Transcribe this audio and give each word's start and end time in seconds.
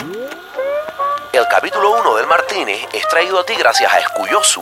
El 0.00 1.44
capítulo 1.50 1.92
1 2.00 2.16
del 2.16 2.26
Martínez 2.26 2.78
es 2.92 3.06
traído 3.08 3.38
a 3.38 3.44
ti 3.44 3.52
gracias 3.58 3.92
a 3.92 3.98
Escuyosu. 3.98 4.60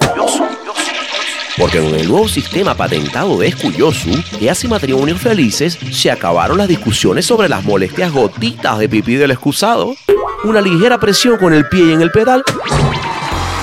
Porque 1.56 1.78
con 1.80 1.94
el 1.94 2.08
nuevo 2.08 2.28
sistema 2.28 2.74
patentado 2.74 3.38
de 3.38 3.48
Escuyosu, 3.48 4.10
que 4.38 4.50
hace 4.50 4.66
matrimonios 4.66 5.20
felices, 5.20 5.78
se 5.92 6.10
acabaron 6.10 6.58
las 6.58 6.66
discusiones 6.66 7.26
sobre 7.26 7.48
las 7.48 7.62
molestias 7.64 8.12
gotitas 8.12 8.78
de 8.78 8.88
pipí 8.88 9.14
del 9.14 9.30
excusado. 9.30 9.94
Una 10.42 10.60
ligera 10.60 10.98
presión 10.98 11.36
con 11.36 11.52
el 11.52 11.68
pie 11.68 11.92
en 11.92 12.02
el 12.02 12.10
pedal 12.10 12.42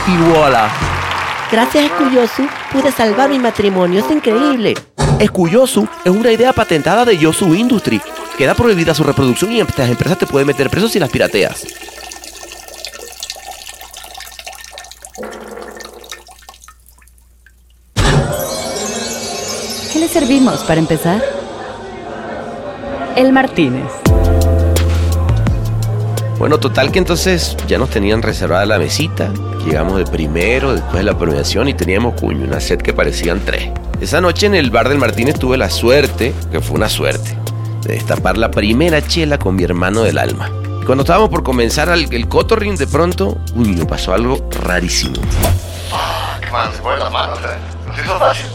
y 0.07 0.17
voilà. 0.31 0.71
Gracias 1.51 1.83
a 1.83 1.87
Escuyosu 1.87 2.47
pude 2.71 2.91
salvar 2.91 3.29
mi 3.29 3.39
matrimonio. 3.39 3.99
Es 3.99 4.09
increíble. 4.11 4.75
Escuyosu 5.19 5.87
es 6.05 6.11
una 6.11 6.31
idea 6.31 6.53
patentada 6.53 7.03
de 7.03 7.17
Yosu 7.17 7.53
Industry. 7.53 8.01
Queda 8.37 8.53
prohibida 8.53 8.93
su 8.93 9.03
reproducción 9.03 9.53
y 9.53 9.61
estas 9.61 9.89
empresas 9.89 10.17
te 10.17 10.27
pueden 10.27 10.47
meter 10.47 10.69
preso 10.69 10.89
si 10.89 10.99
las 10.99 11.09
pirateas. 11.09 11.65
¿Qué 19.93 19.99
le 19.99 20.07
servimos 20.09 20.63
para 20.65 20.79
empezar? 20.81 21.23
El 23.15 23.31
Martínez. 23.31 23.85
Bueno, 26.37 26.59
total 26.59 26.91
que 26.91 26.99
entonces 26.99 27.55
ya 27.67 27.77
nos 27.77 27.89
tenían 27.89 28.21
reservada 28.21 28.65
la 28.65 28.77
mesita. 28.77 29.31
Llegamos 29.65 29.97
de 29.97 30.05
primero, 30.05 30.73
después 30.73 30.97
de 30.97 31.03
la 31.03 31.17
premiación 31.17 31.69
y 31.69 31.73
teníamos 31.73 32.19
cuño, 32.19 32.45
una 32.45 32.59
set 32.59 32.81
que 32.81 32.91
parecían 32.91 33.39
tres. 33.45 33.69
Esa 34.01 34.19
noche 34.19 34.47
en 34.47 34.55
el 34.55 34.69
bar 34.71 34.89
del 34.89 34.97
Martínez 34.97 35.39
tuve 35.39 35.57
la 35.57 35.69
suerte, 35.69 36.33
que 36.51 36.59
fue 36.59 36.75
una 36.75 36.89
suerte, 36.89 37.37
destapar 37.93 38.37
la 38.37 38.51
primera 38.51 39.05
chela 39.05 39.37
con 39.37 39.55
mi 39.55 39.63
hermano 39.63 40.03
del 40.03 40.17
alma. 40.17 40.49
Cuando 40.85 41.03
estábamos 41.03 41.29
por 41.29 41.43
comenzar 41.43 41.89
el, 41.89 42.13
el 42.13 42.27
cotorring, 42.27 42.75
de 42.75 42.87
pronto, 42.87 43.37
uy, 43.55 43.69
me 43.69 43.85
pasó 43.85 44.13
algo 44.13 44.47
rarísimo. 44.51 45.15
Fuck, 45.15 46.51
man, 46.51 46.69
se 46.71 46.99
las 46.99 47.11
manos, 47.11 47.39
¿eh? 47.39 47.57
Nos 47.87 47.99
hizo 47.99 48.19
fácil. 48.19 48.45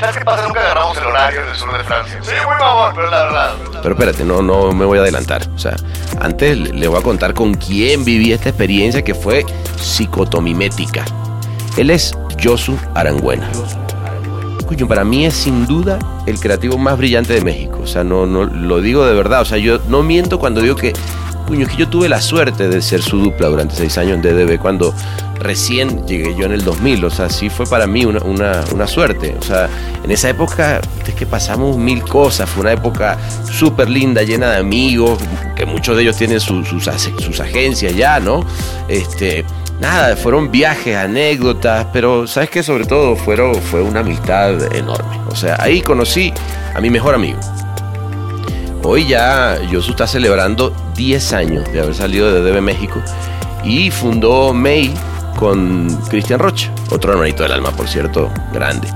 ¿Sabes 0.00 0.16
qué 0.18 0.24
pasa? 0.24 0.42
Nunca 0.46 0.60
agarramos 0.60 0.96
el 0.98 1.04
horario 1.06 1.42
en 1.42 1.48
el 1.48 1.56
sur 1.56 1.76
de 1.76 1.84
Francia. 1.84 2.18
Sí, 2.22 2.32
muy 2.44 2.54
pero 2.94 3.10
la 3.10 3.24
verdad. 3.24 3.54
Pero 3.82 3.94
espérate, 3.94 4.24
no, 4.24 4.42
no 4.42 4.72
me 4.72 4.84
voy 4.84 4.98
a 4.98 5.02
adelantar. 5.02 5.42
O 5.54 5.58
sea, 5.58 5.76
antes 6.20 6.58
le 6.58 6.72
le 6.72 6.88
voy 6.88 6.98
a 6.98 7.02
contar 7.02 7.32
con 7.34 7.54
quién 7.54 8.04
viví 8.04 8.32
esta 8.32 8.50
experiencia 8.50 9.02
que 9.02 9.14
fue 9.14 9.44
psicotomimética. 9.80 11.04
Él 11.76 11.90
es 11.90 12.16
Josu 12.42 12.76
Arangüena. 12.94 13.48
Coño, 14.66 14.88
para 14.88 15.04
mí 15.04 15.24
es 15.24 15.34
sin 15.34 15.66
duda 15.66 15.98
el 16.26 16.40
creativo 16.40 16.76
más 16.76 16.98
brillante 16.98 17.32
de 17.34 17.40
México. 17.40 17.78
O 17.82 17.86
sea, 17.86 18.02
no, 18.04 18.26
no 18.26 18.44
lo 18.44 18.80
digo 18.80 19.06
de 19.06 19.14
verdad. 19.14 19.42
O 19.42 19.44
sea, 19.44 19.58
yo 19.58 19.78
no 19.88 20.02
miento 20.02 20.38
cuando 20.40 20.60
digo 20.60 20.74
que, 20.74 20.92
coño, 21.46 21.66
es 21.66 21.68
que 21.72 21.76
yo 21.76 21.88
tuve 21.88 22.08
la 22.08 22.20
suerte 22.20 22.68
de 22.68 22.82
ser 22.82 23.00
su 23.02 23.18
dupla 23.18 23.46
durante 23.48 23.76
seis 23.76 23.96
años 23.96 24.16
en 24.16 24.22
DDB 24.22 24.58
cuando 24.58 24.92
recién 25.38 26.04
llegué 26.06 26.34
yo 26.34 26.46
en 26.46 26.52
el 26.52 26.64
2000. 26.64 27.04
O 27.04 27.10
sea, 27.10 27.30
sí 27.30 27.48
fue 27.48 27.64
para 27.66 27.86
mí 27.86 28.04
una, 28.04 28.20
una, 28.24 28.64
una 28.74 28.86
suerte. 28.88 29.36
O 29.38 29.42
sea, 29.42 29.68
en 30.02 30.10
esa 30.10 30.28
época 30.30 30.80
es 31.06 31.14
que 31.14 31.26
pasamos 31.26 31.76
mil 31.76 32.02
cosas. 32.02 32.50
Fue 32.50 32.62
una 32.62 32.72
época 32.72 33.18
súper 33.52 33.88
linda, 33.88 34.22
llena 34.24 34.50
de 34.50 34.56
amigos, 34.56 35.20
que 35.54 35.64
muchos 35.64 35.94
de 35.96 36.02
ellos 36.02 36.16
tienen 36.16 36.40
su- 36.40 36.64
sus, 36.64 36.88
sus 37.20 37.38
agencias 37.40 37.94
ya, 37.94 38.18
¿no? 38.18 38.44
Este, 38.88 39.44
nada, 39.80 40.16
fueron 40.16 40.50
viajes, 40.50 40.96
anécdotas, 40.96 41.86
pero 41.92 42.26
sabes 42.26 42.50
que 42.50 42.62
sobre 42.62 42.84
todo 42.84 43.16
fueron, 43.16 43.54
fue 43.54 43.82
una 43.82 44.00
amistad 44.00 44.74
enorme. 44.74 45.20
O 45.28 45.36
sea, 45.36 45.56
ahí 45.60 45.80
conocí 45.80 46.32
a 46.74 46.80
mi 46.80 46.90
mejor 46.90 47.14
amigo. 47.14 47.38
Hoy 48.82 49.06
ya 49.06 49.58
Yosu 49.70 49.90
está 49.90 50.06
celebrando 50.06 50.72
10 50.94 51.32
años 51.32 51.72
de 51.72 51.80
haber 51.80 51.94
salido 51.94 52.32
de 52.32 52.40
DB 52.40 52.60
México 52.62 53.02
y 53.64 53.90
fundó 53.90 54.54
May 54.54 54.94
con 55.38 55.88
Cristian 56.08 56.38
Rocha, 56.38 56.72
otro 56.90 57.12
hermanito 57.12 57.42
del 57.42 57.52
alma, 57.52 57.70
por 57.72 57.88
cierto, 57.88 58.30
grande. 58.52 58.88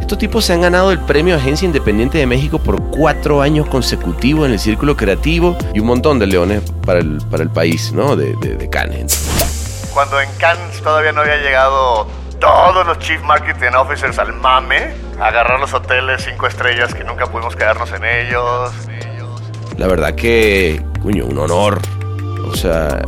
Estos 0.00 0.18
tipos 0.18 0.44
se 0.44 0.52
han 0.52 0.62
ganado 0.62 0.90
el 0.90 0.98
premio 0.98 1.36
Agencia 1.36 1.66
Independiente 1.66 2.18
de 2.18 2.26
México 2.26 2.58
por 2.58 2.82
cuatro 2.90 3.40
años 3.40 3.66
consecutivos 3.68 4.46
en 4.46 4.52
el 4.52 4.58
Círculo 4.58 4.96
Creativo 4.96 5.56
y 5.72 5.80
un 5.80 5.86
montón 5.86 6.18
de 6.18 6.26
leones 6.26 6.62
para 6.84 6.98
el, 7.00 7.18
para 7.30 7.42
el 7.42 7.50
país, 7.50 7.92
¿no? 7.92 8.16
De, 8.16 8.34
de, 8.36 8.56
de 8.56 8.68
Cannes. 8.68 9.33
Cuando 9.94 10.20
en 10.20 10.28
Cannes 10.38 10.82
todavía 10.82 11.12
no 11.12 11.20
había 11.20 11.36
llegado 11.36 12.08
todos 12.40 12.84
los 12.84 12.98
Chief 12.98 13.22
Marketing 13.22 13.74
Officers 13.76 14.18
al 14.18 14.32
mame, 14.32 14.92
agarrar 15.20 15.60
los 15.60 15.72
hoteles 15.72 16.24
cinco 16.28 16.48
estrellas 16.48 16.92
que 16.92 17.04
nunca 17.04 17.26
pudimos 17.26 17.54
quedarnos 17.54 17.92
en 17.92 18.04
ellos. 18.04 18.72
La 19.76 19.86
verdad 19.86 20.16
que, 20.16 20.84
cuño, 21.00 21.26
un 21.26 21.38
honor. 21.38 21.80
O 22.44 22.56
sea, 22.56 23.02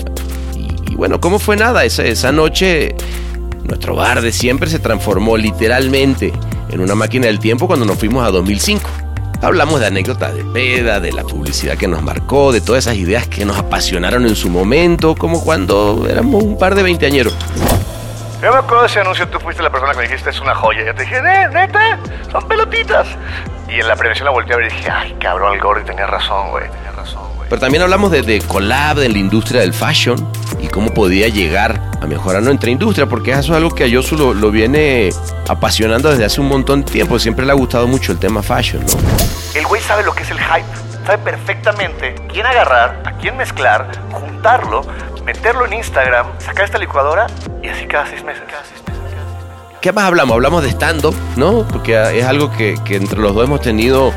y, 0.55 0.93
y 0.93 0.95
bueno, 0.95 1.21
¿cómo 1.21 1.41
fue 1.41 1.57
nada? 1.57 1.85
Esa, 1.85 2.05
esa 2.05 2.31
noche, 2.31 2.95
nuestro 3.65 3.97
bar 3.97 4.21
de 4.21 4.31
siempre 4.31 4.71
se 4.71 4.79
transformó 4.79 5.37
literalmente 5.37 6.33
en 6.71 6.81
una 6.81 6.95
máquina 6.95 7.27
del 7.27 7.41
tiempo 7.41 7.67
cuando 7.67 7.85
nos 7.85 7.99
fuimos 7.99 8.25
a 8.25 8.31
2005. 8.31 8.89
Hablamos 9.43 9.81
de 9.81 9.87
anécdotas 9.87 10.35
de 10.35 10.45
peda, 10.45 10.99
de 11.01 11.13
la 11.13 11.23
publicidad 11.23 11.77
que 11.77 11.87
nos 11.87 12.03
marcó, 12.03 12.53
de 12.53 12.61
todas 12.61 12.85
esas 12.87 12.97
ideas 12.97 13.27
que 13.29 13.45
nos 13.45 13.59
apasionaron 13.59 14.27
en 14.27 14.35
su 14.35 14.49
momento, 14.51 15.15
como 15.15 15.43
cuando 15.45 16.07
éramos 16.11 16.43
un 16.43 16.59
par 16.59 16.75
de 16.75 16.83
veinteañeros. 16.83 17.35
Yo 18.43 18.53
me 18.53 18.59
acuerdo 18.59 18.83
de 18.83 18.89
ese 18.89 19.01
anuncio, 19.01 19.29
tú 19.29 19.39
fuiste 19.41 19.63
la 19.63 19.71
persona 19.71 19.93
que 19.93 19.99
me 19.99 20.03
dijiste 20.05 20.31
es 20.31 20.41
una 20.41 20.55
joya. 20.55 20.85
Yo 20.85 20.95
te 20.95 21.03
dije, 21.03 21.17
"Eh, 21.19 21.49
neta, 21.53 21.99
son 22.31 22.47
pelotitas. 22.49 23.07
Y 23.69 23.81
en 23.81 23.89
la 23.89 23.97
premiación 23.97 24.27
la 24.27 24.31
volteé 24.31 24.55
a 24.55 24.57
ver 24.59 24.71
y 24.71 24.75
dije, 24.75 24.91
ay, 24.91 25.17
cabrón, 25.21 25.55
el 25.55 25.61
Gordy 25.61 25.85
tenía 25.85 26.07
razón, 26.07 26.51
güey. 26.51 26.69
Tenía 26.71 26.93
razón, 26.93 27.23
güey. 27.37 27.49
Pero 27.49 27.61
también 27.61 27.83
hablamos 27.83 28.11
de, 28.13 28.23
de 28.23 28.41
collab 28.43 29.01
en 29.01 29.13
la 29.13 29.19
industria 29.19 29.61
del 29.63 29.73
fashion 29.75 30.17
y 30.61 30.69
cómo 30.69 30.93
podía 30.93 31.29
llegar 31.29 31.81
a 32.01 32.07
mejorar 32.07 32.43
nuestra 32.43 32.71
industria, 32.71 33.07
porque 33.07 33.33
eso 33.33 33.41
es 33.41 33.51
algo 33.51 33.75
que 33.75 33.85
a 33.85 33.87
Yosu 33.87 34.17
lo, 34.17 34.35
lo 34.35 34.51
viene 34.51 35.11
apasionando 35.49 36.11
desde 36.11 36.25
hace 36.25 36.41
un 36.41 36.49
montón 36.49 36.85
de 36.85 36.93
tiempo. 36.93 37.19
Siempre 37.19 37.45
le 37.45 37.53
ha 37.53 37.55
gustado 37.55 37.87
mucho 37.87 38.13
el 38.13 38.19
tema 38.19 38.43
fashion, 38.43 38.85
¿no? 38.85 38.93
El 39.55 39.67
güey 39.67 39.81
sabe 39.83 40.03
lo 40.05 40.15
que 40.15 40.23
es 40.23 40.31
el 40.31 40.39
hype. 40.39 40.67
Sabe 41.07 41.19
perfectamente 41.19 42.15
quién 42.33 42.47
agarrar, 42.47 43.01
a 43.05 43.13
quién 43.13 43.37
mezclar, 43.37 43.89
juntarlo, 44.11 44.85
meterlo 45.25 45.65
en 45.67 45.75
Instagram, 45.75 46.27
sacar 46.39 46.65
esta 46.65 46.79
licuadora 46.79 47.29
y 47.63 47.69
así 47.69 47.87
cada 47.87 48.07
seis 48.07 48.25
meses. 48.25 48.43
Cada 48.51 48.65
seis 48.65 48.83
meses. 48.89 48.97
¿Qué 49.81 49.93
más 49.93 50.05
hablamos? 50.05 50.35
Hablamos 50.35 50.65
de 50.65 50.71
stand-up, 50.71 51.15
¿no? 51.37 51.67
Porque 51.69 52.19
es 52.19 52.25
algo 52.25 52.51
que, 52.51 52.75
que 52.85 52.97
entre 52.97 53.21
los 53.21 53.35
dos 53.35 53.45
hemos 53.45 53.61
tenido 53.61 54.13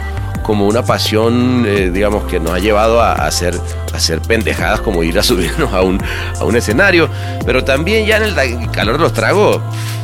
como 0.50 0.66
una 0.66 0.82
pasión, 0.82 1.64
eh, 1.68 1.92
digamos, 1.94 2.24
que 2.24 2.40
nos 2.40 2.54
ha 2.54 2.58
llevado 2.58 3.02
a, 3.02 3.14
hacer, 3.14 3.54
a 3.94 3.96
hacer 3.96 4.20
pendejadas 4.20 4.82
como 4.82 5.04
ir 5.04 5.20
a 5.20 5.22
subirnos 5.32 5.72
a 5.72 5.84
un, 5.84 6.02
a 6.40 6.44
un 6.44 6.56
escenario. 6.56 7.08
Pero 7.46 7.64
también 7.64 8.08
ya 8.08 8.18
en 8.18 8.24
el 8.24 8.72
calor 8.72 8.98
de 8.98 9.04
los 9.04 9.14
tragos, 9.14 9.62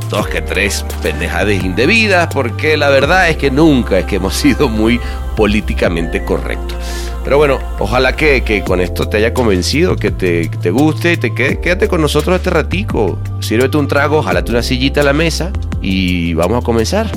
dos 0.08 0.28
que 0.28 0.44
tres 0.44 0.86
pendejadas 1.02 1.52
indebidas, 1.52 2.28
porque 2.32 2.78
la 2.78 2.90
verdad 2.90 3.28
es 3.28 3.38
que 3.38 3.50
nunca 3.50 3.98
es 3.98 4.06
que 4.06 4.18
hemos 4.18 4.36
sido 4.44 4.70
muy 4.70 5.00
políticamente 5.36 6.24
correctos. 6.24 6.78
Pero 7.24 7.40
bueno, 7.40 7.58
ojalá 7.80 8.16
que, 8.16 8.44
que 8.44 8.64
con 8.64 8.82
esto 8.82 9.10
te 9.10 9.18
haya 9.18 9.34
convencido, 9.34 9.96
que 9.96 10.12
te, 10.12 10.48
te 10.48 10.70
guste 10.70 11.14
y 11.14 11.18
te 11.18 11.34
quede, 11.34 11.60
quédate 11.60 11.88
con 11.88 12.02
nosotros 12.02 12.36
este 12.36 12.52
ratico. 12.52 13.18
Sírvete 13.40 13.78
un 13.78 13.88
trago, 13.88 14.22
jalate 14.22 14.52
una 14.52 14.62
sillita 14.62 15.02
a 15.02 15.06
la 15.06 15.14
mesa 15.14 15.52
y 15.82 16.36
vamos 16.36 16.62
a 16.62 16.64
comenzar. 16.64 17.10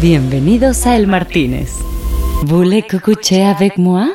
Bienvenidos 0.00 0.86
a 0.86 0.94
El 0.94 1.08
Martínez. 1.08 1.91
¿Voulez 2.42 2.84
coucher 3.04 3.42
avec 3.46 3.76
moi? 3.78 4.06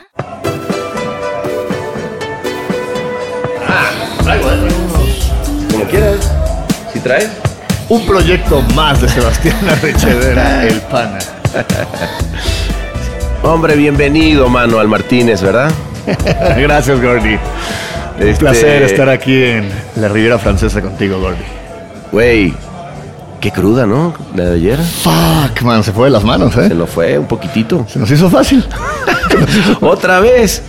Como 5.72 5.86
quieras. 5.86 6.32
Si 6.94 7.00
traes. 7.00 7.30
Un 7.90 8.06
proyecto 8.06 8.62
más 8.76 9.02
de 9.02 9.08
Sebastián 9.08 9.56
Arrechedera, 9.70 10.66
el 10.66 10.82
pana. 10.82 11.20
Hombre, 13.44 13.76
bienvenido, 13.76 14.50
Manuel 14.50 14.88
Martínez, 14.90 15.42
¿verdad? 15.42 15.72
Gracias, 16.58 17.02
Gordy. 17.02 17.36
Un 18.20 18.28
Este- 18.28 18.36
placer 18.40 18.84
estar 18.84 19.10
aquí 19.10 19.42
en 19.44 19.70
la 19.96 20.10
Riviera 20.10 20.38
Francesa 20.38 20.82
contigo, 20.82 21.20
Gordy. 21.20 21.44
Güey, 22.12 22.54
qué 23.40 23.52
cruda, 23.52 23.86
¿no? 23.86 24.14
La 24.36 24.46
de 24.46 24.56
ayer. 24.56 24.80
Fuck, 24.80 25.62
man, 25.64 25.84
se 25.84 25.92
fue 25.92 26.06
de 26.06 26.12
las 26.12 26.24
manos, 26.24 26.54
Se 26.54 26.66
¿eh? 26.68 26.70
nos 26.70 26.90
fue 26.90 27.18
un 27.18 27.28
poquitito. 27.28 27.86
Se 27.88 28.00
nos 28.00 28.10
hizo 28.12 28.30
fácil. 28.30 28.66
Otra 29.82 30.20
vez. 30.20 30.64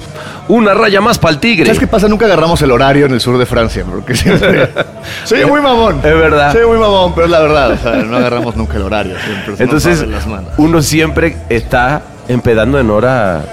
Una 0.48 0.72
raya 0.72 1.02
más 1.02 1.18
para 1.18 1.34
el 1.34 1.40
tigre. 1.40 1.66
¿Sabes 1.66 1.78
qué 1.78 1.86
pasa? 1.86 2.08
Nunca 2.08 2.24
agarramos 2.24 2.62
el 2.62 2.70
horario 2.70 3.04
en 3.04 3.12
el 3.12 3.20
sur 3.20 3.36
de 3.36 3.44
Francia, 3.44 3.84
porque 3.86 4.14
siempre... 4.14 4.70
Soy 5.24 5.44
muy 5.44 5.60
mamón. 5.60 5.96
Es 5.96 6.04
verdad. 6.04 6.52
Soy 6.54 6.64
muy 6.66 6.78
mamón, 6.78 7.12
pero 7.14 7.26
es 7.26 7.30
la 7.30 7.40
verdad. 7.40 7.72
O 7.72 7.76
sea, 7.76 7.96
no 7.96 8.16
agarramos 8.16 8.56
nunca 8.56 8.76
el 8.78 8.82
horario. 8.82 9.14
Siempre 9.22 9.56
se 9.56 9.62
Entonces, 9.62 10.08
las 10.08 10.26
manos. 10.26 10.50
uno 10.56 10.80
siempre 10.80 11.36
está 11.50 12.00
empedando 12.28 12.80
en 12.80 12.88
hora 12.88 13.44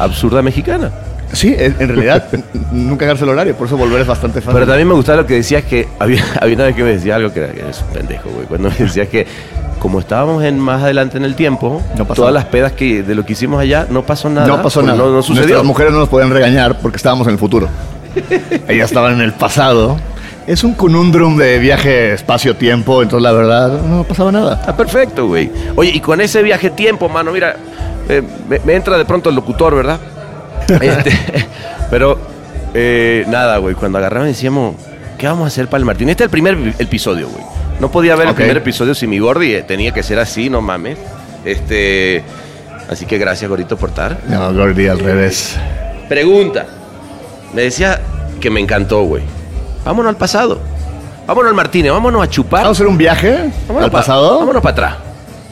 absurda 0.00 0.42
mexicana. 0.42 0.90
Sí, 1.32 1.54
en, 1.56 1.76
en 1.78 1.88
realidad, 1.88 2.24
nunca 2.72 3.04
agarras 3.04 3.22
el 3.22 3.28
horario, 3.28 3.54
por 3.54 3.66
eso 3.66 3.76
volver 3.76 4.00
es 4.00 4.06
bastante 4.06 4.40
fácil. 4.40 4.54
Pero 4.54 4.66
también 4.66 4.88
me 4.88 4.94
gustaba 4.94 5.22
lo 5.22 5.26
que 5.26 5.34
decías 5.34 5.64
que 5.64 5.88
había, 5.98 6.24
había 6.40 6.54
una 6.56 6.64
vez 6.64 6.76
que 6.76 6.82
me 6.82 6.90
decía 6.90 7.16
algo 7.16 7.32
que 7.32 7.40
era 7.40 7.52
que 7.52 7.60
eres 7.60 7.80
un 7.82 7.94
pendejo, 7.94 8.30
güey. 8.30 8.46
Cuando 8.46 8.68
me 8.70 8.76
decías 8.76 9.08
que 9.08 9.26
como 9.78 10.00
estábamos 10.00 10.44
en 10.44 10.58
más 10.58 10.82
adelante 10.82 11.16
en 11.16 11.24
el 11.24 11.34
tiempo, 11.34 11.80
No 11.96 12.04
pasó 12.04 12.22
todas 12.22 12.34
las 12.34 12.44
pedas 12.46 12.72
que 12.72 13.02
de 13.02 13.14
lo 13.14 13.24
que 13.24 13.32
hicimos 13.32 13.60
allá 13.60 13.86
no 13.88 14.02
pasó 14.02 14.28
nada. 14.28 14.46
no 14.46 14.62
pasó 14.62 14.80
Pues 14.80 14.92
nada. 14.92 14.98
No, 14.98 15.10
no 15.10 15.22
sucedió. 15.22 15.46
Nuestras 15.46 15.64
mujeres 15.64 15.92
no 15.92 16.00
nos 16.00 16.08
podían 16.08 16.30
regañar 16.30 16.78
porque 16.80 16.96
estábamos 16.96 17.26
en 17.28 17.34
el 17.34 17.38
futuro. 17.38 17.68
Ella 18.68 18.84
estaba 18.84 19.12
en 19.12 19.20
el 19.20 19.32
pasado. 19.32 19.96
Es 20.46 20.64
un 20.64 20.74
conundrum 20.74 21.36
de 21.36 21.58
viaje 21.60 22.12
espacio-tiempo, 22.14 23.02
entonces 23.02 23.22
la 23.22 23.32
verdad 23.32 23.80
no 23.82 24.02
pasaba 24.04 24.32
nada. 24.32 24.54
Está 24.56 24.76
perfecto, 24.76 25.28
güey. 25.28 25.50
Oye, 25.76 25.92
y 25.94 26.00
con 26.00 26.20
ese 26.20 26.42
viaje 26.42 26.70
tiempo, 26.70 27.08
mano, 27.08 27.30
mira, 27.30 27.54
eh, 28.08 28.20
me, 28.48 28.58
me 28.64 28.74
entra 28.74 28.98
de 28.98 29.04
pronto 29.04 29.28
el 29.30 29.36
locutor, 29.36 29.76
¿verdad? 29.76 30.00
Este, 30.80 31.12
pero, 31.90 32.18
eh, 32.74 33.24
nada, 33.28 33.58
güey, 33.58 33.74
cuando 33.74 33.98
agarramos 33.98 34.28
decíamos, 34.28 34.76
¿qué 35.18 35.26
vamos 35.26 35.44
a 35.44 35.46
hacer 35.48 35.66
para 35.68 35.78
el 35.78 35.84
Martín? 35.84 36.08
Este 36.08 36.24
es 36.24 36.26
el 36.26 36.30
primer 36.30 36.56
episodio, 36.78 37.28
güey. 37.28 37.42
No 37.80 37.90
podía 37.90 38.14
ver 38.16 38.28
el 38.28 38.34
primer 38.34 38.58
episodio 38.58 38.94
sin 38.94 39.10
mi 39.10 39.18
Gordi, 39.18 39.54
eh, 39.54 39.62
tenía 39.62 39.92
que 39.92 40.02
ser 40.02 40.18
así, 40.18 40.50
no 40.50 40.60
mames. 40.60 40.98
Este, 41.44 42.22
así 42.90 43.06
que 43.06 43.16
gracias, 43.18 43.48
Gorito, 43.48 43.76
por 43.76 43.88
estar. 43.90 44.18
No, 44.28 44.52
Gordy, 44.52 44.86
al 44.88 44.98
revés. 44.98 45.56
Pregunta. 46.08 46.66
Me 47.54 47.62
decía 47.62 48.00
que 48.40 48.50
me 48.50 48.60
encantó, 48.60 49.02
güey. 49.04 49.22
Vámonos 49.84 50.10
al 50.10 50.16
pasado. 50.16 50.60
Vámonos 51.26 51.50
al 51.50 51.56
Martínez, 51.56 51.90
vámonos 51.92 52.22
a 52.22 52.28
chupar. 52.28 52.62
¿Vamos 52.62 52.76
a 52.76 52.78
hacer 52.78 52.86
un 52.86 52.98
viaje 52.98 53.50
Vámonos 53.66 53.84
al 53.86 53.90
pa- 53.90 53.98
pasado? 53.98 54.38
Vámonos 54.40 54.62
para 54.62 54.72
atrás. 54.72 54.94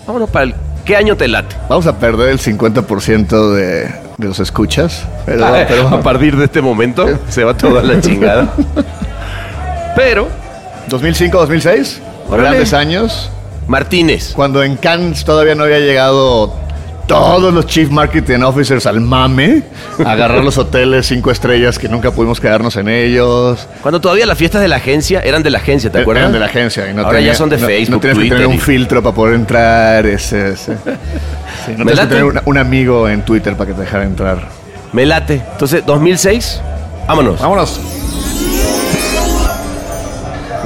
Vámonos 0.06 0.29
para 0.31 0.44
el. 0.44 0.55
¿Qué 0.85 0.97
año 0.97 1.17
te 1.17 1.29
late? 1.29 1.55
Vamos 1.69 1.87
a 1.87 1.99
perder 1.99 2.31
el 2.31 2.38
50% 2.41 3.53
de, 3.55 3.91
de 4.19 4.29
los 4.29 4.38
escuchas. 4.41 5.05
Pero, 5.25 5.47
Ah, 5.47 5.65
pero 5.67 5.88
a 5.88 6.03
partir 6.03 6.37
de 6.37 6.44
este 6.44 6.61
momento 6.61 7.06
se 7.31 7.43
va 7.44 7.56
toda 7.56 7.82
la 7.82 7.99
chingada. 8.03 8.53
Pero, 9.97 10.29
2005, 10.88 11.38
2006, 11.38 12.00
Órale. 12.29 12.43
grandes 12.50 12.75
años. 12.75 13.31
Martínez. 13.67 14.32
Cuando 14.35 14.62
en 14.62 14.76
Cannes 14.76 15.25
todavía 15.25 15.55
no 15.55 15.65
había 15.65 15.79
llegado 15.79 16.53
todos 17.08 17.52
los 17.52 17.66
Chief 17.66 17.90
Marketing 17.90 18.40
Officers 18.43 18.87
al 18.87 19.00
mame, 19.00 19.62
a 20.05 20.12
agarrar 20.12 20.44
los 20.44 20.58
hoteles 20.58 21.06
cinco 21.06 21.31
estrellas 21.32 21.78
que 21.78 21.88
nunca 21.88 22.10
pudimos 22.12 22.38
quedarnos 22.38 22.76
en 22.76 22.88
ellos. 22.88 23.66
Cuando 23.82 24.00
todavía 24.00 24.26
las 24.26 24.38
fiestas 24.38 24.60
de 24.60 24.69
la 24.69 24.76
agencia 24.76 25.20
eran 25.20 25.43
de 25.43 25.50
la 25.50 25.58
agencia, 25.58 25.90
¿te 25.90 25.99
acuerdas? 26.00 26.20
Eran 26.22 26.32
de 26.34 26.38
la 26.38 26.46
agencia. 26.46 26.88
Y 26.88 26.94
no 26.94 27.02
Ahora 27.05 27.20
ya 27.20 27.34
son 27.34 27.49
de 27.49 27.56
no- 27.56 27.66
Facebook, 27.66 27.94
No 27.96 28.00
tienes 28.00 28.16
que 28.19 28.20
Twitter 28.22 28.38
tener 28.38 28.55
un 28.55 28.60
filtro 28.60 29.02
para 29.02 29.14
poder 29.16 29.34
entrar. 29.34 30.06
Ese, 30.06 30.50
ese. 30.50 30.75
Sí, 31.66 31.72
no 31.76 31.84
Me 31.84 31.93
tienes 31.93 32.00
que 32.00 32.06
tener 32.06 32.25
una- 32.25 32.43
un 32.44 32.58
amigo 32.58 33.08
en 33.08 33.22
Twitter 33.22 33.55
para 33.56 33.69
que 33.69 33.75
te 33.75 33.81
dejara 33.81 34.05
entrar. 34.05 34.49
Me 34.93 35.05
late. 35.06 35.43
Entonces, 35.52 35.84
2006, 35.87 36.60
vámonos. 37.08 37.40
Vámonos. 37.40 37.81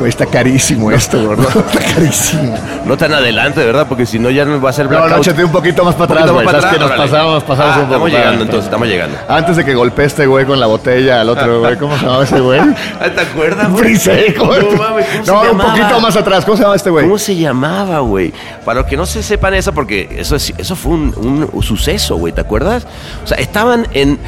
Güey, 0.02 0.10
está 0.10 0.26
carísimo 0.26 0.90
esto, 0.90 1.22
gordo. 1.26 1.46
Está 1.48 1.94
carísimo. 1.94 2.56
No 2.84 2.96
tan 2.96 3.14
adelante, 3.14 3.64
¿verdad? 3.64 3.86
Porque 3.88 4.04
si 4.04 4.18
no 4.18 4.30
ya 4.30 4.44
no 4.44 4.60
va 4.60 4.70
a 4.70 4.72
ser 4.72 4.86
No, 4.86 4.90
blackout. 4.90 5.10
no, 5.12 5.16
échate 5.18 5.44
un 5.44 5.52
poquito 5.52 5.84
más 5.84 5.94
para 5.94 6.12
atrás, 6.22 6.30
güey. 6.32 6.44
que 6.44 6.52
nos 6.52 6.90
órale. 6.90 6.96
pasamos, 6.96 7.44
pasamos 7.44 7.72
Ah, 7.76 7.78
un 7.78 7.82
poco. 7.84 7.84
Estamos 8.08 8.10
llegando 8.10 8.30
para- 8.32 8.42
entonces, 8.42 8.64
estamos 8.64 8.88
llegando. 8.88 9.16
Antes 9.28 9.56
de 9.56 9.64
que 9.64 9.74
golpee 9.76 10.06
este 10.06 10.26
güey 10.26 10.44
con 10.44 10.58
la 10.58 10.66
botella 10.66 11.20
al 11.20 11.28
otro 11.28 11.60
güey, 11.60 11.76
¿cómo 11.76 11.96
se 11.96 12.04
llamaba 12.04 12.24
ese 12.24 12.40
güey? 12.40 12.58
Ah, 12.60 12.74
¿Te 13.14 13.20
acuerdas, 13.20 13.70
güey? 13.70 13.84
Frisé, 13.84 14.34
¿cómo? 14.36 14.52
No 14.54 14.70
mames, 14.72 15.06
¿cómo 15.06 15.24
se 15.24 15.30
No, 15.30 15.40
un 15.40 15.46
llamaba? 15.46 15.70
poquito 15.74 16.00
más 16.00 16.16
atrás. 16.16 16.44
¿Cómo 16.44 16.56
se 16.56 16.62
llama 16.64 16.74
este 16.74 16.90
güey? 16.90 17.04
¿Cómo 17.04 17.18
se 17.18 17.36
llamaba, 17.36 18.00
güey? 18.00 18.32
Para 18.64 18.80
los 18.80 18.88
que 18.88 18.96
no 18.96 19.06
se 19.06 19.22
sepan 19.22 19.54
eso, 19.54 19.72
porque 19.72 20.16
eso, 20.18 20.34
es- 20.34 20.52
eso 20.58 20.74
fue 20.74 20.94
un, 20.94 21.48
un 21.52 21.62
suceso, 21.62 22.16
güey, 22.16 22.32
¿te 22.32 22.40
acuerdas? 22.40 22.88
O 23.22 23.26
sea, 23.28 23.38
estaban 23.38 23.86
en, 23.92 24.18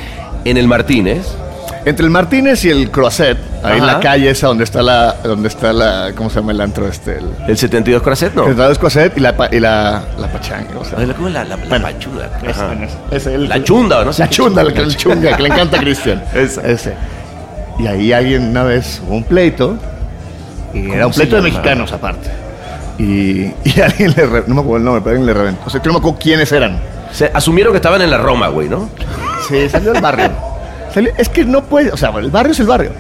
en 0.45 0.57
el 0.57 0.69
Martínez. 0.69 1.27
Entre 1.87 2.05
el 2.05 2.11
Martínez 2.11 2.65
y 2.65 2.71
el 2.71 2.91
Croisset, 2.91 3.37
ahí 3.63 3.77
en 3.77 3.85
Ajá. 3.85 3.93
la 3.95 4.01
calle 4.01 4.31
esa 4.31 4.47
donde 4.47 4.65
está 4.65 4.83
la, 4.83 5.17
donde 5.23 5.49
está 5.49 5.71
la, 5.73 6.13
¿cómo 6.17 6.31
se 6.31 6.37
llama 6.37 6.53
el 6.53 6.61
antro 6.63 6.89
este? 6.89 7.19
El, 7.19 7.27
El 7.47 7.59
72 7.59 8.03
Croisset, 8.03 8.35
¿no? 8.35 8.47
el 8.47 8.55
Croisset 8.55 8.79
Croisset 8.79 9.19
y 9.19 9.21
la, 9.21 9.37
pa- 9.37 9.49
y 9.53 9.61
la, 9.61 10.03
la 10.19 10.29
pachanga, 10.33 10.79
o 10.81 10.85
sea. 10.85 10.99
Ay, 10.99 11.07
la- 11.07 11.15
¿Cómo 11.15 11.29
es 11.29 11.35
la, 11.35 11.45
la, 11.45 11.57
la 11.57 11.77
Ajá. 12.51 12.73
el- 13.11 13.49
La 13.51 13.63
chunda, 13.63 13.99
¿o 14.01 14.05
no? 14.07 14.13
La 14.17 14.31
chunda, 14.31 14.63
el, 14.63 14.77
el 14.79 14.97
chunga, 14.97 15.37
que 15.37 15.43
le 15.43 15.49
encanta 15.51 15.77
a 15.77 15.81
Cristian. 15.81 16.25
Esa. 16.35 16.63
Ese. 16.67 16.95
Y 17.79 17.87
ahí 17.87 18.13
alguien 18.15 18.49
una 18.51 18.63
vez 18.63 19.03
hubo 19.07 19.17
un 19.17 19.25
pleito. 19.25 19.77
Y 20.73 20.91
era 20.91 21.07
un 21.07 21.13
se 21.13 21.21
pleito 21.21 21.37
de 21.37 21.43
llamaba? 21.43 21.59
mexicanos 21.63 21.93
aparte. 21.93 22.31
Y, 22.99 23.53
y 23.65 23.81
alguien 23.83 24.15
le... 24.17 24.25
re- 24.27 24.45
no 24.47 24.55
me 24.55 24.61
acuerdo 24.63 24.77
el 24.79 24.85
nombre, 24.85 25.03
pero 25.05 25.11
alguien 25.19 25.27
le 25.27 25.35
reventó. 25.35 25.63
O 25.67 25.71
sea, 25.71 25.83
que 25.83 25.89
no 25.89 25.93
me 25.95 25.99
acuerdo 25.99 26.19
quiénes 26.19 26.51
eran. 26.51 26.79
Se 27.13 27.31
asumieron 27.35 27.73
que 27.73 27.77
estaban 27.77 28.01
en 28.01 28.11
la 28.11 28.17
Roma, 28.19 28.49
güey, 28.49 28.69
¿no? 28.71 28.89
Sí, 29.49 29.69
salió 29.69 29.93
del 29.93 30.01
barrio. 30.01 30.31
Es 31.17 31.29
que 31.29 31.45
no 31.45 31.65
puede... 31.65 31.91
O 31.93 31.97
sea, 31.97 32.11
el 32.19 32.31
barrio 32.31 32.53
es 32.53 32.61
el 32.61 32.67
barrio. 32.67 32.91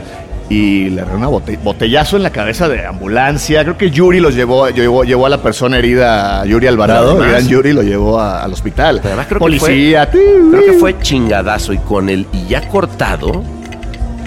Y 0.50 0.91
le 0.91 1.02
una 1.05 1.29
bote- 1.29 1.58
botellazo 1.62 2.17
en 2.19 2.23
la 2.23 2.31
cabeza 2.31 2.69
de 2.69 2.85
ambulancia. 2.87 3.62
Creo 3.62 3.79
que 3.79 3.91
Yuri 3.91 4.20
los 4.20 4.35
llevó, 4.35 4.69
llevó, 4.69 5.02
llevó 5.05 5.25
a 5.26 5.31
la 5.31 5.38
persona 5.38 5.79
herida, 5.79 6.44
Yuri 6.44 6.67
Alvarado. 6.67 7.23
El 7.23 7.31
gran 7.31 7.49
Yuri 7.49 7.73
lo 7.73 7.82
llevó 7.82 8.20
a- 8.20 8.43
al 8.43 8.52
hospital. 8.52 8.96
Pero 9.02 9.08
además 9.14 9.26
creo 9.29 9.38
Policía. 9.41 10.11
que 10.11 10.19
fue, 10.19 10.50
creo 10.50 10.64
que 10.67 10.73
fue 10.79 10.99
chingadazo 10.99 11.73
y 11.73 11.79
con 11.79 12.08
el 12.11 12.26
y 12.32 12.46
ya 12.46 12.69
cortado 12.69 13.43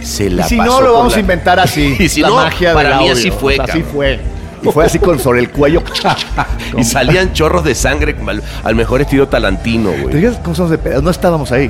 se 0.02 0.26
Y 0.26 0.30
la 0.32 0.48
si 0.48 0.56
pasó 0.58 0.80
no, 0.80 0.88
lo 0.88 0.94
vamos 0.94 1.12
la- 1.14 1.18
a 1.18 1.22
inventar 1.22 1.60
así. 1.60 1.96
Y 2.00 2.10
si 2.10 2.22
la 2.22 2.30
no, 2.30 2.36
magia 2.38 2.74
para 2.74 2.90
del 2.90 2.98
mí 2.98 3.04
audio. 3.10 3.14
así 3.20 3.30
fue, 3.32 3.54
O 3.54 3.66
sea, 3.66 3.66
así 3.76 3.84
fue. 3.84 4.20
Y 4.64 4.70
fue 4.72 4.86
así 4.86 4.98
con 4.98 5.20
sobre 5.20 5.40
el 5.42 5.52
cuello. 5.52 5.84
y 6.78 6.84
salían 6.84 7.32
chorros 7.34 7.64
de 7.64 7.76
sangre 7.76 8.16
al, 8.28 8.42
al 8.64 8.76
mejor 8.76 9.02
estilo 9.02 9.28
talantino, 9.28 9.92
¿Te 9.92 10.02
güey. 10.02 10.16
digas 10.16 10.38
cosas 10.38 10.72
de 10.72 10.80
pedo? 10.80 11.02
No 11.04 11.12
estábamos 11.12 11.52
ahí. 11.52 11.70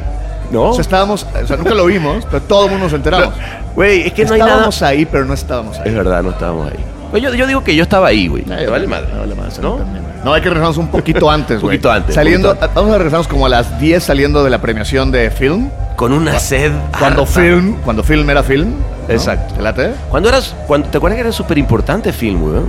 No, 0.52 0.70
O 0.70 0.74
sea, 0.74 0.82
estábamos, 0.82 1.26
o 1.44 1.48
sea, 1.48 1.58
nunca 1.58 1.74
lo 1.74 1.86
vimos, 1.86 2.26
pero 2.26 2.42
todo 2.44 2.66
el 2.66 2.72
mundo 2.72 2.86
nos 2.86 2.94
enteramos. 2.94 3.34
güey, 3.76 4.08
es 4.08 4.14
que 4.14 4.26
no 4.26 4.34
hay 4.34 4.40
nada. 4.40 4.52
estábamos 4.52 4.82
ahí, 4.82 5.06
pero 5.06 5.26
no 5.26 5.34
estábamos 5.34 5.78
ahí. 5.80 5.90
Es 5.90 5.94
verdad, 5.96 6.24
no 6.24 6.30
estábamos 6.32 6.72
ahí. 6.72 6.80
Pues 7.12 7.24
yo, 7.24 7.34
yo 7.34 7.48
digo 7.48 7.64
que 7.64 7.76
yo 7.76 7.84
estaba 7.84 8.08
ahí, 8.08 8.28
güey. 8.28 8.44
Me 8.46 8.66
vale 8.68 8.86
madre. 8.88 9.08
vale 9.18 9.34
madre, 9.36 9.52
¿No? 9.62 9.76
también, 9.76 10.04
güey. 10.04 10.16
No, 10.26 10.34
hay 10.34 10.42
que 10.42 10.50
regresarnos 10.50 10.78
un 10.78 10.88
poquito 10.90 11.30
antes, 11.32 11.62
güey. 11.62 11.78
Poquito 11.78 11.92
antes, 11.92 12.16
Saliendo, 12.16 12.50
poquito 12.56 12.72
vamos 12.76 12.92
a 12.94 12.98
regresarnos 12.98 13.28
como 13.28 13.46
a 13.46 13.50
las 13.50 13.80
10 13.80 14.04
saliendo 14.04 14.44
de 14.44 14.50
la 14.50 14.60
premiación 14.60 15.12
de 15.12 15.32
Film. 15.32 15.70
Con 15.96 16.12
una 16.14 16.38
sed. 16.40 16.72
Cuando 17.00 17.22
harta. 17.24 17.42
Film, 17.42 17.78
cuando 17.84 18.04
Film 18.04 18.30
era 18.30 18.44
Film. 18.44 18.70
¿no? 19.08 19.14
Exacto. 19.14 19.54
¿Te 19.56 19.62
late? 19.62 19.92
Cuando 20.10 20.28
eras. 20.30 20.54
Cuando, 20.68 20.90
¿Te 20.90 20.98
acuerdas 20.98 21.16
que 21.16 21.22
era 21.22 21.32
súper 21.32 21.58
importante 21.58 22.12
film, 22.12 22.42
güey? 22.42 22.62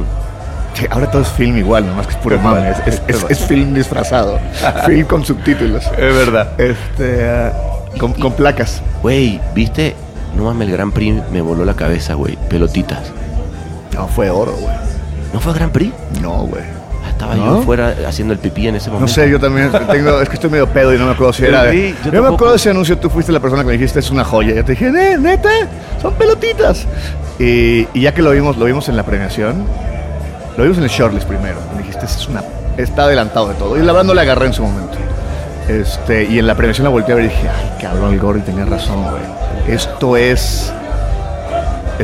Ahora 0.90 1.10
todo 1.10 1.22
es 1.22 1.28
film 1.28 1.56
igual, 1.58 1.86
nomás 1.86 2.06
que 2.06 2.12
es 2.14 2.19
puro 2.19 2.38
mame. 2.38 2.70
Es, 2.70 2.78
es- 2.86 3.02
es- 3.08 3.26
es 3.28 3.38
film 3.40 3.75
disfrazado. 3.75 4.38
film 4.86 5.06
con 5.06 5.25
subtítulos. 5.25 5.84
Es 5.86 6.14
verdad. 6.14 6.52
Este, 6.58 7.28
ah, 7.28 7.52
con, 7.98 8.12
con 8.14 8.32
placas. 8.32 8.82
Güey, 9.02 9.40
¿viste? 9.54 9.94
No 10.36 10.44
mames, 10.44 10.69
el 10.69 10.75
Grand 10.75 10.92
Prix 10.92 11.22
me 11.32 11.40
voló 11.40 11.64
la 11.64 11.75
cabeza, 11.75 12.14
güey. 12.14 12.36
Pelotitas. 12.48 13.00
No, 13.94 14.06
fue 14.08 14.30
oro, 14.30 14.52
güey. 14.52 14.75
¿No 15.32 15.40
fue 15.40 15.52
Grand 15.54 15.72
Prix? 15.72 15.92
No, 16.22 16.42
güey. 16.46 16.62
Ah, 17.04 17.10
Estaba 17.10 17.34
¿No? 17.34 17.56
yo 17.58 17.62
fuera 17.62 17.94
haciendo 18.06 18.32
el 18.34 18.38
pipí 18.38 18.69
en 18.69 18.76
ese 18.76 18.90
momento. 18.90 19.08
No 19.08 19.12
sé, 19.12 19.28
yo 19.31 19.40
también 19.40 19.70
tengo, 19.90 20.20
es 20.20 20.28
que 20.28 20.34
estoy 20.36 20.50
medio 20.50 20.69
pedo 20.69 20.94
y 20.94 20.98
no 20.98 21.06
me 21.06 21.12
acuerdo 21.12 21.32
si 21.32 21.44
era 21.44 21.64
de. 21.64 21.72
Sí, 21.72 21.94
yo 22.04 22.12
yo 22.12 22.22
me 22.22 22.28
acuerdo 22.28 22.50
de 22.52 22.56
ese 22.58 22.70
anuncio, 22.70 22.96
tú 22.98 23.10
fuiste 23.10 23.32
la 23.32 23.40
persona 23.40 23.62
que 23.62 23.66
me 23.69 23.72
dijiste 23.72 23.98
es 23.98 24.10
una 24.10 24.24
joya. 24.24 24.54
Yo 24.54 24.64
te 24.64 24.72
dije, 24.72 24.86
"Eh, 24.88 25.16
neta, 25.19 25.48
son 26.00 26.14
pelotitas. 26.14 26.86
Y, 27.40 27.86
y 27.94 28.03
ya 28.03 28.12
que 28.14 28.22
lo 28.22 28.31
vimos, 28.32 28.56
lo 28.56 28.64
vimos 28.67 28.88
en 28.88 28.96
la 28.96 29.03
premiación, 29.05 29.64
lo 30.58 30.65
vimos 30.65 30.79
en 30.79 30.84
el 30.84 30.91
shortlist 30.91 31.27
primero. 31.27 31.56
Me 31.74 31.79
dijiste, 31.79 32.05
"Esa 32.05 32.19
es 32.19 32.29
una, 32.29 32.43
está 32.77 33.05
adelantado 33.05 33.48
de 33.48 33.55
todo. 33.55 33.77
Y 33.77 33.81
la 33.81 33.93
verdad 33.93 34.05
no 34.05 34.12
le 34.15 34.20
agarré 34.20 34.46
en 34.46 34.53
su 34.53 34.62
momento. 34.62 34.98
Este, 35.69 36.24
y 36.24 36.38
en 36.38 36.46
la 36.46 36.55
premiación 36.55 36.84
la 36.84 36.91
volteé 36.91 37.12
a 37.12 37.17
ver 37.17 37.27
y 37.27 37.29
dije, 37.29 37.48
ay, 37.48 37.82
cabrón, 37.82 38.12
el 38.15 38.20
Gordy 38.20 38.41
tenía 38.43 38.65
razón, 38.65 39.03
güey. 39.03 39.22
Esto 39.74 40.17
es. 40.17 40.72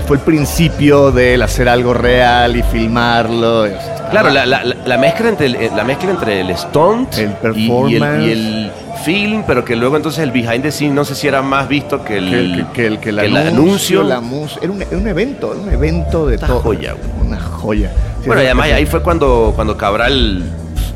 Fue 0.06 0.16
el 0.16 0.22
principio 0.22 1.12
del 1.12 1.40
hacer 1.42 1.68
algo 1.68 1.94
real 1.94 2.56
y 2.56 2.62
filmarlo. 2.64 3.64
Claro, 4.10 4.30
la, 4.30 4.44
la- 4.44 4.64
la- 4.64 4.76
la 4.84 4.98
mezcla 4.98 5.28
entre 5.28 5.46
el, 5.46 5.54
eh, 5.54 5.70
la 5.74 5.84
mezcla 5.84 6.10
entre 6.10 6.40
el 6.40 6.56
stunt 6.56 7.14
El 7.16 7.20
y- 7.20 7.32
y, 7.32 7.34
performance. 7.36 8.02
el, 8.24 8.24
y 8.24 8.32
el 8.32 8.72
film, 9.04 9.44
pero 9.46 9.64
que 9.64 9.76
luego 9.76 9.96
entonces 9.96 10.22
el 10.22 10.30
behind 10.30 10.62
the 10.62 10.70
scenes 10.72 10.94
no 10.94 11.04
sé 11.04 11.14
si 11.14 11.26
era 11.28 11.42
más 11.42 11.68
visto 11.68 12.04
que 12.04 12.18
el, 12.18 12.30
que 12.30 12.38
el, 12.40 12.66
que, 12.66 12.72
que 12.72 12.86
el, 12.86 12.98
que 12.98 13.08
el 13.10 13.18
anuncio, 13.36 14.00
anuncio. 14.00 14.02
la 14.02 14.20
mus- 14.20 14.58
era, 14.60 14.72
un, 14.72 14.82
era 14.82 14.96
un 14.98 15.06
evento, 15.08 15.52
era 15.52 15.62
un 15.62 15.70
evento 15.72 16.26
de 16.26 16.36
Una 16.36 16.46
todo. 16.46 16.60
joya, 16.60 16.92
güey. 16.92 17.26
Una 17.28 17.40
joya. 17.40 17.90
Bueno, 18.26 18.42
y 18.42 18.46
además 18.46 18.70
ahí 18.72 18.86
fue 18.86 19.02
cuando, 19.02 19.52
cuando 19.54 19.76
Cabral, 19.76 20.44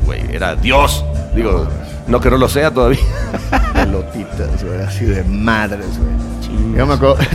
pues, 0.05 0.21
güey, 0.23 0.35
era 0.35 0.55
Dios. 0.55 1.03
Digo, 1.35 1.67
no 2.07 2.19
que 2.19 2.29
no 2.29 2.37
lo 2.37 2.49
sea 2.49 2.71
todavía. 2.71 2.99
pelotitas, 3.73 4.63
güey, 4.63 4.81
así 4.81 5.05
de 5.05 5.23
madres, 5.23 5.87
güey. 5.97 6.77
Yo 6.77 6.85
me 6.85 6.93
acuerdo. 6.93 7.17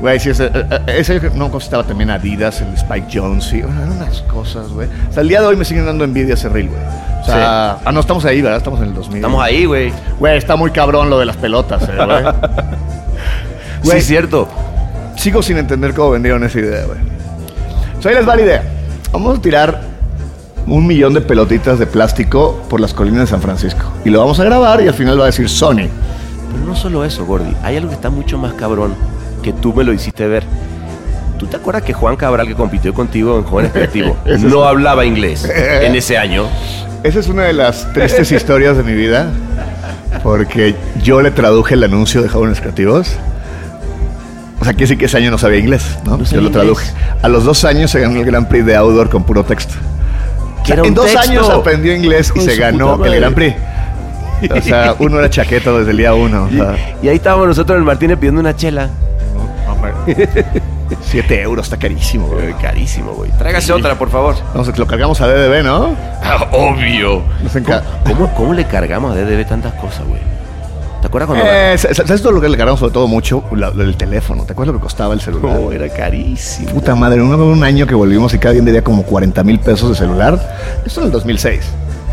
Güey, 0.00 0.20
sí, 0.20 0.28
ese, 0.28 0.50
eh, 0.52 0.80
ese 0.98 1.18
no 1.34 1.50
costaba 1.50 1.82
también 1.82 2.10
Adidas, 2.10 2.60
el 2.60 2.74
Spike 2.74 3.06
Jones, 3.10 3.44
sí, 3.44 3.60
eran 3.60 3.90
unas 3.90 4.20
cosas, 4.22 4.68
güey. 4.68 4.86
O 5.08 5.12
sea, 5.14 5.22
el 5.22 5.28
día 5.28 5.40
de 5.40 5.46
hoy 5.46 5.56
me 5.56 5.64
siguen 5.64 5.86
dando 5.86 6.04
envidia 6.04 6.34
ese 6.34 6.50
reel, 6.50 6.68
güey. 6.68 6.80
O 7.22 7.24
sea, 7.24 7.78
ah, 7.82 7.90
no, 7.90 8.00
estamos 8.00 8.22
ahí, 8.26 8.42
¿verdad? 8.42 8.58
Estamos 8.58 8.80
en 8.80 8.88
el 8.88 8.94
2000. 8.94 9.16
Estamos 9.16 9.42
ahí, 9.42 9.64
güey. 9.64 9.94
Güey, 10.18 10.36
está 10.36 10.56
muy 10.56 10.72
cabrón 10.72 11.08
lo 11.08 11.18
de 11.18 11.24
las 11.24 11.38
pelotas, 11.38 11.88
eh, 11.88 11.96
güey. 11.96 13.92
Sí, 13.92 13.96
es 13.96 14.06
cierto. 14.06 14.46
Sigo 15.16 15.42
sin 15.42 15.56
entender 15.56 15.94
cómo 15.94 16.10
vendieron 16.10 16.44
esa 16.44 16.58
idea, 16.58 16.84
güey. 16.84 16.98
O 18.04 18.06
sea, 18.06 18.10
ahí 18.10 18.18
les 18.18 18.28
va 18.28 18.36
la 18.36 18.42
idea. 18.42 18.62
Vamos 19.12 19.38
a 19.38 19.40
tirar 19.40 19.80
un 20.66 20.86
millón 20.86 21.14
de 21.14 21.22
pelotitas 21.22 21.78
de 21.78 21.86
plástico 21.86 22.62
por 22.68 22.78
las 22.78 22.92
colinas 22.92 23.20
de 23.20 23.26
San 23.28 23.40
Francisco. 23.40 23.90
Y 24.04 24.10
lo 24.10 24.18
vamos 24.18 24.38
a 24.40 24.44
grabar 24.44 24.82
y 24.82 24.88
al 24.88 24.92
final 24.92 25.18
va 25.18 25.22
a 25.22 25.26
decir 25.28 25.48
Sony. 25.48 25.88
Pero 26.52 26.66
no 26.66 26.76
solo 26.76 27.02
eso, 27.02 27.24
Gordy. 27.24 27.56
Hay 27.62 27.78
algo 27.78 27.88
que 27.88 27.94
está 27.94 28.10
mucho 28.10 28.36
más 28.36 28.52
cabrón 28.52 28.94
que 29.42 29.54
tú 29.54 29.72
me 29.72 29.84
lo 29.84 29.94
hiciste 29.94 30.28
ver. 30.28 30.44
¿Tú 31.38 31.46
te 31.46 31.56
acuerdas 31.56 31.82
que 31.82 31.94
Juan 31.94 32.16
Cabral, 32.16 32.46
que 32.46 32.54
compitió 32.54 32.92
contigo 32.92 33.38
en 33.38 33.44
Jóvenes 33.44 33.72
Creativos, 33.72 34.18
no 34.38 34.64
hablaba 34.64 35.06
inglés 35.06 35.50
en 35.80 35.94
ese 35.94 36.18
año? 36.18 36.44
Esa 37.04 37.20
es 37.20 37.28
una 37.28 37.44
de 37.44 37.54
las 37.54 37.90
tristes 37.94 38.30
historias 38.32 38.76
de 38.76 38.82
mi 38.82 38.92
vida. 38.92 39.30
Porque 40.22 40.74
yo 41.02 41.22
le 41.22 41.30
traduje 41.30 41.72
el 41.72 41.84
anuncio 41.84 42.20
de 42.20 42.28
Jóvenes 42.28 42.60
Creativos 42.60 43.16
O 44.64 44.66
sea, 44.66 44.72
quiere 44.72 44.84
decir 44.86 44.96
que 44.98 45.04
ese 45.04 45.18
año 45.18 45.30
no 45.30 45.36
sabía 45.36 45.58
inglés, 45.58 45.84
¿no? 46.06 46.16
No 46.16 46.24
Yo 46.24 46.40
lo 46.40 46.50
traduje. 46.50 46.86
inglés. 46.88 47.04
A 47.22 47.28
los 47.28 47.44
dos 47.44 47.66
años 47.66 47.90
se 47.90 48.00
ganó 48.00 48.18
el 48.18 48.24
Grand 48.24 48.48
Prix 48.48 48.64
de 48.64 48.74
Outdoor 48.76 49.10
con 49.10 49.22
puro 49.24 49.44
texto. 49.44 49.74
O 50.62 50.64
sea, 50.64 50.76
en 50.76 50.94
dos 50.94 51.04
texto. 51.04 51.20
años 51.20 51.50
aprendió 51.50 51.94
inglés 51.94 52.32
y 52.34 52.40
se 52.40 52.56
ganó 52.56 53.04
el. 53.04 53.16
Grand 53.20 53.34
Prix. 53.34 53.54
O 54.50 54.60
sea, 54.62 54.94
uno 55.00 55.18
era 55.18 55.28
chaqueta 55.28 55.70
desde 55.72 55.90
el 55.90 55.98
día 55.98 56.14
uno. 56.14 56.44
O 56.44 56.48
sea, 56.48 56.76
Y 57.02 57.08
ahí 57.08 57.16
estábamos 57.16 57.46
nosotros 57.48 57.76
en 57.76 57.80
el 57.82 57.84
Martínez 57.86 58.16
pidiendo 58.18 58.40
una 58.40 58.56
chela. 58.56 58.88
siete 61.02 61.42
euros, 61.42 61.66
está 61.66 61.76
carísimo, 61.76 62.26
güey. 62.28 62.48
Eh, 62.50 62.54
Carísimo, 62.60 63.12
güey. 63.12 63.30
Tráigase 63.32 63.72
otra, 63.72 63.98
por 63.98 64.10
favor. 64.10 64.34
Vamos, 64.54 64.78
lo 64.78 64.86
cargamos 64.86 65.20
a 65.20 65.26
DDB, 65.28 65.62
¿no? 65.62 65.94
Ah, 66.22 66.46
obvio. 66.52 67.22
¿Cómo, 67.52 67.80
cómo, 68.04 68.34
cómo 68.34 68.54
le 68.54 68.64
cargamos 68.64 69.12
a 69.12 69.20
DDB 69.20 69.46
tantas 69.46 69.74
cosas, 69.74 70.06
güey? 70.06 70.20
¿Te 71.04 71.08
acuerdas 71.08 71.26
cuando... 71.28 71.44
Eh, 71.46 71.76
¿Sabes 71.76 72.22
todo 72.22 72.32
lo 72.32 72.40
que 72.40 72.48
le 72.48 72.56
cargamos 72.56 72.80
sobre 72.80 72.94
todo 72.94 73.06
mucho? 73.06 73.44
La- 73.54 73.68
el 73.68 73.94
teléfono. 73.94 74.44
¿Te 74.44 74.54
acuerdas 74.54 74.72
lo 74.72 74.80
que 74.80 74.84
costaba 74.84 75.12
el 75.12 75.20
celular? 75.20 75.60
No, 75.60 75.70
era 75.70 75.86
carísimo. 75.90 76.70
Puta 76.70 76.94
madre, 76.94 77.20
un, 77.20 77.34
un 77.34 77.62
año 77.62 77.86
que 77.86 77.94
volvimos 77.94 78.32
y 78.32 78.38
cada 78.38 78.54
día 78.54 78.62
debía 78.62 78.82
como 78.82 79.02
40 79.02 79.44
mil 79.44 79.60
pesos 79.60 79.90
de 79.90 79.96
celular. 79.96 80.40
Esto 80.86 81.00
en 81.00 81.06
el 81.08 81.12
2006, 81.12 81.60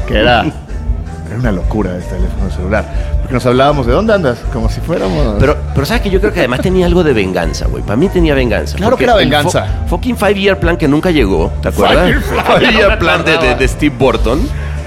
que 0.09 0.19
era, 0.19 0.41
era 1.29 1.39
una 1.39 1.53
locura 1.53 1.95
el 1.95 2.03
teléfono 2.03 2.51
celular. 2.53 2.83
Porque 3.21 3.33
nos 3.35 3.45
hablábamos 3.45 3.87
de 3.87 3.93
dónde 3.93 4.13
andas, 4.13 4.39
como 4.51 4.67
si 4.67 4.81
fuéramos... 4.81 5.37
Pero, 5.39 5.55
pero 5.73 5.85
sabes 5.85 6.01
que 6.03 6.09
yo 6.09 6.19
creo 6.19 6.33
que 6.33 6.39
además 6.39 6.59
tenía 6.59 6.85
algo 6.85 7.01
de 7.01 7.13
venganza, 7.13 7.67
güey. 7.67 7.83
Para 7.83 7.95
mí 7.95 8.09
tenía 8.09 8.35
venganza. 8.35 8.75
Claro 8.75 8.97
que 8.97 9.05
era 9.05 9.15
venganza. 9.15 9.67
fucking 9.87 10.17
Five 10.17 10.35
Year 10.35 10.59
Plan 10.59 10.75
que 10.75 10.89
nunca 10.89 11.11
llegó, 11.11 11.49
¿te 11.61 11.69
acuerdas? 11.69 12.07
Five 12.07 12.09
Year 12.19 12.23
Plan, 12.29 12.45
Five 12.45 12.71
no 12.73 12.77
Year 12.77 12.89
me 12.89 12.97
Plan 12.97 13.23
de, 13.23 13.37
de- 13.37 13.55
de 13.55 13.67
Steve 13.69 13.95
Burton. 13.97 14.41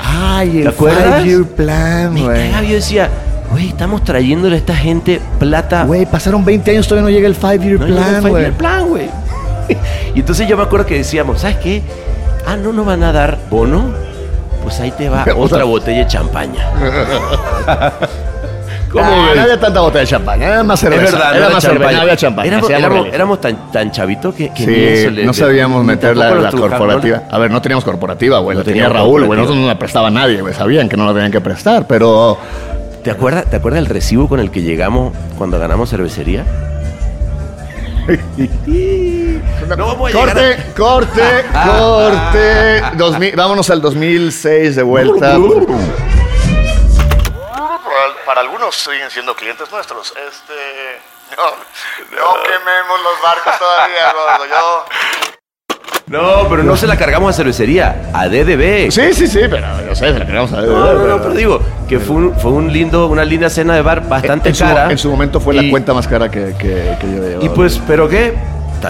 Ay, 0.06 0.50
¿Te 0.50 0.60
el 0.60 0.68
acuerdas? 0.68 1.22
Five 1.22 1.24
Year 1.30 1.44
Plan, 1.46 2.22
güey. 2.22 2.68
yo 2.68 2.74
decía, 2.74 3.08
güey, 3.54 3.68
estamos 3.68 4.02
trayéndole 4.04 4.56
a 4.56 4.58
esta 4.58 4.74
gente 4.76 5.20
plata. 5.38 5.84
Güey, 5.84 6.06
pasaron 6.06 6.44
20 6.44 6.70
años, 6.72 6.86
todavía 6.88 7.10
no 7.10 7.14
llega 7.16 7.26
el 7.28 7.34
Five 7.34 7.58
Year 7.58 7.80
no 7.80 7.86
llega 7.86 7.98
el 8.00 8.04
Plan, 8.04 8.20
Five 8.22 8.30
güey. 8.30 8.42
Year 8.42 8.52
Plan, 8.54 8.88
güey. 8.88 9.08
y 10.14 10.20
entonces 10.20 10.46
yo 10.48 10.56
me 10.56 10.62
acuerdo 10.64 10.86
que 10.86 10.96
decíamos, 10.98 11.40
¿sabes 11.40 11.56
qué? 11.58 11.82
Ah, 12.46 12.56
no 12.56 12.72
nos 12.72 12.84
van 12.84 13.02
a 13.02 13.12
dar 13.12 13.38
bono. 13.50 13.84
Pues 14.62 14.80
ahí 14.80 14.90
te 14.92 15.08
va 15.08 15.24
otra 15.36 15.64
botella 15.64 15.98
de 16.00 16.06
champaña. 16.06 16.68
¿Cómo 18.90 19.04
Ah, 19.04 19.26
ves? 19.26 19.36
no 19.36 19.42
había 19.42 19.58
tanta 19.58 19.80
botella 19.80 20.00
de 20.02 20.06
champán, 20.06 20.40
era 20.40 20.62
más 20.62 20.78
cerveza. 20.78 21.04
es 21.04 21.12
verdad, 21.12 21.30
no 21.30 21.34
era 21.36 21.46
era 21.46 21.54
más 21.54 21.62
cerveza, 21.64 21.78
champaña. 21.80 21.96
no 21.96 22.02
había 22.02 22.16
champán. 22.16 22.46
Éramos, 22.46 22.70
éramos- 22.70 23.06
éramos 23.12 23.40
tan, 23.40 23.72
tan 23.72 23.90
chavitos 23.90 24.34
que, 24.36 24.50
que 24.50 24.64
Sí, 24.64 24.74
eso 24.84 25.10
le- 25.10 25.24
no 25.26 25.32
sabíamos 25.32 25.84
meter 25.84 26.16
la, 26.16 26.30
la 26.32 26.50
corporativa. 26.52 27.22
A 27.28 27.38
ver, 27.38 27.50
no 27.50 27.60
teníamos 27.60 27.84
corporativa, 27.84 28.38
güey. 28.38 28.54
No 28.56 28.60
la 28.60 28.64
tenía 28.64 28.88
Raúl, 28.88 29.24
güey. 29.24 29.36
Nosotros 29.38 29.60
no 29.60 29.66
la 29.66 29.76
prestaba 29.78 30.10
nadie, 30.12 30.40
güey. 30.40 30.54
Sabían 30.54 30.88
que 30.88 30.96
no 30.96 31.06
la 31.06 31.12
tenían 31.12 31.32
que 31.32 31.40
prestar, 31.40 31.86
pero... 31.88 32.38
¿Te 33.04 33.10
acuerdas, 33.10 33.50
¿Te 33.50 33.56
acuerdas 33.56 33.82
del 33.82 33.92
recibo 33.92 34.30
con 34.30 34.40
el 34.40 34.50
que 34.50 34.62
llegamos 34.62 35.14
cuando 35.36 35.58
ganamos 35.58 35.90
cervecería? 35.90 36.46
No 39.76 39.86
vamos 39.86 40.10
a 40.10 40.12
llegar 40.12 40.34
corte, 40.74 40.74
corte, 40.76 41.44
corte. 41.52 42.82
2000 42.96 43.36
vámonos 43.36 43.70
al 43.70 43.80
2006 43.80 44.76
de 44.76 44.82
vuelta. 44.82 45.38
Para 48.26 48.40
algunos 48.42 48.74
siguen 48.74 49.10
siendo 49.10 49.34
clientes 49.34 49.70
nuestros. 49.70 50.12
Este. 50.28 51.00
No, 51.36 51.50
no 52.16 52.42
quememos 52.42 53.02
los 53.02 53.22
barcos 53.22 53.58
todavía. 53.58 54.12
Yo. 54.50 55.33
No, 56.06 56.46
pero 56.50 56.62
no 56.62 56.76
se 56.76 56.86
la 56.86 56.96
cargamos 56.96 57.30
a 57.30 57.32
cervecería, 57.32 58.10
a 58.12 58.28
DDB. 58.28 58.90
Sí, 58.90 59.14
sí, 59.14 59.26
sí, 59.26 59.38
pero 59.48 59.62
yo 59.88 59.94
sé, 59.94 60.12
se 60.12 60.18
la 60.18 60.26
queremos 60.26 60.52
a 60.52 60.60
No, 60.60 60.92
no, 60.92 61.06
no, 61.06 61.16
pero 61.22 61.32
digo 61.34 61.60
que 61.88 61.98
fue, 61.98 62.16
un- 62.16 62.34
fue 62.34 62.50
un 62.52 62.70
lindo, 62.70 63.06
una 63.08 63.24
linda 63.24 63.48
cena 63.48 63.74
de 63.74 63.80
bar 63.80 64.06
bastante 64.06 64.50
en, 64.50 64.54
su, 64.54 64.64
cara. 64.64 64.90
en 64.90 64.98
su 64.98 65.10
momento 65.10 65.40
fue 65.40 65.54
Y- 65.56 65.62
la 65.62 65.70
cuenta 65.70 65.94
más 65.94 66.06
cara 66.06 66.30
que, 66.30 66.54
que, 66.58 66.94
que 67.00 67.10
yo 67.16 67.22
había 67.22 67.44
Y 67.46 67.48
pues, 67.48 67.80
¿pero 67.86 68.08
qué? 68.08 68.34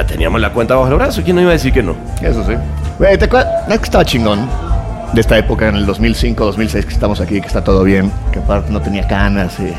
Teníamos 0.09 0.40
la 0.40 0.50
cuenta 0.52 0.75
bajo 0.75 0.88
el 0.88 0.94
brazo, 0.97 1.23
¿quién 1.23 1.37
no 1.37 1.42
iba 1.42 1.50
a 1.50 1.52
decir 1.52 1.73
que 1.73 1.85
no? 1.85 1.94
Eso 2.21 2.44
sí. 2.44 2.54
Güey, 2.99 3.16
¿te 3.16 3.26
acuerdas? 3.26 3.68
¿No 3.68 3.75
estaba 3.76 4.04
chingón? 4.04 4.49
De 5.12 5.21
esta 5.21 5.38
época, 5.38 5.68
en 5.68 5.76
el 5.76 5.87
2005, 5.87 6.44
2006, 6.47 6.85
que 6.85 6.92
estamos 6.94 7.21
aquí, 7.21 7.40
que 7.40 7.47
está 7.47 7.62
todo 7.62 7.85
bien, 7.85 8.11
que 8.33 8.40
aparte 8.40 8.73
no 8.73 8.83
tenía 8.83 9.06
canas 9.06 9.54
y... 9.61 9.73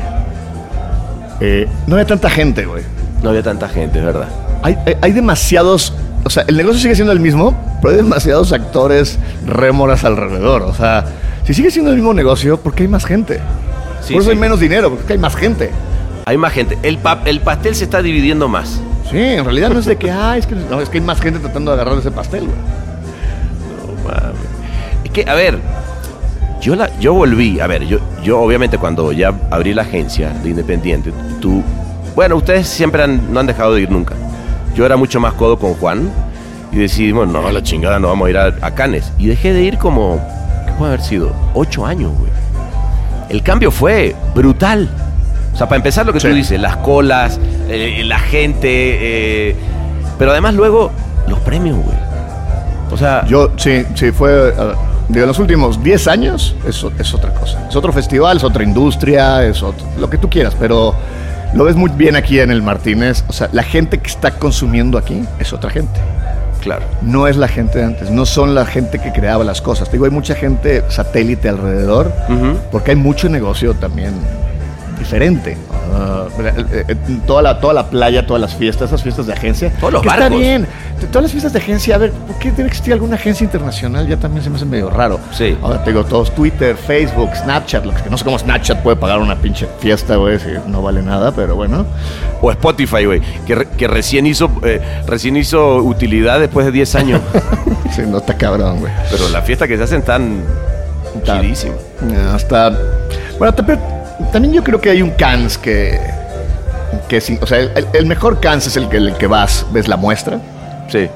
Eh, 1.44 1.68
no 1.86 1.96
había 1.96 2.06
tanta 2.06 2.30
gente, 2.30 2.64
güey. 2.64 2.82
No 3.22 3.28
había 3.28 3.42
tanta 3.42 3.68
gente, 3.68 3.98
es 3.98 4.04
verdad. 4.06 4.28
Hay, 4.62 4.78
hay, 4.86 4.96
hay 5.02 5.12
demasiados... 5.12 5.92
O 6.26 6.30
sea, 6.30 6.44
el 6.48 6.56
negocio 6.56 6.80
sigue 6.80 6.96
siendo 6.96 7.12
el 7.12 7.20
mismo, 7.20 7.54
pero 7.80 7.92
hay 7.92 7.96
demasiados 7.98 8.52
actores 8.52 9.16
rémoras 9.46 10.02
alrededor. 10.04 10.62
O 10.62 10.74
sea, 10.74 11.04
si 11.44 11.54
sigue 11.54 11.70
siendo 11.70 11.90
el 11.92 11.96
mismo 11.96 12.12
negocio, 12.12 12.56
¿por 12.58 12.74
qué 12.74 12.82
hay 12.82 12.88
más 12.88 13.04
gente? 13.04 13.40
Sí, 14.02 14.12
Por 14.14 14.22
eso 14.22 14.30
sí. 14.30 14.34
hay 14.34 14.40
menos 14.40 14.58
dinero, 14.58 14.90
porque 14.90 15.12
hay 15.12 15.18
más 15.20 15.36
gente. 15.36 15.70
Hay 16.24 16.36
más 16.36 16.52
gente. 16.52 16.76
El, 16.82 16.98
pa- 16.98 17.20
el 17.26 17.40
pastel 17.42 17.76
se 17.76 17.84
está 17.84 18.02
dividiendo 18.02 18.48
más. 18.48 18.80
Sí, 19.08 19.18
en 19.18 19.44
realidad 19.44 19.70
no 19.70 19.78
es 19.78 19.84
de 19.86 19.96
que, 19.96 20.10
ah, 20.10 20.36
es 20.36 20.46
que, 20.48 20.56
no, 20.56 20.80
es 20.80 20.88
que 20.88 20.98
hay 20.98 21.04
más 21.04 21.20
gente 21.20 21.38
tratando 21.38 21.70
de 21.70 21.80
agarrar 21.80 21.96
ese 22.00 22.10
pastel, 22.10 22.46
güey. 22.46 22.56
No 23.86 24.02
mames. 24.08 24.34
Es 25.04 25.10
que, 25.12 25.30
a 25.30 25.34
ver, 25.34 25.58
yo, 26.60 26.74
la, 26.74 26.90
yo 26.98 27.14
volví, 27.14 27.60
a 27.60 27.68
ver, 27.68 27.86
yo, 27.86 27.98
yo 28.24 28.40
obviamente 28.40 28.78
cuando 28.78 29.12
ya 29.12 29.32
abrí 29.52 29.72
la 29.74 29.82
agencia 29.82 30.30
de 30.42 30.50
Independiente, 30.50 31.12
tú, 31.40 31.62
bueno, 32.16 32.34
ustedes 32.34 32.66
siempre 32.66 33.04
han- 33.04 33.32
no 33.32 33.38
han 33.38 33.46
dejado 33.46 33.74
de 33.74 33.82
ir 33.82 33.90
nunca. 33.92 34.14
Yo 34.76 34.84
era 34.86 34.96
mucho 34.96 35.18
más 35.20 35.32
codo 35.34 35.58
con 35.58 35.74
Juan 35.74 36.10
y 36.70 36.76
decidimos, 36.76 37.26
no, 37.28 37.50
la 37.50 37.62
chingada, 37.62 37.98
no 37.98 38.08
vamos 38.08 38.26
a 38.26 38.30
ir 38.30 38.36
a, 38.38 38.46
a 38.60 38.74
Cannes. 38.74 39.10
Y 39.18 39.26
dejé 39.26 39.52
de 39.52 39.62
ir 39.62 39.78
como, 39.78 40.20
¿qué 40.66 40.72
puede 40.74 40.92
haber 40.92 41.02
sido? 41.04 41.32
Ocho 41.54 41.84
años, 41.86 42.12
güey. 42.18 42.30
El 43.30 43.42
cambio 43.42 43.70
fue 43.70 44.14
brutal. 44.34 44.88
O 45.52 45.56
sea, 45.56 45.66
para 45.68 45.78
empezar 45.78 46.04
lo 46.06 46.12
que 46.12 46.20
Sí. 46.20 46.28
tú 46.28 46.34
dices, 46.34 46.60
las 46.60 46.76
colas, 46.76 47.40
eh, 47.68 48.02
la 48.04 48.18
gente, 48.18 48.68
eh, 49.50 49.56
pero 50.18 50.30
además 50.32 50.54
luego 50.54 50.90
los 51.26 51.38
premios, 51.40 51.76
güey. 51.78 51.96
O 52.92 52.96
sea, 52.96 53.24
Yo, 53.26 53.50
sí, 53.56 53.82
sí, 53.94 54.12
fue. 54.12 54.52
digo, 55.08 55.22
en 55.22 55.26
los 55.28 55.38
últimos 55.38 55.82
10 55.82 56.06
años 56.08 56.54
es, 56.68 56.84
es 56.98 57.14
otra 57.14 57.32
cosa. 57.32 57.66
Es 57.68 57.74
otro 57.74 57.92
festival, 57.92 58.36
es 58.36 58.44
otra 58.44 58.62
industria, 58.62 59.44
es 59.44 59.62
otro, 59.62 59.84
lo 59.98 60.08
que 60.10 60.18
tú 60.18 60.28
quieras, 60.28 60.54
pero 60.60 60.94
lo 61.56 61.64
ves 61.64 61.74
muy 61.74 61.90
bien 61.90 62.16
aquí 62.16 62.38
en 62.38 62.50
el 62.50 62.62
Martínez. 62.62 63.24
O 63.28 63.32
sea, 63.32 63.48
la 63.52 63.62
gente 63.62 63.98
que 63.98 64.08
está 64.08 64.32
consumiendo 64.32 64.98
aquí 64.98 65.24
es 65.38 65.52
otra 65.52 65.70
gente. 65.70 65.98
claro. 66.60 66.84
No 67.00 67.28
es 67.28 67.36
la 67.36 67.48
gente 67.48 67.78
de 67.78 67.84
antes, 67.84 68.10
no 68.10 68.26
son 68.26 68.54
la 68.54 68.66
gente 68.66 68.98
que 68.98 69.12
creaba 69.12 69.42
las 69.44 69.62
cosas. 69.62 69.88
Te 69.88 69.92
digo, 69.92 70.04
hay 70.04 70.10
mucha 70.10 70.34
gente 70.34 70.82
satélite 70.88 71.48
alrededor, 71.48 72.12
porque 72.70 72.90
hay 72.90 72.96
mucho 72.96 73.28
negocio 73.28 73.72
también 73.74 74.12
diferente. 74.98 75.56
Ah, 75.94 76.24
eh, 76.38 76.84
eh, 76.88 76.96
toda, 77.26 77.42
la, 77.42 77.60
toda 77.60 77.72
la 77.74 77.86
playa, 77.88 78.26
todas 78.26 78.40
las 78.40 78.54
fiestas, 78.54 78.88
esas 78.90 79.02
fiestas 79.02 79.26
de 79.26 79.32
agencia. 79.32 79.72
Todos 79.80 79.92
los 79.94 80.02
que 80.02 80.08
Está 80.08 80.20
barcos. 80.20 80.40
bien. 80.40 80.66
T- 81.00 81.06
Todas 81.08 81.22
las 81.24 81.30
fiestas 81.32 81.52
de 81.52 81.58
agencia, 81.58 81.94
a 81.94 81.98
ver, 81.98 82.10
¿por 82.12 82.36
qué 82.36 82.50
tiene 82.50 82.64
que 82.64 82.66
existir 82.68 82.92
alguna 82.92 83.16
agencia 83.16 83.44
internacional? 83.44 84.06
Ya 84.08 84.16
también 84.16 84.42
se 84.42 84.50
me 84.50 84.56
hace 84.56 84.64
medio 84.64 84.88
raro. 84.90 85.20
Sí. 85.32 85.56
Ahora 85.62 85.82
te 85.84 85.90
digo, 85.90 86.04
todos 86.04 86.34
Twitter, 86.34 86.76
Facebook, 86.76 87.30
Snapchat, 87.36 87.84
lo 87.84 87.94
que 87.94 88.08
no 88.10 88.16
sé 88.18 88.24
cómo 88.24 88.38
Snapchat 88.38 88.82
puede 88.82 88.96
pagar 88.96 89.18
una 89.18 89.36
pinche 89.36 89.66
fiesta, 89.80 90.16
güey, 90.16 90.38
si 90.38 90.48
no 90.68 90.82
vale 90.82 91.02
nada, 91.02 91.32
pero 91.32 91.54
bueno. 91.54 91.86
O 92.40 92.50
Spotify, 92.50 93.04
güey, 93.04 93.20
que, 93.46 93.54
re- 93.54 93.68
que 93.76 93.86
recién 93.88 94.26
hizo 94.26 94.50
eh, 94.64 94.80
recién 95.06 95.36
hizo 95.36 95.76
utilidad 95.76 96.40
después 96.40 96.66
de 96.66 96.72
10 96.72 96.94
años. 96.96 97.20
Sí, 97.94 98.02
no 98.06 98.18
está 98.18 98.36
cabrón, 98.36 98.80
güey. 98.80 98.92
Pero 99.10 99.28
las 99.30 99.42
fiestas 99.44 99.68
que 99.68 99.76
se 99.78 99.84
hacen 99.84 100.02
tan 100.02 100.42
Está- 101.14 101.40
chidísimas. 101.40 101.78
Hasta. 102.34 102.76
Bueno, 103.38 103.54
también 104.32 104.54
yo 104.54 104.62
creo 104.64 104.80
que 104.80 104.90
hay 104.90 105.02
un 105.02 105.10
Cannes 105.10 105.58
que. 105.58 106.00
que 107.08 107.20
sí, 107.20 107.38
o 107.40 107.46
sea, 107.46 107.58
el, 107.60 107.86
el 107.92 108.06
mejor 108.06 108.40
Cannes 108.40 108.66
es 108.66 108.76
el 108.76 108.88
que, 108.88 108.96
el 108.98 109.14
que 109.14 109.26
vas, 109.26 109.66
ves 109.72 109.88
la 109.88 109.96
muestra, 109.96 110.38
Sí, 110.88 111.08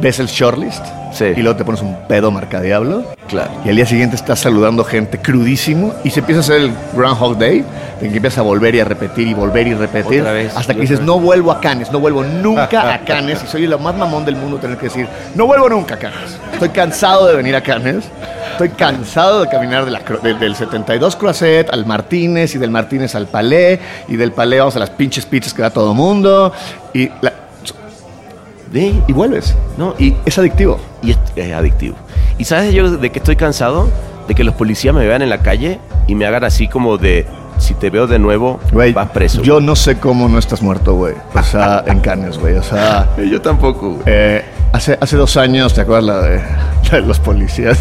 ves 0.00 0.18
el 0.20 0.26
shortlist, 0.26 0.84
Sí. 1.12 1.24
y 1.36 1.40
luego 1.42 1.56
te 1.56 1.64
pones 1.64 1.80
un 1.82 1.96
pedo 2.06 2.30
marcadiablo. 2.30 3.02
claro. 3.28 3.50
Y 3.64 3.68
al 3.70 3.76
día 3.76 3.86
siguiente 3.86 4.14
estás 4.16 4.38
saludando 4.38 4.84
gente 4.84 5.18
crudísimo 5.18 5.92
y 6.04 6.10
se 6.10 6.20
empieza 6.20 6.38
a 6.40 6.42
hacer 6.42 6.56
el 6.60 6.72
Groundhog 6.94 7.36
Day, 7.38 7.64
en 8.00 8.10
que 8.10 8.16
empiezas 8.16 8.38
a 8.38 8.42
volver 8.42 8.74
y 8.76 8.80
a 8.80 8.84
repetir 8.84 9.26
y 9.26 9.34
volver 9.34 9.66
y 9.66 9.74
repetir, 9.74 10.20
Otra 10.20 10.32
vez, 10.32 10.56
hasta 10.56 10.72
que 10.74 10.80
dices, 10.82 10.98
vez. 10.98 11.06
no 11.06 11.18
vuelvo 11.18 11.50
a 11.50 11.60
Cannes, 11.60 11.90
no 11.90 11.98
vuelvo 12.00 12.22
nunca 12.22 12.94
a 12.94 12.98
Cannes, 13.04 13.42
y 13.42 13.46
soy 13.48 13.64
el 13.64 13.76
más 13.78 13.94
mamón 13.96 14.24
del 14.24 14.36
mundo 14.36 14.58
tener 14.58 14.76
que 14.78 14.84
decir, 14.84 15.08
no 15.34 15.46
vuelvo 15.46 15.68
nunca 15.68 15.96
a 15.96 15.98
Cannes. 15.98 16.38
Estoy 16.52 16.68
cansado 16.68 17.26
de 17.26 17.34
venir 17.36 17.56
a 17.56 17.60
Cannes, 17.62 18.04
estoy 18.64 18.76
cansado 18.76 19.40
de 19.42 19.48
caminar 19.48 19.84
de 19.86 19.90
la 19.90 20.00
de- 20.22 20.34
del 20.34 20.54
72 20.54 21.16
Croisset 21.16 21.70
al 21.70 21.86
Martínez, 21.86 22.54
y 22.54 22.58
del 22.58 22.70
Martínez 22.70 23.14
al 23.14 23.26
Palais, 23.26 23.78
y 24.08 24.16
del 24.16 24.32
Palais 24.32 24.60
vamos 24.60 24.76
a 24.76 24.80
las 24.80 24.90
pinches 24.90 25.24
pizzas 25.24 25.54
que 25.54 25.62
da 25.62 25.70
todo 25.70 25.94
mundo, 25.94 26.52
y, 26.92 27.08
la- 27.22 27.32
Sí, 28.72 29.02
y 29.08 29.12
vuelves. 29.12 29.56
No, 29.76 29.94
y, 29.98 30.14
Es 30.24 30.38
adictivo. 30.38 30.78
y 31.02 31.10
es, 31.12 31.18
es 31.34 31.52
adictivo. 31.52 31.96
¿Y 32.38 32.44
sabes 32.44 32.72
yo 32.72 32.88
de 32.90 33.10
qué 33.10 33.18
estoy 33.18 33.34
cansado? 33.34 33.88
De 34.28 34.34
que 34.36 34.44
los 34.44 34.54
policías 34.54 34.94
me 34.94 35.04
vean 35.06 35.22
en 35.22 35.28
la 35.30 35.38
calle 35.42 35.80
y 36.06 36.14
me 36.14 36.24
hagan 36.26 36.44
así 36.44 36.68
como 36.68 36.96
de, 36.96 37.26
si 37.58 37.74
te 37.74 37.90
veo 37.90 38.06
de 38.06 38.20
nuevo, 38.20 38.60
Güey, 38.72 38.92
vas 38.92 39.08
preso. 39.10 39.42
Yo 39.42 39.60
no 39.60 39.74
sé 39.74 39.98
cómo 39.98 40.28
no 40.28 40.38
estás 40.38 40.62
muerto, 40.62 40.94
güey. 40.94 41.14
O 41.34 41.42
sea, 41.42 41.82
en 41.86 41.98
Cannes, 42.00 42.38
güey. 42.38 42.54
O 42.56 42.62
sea, 42.62 43.08
yo 43.30 43.40
tampoco. 43.40 43.90
güey. 43.94 44.02
eh, 44.06 44.44
hace, 44.72 44.96
hace 45.00 45.16
dos 45.16 45.36
años, 45.36 45.74
¿te 45.74 45.80
acuerdas 45.80 46.04
la 46.04 46.20
de, 46.22 46.36
la 46.92 47.00
de 47.00 47.02
los 47.02 47.18
policías? 47.18 47.76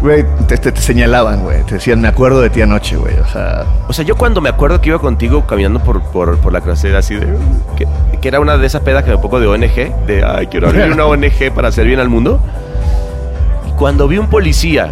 Güey, 0.00 0.24
te, 0.46 0.56
te- 0.58 0.70
te 0.70 0.80
señalaban, 0.80 1.42
güey. 1.42 1.62
Te 1.64 1.74
decían, 1.74 2.00
me 2.00 2.08
acuerdo 2.08 2.40
de 2.40 2.50
ti 2.50 2.62
anoche, 2.62 2.96
güey. 2.96 3.18
O 3.18 3.26
sea, 3.26 3.64
O 3.88 3.92
sea, 3.92 4.04
yo 4.04 4.16
cuando 4.16 4.40
me 4.40 4.48
acuerdo 4.48 4.80
que 4.80 4.90
iba 4.90 4.98
contigo 4.98 5.44
caminando 5.46 5.80
por, 5.80 6.02
por, 6.02 6.38
por 6.38 6.52
la 6.52 6.60
cracera 6.60 7.00
así 7.00 7.16
de... 7.16 7.26
Que, 7.76 7.86
que 8.20 8.28
era 8.28 8.38
una 8.38 8.56
de 8.56 8.66
esas 8.66 8.82
pedas 8.82 9.02
que 9.04 9.10
me 9.10 9.18
pongo 9.18 9.40
de 9.40 9.46
ONG, 9.48 10.06
de, 10.06 10.24
ay, 10.24 10.46
quiero 10.46 10.68
abrir 10.68 10.92
una 10.92 11.04
ONG 11.04 11.52
para 11.54 11.68
hacer 11.68 11.86
bien 11.86 11.98
al 11.98 12.08
mundo. 12.08 12.38
Y 13.68 13.72
cuando 13.72 14.06
vi 14.06 14.18
un 14.18 14.28
policía 14.28 14.90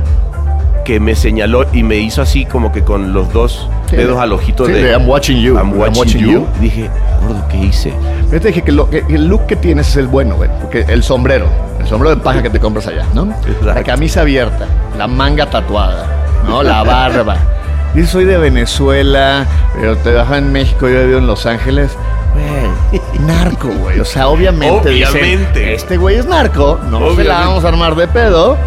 que 0.84 0.98
me 1.00 1.14
señaló 1.14 1.66
y 1.72 1.82
me 1.82 1.96
hizo 1.96 2.22
así 2.22 2.44
como 2.44 2.72
que 2.72 2.82
con 2.82 3.12
los 3.12 3.32
dos 3.32 3.68
Sí, 3.90 3.96
dedos 3.96 4.16
de- 4.16 4.22
al 4.22 4.32
ojito 4.32 4.66
sí, 4.66 4.72
de... 4.72 4.82
de 4.82 4.90
I'm 4.92 5.08
watching 5.08 5.40
you, 5.40 5.54
I'm 5.54 5.70
I'm 5.70 5.78
watching, 5.78 5.98
watching 5.98 6.20
you. 6.20 6.30
you. 6.32 6.46
Dije, 6.60 6.90
gordo, 7.22 7.44
¿qué 7.48 7.56
hice? 7.58 7.92
yo 8.32 8.40
te 8.40 8.48
dije 8.48 8.62
que, 8.62 8.72
lo- 8.72 8.90
que 8.90 9.04
el 9.08 9.26
look 9.28 9.46
que 9.46 9.54
tienes 9.56 9.88
es 9.90 9.96
el 9.96 10.08
bueno, 10.08 10.34
güey. 10.36 10.50
Porque 10.60 10.84
el 10.88 11.02
sombrero, 11.04 11.46
el 11.86 11.90
sombrero 11.90 12.16
de 12.16 12.20
paja 12.20 12.42
que 12.42 12.50
te 12.50 12.58
compras 12.58 12.88
allá, 12.88 13.06
¿no? 13.14 13.30
Exacto. 13.30 13.64
La 13.64 13.82
camisa 13.84 14.22
abierta, 14.22 14.66
la 14.98 15.06
manga 15.06 15.46
tatuada, 15.48 16.06
¿no? 16.44 16.62
La 16.62 16.82
barba. 16.82 17.36
Dices, 17.94 18.10
soy 18.10 18.24
de 18.24 18.36
Venezuela, 18.36 19.46
pero 19.74 19.96
te 19.96 20.12
baja 20.12 20.36
en 20.36 20.52
México, 20.52 20.88
yo 20.88 21.06
vivo 21.06 21.18
en 21.18 21.26
Los 21.26 21.46
Ángeles. 21.46 21.96
Güey, 22.34 23.00
narco, 23.20 23.68
güey. 23.68 24.00
O 24.00 24.04
sea, 24.04 24.28
obviamente. 24.28 24.90
dicen, 24.90 25.16
Obviamente. 25.16 25.74
este 25.74 25.96
güey 25.96 26.16
es 26.16 26.26
narco, 26.26 26.78
no 26.90 27.14
se 27.14 27.24
la 27.24 27.38
vamos 27.38 27.64
a 27.64 27.68
armar 27.68 27.94
de 27.94 28.08
pedo. 28.08 28.58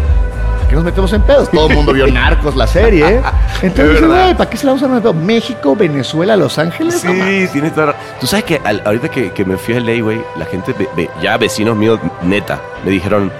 ¿Para 0.70 0.70
qué 0.70 0.74
nos 0.76 0.84
metemos 0.84 1.12
en 1.12 1.22
pedos? 1.22 1.50
Todo 1.50 1.68
el 1.68 1.74
mundo 1.74 1.92
vio 1.92 2.06
narcos, 2.06 2.54
la 2.54 2.66
serie. 2.66 3.20
Entonces, 3.62 4.06
güey, 4.06 4.34
¿para 4.36 4.48
qué 4.48 4.56
se 4.56 4.66
la 4.66 4.72
vamos 4.72 4.88
a 4.88 5.00
pedo? 5.00 5.12
¿México, 5.12 5.74
Venezuela, 5.74 6.36
Los 6.36 6.58
Ángeles? 6.58 7.00
Sí, 7.00 7.48
tienes 7.52 7.74
toda 7.74 7.88
la- 7.88 7.96
Tú 8.20 8.26
sabes 8.28 8.44
que 8.44 8.60
al- 8.64 8.80
ahorita 8.84 9.08
que, 9.08 9.32
que 9.32 9.44
me 9.44 9.56
fui 9.56 9.74
a 9.74 9.80
LA, 9.80 10.00
güey, 10.02 10.22
la 10.36 10.44
gente, 10.46 10.72
ve- 10.78 10.88
ve- 10.96 11.10
ya 11.20 11.36
vecinos 11.38 11.76
míos, 11.76 11.98
neta, 12.22 12.60
me 12.84 12.92
dijeron, 12.92 13.32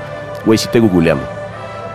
güey, 0.44 0.58
si 0.58 0.66
te 0.68 0.80
googleamos. 0.80 1.24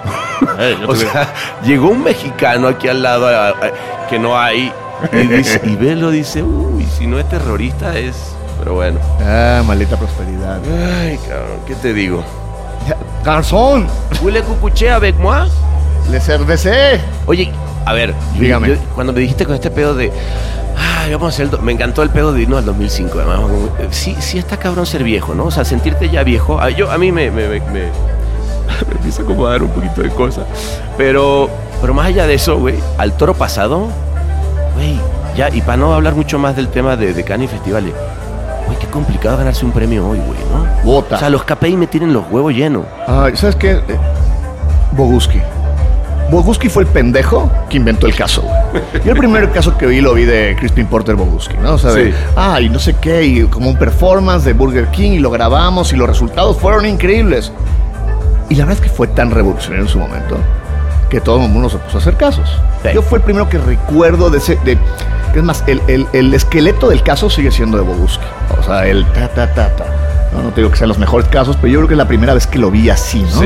O 0.88 0.96
sea, 0.96 1.34
llegó 1.65 1.89
un 1.89 2.04
mexicano 2.04 2.68
aquí 2.68 2.88
al 2.88 3.01
lado 3.04 3.27
a- 3.27 3.50
a- 3.50 4.08
que 4.10 4.20
no 4.20 4.38
hay 4.38 4.72
y, 5.12 5.18
dice, 5.27 5.60
y 5.65 5.75
Velo 5.75 6.12
dice, 6.12 6.44
uy, 6.44 6.86
si 6.86 7.08
no 7.08 7.20
es 7.20 7.27
terrorista 7.27 7.98
es... 7.98 8.36
Pero 8.60 8.75
bueno. 8.75 9.00
Ah, 9.22 9.62
maldita 9.65 9.98
prosperidad. 9.98 10.60
Ay, 11.01 11.18
cabrón, 11.27 11.60
¿qué 11.68 11.75
te 11.75 11.94
digo? 11.94 12.24
Garzón, 13.24 13.88
¿Huele 14.22 14.42
cucuché 14.44 14.89
avec 14.92 15.15
moi? 15.18 15.48
le 16.12 16.20
cervecé. 16.20 17.00
Oye, 17.25 17.51
a 17.86 17.94
ver, 17.94 18.13
Dígame. 18.38 18.70
yo- 18.70 18.75
cuando 18.94 19.12
me 19.13 19.20
dijiste 19.22 19.46
con 19.46 19.56
este 19.56 19.72
pedo 19.72 19.96
de. 19.96 20.12
Ah, 20.77 21.06
vamos 21.12 21.25
a 21.25 21.30
hacer 21.30 21.46
el 21.46 21.51
do-", 21.51 21.60
Me 21.60 21.72
encantó 21.72 22.04
el 22.04 22.10
pedo 22.10 22.32
de 22.34 22.42
irnos 22.44 22.60
al 22.60 22.65
2005, 22.65 23.18
además. 23.20 23.39
eh, 23.80 23.88
Sí, 23.92 24.15
sí 24.20 24.38
está 24.38 24.58
cabrón 24.58 24.86
ser 24.86 25.04
viejo, 25.04 25.34
¿no? 25.34 25.46
O 25.46 25.51
sea, 25.51 25.65
sentirte 25.65 26.10
ya 26.10 26.24
viejo. 26.24 26.60
A, 26.62 26.70
yo, 26.70 26.92
a 26.92 26.98
mí 26.98 27.12
me, 27.12 27.32
me, 27.32 27.48
me, 27.48 27.60
me- 27.60 27.62
me 28.88 28.92
empieza 28.92 29.24
como 29.24 29.48
a 29.48 29.51
dar 29.51 29.63
un 29.63 29.70
poquito 29.70 30.01
de 30.01 30.10
cosas. 30.10 30.46
Pero, 30.98 31.50
pero 31.82 31.94
más 31.94 32.08
allá 32.08 32.27
de 32.27 32.36
eso, 32.36 32.58
güey, 32.58 32.75
al 32.98 33.13
toro 33.18 33.34
pasado, 33.34 33.88
güey, 34.75 35.00
ya, 35.36 35.50
y 35.50 35.62
para 35.62 35.77
no 35.77 35.94
hablar 35.94 36.13
mucho 36.15 36.38
más 36.39 36.56
del 36.56 36.68
tema 36.70 36.96
de, 36.98 37.13
de 37.13 37.24
Cannes 37.24 37.50
y 37.50 37.54
festivales, 37.54 37.94
güey, 38.65 38.77
qué 38.79 38.88
complicado 38.88 39.38
ganarse 39.38 39.65
un 39.65 39.72
premio 39.72 40.07
hoy, 40.07 40.17
güey, 40.19 40.39
¿no? 40.51 40.65
Bota. 40.84 41.15
O 41.15 41.19
sea, 41.19 41.29
los 41.29 41.43
KPI 41.43 41.77
me 41.77 41.88
tienen 41.88 42.13
los 42.13 42.24
huevos 42.29 42.53
llenos. 42.53 42.86
Ay, 43.07 43.36
¿sabes 43.36 43.55
qué? 43.55 43.72
Eh, 43.72 43.81
Boguski. 44.93 45.41
Boguski 46.31 46.69
fue 46.69 46.84
el 46.84 46.89
pendejo 46.89 47.51
que 47.69 47.77
inventó 47.77 48.07
el 48.07 48.15
caso. 48.15 48.41
güey. 48.41 49.03
Yo 49.05 49.12
el 49.12 49.17
primer 49.17 49.51
caso 49.51 49.77
que 49.77 49.86
vi 49.86 50.01
lo 50.01 50.13
vi 50.15 50.25
de 50.25 50.55
Crispin 50.60 50.88
Porter 50.88 51.15
Boguski, 51.15 51.55
¿no? 51.57 51.74
O 51.74 51.77
sea, 51.77 51.91
de, 51.91 52.12
Sí. 52.12 52.17
ah, 52.36 52.60
y 52.60 52.69
no 52.69 52.79
sé 52.79 52.95
qué, 53.00 53.24
y 53.24 53.43
como 53.43 53.69
un 53.69 53.77
performance 53.77 54.43
de 54.43 54.53
Burger 54.53 54.88
King 54.88 55.12
y 55.12 55.19
lo 55.19 55.29
grabamos 55.29 55.93
y 55.93 55.95
los 55.95 56.07
resultados 56.07 56.57
fueron 56.57 56.86
increíbles. 56.86 57.51
Y 58.50 58.55
la 58.55 58.65
verdad 58.65 58.84
es 58.84 58.89
que 58.89 58.95
fue 58.95 59.07
tan 59.07 59.31
revolucionario 59.31 59.86
en 59.86 59.89
su 59.91 60.00
momento 60.00 60.38
que 61.15 61.22
todo 61.22 61.43
el 61.45 61.50
mundo 61.50 61.69
se 61.69 61.77
puso 61.77 61.98
a 61.98 62.01
hacer 62.01 62.15
casos. 62.17 62.50
Sí. 62.84 62.89
Yo 62.93 63.01
fue 63.01 63.19
el 63.19 63.24
primero 63.24 63.48
que 63.48 63.57
recuerdo 63.57 64.29
de 64.29 64.38
ese... 64.39 64.57
De, 64.65 64.77
es 65.34 65.43
más, 65.43 65.63
el, 65.67 65.81
el- 65.88 66.07
el 66.13 66.34
esqueleto 66.34 66.89
del 66.89 67.03
caso 67.03 67.29
sigue 67.29 67.51
siendo 67.51 67.77
de 67.77 67.84
Boguski. 67.84 68.24
O 68.60 68.63
sea, 68.63 68.86
el 68.86 69.05
ta, 69.13 69.27
ta, 69.29 69.53
ta, 69.53 69.69
ta. 69.75 69.86
No, 70.34 70.43
no 70.43 70.49
te 70.49 70.62
digo 70.62 70.71
que 70.71 70.78
sean 70.78 70.89
los 70.89 70.97
mejores 70.99 71.28
casos, 71.30 71.56
pero 71.56 71.71
yo 71.71 71.80
creo 71.80 71.88
que 71.88 71.93
es 71.93 71.97
la 71.97 72.08
primera 72.08 72.34
vez 72.34 72.47
que 72.47 72.58
lo 72.60 72.69
vi 72.71 72.89
así, 72.89 73.21
¿no? 73.21 73.39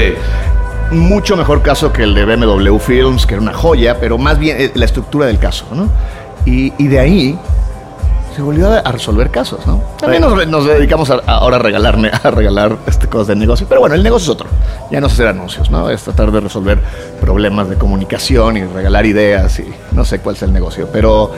mucho 0.92 1.38
mejor 1.38 1.62
caso 1.62 1.94
que 1.94 2.02
el 2.02 2.16
de 2.16 2.26
BMW 2.26 2.78
Films, 2.80 3.28
que 3.28 3.36
era 3.36 3.44
una 3.44 3.54
joya, 3.54 4.00
pero 4.00 4.18
más 4.18 4.40
bien 4.40 4.58
eh, 4.60 4.72
la 4.74 4.86
estructura 4.86 5.28
del 5.28 5.38
caso, 5.38 5.66
¿no? 5.76 5.88
Y, 6.46 6.74
y 6.80 6.88
de 6.88 7.00
ahí 7.00 7.40
se 8.40 8.44
volvió 8.44 8.72
a, 8.72 8.82
resolver 8.92 9.30
casos, 9.32 9.68
¿no? 9.68 9.84
También 10.00 10.22
nos, 10.22 10.48
nos 10.48 10.66
dedicamos 10.66 11.10
a- 11.10 11.22
ahora 11.28 11.58
a 11.58 11.60
regalarme, 11.60 12.10
a 12.24 12.32
regalar 12.32 12.78
este, 12.88 13.08
cosas 13.08 13.28
de 13.28 13.36
negocio, 13.36 13.66
pero 13.68 13.82
bueno, 13.82 13.96
el 13.96 14.02
negocio 14.04 14.32
es 14.32 14.40
otro. 14.40 14.48
Ya 14.90 15.02
no 15.02 15.08
es 15.08 15.14
hacer 15.14 15.28
anuncios, 15.28 15.70
¿no? 15.70 15.90
Es 15.90 16.04
tratar 16.04 16.32
de 16.32 16.40
resolver 16.40 16.80
problemas 17.20 17.68
de 17.70 17.76
comunicación 17.76 18.56
y 18.56 18.64
regalar 18.64 19.06
ideas 19.06 19.60
y 19.60 19.66
no 19.92 20.06
sé 20.06 20.20
cuál 20.20 20.36
es 20.38 20.42
el 20.44 20.54
negocio, 20.54 20.88
pero 20.92 21.32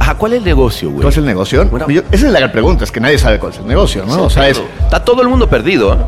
Ajá, 0.00 0.14
¿cuál 0.16 0.32
es 0.32 0.38
el 0.38 0.44
negocio, 0.44 0.88
güey? 0.88 1.02
¿cuál 1.02 1.12
es 1.12 1.18
el 1.18 1.26
negocio? 1.26 1.64
Bueno. 1.66 1.88
Yo- 1.90 2.02
esa 2.10 2.26
es 2.26 2.32
la 2.32 2.38
gran 2.40 2.52
pregunta, 2.52 2.84
es 2.84 2.90
que 2.90 3.00
nadie 3.00 3.18
sabe 3.18 3.38
cuál 3.38 3.52
es 3.52 3.58
el 3.58 3.66
negocio, 3.66 4.04
¿no? 4.06 4.22
o 4.24 4.30
sea, 4.30 4.48
es, 4.48 4.62
Está 4.82 5.04
todo 5.04 5.20
el 5.20 5.28
mundo 5.28 5.48
perdido, 5.48 5.92
¿eh? 5.92 5.98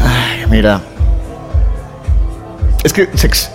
Ay, 0.00 0.46
mira. 0.48 0.80
Es 2.84 2.92
que, 2.92 3.08
sex- 3.16 3.50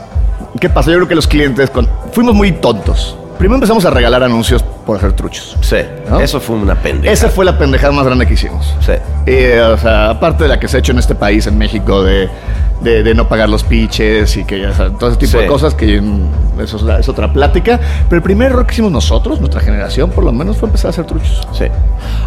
¿qué 0.60 0.70
pasa? 0.70 0.92
Yo 0.92 0.98
creo 0.98 1.08
que 1.08 1.16
los 1.16 1.28
clientes 1.28 1.70
con- 1.70 1.88
fuimos 2.12 2.36
muy 2.36 2.52
tontos. 2.52 3.16
Primero 3.40 3.56
empezamos 3.56 3.86
a 3.86 3.90
regalar 3.90 4.22
anuncios 4.22 4.62
por 4.86 4.98
hacer 4.98 5.14
truchos. 5.14 5.56
Sí, 5.62 5.78
¿No? 6.10 6.20
eso 6.20 6.40
fue 6.42 6.58
una 6.58 6.76
pendeja. 6.76 7.12
Esa 7.14 7.30
fue 7.30 7.46
la 7.46 7.58
pendejada 7.58 7.92
más 7.94 8.06
grande 8.06 8.28
que 8.28 8.34
hicimos. 8.34 8.76
Sí. 8.82 8.92
O 9.74 9.78
sea, 9.78 10.10
aparte 10.12 10.44
de 10.44 10.50
la 10.50 10.60
que 10.60 10.68
se 10.68 10.76
ha 10.76 10.80
hecho 10.82 10.92
en 10.92 11.00
este 11.00 11.16
país, 11.16 11.48
en 11.48 11.58
México, 11.58 12.04
de, 12.04 12.30
de- 12.82 13.02
de 13.02 13.14
no 13.16 13.30
pagar 13.30 13.48
los 13.50 13.64
pitches 13.64 14.36
y 14.36 14.44
que 14.44 14.68
todo 15.00 15.10
ese 15.10 15.18
tipo 15.18 15.32
Sí. 15.32 15.38
de 15.38 15.48
cosas, 15.48 15.74
que 15.74 16.02
mm, 16.02 16.60
eso 16.60 16.76
es, 16.78 16.84
la- 16.84 17.00
es 17.00 17.08
otra 17.08 17.32
plática. 17.32 17.80
Pero 18.10 18.18
el 18.18 18.24
primer 18.24 18.52
error 18.52 18.66
que 18.66 18.74
hicimos 18.74 18.92
nosotros, 18.92 19.40
nuestra 19.40 19.62
generación, 19.62 20.10
por 20.10 20.26
lo 20.26 20.34
menos, 20.34 20.58
fue 20.58 20.68
empezar 20.68 20.88
a 20.88 20.90
hacer 20.92 21.06
truchos. 21.06 21.48
Sí. 21.54 21.66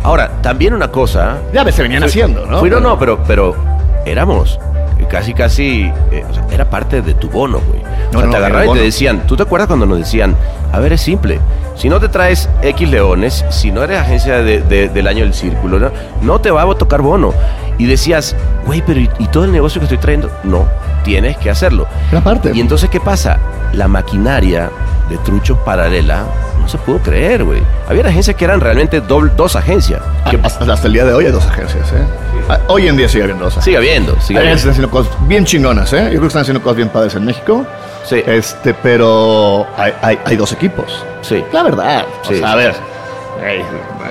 Ahora, 0.02 0.40
también 0.40 0.72
una 0.72 0.88
cosa. 0.90 1.36
Ya 1.52 1.62
ves, 1.62 1.74
se 1.74 1.82
venían 1.82 2.04
haciendo, 2.04 2.46
¿no? 2.46 2.58
Fui- 2.60 2.70
no, 2.70 2.76
Pero- 2.76 2.88
no, 2.88 2.98
pero, 2.98 3.18
pero 3.26 3.54
éramos 4.06 4.58
casi, 5.10 5.34
casi. 5.34 5.82
eh, 6.10 6.24
o 6.30 6.32
sea, 6.32 6.46
era 6.50 6.70
parte 6.70 7.02
de 7.02 7.12
tu 7.14 7.28
bono, 7.28 7.60
güey. 7.68 7.80
O 7.80 8.12
No, 8.12 8.18
sea, 8.20 8.26
no, 8.26 8.30
te 8.30 8.36
agarraban 8.36 8.68
y 8.70 8.72
te 8.74 8.80
decían. 8.84 9.26
¿Tú 9.26 9.36
te 9.36 9.42
acuerdas 9.42 9.66
cuando 9.66 9.84
nos 9.84 9.98
decían? 9.98 10.36
A 10.72 10.78
ver, 10.80 10.92
es 10.94 11.00
simple. 11.02 11.38
Si 11.76 11.88
no 11.88 12.00
te 12.00 12.08
traes 12.08 12.48
X 12.62 12.88
leones, 12.88 13.44
si 13.50 13.70
no 13.70 13.82
eres 13.82 13.98
agencia 13.98 14.38
de- 14.38 14.60
de- 14.62 14.88
del 14.88 15.06
año 15.06 15.24
del 15.24 15.34
círculo, 15.34 15.78
no, 15.78 15.90
no 16.22 16.40
te 16.40 16.50
va 16.50 16.62
a 16.62 16.74
tocar 16.74 17.02
bono. 17.02 17.32
Y 17.78 17.86
decías, 17.86 18.34
güey, 18.66 18.82
pero 18.86 19.00
¿y, 19.00 19.10
y 19.18 19.26
todo 19.28 19.44
el 19.44 19.52
negocio 19.52 19.80
que 19.80 19.86
estoy 19.86 19.98
trayendo? 19.98 20.30
No, 20.44 20.66
tienes 21.04 21.36
que 21.38 21.50
hacerlo. 21.50 21.86
Era 22.10 22.20
parte. 22.22 22.52
Y 22.54 22.60
entonces, 22.60 22.88
¿qué 22.90 23.00
pasa? 23.00 23.38
La 23.72 23.88
maquinaria 23.88 24.70
de 25.08 25.16
truchos 25.18 25.58
paralela 25.64 26.24
no 26.60 26.68
se 26.68 26.78
pudo 26.78 26.98
creer, 26.98 27.42
güey. 27.44 27.60
Había 27.88 28.06
agencias 28.06 28.36
que 28.36 28.44
eran 28.44 28.60
realmente 28.60 29.02
doble- 29.02 29.32
dos 29.36 29.56
agencias. 29.56 30.00
Que 30.30 30.36
Ah, 30.36 30.40
hasta, 30.44 30.72
hasta 30.72 30.86
el 30.86 30.92
día 30.92 31.04
de 31.04 31.12
hoy 31.14 31.26
hay 31.26 31.32
dos 31.32 31.46
agencias, 31.46 31.90
¿eh? 31.92 32.04
Ah, 32.48 32.58
Hoy 32.68 32.86
en 32.88 32.96
día 32.96 33.08
sigue 33.08 33.24
habiendo 33.24 33.44
dos 33.44 33.54
agencias. 33.54 33.64
sigue 33.64 33.76
habiendo, 33.78 34.12
sigue 34.20 34.38
Hay 34.40 34.46
habiendo. 34.46 34.48
agencias 34.48 34.76
que 34.76 34.82
están 34.82 34.90
haciendo 34.90 34.90
cosas 34.90 35.28
bien 35.28 35.44
chingonas, 35.44 35.92
¿eh? 35.92 36.02
Yo 36.04 36.08
creo 36.10 36.20
que 36.22 36.26
están 36.28 36.42
haciendo 36.42 36.62
cosas 36.62 36.76
bien 36.76 36.88
padres 36.90 37.14
en 37.14 37.24
México. 37.24 37.64
Sí. 38.04 38.22
Este, 38.26 38.74
pero 38.74 39.66
hay, 39.76 39.92
hay- 40.02 40.18
hay 40.24 40.36
dos 40.36 40.52
equipos. 40.52 41.04
Sí. 41.22 41.42
La 41.52 41.62
verdad. 41.62 42.04
O 42.24 42.28
Sí, 42.28 42.38
sea, 42.38 42.52
a 42.52 42.56
ver, 42.56 42.74
sí. 42.74 42.80
ey, 43.46 43.62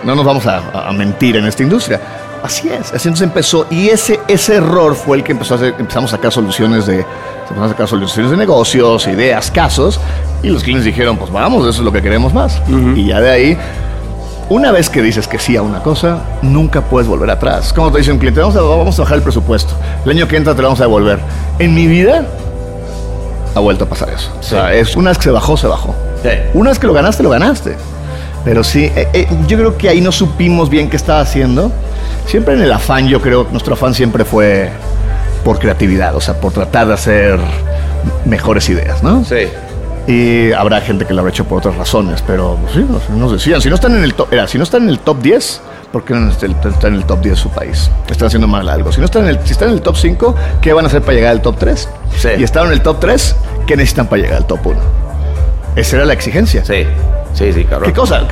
no 0.04 0.16
nos 0.16 0.26
vamos 0.26 0.46
a, 0.48 0.62
a 0.88 0.92
mentir 0.94 1.36
en 1.38 1.46
esta 1.46 1.64
industria. 1.64 2.00
Así 2.44 2.70
es. 2.70 2.88
Así 2.94 3.08
entonces 3.08 3.22
empezó. 3.22 3.68
Y 3.70 3.90
ese, 3.90 4.20
ese 4.28 4.56
error 4.56 4.96
fue 4.96 5.18
el 5.18 5.24
que 5.24 5.32
empezó 5.34 5.54
a 5.54 5.58
hacer, 5.58 5.76
empezamos 5.78 6.12
a 6.14 6.18
sacar 6.18 6.32
soluciones 6.32 6.86
de. 6.88 7.06
Empezamos 7.44 7.66
a 7.66 7.70
sacar 7.74 7.88
soluciones 7.88 8.32
de 8.32 8.38
negocios, 8.38 9.06
ideas, 9.08 9.52
casos. 9.52 10.00
Y 10.42 10.50
los 10.50 10.64
clientes 10.64 10.86
dijeron, 10.86 11.18
pues 11.18 11.32
vamos, 11.32 11.62
eso 11.68 11.80
es 11.82 11.86
lo 11.86 11.92
que 11.92 12.02
queremos 12.02 12.34
más. 12.34 12.60
Y 12.96 13.08
ya 13.08 13.20
de 13.22 13.30
ahí 13.30 13.58
una 14.50 14.72
vez 14.72 14.90
que 14.90 15.02
dices 15.02 15.28
que 15.28 15.38
sí 15.40 15.56
a 15.56 15.62
una 15.62 15.82
cosa, 15.84 16.20
nunca 16.42 16.82
puedes 16.82 17.08
volver 17.08 17.30
atrás. 17.30 17.72
Como 17.74 17.92
te 17.92 18.00
dice 18.00 18.12
un 18.12 18.18
cliente, 18.18 18.40
vamos 18.42 18.56
a, 18.56 18.62
vamos 18.62 19.00
a 19.00 19.04
bajar 19.04 19.18
el 19.18 19.24
presupuesto. 19.24 19.74
El 20.04 20.12
año 20.12 20.28
que 20.28 20.36
entra 20.36 20.54
te 20.56 20.62
lo 20.62 20.68
vamos 20.70 20.80
a 20.82 20.84
devolver. 20.86 21.20
En 21.60 21.74
mi 21.76 21.88
vida 21.88 22.26
ha 23.56 23.60
vuelto 23.60 23.86
a 23.86 23.90
pasar 23.90 24.10
eso. 24.10 24.32
O 24.40 24.44
sea, 24.44 24.74
es 24.74 24.96
una 24.96 25.10
vez 25.12 25.18
que 25.18 25.26
se 25.26 25.32
bajó, 25.32 25.58
se 25.58 25.68
bajó. 25.68 25.96
Sí. 26.24 26.30
Una 26.54 26.70
vez 26.70 26.80
que 26.80 26.88
lo 26.88 26.94
ganaste, 26.94 27.24
lo 27.24 27.30
ganaste. 27.30 27.76
Pero 28.44 28.64
sí, 28.64 28.86
eh, 28.96 29.08
eh, 29.14 29.28
yo 29.48 29.58
creo 29.58 29.78
que 29.78 29.90
ahí 29.90 30.02
no 30.02 30.12
supimos 30.12 30.70
bien 30.70 30.90
qué 30.90 30.98
estaba 30.98 31.22
haciendo. 31.22 31.72
Siempre 32.26 32.54
en 32.54 32.62
el 32.62 32.72
afán, 32.72 33.08
yo 33.08 33.22
creo, 33.22 33.48
nuestro 33.52 33.74
afán 33.74 33.94
siempre 33.94 34.26
fue 34.26 34.70
por 35.44 35.60
creatividad, 35.60 36.16
o 36.16 36.22
sea, 36.22 36.40
por 36.40 36.52
tratar 36.52 36.88
de 36.88 36.94
hacer 36.94 37.40
mejores 38.26 38.70
ideas, 38.70 39.04
¿no? 39.04 39.24
Sí. 39.26 39.48
Y 40.08 40.52
habrá 40.54 40.82
gente 40.82 41.06
que 41.06 41.14
lo 41.14 41.20
habrá 41.20 41.32
hecho 41.32 41.46
por 41.46 41.60
otras 41.60 41.76
razones, 41.76 42.24
pero 42.26 42.58
pues, 42.62 42.74
sí, 42.74 42.86
nos, 42.90 43.10
nos 43.10 43.32
decían, 43.32 43.62
si 43.62 43.70
no 43.70 43.76
están 43.76 43.96
en 43.96 44.04
el 44.04 44.14
top, 44.14 44.32
era, 44.34 44.48
si 44.48 44.58
no 44.58 44.64
están 44.64 44.84
en 44.84 44.90
el 44.90 45.00
top 45.00 45.22
10, 45.22 45.62
¿por 45.92 46.04
qué 46.04 46.14
no 46.14 46.30
están 46.32 46.52
están 46.52 46.94
en 46.94 47.00
el 47.00 47.06
top 47.06 47.22
10 47.22 47.36
de 47.36 47.42
su 47.42 47.50
país? 47.50 47.90
Están 48.10 48.28
haciendo 48.28 48.48
mal 48.48 48.68
algo. 48.70 48.92
Si 48.92 49.00
no 49.00 49.06
están 49.06 49.24
en 49.24 49.30
el, 49.30 49.40
si 49.46 49.52
están 49.54 49.70
en 49.70 49.76
el 49.76 49.82
top 49.82 49.96
5, 49.98 50.36
¿qué 50.62 50.74
van 50.74 50.86
a 50.86 50.88
hacer 50.88 51.02
para 51.02 51.14
llegar 51.14 51.32
al 51.32 51.42
top 51.42 51.58
3? 51.60 51.90
Sí. 52.18 52.30
Y 52.40 52.44
estaban 52.44 52.70
en 52.70 52.74
el 52.74 52.82
top 52.82 53.00
3, 53.00 53.36
¿qué 53.68 53.76
necesitan 53.76 54.08
para 54.08 54.22
llegar 54.22 54.38
al 54.38 54.46
top 54.46 54.66
1? 54.68 54.80
Esa 55.76 55.96
era 55.98 56.06
la 56.06 56.14
exigencia. 56.14 56.64
Sí. 56.66 56.86
Sí, 57.34 57.54
sí, 57.54 57.64
cabrón. 57.64 57.90
¿Qué 57.90 57.98
cosa? 57.98 58.24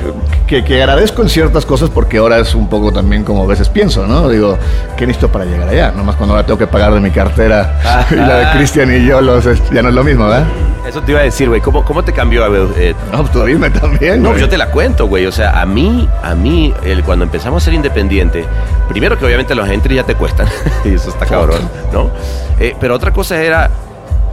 Que, 0.46 0.62
que- 0.62 0.82
agradezco 0.82 1.22
en 1.22 1.30
ciertas 1.30 1.64
cosas 1.64 1.88
porque 1.88 2.18
ahora 2.18 2.38
es 2.38 2.54
un 2.54 2.68
poco 2.68 2.92
también 2.92 3.24
como 3.24 3.44
a 3.44 3.46
veces 3.46 3.70
pienso, 3.70 4.06
¿no? 4.06 4.28
Digo, 4.28 4.58
¿qué 4.98 5.06
necesito 5.06 5.32
para 5.32 5.46
llegar 5.46 5.70
allá? 5.70 5.90
Nomás 5.96 6.16
cuando 6.16 6.34
ahora 6.34 6.46
tengo 6.46 6.58
que 6.58 6.66
pagar 6.66 6.92
de 6.92 7.00
mi 7.00 7.10
cartera 7.10 8.06
y 8.10 8.16
la 8.16 8.36
de 8.36 8.58
Cristian 8.58 8.94
y 8.94 9.06
yo, 9.06 9.22
los, 9.22 9.42
ya 9.72 9.82
no 9.82 9.88
es 9.88 9.94
lo 9.94 10.04
mismo, 10.04 10.26
¿verdad? 10.28 10.44
Eso 10.86 11.02
te 11.02 11.12
iba 11.12 11.20
a 11.20 11.24
decir, 11.24 11.48
güey. 11.48 11.60
¿Cómo, 11.60 11.84
¿Cómo 11.84 12.02
te 12.02 12.12
cambió? 12.12 12.44
eh, 12.76 12.94
No, 13.12 13.18
pues 13.18 13.30
tú 13.32 13.44
dime 13.44 13.70
también. 13.70 14.22
No, 14.22 14.36
yo 14.36 14.48
te 14.48 14.56
la 14.58 14.70
cuento, 14.70 15.06
güey. 15.06 15.26
O 15.26 15.32
sea, 15.32 15.60
a 15.60 15.66
mí, 15.66 16.08
a 16.22 16.34
mí, 16.34 16.74
el- 16.84 17.04
cuando 17.04 17.24
empezamos 17.24 17.62
a 17.62 17.64
ser 17.66 17.74
independientes, 17.74 18.46
primero 18.88 19.18
que 19.18 19.24
obviamente 19.24 19.54
los 19.54 19.68
entries 19.68 19.96
ya 19.98 20.04
te 20.04 20.14
cuestan, 20.14 20.48
y 20.84 20.94
eso 20.94 21.10
está 21.10 21.26
cabrón, 21.26 21.68
¿no? 21.92 22.10
Eh, 22.58 22.74
pero 22.80 22.94
otra 22.94 23.12
cosa 23.12 23.40
era, 23.40 23.70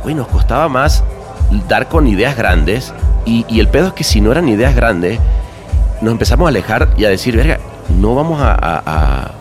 güey, 0.04 0.16
nos 0.16 0.28
costaba 0.28 0.68
más 0.70 1.04
dar 1.68 1.88
con 1.90 2.08
ideas 2.08 2.36
grandes, 2.36 2.94
y, 3.26 3.46
y 3.50 3.60
el 3.60 3.68
pedo 3.68 3.88
es 3.88 3.94
que 3.94 4.04
si 4.04 4.20
no 4.22 4.32
eran 4.32 4.48
ideas 4.50 4.74
grandes, 4.76 5.20
nos 6.02 6.12
empezamos 6.12 6.46
a 6.46 6.50
alejar 6.50 6.88
y 6.98 7.06
a 7.06 7.10
decir, 7.10 7.36
verga, 7.36 7.60
no 8.00 8.16
vamos 8.16 8.42
a, 8.42 8.52
a- 8.54 8.82
a- 8.86 9.32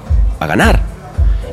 a 0.40 0.47
ganar. 0.47 0.81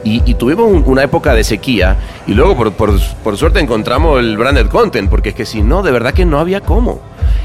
Y, 0.03 0.21
y 0.29 0.33
tuvimos 0.33 0.65
un- 0.69 0.83
una 0.85 1.03
época 1.03 1.33
de 1.33 1.43
sequía 1.43 1.95
y 2.27 2.33
luego 2.33 2.57
por, 2.57 2.73
por- 2.73 2.99
por 3.23 3.37
suerte 3.37 3.59
encontramos 3.59 4.19
el 4.19 4.37
branded 4.37 4.67
content, 4.67 5.09
porque 5.09 5.29
es 5.29 5.35
que 5.35 5.45
si 5.45 5.61
no, 5.61 5.81
de 5.81 5.91
verdad 5.91 6.13
que 6.13 6.25
no 6.25 6.39
había 6.39 6.59
cómo. 6.61 6.99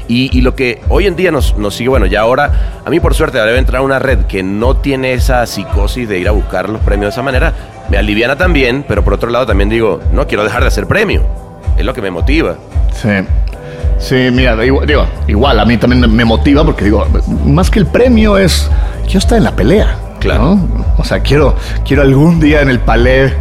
Y, 0.09 0.35
y 0.37 0.41
lo 0.41 0.55
que 0.55 0.81
hoy 0.89 1.05
en 1.07 1.15
día 1.15 1.31
nos, 1.31 1.55
nos 1.57 1.75
sigue, 1.75 1.89
bueno, 1.89 2.05
ya 2.05 2.21
ahora, 2.21 2.81
a 2.85 2.89
mí 2.89 2.99
por 2.99 3.13
suerte 3.13 3.37
debe 3.37 3.57
entrar 3.59 3.81
a 3.81 3.85
una 3.85 3.99
red 3.99 4.25
que 4.25 4.43
no 4.43 4.75
tiene 4.77 5.13
esa 5.13 5.45
psicosis 5.45 6.09
de 6.09 6.19
ir 6.19 6.27
a 6.27 6.31
buscar 6.31 6.67
los 6.67 6.81
premios 6.81 7.05
de 7.07 7.11
esa 7.11 7.21
manera, 7.21 7.53
me 7.89 7.97
aliviana 7.97 8.35
también, 8.35 8.83
pero 8.87 9.03
por 9.03 9.13
otro 9.13 9.29
lado 9.29 9.45
también 9.45 9.69
digo, 9.69 10.01
no 10.11 10.27
quiero 10.27 10.43
dejar 10.43 10.61
de 10.61 10.67
hacer 10.67 10.85
premio, 10.87 11.21
es 11.77 11.85
lo 11.85 11.93
que 11.93 12.01
me 12.01 12.11
motiva. 12.11 12.55
Sí. 12.91 13.09
Sí, 13.99 14.15
mira, 14.31 14.55
digo, 14.55 14.81
igual 15.27 15.59
a 15.59 15.65
mí 15.65 15.77
también 15.77 16.09
me- 16.11 16.25
motiva 16.25 16.63
porque 16.65 16.85
digo, 16.85 17.05
más 17.45 17.69
que 17.69 17.79
el 17.79 17.85
premio 17.85 18.37
es, 18.37 18.69
quiero 19.03 19.19
estar 19.19 19.37
en 19.37 19.43
la 19.43 19.51
pelea. 19.55 19.95
Claro. 20.19 20.55
¿no? 20.55 20.78
O 20.99 21.03
sea, 21.03 21.21
quiero, 21.21 21.55
quiero 21.85 22.01
algún 22.03 22.39
día 22.39 22.61
en 22.61 22.69
el 22.69 22.79
palé, 22.79 23.33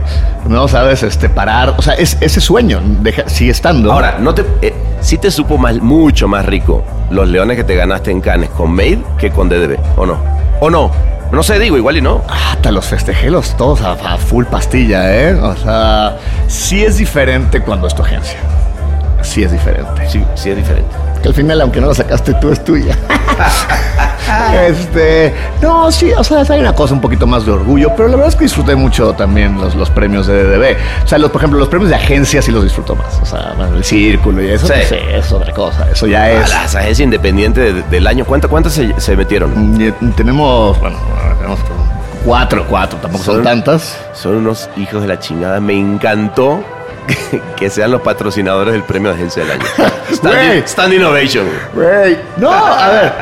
¿no? 0.46 0.68
¿Sabes? 0.68 1.02
Este, 1.02 1.28
parar. 1.28 1.74
O 1.76 1.82
sea, 1.82 1.94
es, 1.94 2.16
ese 2.20 2.40
sueño 2.40 2.80
deja- 3.02 3.28
sigue 3.28 3.50
estando. 3.50 3.92
Ahora, 3.92 4.16
no 4.20 4.32
te, 4.34 4.44
eh, 4.62 4.72
sí 5.00 5.18
te 5.18 5.30
supo 5.30 5.58
más, 5.58 5.76
mucho 5.80 6.28
más 6.28 6.46
rico 6.46 6.84
los 7.10 7.26
leones 7.28 7.56
que 7.56 7.64
te 7.64 7.74
ganaste 7.74 8.10
en 8.10 8.20
Cannes 8.20 8.50
con 8.50 8.70
Made 8.70 9.02
que 9.18 9.30
con 9.30 9.48
DDB, 9.48 9.78
¿o 9.96 10.06
no? 10.06 10.18
¿O 10.60 10.70
no? 10.70 10.90
No 11.32 11.42
sé, 11.42 11.58
digo, 11.58 11.76
igual 11.76 11.96
y 11.98 12.00
no. 12.00 12.22
Ah, 12.28 12.52
Hasta 12.52 12.70
los 12.70 12.86
festejé 12.86 13.30
los 13.30 13.54
todos 13.56 13.82
a, 13.82 13.92
a 13.92 14.16
full 14.16 14.44
pastilla, 14.46 15.14
¿eh? 15.14 15.34
O 15.34 15.54
sea, 15.56 16.16
sí 16.46 16.82
es 16.84 16.96
diferente 16.96 17.60
cuando 17.60 17.86
es 17.86 17.94
tu 17.94 18.02
agencia. 18.02 18.38
Sí 19.22 19.42
es 19.42 19.52
diferente. 19.52 20.08
Sí, 20.08 20.24
sí 20.36 20.50
es 20.50 20.56
diferente. 20.56 20.90
Que 21.22 21.28
al 21.28 21.34
final, 21.34 21.60
aunque 21.60 21.80
no 21.80 21.88
la 21.88 21.94
sacaste 21.94 22.32
tú, 22.34 22.50
es 22.50 22.64
tuya. 22.64 22.96
este. 24.68 25.34
No, 25.62 25.90
sí, 25.90 26.12
o 26.16 26.22
sea, 26.24 26.42
hay 26.48 26.60
una 26.60 26.74
cosa 26.74 26.94
un 26.94 27.00
poquito 27.00 27.26
más 27.26 27.44
de 27.46 27.52
orgullo, 27.52 27.90
pero 27.96 28.08
la 28.08 28.16
verdad 28.16 28.28
es 28.28 28.36
que 28.36 28.44
disfruté 28.44 28.74
mucho 28.76 29.12
también 29.14 29.58
los, 29.60 29.74
los 29.74 29.90
premios 29.90 30.26
de 30.26 30.44
DDB. 30.44 30.76
O 31.04 31.08
sea, 31.08 31.18
los, 31.18 31.30
por 31.30 31.40
ejemplo, 31.40 31.58
los 31.58 31.68
premios 31.68 31.90
de 31.90 31.96
agencia 31.96 32.40
sí 32.42 32.50
los 32.52 32.64
disfruto 32.64 32.94
más. 32.94 33.18
O 33.22 33.26
sea, 33.26 33.54
el 33.74 33.84
círculo 33.84 34.42
y 34.42 34.50
eso, 34.50 34.66
Sí. 34.66 34.72
sí. 34.88 34.96
es 35.12 35.30
otra 35.32 35.52
cosa. 35.52 35.86
Eso 35.90 36.06
ya 36.06 36.22
A 36.22 36.30
es. 36.32 36.50
las 36.50 36.74
agencias 36.74 37.00
independientes 37.00 37.74
de- 37.74 37.82
del 37.82 38.06
año, 38.06 38.24
¿cuántas 38.24 38.50
cuántas 38.50 38.72
se, 38.72 38.98
se 39.00 39.16
metieron? 39.16 39.80
Y 39.80 39.90
Tenemos, 40.12 40.78
bueno, 40.80 40.96
tenemos 41.36 41.58
cuatro, 42.24 42.64
cuatro, 42.68 42.98
tampoco 43.00 43.24
son 43.24 43.34
Son- 43.36 43.44
tantas. 43.44 43.96
Son 44.12 44.36
unos 44.36 44.68
hijos 44.76 45.02
de 45.02 45.08
la 45.08 45.18
chingada. 45.18 45.60
Me 45.60 45.78
encantó 45.78 46.62
que, 47.56 47.70
sean 47.70 47.90
los 47.90 48.00
patrocinadores 48.02 48.72
del 48.74 48.82
premio 48.84 49.10
de 49.10 49.16
agencia 49.16 49.42
del 49.44 49.52
año. 49.52 49.64
Stand. 50.12 50.64
Stand 50.66 50.94
Innovation. 50.94 51.46
Güey, 51.74 52.18
no, 52.36 52.50
a 52.50 52.88
ver. 52.88 53.12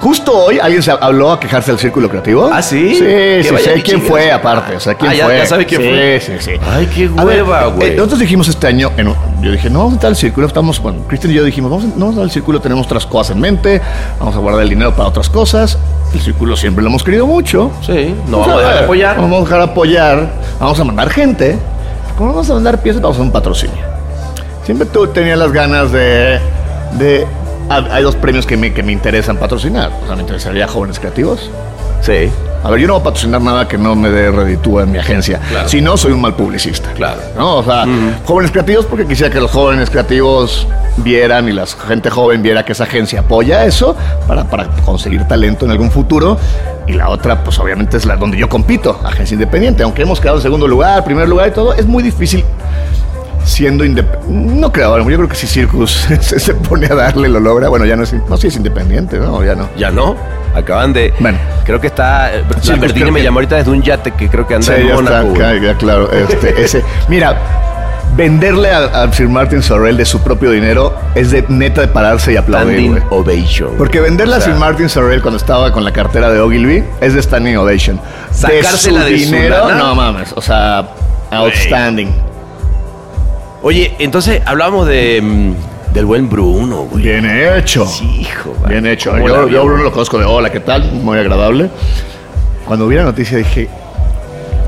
Justo 0.00 0.32
hoy 0.36 0.58
alguien 0.58 0.82
se 0.82 0.90
habló 0.90 1.32
a 1.32 1.40
quejarse 1.40 1.70
del 1.70 1.80
círculo 1.80 2.08
creativo. 2.10 2.50
¿Ah, 2.52 2.60
sí? 2.62 2.94
Sí, 2.94 3.48
sí, 3.48 3.56
sé 3.64 3.82
quién 3.82 4.02
fue 4.02 4.30
aparte. 4.30 4.76
O 4.76 4.80
sea, 4.80 4.94
quién 4.94 5.10
Ah, 5.12 5.14
ya- 5.14 5.24
fue. 5.24 5.38
ya 5.38 5.46
sabe 5.46 5.66
quién 5.66 5.80
Sí, 5.80 5.88
fue. 5.88 6.20
Sí, 6.20 6.32
sí. 6.40 6.50
Ay, 6.70 6.86
qué 6.94 7.08
hueva, 7.08 7.62
eh, 7.64 7.70
güey. 7.74 7.96
nosotros 7.96 8.20
dijimos 8.20 8.48
este 8.48 8.66
año, 8.66 8.90
en 8.96 9.14
yo 9.40 9.50
dije, 9.52 9.70
no 9.70 9.78
vamos 9.80 9.92
a 9.92 9.96
entrar 9.96 10.10
al 10.10 10.16
círculo, 10.16 10.46
estamos, 10.46 10.80
bueno, 10.80 11.00
Cristian 11.06 11.32
y 11.32 11.36
yo 11.36 11.44
dijimos, 11.44 11.70
vamos, 11.70 11.84
a- 11.84 11.88
no 11.88 11.92
vamos 11.94 12.06
a 12.06 12.10
entrar 12.10 12.24
al 12.24 12.30
círculo, 12.30 12.60
tenemos 12.60 12.86
otras 12.86 13.06
cosas 13.06 13.34
en 13.36 13.40
mente, 13.40 13.80
vamos 14.18 14.34
a 14.34 14.38
guardar 14.38 14.62
el 14.62 14.68
dinero 14.68 14.92
para 14.94 15.08
otras 15.08 15.28
cosas. 15.30 15.78
El 16.12 16.20
círculo 16.20 16.56
siempre 16.56 16.82
lo 16.82 16.90
hemos 16.90 17.02
querido 17.02 17.26
mucho. 17.26 17.70
Sí, 17.84 18.14
no 18.28 18.40
vamos 18.40 18.54
a 18.56 18.58
dejar 18.60 18.74
de 18.78 18.84
apoyar. 18.84 19.16
Vamos 19.16 19.38
a 19.40 19.44
dejar 19.44 19.58
de 19.58 19.64
apoyar, 19.64 20.28
vamos 20.60 20.80
a 20.80 20.84
mandar 20.84 21.10
gente. 21.10 21.58
Como 22.16 22.30
vamos 22.30 22.48
a 22.50 22.54
mandar 22.54 22.80
piezas, 22.82 23.02
vamos 23.02 23.18
a 23.18 23.22
un 23.22 23.32
patrocinio. 23.32 23.82
Siempre 24.64 24.86
tú 24.86 25.06
tenías 25.08 25.38
las 25.38 25.52
ganas 25.52 25.90
de... 25.92 26.38
ha- 27.68 27.94
hay 27.94 28.02
dos 28.02 28.14
premios 28.16 28.46
que 28.46 28.56
me, 28.56 28.72
que 28.72 28.82
me 28.82 28.92
interesan 28.92 29.36
patrocinar. 29.36 29.90
O 30.02 30.06
sea, 30.06 30.14
me 30.16 30.22
interesaría 30.22 30.66
Jóvenes 30.68 30.98
Creativos. 30.98 31.50
Sí, 32.00 32.30
A 32.64 32.70
ver, 32.70 32.80
yo 32.80 32.86
no 32.86 32.94
voy 32.94 33.00
a 33.02 33.04
patrocinar 33.04 33.42
nada 33.42 33.68
que 33.68 33.76
no 33.76 33.94
me 33.94 34.08
dé 34.08 34.30
reditúa 34.30 34.84
en 34.84 34.92
mi 34.92 34.98
agencia. 34.98 35.38
Claro. 35.50 35.68
Si 35.68 35.82
no, 35.82 35.98
soy 35.98 36.12
un 36.12 36.22
mal 36.22 36.34
publicista. 36.34 36.92
Claro. 36.92 37.20
¿No? 37.36 37.56
O 37.56 37.62
sea, 37.62 37.84
jóvenes 38.24 38.50
creativos 38.50 38.86
porque 38.86 39.06
quisiera 39.06 39.30
que 39.30 39.38
los 39.38 39.50
jóvenes 39.50 39.90
creativos 39.90 40.66
vieran 40.96 41.46
y 41.46 41.52
la 41.52 41.66
gente 41.66 42.08
joven 42.08 42.42
viera 42.42 42.64
que 42.64 42.72
esa 42.72 42.84
agencia 42.84 43.20
apoya 43.20 43.66
eso 43.66 43.94
para, 44.26 44.44
para 44.44 44.68
conseguir 44.84 45.28
talento 45.28 45.66
en 45.66 45.72
algún 45.72 45.90
futuro. 45.90 46.38
Y 46.86 46.94
la 46.94 47.10
otra, 47.10 47.44
pues 47.44 47.58
obviamente 47.58 47.98
es 47.98 48.06
la 48.06 48.16
donde 48.16 48.38
yo 48.38 48.48
compito, 48.48 48.98
agencia 49.04 49.34
independiente. 49.34 49.82
Aunque 49.82 50.00
hemos 50.00 50.18
quedado 50.18 50.38
en 50.38 50.42
segundo 50.42 50.66
lugar, 50.66 51.04
primer 51.04 51.28
lugar 51.28 51.48
y 51.48 51.50
todo, 51.50 51.74
es 51.74 51.86
muy 51.86 52.02
difícil 52.02 52.44
siendo 53.44 53.84
independiente. 53.84 54.54
No 54.58 54.72
creo, 54.72 54.98
yo 54.98 55.16
creo 55.16 55.28
que 55.28 55.36
si 55.36 55.46
Circus 55.46 55.90
se, 56.20 56.40
se 56.40 56.54
pone 56.54 56.86
a 56.86 56.94
darle, 56.94 57.28
lo 57.28 57.40
logra. 57.40 57.68
Bueno, 57.68 57.84
ya 57.84 57.96
no 57.96 58.04
es, 58.04 58.14
no, 58.28 58.36
sí 58.38 58.46
es 58.46 58.56
independiente, 58.56 59.18
¿no? 59.18 59.44
Ya 59.44 59.54
no. 59.54 59.68
ya 59.76 59.90
no. 59.90 60.16
Acaban 60.54 60.92
de. 60.92 61.12
Bueno. 61.18 61.38
Creo 61.64 61.80
que 61.80 61.88
está. 61.88 62.30
Sí, 62.60 62.70
la 62.70 62.76
Bertini 62.76 63.00
creo 63.02 63.12
me 63.12 63.18
que- 63.20 63.24
llamó 63.24 63.38
ahorita 63.38 63.56
desde 63.56 63.70
un 63.70 63.82
yate 63.82 64.10
que 64.12 64.28
creo 64.28 64.46
que 64.46 64.54
anda 64.54 64.66
Sí, 64.66 64.80
en 64.80 64.88
ya 64.88 64.94
Mónaco. 64.94 65.32
está, 65.32 65.56
ya, 65.56 65.74
claro. 65.76 66.10
Este, 66.12 66.62
ese, 66.64 66.84
mira, 67.08 67.36
venderle 68.16 68.70
a, 68.70 68.84
a 69.02 69.12
Sir 69.12 69.28
Martin 69.28 69.62
Sorrell 69.62 69.96
de 69.96 70.04
su 70.04 70.20
propio 70.22 70.50
dinero 70.52 70.94
es 71.16 71.30
de 71.32 71.44
neta 71.48 71.80
de 71.80 71.88
pararse 71.88 72.32
y 72.32 72.36
aplaudir. 72.36 73.02
Ovation. 73.10 73.70
Porque 73.76 74.00
venderle 74.00 74.36
O 74.36 74.40
sea, 74.40 74.50
a 74.50 74.52
Sir 74.52 74.60
Martin 74.60 74.88
Sorrell 74.88 75.20
cuando 75.22 75.38
estaba 75.38 75.72
con 75.72 75.82
la 75.84 75.92
cartera 75.92 76.30
de 76.30 76.38
Ogilvy 76.40 76.84
es 77.00 77.14
de 77.14 77.22
standing 77.22 77.56
ovation. 77.56 78.00
Sacársela 78.30 79.04
de 79.04 79.10
de 79.12 79.18
su 79.18 79.24
su 79.24 79.30
dinero, 79.32 79.74
no 79.74 79.94
mames, 79.94 80.32
o 80.36 80.40
sea, 80.42 80.86
outstanding. 81.30 82.14
Oye, 83.62 83.94
entonces 83.98 84.42
hablábamos 84.44 84.86
de, 84.86 85.20
mm, 85.22 85.54
del 85.94 86.04
buen 86.06 86.28
Bruno, 86.28 86.82
güey. 86.90 87.04
Bien 87.04 87.24
hecho. 87.24 87.86
Sí, 87.86 88.04
hijo. 88.20 88.54
Bien 88.68 88.84
hecho. 88.86 89.12
¿Cómo 89.12 89.28
la 89.28 89.46
Yo, 89.48 89.64
Bruno 89.64 89.84
lo 89.84 89.92
conozco 89.92 90.18
de 90.18 90.24
hola, 90.24 90.50
¿qué 90.50 90.60
tal? 90.60 90.90
Muy 90.92 91.16
agradable. 91.18 91.70
Cuando 92.66 92.86
vi 92.88 92.96
la 92.96 93.04
noticia 93.04 93.38
dije, 93.38 93.68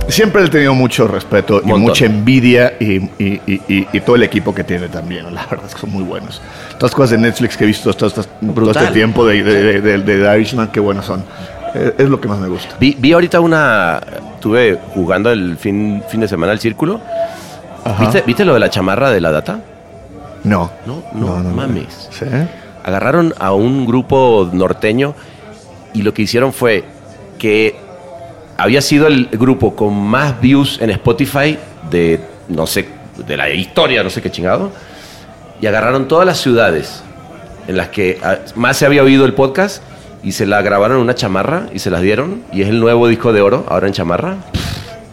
siempre 0.08 0.44
he 0.44 0.48
tenido 0.48 0.72
mucho 0.74 1.08
respeto 1.08 1.60
y 1.64 1.66
mucha 1.66 2.06
envidia 2.06 2.74
y, 2.78 2.94
y- 3.18 3.40
y- 3.46 3.60
y- 3.68 3.88
y 3.92 4.00
todo 4.00 4.14
el 4.16 4.22
equipo 4.22 4.54
que 4.54 4.62
tiene 4.64 4.88
también. 4.88 5.34
La 5.34 5.44
verdad 5.46 5.66
es 5.66 5.74
que 5.74 5.80
son 5.80 5.90
muy 5.90 6.04
buenos. 6.04 6.40
Todas 6.78 6.82
las 6.84 6.94
cosas 6.94 7.10
de 7.10 7.18
Netflix 7.18 7.56
que 7.56 7.64
he 7.64 7.66
visto 7.66 7.92
todo, 7.92 8.08
estas- 8.08 8.28
este 8.70 8.86
tiempo 8.92 9.26
de, 9.26 9.42
de, 9.42 9.80
de, 9.80 9.98
de 9.98 10.36
Irishman, 10.36 10.68
qué 10.68 10.78
buenos 10.80 11.06
son. 11.06 11.24
Eh, 11.74 11.92
Es 11.98 12.08
lo 12.08 12.20
que 12.20 12.28
más 12.28 12.38
me 12.38 12.48
gusta. 12.48 12.76
Vi, 12.78 12.96
vi 12.98 13.12
ahorita 13.12 13.40
una. 13.40 14.00
Estuve 14.36 14.78
jugando 14.94 15.32
el 15.32 15.56
fin, 15.56 16.02
fin 16.08 16.20
de 16.20 16.28
semana 16.28 16.52
al 16.52 16.60
círculo. 16.60 17.00
¿Viste, 18.00 18.22
¿Viste 18.26 18.44
lo 18.44 18.54
de 18.54 18.60
la 18.60 18.70
chamarra 18.70 19.10
de 19.10 19.20
la 19.20 19.32
data? 19.32 19.58
No. 20.44 20.70
No, 20.86 21.02
no, 21.12 21.42
mames. 21.50 22.08
¿Sí? 22.10 22.26
Agarraron 22.84 23.34
a 23.38 23.52
un 23.52 23.86
grupo 23.86 24.48
norteño 24.52 25.14
y 25.92 26.02
lo 26.02 26.14
que 26.14 26.22
hicieron 26.22 26.52
fue 26.52 26.84
que 27.38 27.76
había 28.56 28.80
sido 28.80 29.06
el 29.06 29.28
grupo 29.32 29.74
con 29.74 29.94
más 29.94 30.40
views 30.40 30.80
en 30.80 30.90
Spotify 30.90 31.58
de, 31.90 32.20
no 32.48 32.66
sé, 32.66 32.88
de 33.26 33.36
la 33.36 33.50
historia, 33.50 34.02
no 34.02 34.10
sé 34.10 34.22
qué 34.22 34.30
chingado. 34.30 34.70
Y 35.60 35.66
agarraron 35.66 36.06
todas 36.06 36.26
las 36.26 36.38
ciudades 36.38 37.02
en 37.66 37.76
las 37.76 37.88
que 37.88 38.18
ah, 38.22 38.38
más 38.54 38.76
se 38.76 38.86
había 38.86 39.02
oído 39.02 39.24
el 39.24 39.34
podcast 39.34 39.82
y 40.22 40.32
se 40.32 40.46
la 40.46 40.62
grabaron 40.62 40.98
en 40.98 41.02
una 41.02 41.14
chamarra 41.14 41.66
y 41.72 41.78
se 41.78 41.90
las 41.90 42.02
dieron. 42.02 42.42
Y 42.52 42.62
es 42.62 42.68
el 42.68 42.80
nuevo 42.80 43.08
disco 43.08 43.32
de 43.32 43.40
oro, 43.40 43.64
ahora 43.68 43.86
en 43.86 43.92
chamarra. 43.92 44.36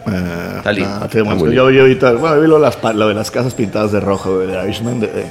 Eh, 0.06 0.54
Está 0.58 0.72
lindo. 0.72 0.90
ah. 1.00 1.04
Está 1.06 1.18
yo, 1.52 1.70
yo 1.70 1.80
ahorita, 1.82 2.12
bueno, 2.12 2.40
vi 2.40 2.46
lo 2.48 2.56
de, 2.56 2.60
las, 2.62 2.94
lo 2.94 3.08
de 3.08 3.14
las 3.14 3.30
casas 3.30 3.54
pintadas 3.54 3.92
de 3.92 4.00
rojo 4.00 4.38
de 4.40 4.62
Irishman, 4.64 5.00
de, 5.00 5.06
de 5.08 5.24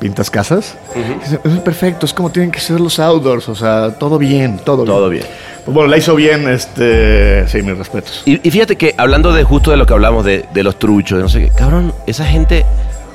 pintas 0.00 0.30
casas. 0.30 0.76
Es- 1.24 1.38
Es 1.44 1.58
perfecto, 1.60 2.06
es 2.06 2.12
como 2.14 2.30
tienen 2.30 2.50
que 2.50 2.60
ser 2.60 2.80
los 2.80 2.98
outdoors, 2.98 3.48
o 3.48 3.54
sea, 3.54 3.92
todo 3.98 4.18
bien, 4.18 4.58
todo, 4.64 4.84
Todo 4.84 5.08
bien. 5.08 5.24
Pues 5.64 5.74
bueno, 5.74 5.90
la 5.90 5.98
hizo 5.98 6.14
bien, 6.14 6.48
este, 6.48 7.46
sí, 7.46 7.62
mis 7.62 7.76
respetos. 7.76 8.22
Y, 8.24 8.40
y 8.46 8.50
fíjate 8.50 8.76
que 8.76 8.94
hablando 8.96 9.32
de 9.32 9.44
justo 9.44 9.70
de 9.70 9.76
lo 9.76 9.84
que 9.86 9.92
hablamos 9.92 10.24
de, 10.24 10.46
de 10.54 10.62
los 10.62 10.78
truchos, 10.78 11.18
de 11.18 11.22
no 11.22 11.28
sé 11.28 11.40
qué, 11.42 11.48
cabrón, 11.50 11.92
esa 12.06 12.24
gente 12.24 12.64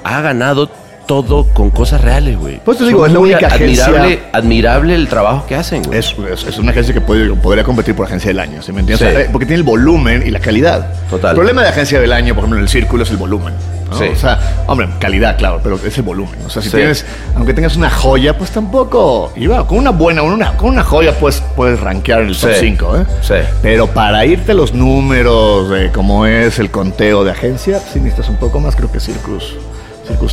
ha 0.03 0.21
ganado 0.21 0.69
todo 1.05 1.47
con 1.53 1.69
cosas 1.69 2.01
reales, 2.01 2.37
güey. 2.37 2.59
Pues 2.63 2.77
te 2.77 2.85
digo, 2.85 3.05
es 3.05 3.11
la 3.13 3.19
única 3.19 3.47
admirable, 3.47 3.81
agencia- 4.03 4.29
admirable 4.33 4.95
el 4.95 5.07
trabajo 5.07 5.45
que 5.47 5.55
hacen, 5.55 5.83
güey. 5.83 5.99
Es, 5.99 6.15
es- 6.31 6.43
es 6.45 6.57
una 6.59 6.71
agencia 6.71 6.93
que 6.93 7.01
puede- 7.01 7.33
podría 7.35 7.63
competir 7.63 7.95
por 7.95 8.05
agencia 8.07 8.29
del 8.29 8.39
año, 8.39 8.61
¿sí 8.61 8.71
me 8.71 8.81
entiendes? 8.81 9.07
Sí. 9.07 9.13
O 9.13 9.17
sea, 9.17 9.25
eh, 9.25 9.29
porque 9.31 9.45
tiene 9.45 9.59
el 9.59 9.63
volumen 9.63 10.23
y 10.25 10.31
la 10.31 10.39
calidad. 10.39 10.87
Total. 11.09 11.31
El 11.31 11.35
problema 11.35 11.61
de 11.63 11.69
agencia 11.69 11.99
del 11.99 12.11
año, 12.13 12.33
por 12.33 12.43
ejemplo, 12.43 12.57
en 12.57 12.63
el 12.63 12.69
círculo 12.69 13.03
es 13.03 13.09
el 13.11 13.17
volumen. 13.17 13.53
¿no? 13.89 13.99
Sí. 13.99 14.05
O 14.11 14.15
sea, 14.15 14.63
hombre, 14.65 14.89
calidad, 14.99 15.37
claro, 15.37 15.59
pero 15.61 15.75
es 15.85 15.95
el 15.95 16.03
volumen. 16.03 16.39
O 16.43 16.49
sea, 16.49 16.59
si 16.63 16.69
Sí. 16.71 16.75
tienes, 16.77 17.05
aunque 17.35 17.53
tengas 17.53 17.75
una 17.75 17.91
joya, 17.91 18.35
pues 18.35 18.49
tampoco. 18.49 19.31
Y 19.35 19.45
bueno, 19.45 19.67
con 19.67 19.77
una 19.77 19.91
buena, 19.91 20.21
con 20.21 20.31
una, 20.31 20.57
con 20.57 20.69
una 20.69 20.83
joya, 20.83 21.13
pues 21.19 21.43
puedes 21.55 21.79
rankear 21.79 22.21
en 22.21 22.29
el 22.29 22.35
top 22.37 22.49
Sí. 22.55 22.59
5, 22.61 22.97
¿eh? 22.97 23.05
Sí. 23.21 23.35
Pero 23.61 23.85
para 23.85 24.25
irte 24.25 24.53
a 24.53 24.55
los 24.55 24.73
números 24.73 25.69
de 25.69 25.91
cómo 25.91 26.25
es 26.25 26.57
el 26.57 26.71
conteo 26.71 27.23
de 27.23 27.29
agencia, 27.31 27.79
sí 27.79 27.99
necesitas 27.99 28.27
un 28.29 28.37
poco 28.37 28.59
más, 28.59 28.75
creo 28.75 28.91
que 28.91 28.99
Circus. 28.99 29.55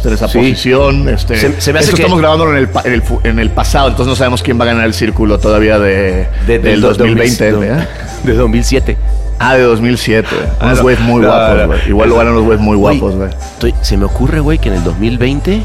Tiene 0.02 0.14
esa 0.16 0.28
Sí. 0.28 0.38
posición. 0.38 1.08
Este, 1.08 1.36
Se- 1.36 1.60
se 1.60 1.72
me 1.72 1.78
hace 1.78 1.86
esto 1.86 1.96
que- 1.96 2.02
estamos 2.02 2.20
grabándolo 2.20 2.52
en 2.52 2.58
el, 2.58 2.68
en, 2.84 2.92
el, 2.92 3.02
fu- 3.02 3.20
en 3.24 3.38
el 3.38 3.50
pasado, 3.50 3.88
entonces 3.88 4.08
no 4.08 4.16
sabemos 4.16 4.42
quién 4.42 4.58
va 4.58 4.64
a 4.64 4.66
ganar 4.68 4.84
el 4.84 4.94
círculo 4.94 5.38
todavía 5.38 5.78
de, 5.78 6.26
De- 6.46 6.58
del 6.58 6.80
do- 6.80 6.88
2020. 6.94 7.50
2000, 7.52 7.68
¿verdad? 7.70 7.88
De 8.24 8.34
2007. 8.34 8.96
Ah, 9.38 9.54
de 9.54 9.62
2007. 9.62 10.28
Ah, 10.60 10.66
Unos 10.66 10.76
no. 10.78 10.82
güeyes 10.82 11.00
muy 11.02 11.22
No, 11.22 11.28
guapos, 11.28 11.56
no. 11.58 11.66
güey. 11.68 11.80
Igual 11.88 12.08
lo 12.10 12.16
ganan 12.16 12.34
los 12.34 12.44
güeyes 12.44 12.60
muy 12.62 12.76
guapos, 12.76 13.14
güey. 13.16 13.74
se 13.82 13.96
me 13.96 14.04
ocurre, 14.04 14.40
güey, 14.40 14.58
que 14.58 14.68
en 14.68 14.76
el 14.76 14.84
2020 14.84 15.62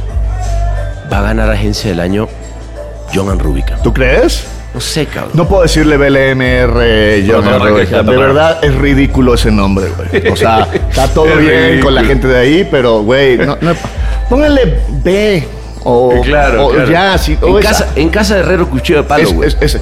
va 1.11 1.19
a 1.19 1.21
ganar 1.21 1.49
agencia 1.51 1.89
del 1.89 1.99
año 1.99 2.27
John 3.13 3.29
and 3.29 3.41
Rubicam. 3.41 3.81
¿Tú 3.83 3.93
crees? 3.93 4.45
No 4.77 4.81
sé, 4.81 5.07
cabrón. 5.07 5.31
No 5.33 5.47
puedo 5.47 5.63
decirle 5.63 5.97
BLMR, 5.97 7.25
John 7.27 7.43
No, 7.43 7.57
no, 7.57 7.75
De 8.11 8.15
verdad 8.17 8.59
es 8.63 8.75
ridículo 8.75 9.33
ese 9.33 9.49
nombre, 9.49 9.87
güey. 9.89 10.27
O 10.31 10.35
sea, 10.35 10.67
está 10.89 11.07
todo 11.07 11.25
Es 11.25 11.39
bien 11.39 11.51
ridículo. 11.63 11.83
con 11.85 11.95
la 11.95 12.03
gente 12.03 12.27
de 12.27 12.37
ahí, 12.37 12.67
pero, 12.69 13.01
güey, 13.01 13.37
no, 13.39 13.57
no- 13.59 13.73
pónganle 14.29 14.77
B 15.03 15.47
o, 15.83 16.21
Claro, 16.21 16.67
o 16.67 16.69
claro. 16.69 16.91
ya, 16.91 17.17
sí. 17.17 17.35
o 17.41 17.47
en, 17.47 17.57
esa. 17.65 17.69
casa, 17.69 17.87
en 17.95 18.09
casa 18.09 18.35
de 18.35 18.41
Herrero 18.41 18.69
Cuchillo 18.69 18.99
de 19.01 19.07
Palo, 19.07 19.31
güey. 19.31 19.47
es, 19.49 19.57
es- 19.61 19.75
es 19.75 19.81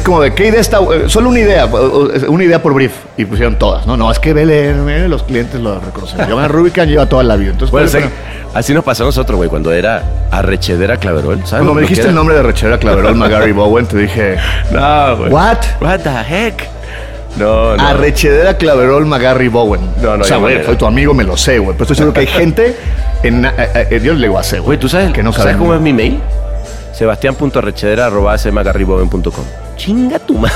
como 0.00 0.20
de 0.22 0.32
qué 0.34 0.48
idea 0.48 0.60
está, 0.60 0.78
eh, 0.78 1.04
solo 1.08 1.28
una 1.28 1.40
idea, 1.40 1.66
una 1.66 2.44
idea 2.44 2.62
por 2.62 2.72
brief 2.74 2.92
y 3.16 3.24
pusieron 3.24 3.58
todas. 3.58 3.86
No, 3.86 3.96
no, 3.96 4.10
es 4.10 4.18
que 4.18 4.32
BLM, 4.32 5.08
los 5.08 5.22
clientes 5.24 5.60
lo 5.60 5.78
reconocen. 5.80 6.20
Johan 6.30 6.48
Rubicam 6.48 6.88
lleva 6.88 7.06
toda 7.06 7.22
la 7.22 7.36
vida. 7.36 7.50
Entonces, 7.50 7.70
Bueno, 7.72 7.88
¿cuál 7.90 8.02
sí, 8.02 8.08
es- 8.08 8.56
así 8.56 8.74
nos 8.74 8.84
pasó 8.84 9.02
a 9.02 9.06
nosotros, 9.06 9.36
güey, 9.36 9.50
cuando 9.50 9.72
era 9.72 10.02
Arrechedera 10.30 10.96
Claverol. 10.96 11.36
¿Sabes? 11.38 11.50
cuando 11.50 11.74
me 11.74 11.82
dijiste 11.82 12.08
el 12.08 12.14
nombre 12.14 12.34
de 12.36 12.42
Rechera 12.42 12.78
Claverol 12.78 13.14
Magary 13.16 13.52
Bowen, 13.52 13.86
te 13.86 13.98
dije, 13.98 14.36
No, 14.72 15.16
güey. 15.16 15.30
¿what? 15.30 15.58
What 15.80 16.00
the 16.00 16.10
heck? 16.10 16.68
No, 17.36 17.76
no. 17.76 17.86
Arrechedera 17.86 18.56
Claverol 18.58 19.06
Magarry 19.06 19.48
Bowen. 19.48 19.80
No, 20.02 20.16
no, 20.16 20.22
O 20.22 20.26
sea, 20.26 20.36
güey, 20.36 20.62
soy 20.64 20.76
tu 20.76 20.86
amigo, 20.86 21.14
me 21.14 21.24
lo 21.24 21.36
sé, 21.36 21.58
güey. 21.58 21.72
Pero 21.72 21.84
estoy 21.84 21.96
seguro 21.96 22.12
que 22.14 22.20
hay 22.20 22.26
gente 22.26 22.76
en. 23.22 23.46
eh, 23.46 23.50
eh, 23.90 24.00
Dios 24.00 24.18
le 24.18 24.26
a 24.26 24.42
Güey, 24.60 24.78
¿tú 24.78 24.88
sabes, 24.88 25.12
que 25.12 25.22
no 25.22 25.32
¿sabes 25.32 25.56
cómo 25.56 25.74
es 25.74 25.80
mi 25.80 25.92
mail? 25.94 26.20
Sebastián.arrechedera.cmagarriboven.com 26.92 29.61
Chinga 29.76 30.18
tu 30.18 30.38
madre. 30.38 30.54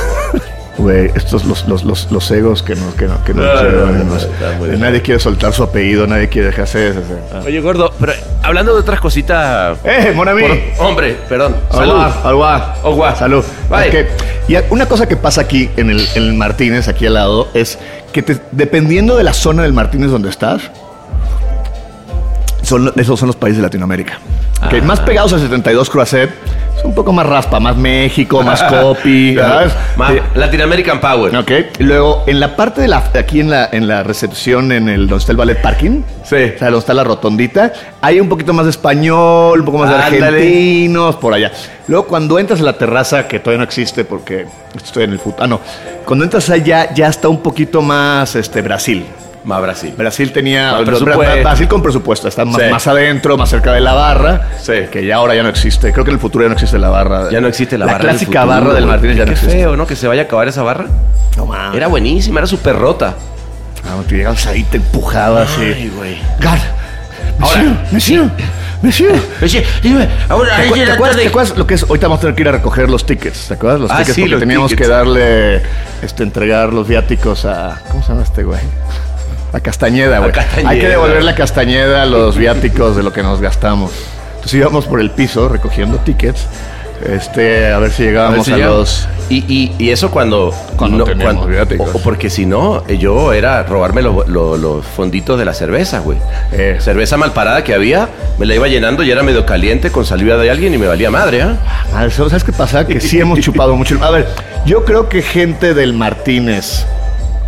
Güey, 0.79 1.11
estos 1.15 1.47
los, 1.47 1.67
los, 1.67 1.85
los, 1.85 2.13
los 2.13 2.31
egos 2.31 2.63
que 2.63 2.75
nos, 2.75 2.95
que 2.95 3.07
no, 3.07 3.25
que 3.25 3.33
No, 3.33 3.43
nos- 3.43 4.25
eh, 4.25 4.29
bien. 4.61 4.79
Nadie 4.81 5.01
quiere 5.01 5.19
soltar 5.19 5.55
su 5.55 5.63
apellido, 5.63 6.07
nadie 6.07 6.29
quiere 6.29 6.49
dejarse 6.49 6.79
de 6.79 6.91
hacer. 6.91 7.47
Oye, 7.47 7.61
gordo, 7.63 7.95
pero 7.99 8.13
hablando 8.43 8.75
de 8.75 8.81
otras 8.81 9.01
cositas. 9.01 9.79
¡Eh, 9.85 10.13
mon 10.15 10.29
ami! 10.29 10.43
por- 10.43 10.87
hombre, 10.87 11.17
perdón. 11.31 11.57
Salud. 11.71 11.95
Alba. 12.23 12.75
Agua. 12.85 13.17
Salud. 13.17 13.43
Bye. 13.71 14.07
Y 14.49 14.57
una 14.69 14.85
cosa 14.87 15.09
que 15.09 15.17
pasa 15.17 15.41
aquí 15.41 15.71
en 15.79 15.89
el, 15.89 16.07
en 16.15 16.23
el 16.25 16.35
Martínez, 16.35 16.89
aquí 16.89 17.07
al 17.07 17.15
lado, 17.15 17.49
es 17.55 17.79
que 18.13 18.21
te- 18.23 18.39
dependiendo 18.53 19.17
de 19.17 19.25
la 19.25 19.33
zona 19.33 19.63
del 19.63 19.73
Martínez 19.73 20.11
donde 20.11 20.29
estás, 20.29 20.61
son, 22.67 22.93
esos 22.97 23.19
son 23.19 23.29
los 23.29 23.37
países 23.37 23.59
de 23.59 23.63
Latinoamérica. 23.63 24.19
Ok, 24.65 24.75
Ah. 24.81 24.85
Más 24.85 25.01
pegados 25.01 25.33
al 25.35 25.41
72 25.41 25.91
Croisset, 25.91 26.31
es 26.79 26.85
un 26.85 26.95
poco 26.95 27.13
más 27.13 27.27
raspa, 27.27 27.61
más 27.61 27.77
México, 27.77 28.43
más 28.43 28.63
copy, 28.71 29.35
¿sabes? 29.37 29.73
Más 29.97 30.13
Latin 30.35 30.63
American 30.63 30.99
Power. 31.01 31.37
Ok, 31.37 31.51
y 31.79 31.83
luego 31.83 32.25
en 32.27 32.41
la 32.41 32.57
parte 32.57 32.81
de 32.81 32.89
la, 32.89 33.05
aquí 33.19 33.41
en 33.41 33.51
la, 33.51 33.69
en 33.71 33.87
la 33.87 34.03
recepción, 34.03 34.73
en 34.73 34.89
el 34.89 35.07
donde 35.09 35.19
está 35.21 35.33
el 35.33 35.39
ballet 35.39 35.61
parking, 35.61 36.03
Sí. 36.25 36.37
o 36.55 36.59
sea, 36.59 36.69
donde 36.69 36.79
está 36.79 36.95
la 36.95 37.05
rotondita, 37.05 37.73
hay 38.01 38.19
un 38.19 38.29
poquito 38.31 38.53
más 38.55 38.65
de 38.65 38.71
español, 38.71 39.61
un 39.61 39.65
poco 39.67 39.79
más 39.79 39.91
de 39.91 39.97
argentinos, 39.97 41.17
por 41.17 41.35
allá. 41.35 41.53
Luego 41.89 42.07
cuando 42.07 42.39
entras 42.39 42.61
a 42.61 42.65
la 42.65 42.77
terraza, 42.79 43.29
que 43.29 43.39
todavía 43.39 43.59
no 43.59 43.65
existe 43.65 44.05
porque 44.05 44.47
estoy 44.83 45.05
en 45.05 45.13
el 45.13 45.19
fútbol, 45.19 45.37
ah 45.41 45.47
no, 45.47 45.61
cuando 46.07 46.25
entras 46.25 46.49
allá 46.51 46.93
ya 46.95 47.09
está 47.09 47.29
un 47.29 47.43
poquito 47.43 47.83
más 47.83 48.35
este 48.37 48.63
Brasil. 48.63 49.05
Más 49.47 49.63
Brasil. 49.63 49.95
Brasil 49.97 50.33
tenía 50.33 50.73
Bra- 50.81 50.85
presupuesto. 50.85 51.43
Brasil 51.43 51.69
con 51.69 51.81
presupuesto, 51.83 52.27
está 52.29 52.45
más, 52.45 52.61
Sí. 52.61 52.69
más 52.71 52.87
adentro, 52.89 53.37
más 53.39 53.49
cerca 53.49 53.73
de 53.73 53.81
la 53.81 53.95
barra, 53.95 54.49
Sí. 54.61 54.73
que 54.91 55.07
ya 55.07 55.17
ahora 55.17 55.35
ya 55.37 55.43
no 55.45 55.49
existe. 55.49 55.93
Creo 55.93 56.05
que 56.05 56.11
en 56.11 56.17
el 56.17 56.21
futuro 56.21 56.45
ya 56.45 56.49
no 56.49 56.55
existe 56.55 56.79
la 56.79 56.89
barra. 56.89 57.31
Ya 57.31 57.41
no 57.41 57.47
existe 57.47 57.79
la, 57.79 57.87
barra. 57.87 57.99
del 57.99 58.09
clásica 58.09 58.45
barra 58.45 58.75
del. 58.75 58.87
Martínez 58.87 59.17
ya 59.17 59.23
no 59.25 59.29
Qué 59.29 59.35
existe. 59.35 59.55
feo, 59.57 59.77
¿no? 59.77 59.87
Que 59.87 59.95
se 59.97 60.09
vaya 60.09 60.23
a 60.23 60.25
acabar 60.25 60.49
esa 60.49 60.63
barra. 60.65 60.87
No 61.37 61.47
mames. 61.47 61.77
Era 61.77 61.87
buenísima, 61.87 62.41
era 62.41 62.47
súper 62.49 62.77
rota. 62.77 63.15
Ah, 63.85 64.03
te 64.09 64.17
llegabas 64.17 64.45
ahí, 64.49 64.65
te 64.65 64.79
empujabas. 64.79 65.49
Ay, 65.61 65.93
güey. 65.97 66.19
Gar, 66.41 66.59
Ahora, 67.39 67.87
monsieur, 67.93 68.29
monsieur, 68.83 69.13
monsieur. 69.41 69.63
Dime, 69.83 70.09
ahora, 70.29 70.57
¿Te, 70.57 70.63
ahí 70.63 70.71
acu- 70.71 70.85
te 70.87 70.91
acuerdas, 70.93 71.17
te 71.19 71.29
acuerdas 71.29 71.57
lo 71.59 71.67
que 71.67 71.75
es? 71.75 71.83
Ahorita 71.85 72.07
vamos 72.09 72.19
a 72.19 72.21
tener 72.23 72.35
que 72.35 72.43
ir 72.43 72.49
a 72.49 72.53
recoger 72.53 72.89
los 72.91 73.05
tickets. 73.07 73.47
¿Te 73.49 73.55
acuerdas 73.55 73.79
los 73.81 73.91
Ah, 73.91 73.99
tickets? 73.99 74.15
sí, 74.15 74.21
Porque 74.23 74.31
los 74.33 74.41
teníamos 74.41 74.71
tickets. 74.71 74.89
que 74.89 74.93
darle, 74.93 75.63
este, 76.03 76.23
entregar 76.23 76.73
los 76.73 76.89
viáticos 76.89 77.45
a. 77.45 77.81
¿Cómo 77.91 78.03
se 78.03 78.09
llama 78.09 78.23
este 78.25 78.43
güey? 78.43 78.61
A 79.57 79.61
Castañeda, 79.61 80.19
güey. 80.19 80.33
Hay 80.67 80.79
que 80.81 80.89
devolverle 80.89 81.31
a 81.31 81.35
Castañeda 81.35 82.05
los 82.07 82.37
viáticos 82.37 82.95
de 82.97 83.03
lo 83.03 83.13
que 83.13 83.23
nos 83.23 83.41
gastamos. 83.41 83.91
Entonces 84.35 84.55
íbamos 84.55 84.85
por 84.87 85.01
el 85.01 85.11
piso 85.11 85.49
recogiendo 85.49 85.97
tickets. 85.99 86.47
Este, 87.05 87.73
a 87.73 87.79
ver 87.79 87.91
si 87.91 88.03
A 88.05 88.07
llegábamos 88.07 88.47
si 88.47 88.53
a, 88.53 88.57
los. 88.59 89.07
Y, 89.29 89.45
y, 89.53 89.75
y 89.79 89.91
eso 89.91 90.11
cuando... 90.11 90.55
Cuando 90.77 91.05
tenemos 91.05 91.47
viáticos. 91.47 91.91
o, 91.95 91.99
o 91.99 92.03
porque 92.03 92.31
si 92.31 92.47
no, 92.47 92.85
eh, 92.89 92.97
yo 92.97 93.33
era 93.35 93.63
robarme 93.65 94.01
los, 94.03 94.27
los- 94.29 94.59
los 94.59 94.85
fonditos 94.87 95.39
de 95.39 95.45
la 95.45 95.53
cerveza, 95.53 95.99
güey. 96.01 96.19
Eh. 96.53 96.77
Cerveza 96.81 97.17
mal 97.19 97.33
parada 97.33 97.65
que 97.65 97.75
había, 97.75 98.09
me 98.39 98.47
la 98.47 98.55
iba 98.55 98.67
llenando 98.69 99.03
y 99.03 99.11
era 99.11 99.23
medio 99.23 99.45
caliente 99.45 99.91
con 99.91 100.05
saliva 100.07 100.37
de 100.37 100.51
alguien 100.51 100.73
y 100.75 100.79
me 100.79 100.87
valía 100.87 101.11
madre, 101.11 101.43
¿ah? 101.43 101.57
A 101.95 102.03
ver, 102.03 102.13
¿sabes 102.13 102.45
qué 102.45 102.53
pasa? 102.53 102.87
Que 102.87 103.01
sí 103.01 103.19
hemos 103.21 103.41
chupado 103.41 103.75
mucho. 103.77 103.99
A 104.03 104.11
ver, 104.11 104.27
yo 104.65 104.85
creo 104.85 105.09
que 105.09 105.21
gente 105.23 105.75
del 105.75 105.93
Martínez 105.93 106.87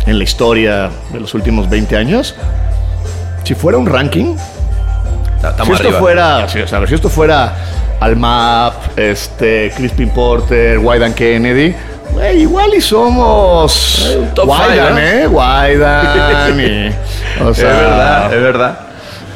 en 0.05 0.17
la 0.17 0.23
historia 0.23 0.89
de 1.11 1.19
los 1.19 1.33
últimos 1.33 1.69
20 1.69 1.95
años, 1.97 2.35
si 3.43 3.55
fuera 3.55 3.77
un 3.77 3.85
ranking, 3.87 4.35
si 4.37 5.71
esto 5.71 5.73
arriba. 5.87 5.99
fuera, 5.99 6.49
si, 6.49 6.59
o 6.61 6.67
sea, 6.67 6.85
si 6.87 6.93
esto 6.95 7.09
fuera 7.09 7.53
Almap, 7.99 8.97
este, 8.97 9.71
Crispin 9.75 10.09
Porter, 10.09 10.77
Wydan 10.79 11.13
Kennedy, 11.13 11.75
igual 12.35 12.73
y 12.75 12.81
somos 12.81 14.05
Eh, 14.09 14.27
Wydan. 14.45 14.97
¿eh? 14.97 15.27
Wydan 15.27 16.59
y, 16.59 16.89
o 17.43 17.49
Es 17.51 17.57
sea, 17.57 17.67
verdad, 17.69 18.33
es 18.33 18.41
verdad. 18.41 18.79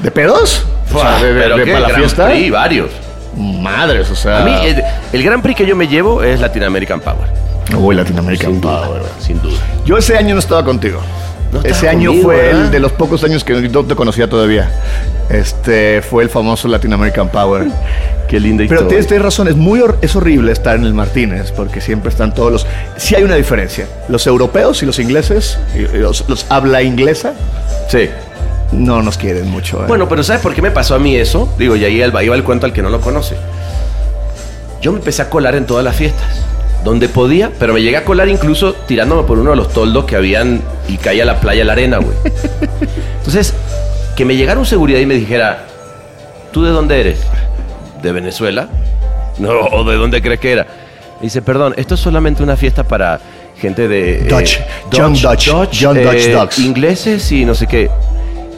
¿De 0.02 0.12
pedos? 0.12 0.66
O 0.94 1.00
sea, 1.00 1.18
de, 1.22 1.34
de- 1.34 1.42
Pero 1.42 1.58
de 1.58 1.66
para 1.68 1.80
la 1.88 1.90
fiesta. 1.90 2.28
Prix, 2.30 2.52
varios. 2.52 2.90
Madres, 3.36 4.12
o 4.12 4.16
sea. 4.16 4.42
A 4.42 4.44
mí, 4.44 4.54
el, 4.64 4.84
el 5.12 5.24
Gran 5.24 5.42
Prix 5.42 5.58
que 5.58 5.66
yo 5.66 5.76
me 5.76 5.88
llevo 5.88 6.22
es 6.22 6.40
Latin 6.40 6.64
American 6.64 7.00
Power. 7.00 7.28
No 7.72 7.80
voy 7.80 7.96
Latin 7.96 8.18
American 8.20 8.52
Sin 8.52 8.62
duda, 8.62 8.86
Power. 8.88 9.02
sin 9.20 9.42
duda. 9.42 9.60
Yo 9.86 9.98
ese 9.98 10.18
año 10.18 10.34
no 10.36 10.40
estaba 10.40 10.64
contigo. 10.64 11.00
No 11.52 11.62
ese 11.62 11.88
año 11.88 12.08
conmigo, 12.10 12.24
fue 12.30 12.38
¿verdad? 12.38 12.62
el 12.66 12.72
de 12.72 12.80
los 12.80 12.92
pocos 12.94 13.24
años 13.24 13.44
que 13.44 13.54
no 13.54 13.86
te 13.86 13.96
conocía 13.96 14.28
todavía. 14.28 14.72
Este 15.30 16.02
fue 16.02 16.24
el 16.24 16.30
famoso 16.30 16.68
Latin 16.68 16.94
American 16.94 17.30
Power. 17.30 17.68
Qué 18.28 18.40
linda 18.40 18.62
Pero 18.64 18.74
historia. 18.74 18.88
tienes, 18.88 19.08
tienes 19.08 19.24
razón, 19.24 19.48
es 19.48 19.56
muy 19.56 19.82
es 20.02 20.16
horrible 20.16 20.52
estar 20.52 20.76
en 20.76 20.86
el 20.86 20.94
Martínez 20.96 21.52
porque 21.52 21.80
siempre 21.80 22.10
están 22.10 22.34
todos 22.34 22.52
los. 22.52 22.68
Sí 22.98 23.14
hay 23.16 23.24
una 23.24 23.36
diferencia. 23.36 23.88
Los 24.10 24.26
europeos 24.26 24.82
y 24.82 24.86
los 24.88 24.98
ingleses, 24.98 25.60
y- 25.76 25.98
los, 25.98 26.28
los 26.28 26.46
habla 26.50 26.82
inglesa, 26.82 27.34
Sí. 27.88 28.10
no 28.72 29.04
nos 29.04 29.18
quieren 29.20 29.48
mucho. 29.50 29.84
¿eh? 29.84 29.86
Bueno, 29.88 30.10
pero 30.10 30.24
¿sabes 30.24 30.42
por 30.42 30.56
qué 30.56 30.62
me 30.64 30.72
pasó 30.72 30.96
a 30.96 31.00
mí 31.00 31.16
eso? 31.16 31.54
Digo, 31.60 31.76
y 31.76 31.86
ahí 31.86 32.00
va 32.10 32.22
el 32.24 32.44
cuento 32.44 32.66
al 32.66 32.74
que 32.74 32.82
no 32.82 32.90
lo 32.90 33.00
conoce. 33.00 33.36
Yo 34.82 34.92
me 34.92 34.98
empecé 34.98 35.22
a 35.22 35.30
colar 35.30 35.54
en 35.56 35.66
todas 35.68 35.84
las 35.86 35.96
fiestas. 35.96 36.28
Donde 36.84 37.08
podía, 37.08 37.50
pero 37.60 37.74
me 37.74 37.82
llegué 37.82 37.98
a 37.98 38.04
colar 38.04 38.28
incluso 38.28 38.74
tirándome 38.74 39.24
por 39.24 39.40
uno 39.40 39.52
de 39.52 39.56
los 39.56 39.72
toldos 39.72 40.04
que 40.06 40.16
habían 40.18 40.62
y 40.90 40.98
caía 40.98 41.24
a 41.24 41.26
la 41.26 41.40
playa 41.40 41.64
la 41.64 41.74
arena, 41.74 41.98
güey. 41.98 42.18
Entonces, 43.18 43.54
que 44.18 44.26
me 44.26 44.36
llegara 44.36 44.60
un 44.60 44.66
seguridad 44.66 45.00
y 45.00 45.06
me 45.06 45.16
dijera, 45.16 45.66
¿tú 46.52 46.64
de 46.64 46.72
dónde 46.72 47.00
eres? 47.00 47.20
¿De 48.02 48.12
Venezuela? 48.12 48.68
No, 49.38 49.52
¿o 49.52 49.84
¿de 49.86 49.96
dónde 49.96 50.22
crees 50.22 50.40
que 50.42 50.52
era? 50.52 50.64
Me 51.20 51.24
dice, 51.28 51.42
perdón, 51.42 51.74
esto 51.78 51.96
es 51.96 52.02
solamente 52.02 52.44
una 52.44 52.58
fiesta 52.58 52.84
para 52.84 53.20
gente 53.58 53.88
de... 53.88 54.20
eh, 54.20 54.24
Dutch, 54.28 54.60
Young 54.92 55.18
Dutch, 55.18 55.46
Young 55.72 55.98
Dutch 56.00 56.28
Ducks. 56.32 56.60
Ingleses 56.60 57.32
y 57.32 57.46
no 57.46 57.56
sé 57.56 57.66
qué. 57.66 57.90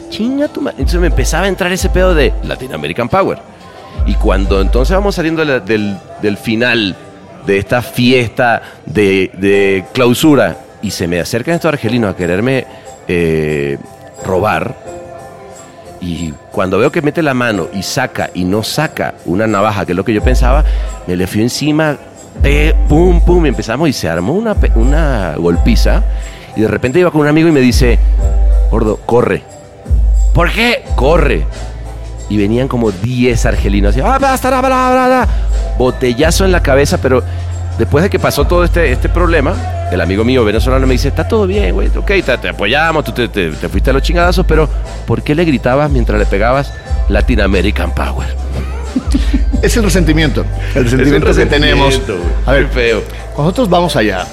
Chinga 0.10 0.48
tu 0.48 0.62
madre. 0.62 0.78
Entonces 0.80 1.00
me 1.00 1.08
empezaba 1.08 1.46
a 1.46 1.48
entrar 1.48 1.72
ese 1.72 1.90
pedo 1.90 2.16
de 2.16 2.34
Latin 2.44 2.74
American 2.74 3.08
Power. 3.08 3.38
Y 4.08 4.16
cuando 4.16 4.62
entonces 4.62 4.96
vamos 4.96 5.14
saliendo 5.16 5.46
del, 5.46 5.98
del 6.22 6.38
final 6.38 6.96
de 7.45 7.58
esta 7.58 7.81
fiesta 7.81 8.62
de, 8.86 9.84
clausura 9.93 10.58
y 10.81 10.91
se 10.91 11.08
me 11.08 11.19
acercan 11.19 11.55
estos 11.55 11.69
argelinos 11.69 12.13
a 12.13 12.17
quererme 12.17 12.65
eh, 13.08 13.77
robar, 14.25 14.75
Y 16.01 16.34
cuando 16.51 16.77
veo 16.77 16.91
que 16.91 17.01
mete 17.01 17.21
la 17.23 17.34
mano 17.34 17.67
y 17.73 17.81
saca 17.84 18.29
y 18.34 18.43
no 18.43 18.63
saca 18.63 19.15
una 19.25 19.47
navaja, 19.47 19.86
que 19.86 19.93
es 19.93 19.95
lo 19.95 20.03
que 20.05 20.13
yo 20.13 20.21
pensaba, 20.23 20.63
me 21.08 21.15
le 21.15 21.25
fui 21.27 21.41
encima, 21.41 21.97
pe- 22.41 22.75
pum, 22.88 23.21
pum, 23.21 23.45
y 23.45 23.49
empezamos 23.49 23.89
y 23.89 23.93
se 23.93 24.08
armó 24.10 24.34
una, 24.34 24.55
una 24.75 25.36
golpiza. 25.38 26.03
Y 26.55 26.62
de 26.62 26.67
repente 26.67 26.99
iba 26.99 27.12
con 27.12 27.21
un 27.21 27.27
amigo 27.27 27.47
y 27.47 27.51
me 27.51 27.60
dice, 27.62 27.97
gordo, 28.71 28.97
corre. 29.05 29.41
¿Por 30.34 30.51
qué? 30.51 30.84
Corre. 30.95 31.45
Y 32.30 32.38
venían 32.38 32.68
como 32.68 32.92
10 32.92 33.46
argelinos. 33.46 33.92
así, 33.92 34.02
"Ah, 34.04 34.18
basta, 34.20 34.50
bla, 34.50 34.62
bla, 34.62 34.68
bla, 34.92 35.08
bla". 35.08 35.28
Botellazo 35.78 36.46
en 36.46 36.52
la 36.52 36.62
cabeza, 36.64 36.98
pero 37.00 37.24
después 37.78 38.04
de 38.04 38.10
que 38.10 38.18
pasó 38.20 38.46
todo 38.46 38.64
este, 38.64 38.92
este 38.92 39.10
problema, 39.10 39.54
el 39.92 40.02
amigo 40.02 40.24
mío 40.24 40.44
venezolano 40.44 40.88
me 40.88 40.94
dice, 40.94 41.10
está 41.10 41.28
todo 41.28 41.46
bien, 41.46 41.74
güey, 41.76 41.90
ok, 41.96 42.08
te, 42.26 42.38
te 42.38 42.50
apoyamos, 42.50 43.04
tú 43.04 43.12
te, 43.12 43.28
te- 43.28 43.52
te 43.52 43.70
fuiste 43.70 43.90
a 43.92 43.94
los 43.94 44.02
chingadazos, 44.02 44.46
pero 44.48 44.68
¿por 45.06 45.22
qué 45.22 45.36
le 45.36 45.46
gritabas 45.46 45.92
mientras 45.92 46.18
le 46.18 46.26
pegabas 46.26 46.72
Latin 47.10 47.42
American 47.42 47.92
Power? 47.94 48.28
Es 49.62 49.76
el 49.78 49.84
resentimiento. 49.84 50.46
El 50.76 50.84
resentimiento 50.84 51.34
que 51.34 51.46
tenemos. 51.48 52.00
A 52.46 52.52
ver, 52.52 52.68
feo. 52.68 53.02
Cuando 53.34 53.44
nosotros 53.44 53.70
vamos 53.70 53.96
allá, 53.96 54.26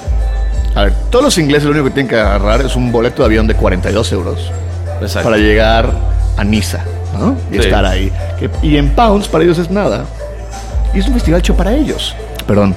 a 0.75 0.83
ver, 0.85 0.93
todos 1.11 1.25
los 1.25 1.39
ingleses 1.39 1.65
lo 1.65 1.71
único 1.71 1.85
que 1.87 1.91
tienen 1.93 2.09
que 2.11 2.17
agarrar 2.19 2.61
es 2.61 2.77
un 2.77 2.93
boleto 2.93 3.23
de 3.23 3.27
avión 3.27 3.47
de 3.47 3.55
42 3.55 4.13
euros 4.13 4.53
Exacto. 5.01 5.29
para 5.31 5.39
llegar 5.39 5.91
a 6.37 6.45
Niza, 6.45 6.81
¿no? 7.19 7.37
Y 7.51 7.55
Sí. 7.55 7.61
estar 7.61 7.85
ahí. 7.85 8.13
Y 8.63 8.77
en 8.77 8.91
pounds 8.91 9.29
para 9.29 9.45
ellos 9.45 9.59
es 9.59 9.71
nada. 9.71 10.05
Y 10.95 10.99
es 10.99 11.07
un 11.09 11.15
festival 11.15 11.41
hecho 11.41 11.57
para 11.57 11.73
ellos. 11.73 12.15
Perdón. 12.47 12.75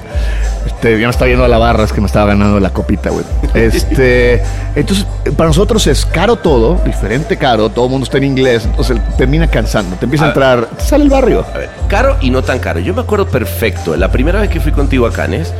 Este, 0.64 0.92
ya 0.98 1.06
me 1.06 1.10
estaba 1.10 1.26
viendo 1.26 1.44
a 1.44 1.48
la 1.48 1.58
barra, 1.58 1.84
es 1.84 1.92
que 1.92 2.00
me 2.00 2.06
estaba 2.06 2.26
ganando 2.26 2.58
la 2.60 2.70
copita, 2.70 3.10
güey. 3.10 3.24
Este, 3.54 4.42
entonces, 4.74 5.06
para 5.36 5.48
nosotros 5.48 5.86
es 5.86 6.04
caro 6.06 6.36
todo, 6.36 6.80
diferente 6.84 7.36
caro, 7.36 7.68
todo 7.68 7.86
el 7.86 7.90
mundo 7.90 8.04
está 8.04 8.18
en 8.18 8.24
inglés, 8.24 8.64
entonces 8.64 8.98
termina 9.16 9.48
cansando, 9.48 9.96
te 9.96 10.04
empieza 10.04 10.26
a 10.26 10.30
A 10.30 10.32
ver. 10.32 10.42
entrar, 10.58 10.76
te 10.76 10.84
sale 10.84 11.04
el 11.04 11.10
barrio. 11.10 11.44
A 11.54 11.58
ver, 11.58 11.70
caro 11.88 12.16
y 12.20 12.30
no 12.30 12.42
tan 12.42 12.58
caro. 12.58 12.80
Yo 12.80 12.94
me 12.94 13.00
acuerdo 13.02 13.26
perfecto, 13.26 13.96
la 13.96 14.10
primera 14.10 14.40
vez 14.40 14.50
que 14.50 14.60
fui 14.60 14.72
contigo 14.72 15.06
a 15.06 15.12
Cannes, 15.12 15.52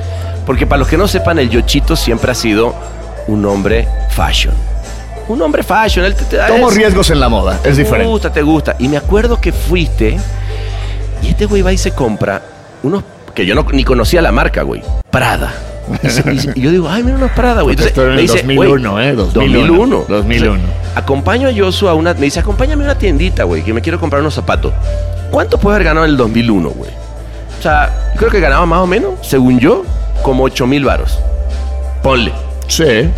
porque 0.44 0.66
para 0.66 0.78
los 0.80 0.88
que 0.88 0.96
no 0.96 1.08
sepan, 1.08 1.38
el 1.38 1.50
Yochito 1.50 1.94
siempre 1.96 2.30
ha 2.32 2.34
sido 2.34 2.74
un 3.28 3.44
hombre 3.44 3.88
fashion. 4.10 4.54
Un 5.28 5.42
hombre 5.42 5.62
fashion. 5.62 6.04
Él 6.04 6.14
te, 6.14 6.24
te- 6.24 6.38
Tomo 6.38 6.68
es- 6.70 6.76
riesgos 6.76 7.10
en 7.10 7.20
la 7.20 7.28
moda, 7.28 7.54
es 7.56 7.62
Te 7.62 7.70
diferente. 7.82 8.06
gusta, 8.08 8.32
te 8.32 8.42
gusta. 8.42 8.76
Y 8.78 8.88
me 8.88 8.96
acuerdo 8.96 9.40
que 9.40 9.52
fuiste 9.52 10.16
y 11.22 11.28
este 11.28 11.46
güey 11.46 11.62
va 11.62 11.72
y 11.72 11.78
se 11.78 11.92
compra 11.92 12.42
unos 12.82 13.02
que 13.34 13.44
yo 13.44 13.54
no, 13.54 13.66
ni 13.72 13.84
conocía 13.84 14.22
la 14.22 14.32
marca, 14.32 14.62
güey. 14.62 14.82
Prada. 15.10 15.52
Y, 16.02 16.08
se- 16.10 16.32
y 16.32 16.38
se- 16.38 16.52
y 16.56 16.60
yo 16.62 16.70
digo, 16.70 16.88
ay, 16.88 17.02
mira 17.02 17.16
unos 17.16 17.30
Prada, 17.32 17.62
güey. 17.62 17.76
Porque 17.76 17.88
esto 17.88 18.02
era 18.02 18.12
en 18.14 18.18
el 18.18 18.22
dice, 18.26 18.38
2001, 18.38 18.90
güey, 18.92 19.06
¿eh? 19.08 19.12
2001. 19.12 19.66
2001. 19.68 20.04
2001. 20.08 20.52
O 20.54 20.56
sea, 20.56 20.92
acompaño 21.02 21.48
a 21.48 21.52
Joshua 21.56 21.90
a 21.92 21.94
una. 21.94 22.14
Me 22.14 22.20
dice, 22.22 22.40
acompáñame 22.40 22.82
a 22.84 22.86
una 22.86 22.98
tiendita, 22.98 23.44
güey, 23.44 23.62
que 23.62 23.72
me 23.72 23.80
quiero 23.82 24.00
comprar 24.00 24.20
unos 24.20 24.34
zapatos. 24.34 24.72
¿Cuánto 25.30 25.58
puede 25.58 25.76
haber 25.76 25.86
ganado 25.86 26.06
en 26.06 26.12
el 26.12 26.16
2001, 26.16 26.70
güey? 26.70 26.90
O 27.58 27.62
sea, 27.62 28.12
creo 28.16 28.30
que 28.30 28.40
ganaba 28.40 28.64
más 28.66 28.80
o 28.80 28.86
menos, 28.86 29.14
según 29.22 29.58
yo, 29.60 29.84
como 30.22 30.44
8 30.44 30.66
mil 30.66 30.84
varos. 30.84 31.18
Ponle. 32.02 32.32
Sí, 32.68 33.08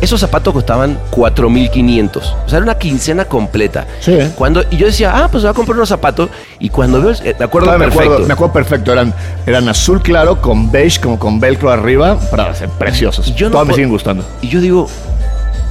Esos 0.00 0.18
zapatos 0.20 0.54
costaban 0.54 0.98
4.500. 1.10 2.16
O 2.16 2.22
sea, 2.48 2.56
era 2.58 2.62
una 2.64 2.78
quincena 2.78 3.24
completa. 3.26 3.86
Sí. 4.00 4.16
Cuando, 4.36 4.64
y 4.70 4.76
yo 4.78 4.86
decía, 4.86 5.12
ah, 5.14 5.28
pues 5.30 5.42
voy 5.42 5.50
a 5.50 5.54
comprar 5.54 5.76
unos 5.76 5.88
zapatos. 5.88 6.30
Y 6.58 6.70
cuando 6.70 7.02
veo, 7.02 7.12
eh, 7.22 7.34
me 7.38 7.44
acuerdo 7.44 7.66
Todavía 7.66 7.86
me 7.86 7.92
perfecto. 7.92 8.02
acuerdo, 8.12 8.26
me 8.26 8.32
acuerdo 8.32 8.52
perfecto. 8.54 8.92
Eran, 8.92 9.14
eran 9.46 9.68
azul 9.68 10.00
claro 10.02 10.40
con 10.40 10.70
beige, 10.70 11.00
como 11.00 11.18
con 11.18 11.38
velcro 11.38 11.70
arriba, 11.70 12.18
para 12.30 12.54
ser 12.54 12.68
preciosos. 12.70 13.28
Y 13.28 13.34
yo 13.34 13.46
no 13.48 13.52
Todos 13.52 13.66
me 13.66 13.70
po- 13.72 13.76
siguen 13.76 13.90
gustando. 13.90 14.24
Y 14.40 14.48
yo 14.48 14.60
digo, 14.60 14.88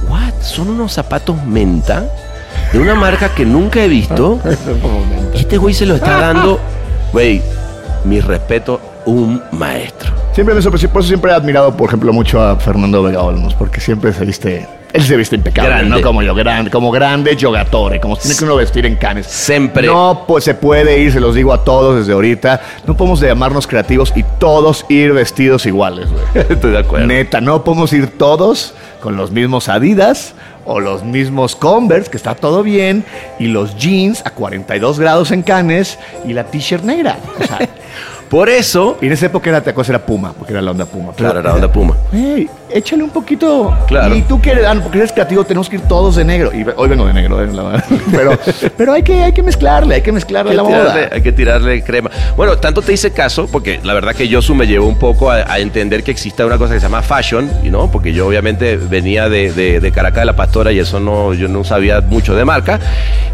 ¿what? 0.08 0.32
¿Son 0.42 0.68
unos 0.70 0.92
zapatos 0.92 1.36
menta? 1.44 2.04
De 2.72 2.78
una 2.78 2.94
marca 2.94 3.34
que 3.34 3.44
nunca 3.44 3.82
he 3.82 3.88
visto. 3.88 4.38
Este 5.34 5.58
güey 5.58 5.74
se 5.74 5.86
lo 5.86 5.96
está 5.96 6.18
dando. 6.20 6.58
Güey, 7.12 7.42
mi 8.04 8.20
respeto, 8.20 8.80
un 9.06 9.42
maestro. 9.52 10.12
Siempre 10.32 10.54
me 10.54 10.62
sorprendió, 10.62 10.90
por 10.90 11.00
eso 11.00 11.08
siempre 11.08 11.32
he 11.32 11.34
admirado, 11.34 11.76
por 11.76 11.88
ejemplo, 11.88 12.12
mucho 12.12 12.40
a 12.40 12.56
Fernando 12.56 13.02
Vega 13.02 13.20
Olmos, 13.20 13.52
porque 13.54 13.80
siempre 13.80 14.12
se 14.12 14.24
viste, 14.24 14.68
él 14.92 15.02
se 15.02 15.16
viste 15.16 15.34
impecable, 15.34 15.70
Grande. 15.70 15.90
¿no? 15.90 16.02
Como 16.02 16.22
yo, 16.22 16.36
grande, 16.36 16.70
como 16.70 16.92
grande 16.92 17.36
jogatore, 17.38 18.00
como 18.00 18.16
tiene 18.16 18.36
que 18.36 18.44
uno 18.44 18.54
vestir 18.54 18.86
en 18.86 18.94
canes. 18.94 19.26
Siempre. 19.26 19.88
No 19.88 20.24
pues, 20.28 20.44
se 20.44 20.54
puede 20.54 21.00
ir, 21.00 21.12
se 21.12 21.18
los 21.18 21.34
digo 21.34 21.52
a 21.52 21.64
todos 21.64 21.98
desde 21.98 22.12
ahorita, 22.12 22.60
no 22.86 22.96
podemos 22.96 23.20
llamarnos 23.20 23.66
creativos 23.66 24.12
y 24.14 24.22
todos 24.38 24.86
ir 24.88 25.12
vestidos 25.12 25.66
iguales, 25.66 26.08
güey. 26.10 26.46
Estoy 26.48 26.70
de 26.70 26.78
acuerdo. 26.78 27.08
Neta, 27.08 27.40
no 27.40 27.64
podemos 27.64 27.92
ir 27.92 28.16
todos 28.16 28.74
con 29.02 29.16
los 29.16 29.32
mismos 29.32 29.68
Adidas 29.68 30.34
o 30.64 30.78
los 30.78 31.02
mismos 31.02 31.56
Converse, 31.56 32.08
que 32.08 32.16
está 32.16 32.36
todo 32.36 32.62
bien, 32.62 33.04
y 33.40 33.48
los 33.48 33.76
jeans 33.76 34.22
a 34.24 34.30
42 34.30 35.00
grados 35.00 35.32
en 35.32 35.42
canes 35.42 35.98
y 36.24 36.32
la 36.32 36.44
t-shirt 36.44 36.84
negra. 36.84 37.18
O 37.40 37.44
sea, 37.44 37.58
Por 38.30 38.48
eso. 38.48 38.96
y 39.00 39.06
en 39.06 39.12
esa 39.12 39.26
época 39.26 39.50
era, 39.50 39.60
te 39.60 39.70
acuerdas, 39.70 39.90
era 39.90 40.06
Puma, 40.06 40.32
porque 40.32 40.52
era 40.52 40.62
la 40.62 40.70
onda 40.70 40.86
Puma. 40.86 41.12
Claro, 41.12 41.40
era 41.40 41.52
onda 41.52 41.70
Puma. 41.70 41.96
Ey, 42.12 42.48
échale 42.72 43.02
un 43.02 43.10
poquito. 43.10 43.76
Claro. 43.86 44.14
Y 44.14 44.22
tú 44.22 44.40
quieres, 44.40 44.64
ah, 44.66 44.74
porque 44.82 44.98
eres 44.98 45.12
creativo, 45.12 45.44
tenemos 45.44 45.68
que 45.68 45.76
ir 45.76 45.82
todos 45.82 46.16
de 46.16 46.24
negro. 46.24 46.50
Y 46.54 46.64
hoy 46.76 46.88
vengo 46.88 47.06
de 47.06 47.12
negro, 47.14 47.36
la 47.44 47.62
verdad. 47.62 47.84
pero, 48.10 48.38
pero 48.76 48.92
hay, 48.92 49.02
que, 49.02 49.22
hay 49.22 49.32
que 49.32 49.42
mezclarle, 49.42 49.96
hay 49.96 50.02
que 50.02 50.12
mezclarle 50.12 50.50
Hay 50.52 50.56
la 50.56 50.62
que, 50.62 50.68
moda. 50.68 50.80
tirarle, 50.92 51.08
hay 51.16 51.22
que 51.22 51.32
tirarle 51.32 51.82
crema. 51.84 52.10
Bueno, 52.36 52.56
tanto 52.58 52.82
te 52.82 52.92
hice 52.92 53.12
caso, 53.12 53.46
porque 53.50 53.80
la 53.82 53.94
verdad 53.94 54.14
que 54.14 54.28
Yosu 54.28 54.54
me 54.54 54.66
llevó 54.66 54.86
un 54.86 54.98
poco 54.98 55.30
a, 55.30 55.36
a 55.52 55.58
entender 55.58 56.02
que 56.02 56.10
existe 56.10 56.44
una 56.44 56.58
cosa 56.58 56.74
que 56.74 56.80
se 56.80 56.86
llama 56.86 57.02
fashion, 57.02 57.50
¿no? 57.64 57.90
Porque 57.90 58.12
yo 58.12 58.26
obviamente 58.26 58.76
venía 58.76 59.28
de, 59.28 59.52
de- 59.52 59.80
de 59.80 59.92
Caracas 59.92 60.22
de 60.22 60.26
la 60.26 60.36
Pastora 60.36 60.72
y 60.72 60.78
eso 60.78 61.00
no, 61.00 61.34
yo 61.34 61.48
no 61.48 61.64
sabía 61.64 62.00
mucho 62.00 62.34
de 62.34 62.44
marca. 62.44 62.78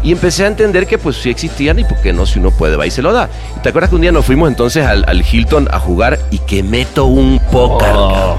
Y 0.03 0.11
empecé 0.11 0.43
a 0.43 0.47
entender 0.47 0.87
que 0.87 0.97
pues 0.97 1.17
sí 1.17 1.29
existían 1.29 1.79
y 1.79 1.83
por 1.83 1.99
qué 2.01 2.13
no, 2.13 2.25
si 2.25 2.39
uno 2.39 2.51
puede, 2.51 2.75
va 2.75 2.85
y 2.85 2.91
se 2.91 3.01
lo 3.01 3.11
da. 3.13 3.29
¿Y 3.55 3.59
te 3.61 3.69
acuerdas 3.69 3.89
que 3.89 3.95
un 3.95 4.01
día 4.01 4.11
nos 4.11 4.25
fuimos 4.25 4.49
entonces 4.49 4.85
al, 4.85 5.03
al 5.07 5.23
Hilton 5.29 5.67
a 5.71 5.79
jugar 5.79 6.19
y 6.31 6.39
que 6.39 6.63
meto 6.63 7.05
un 7.05 7.39
póker? 7.51 7.89
Oh. 7.93 8.37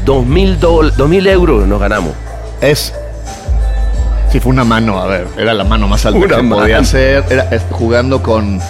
Cabrón? 0.00 0.04
Dos 0.04 0.26
mil, 0.26 0.58
dol- 0.60 0.92
dos 0.96 1.08
mil 1.08 1.26
euros 1.26 1.66
nos 1.66 1.80
ganamos. 1.80 2.12
Es. 2.60 2.92
Sí, 4.30 4.38
fue 4.40 4.50
una 4.52 4.64
mano, 4.64 5.00
a 5.00 5.06
ver, 5.06 5.26
era 5.36 5.52
la 5.54 5.64
mano 5.64 5.88
más 5.88 6.06
alta 6.06 6.18
Una 6.18 6.36
que 6.36 6.42
podía 6.44 6.78
hacer. 6.78 7.24
Era 7.30 7.44
es- 7.50 7.62
jugando 7.70 8.22
con, 8.22 8.60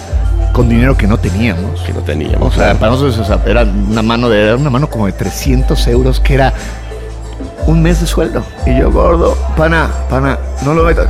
con 0.53 0.67
dinero 0.69 0.97
que 0.97 1.05
no 1.07 1.19
teníamos. 1.19 1.81
Que 1.81 1.93
no 1.93 1.99
teníamos. 2.01 2.53
O 2.53 2.57
sea, 2.57 2.73
para 2.75 2.91
nosotros 2.93 3.17
o 3.19 3.25
sea, 3.25 3.39
era 3.45 3.63
una 3.63 4.01
mano 4.01 4.27
de 4.29 4.41
era 4.43 4.55
una 4.55 4.69
mano 4.71 4.89
como 4.89 5.05
de 5.05 5.11
300 5.13 5.87
euros 5.87 6.19
que 6.19 6.33
era 6.33 6.53
un 7.67 7.81
mes 7.83 8.01
de 8.01 8.07
sueldo. 8.07 8.43
Y 8.65 8.79
yo, 8.79 8.91
gordo, 8.91 9.37
pana, 9.55 9.89
pana, 10.09 10.39
no 10.65 10.73
lo 10.73 10.83
metas. 10.83 11.07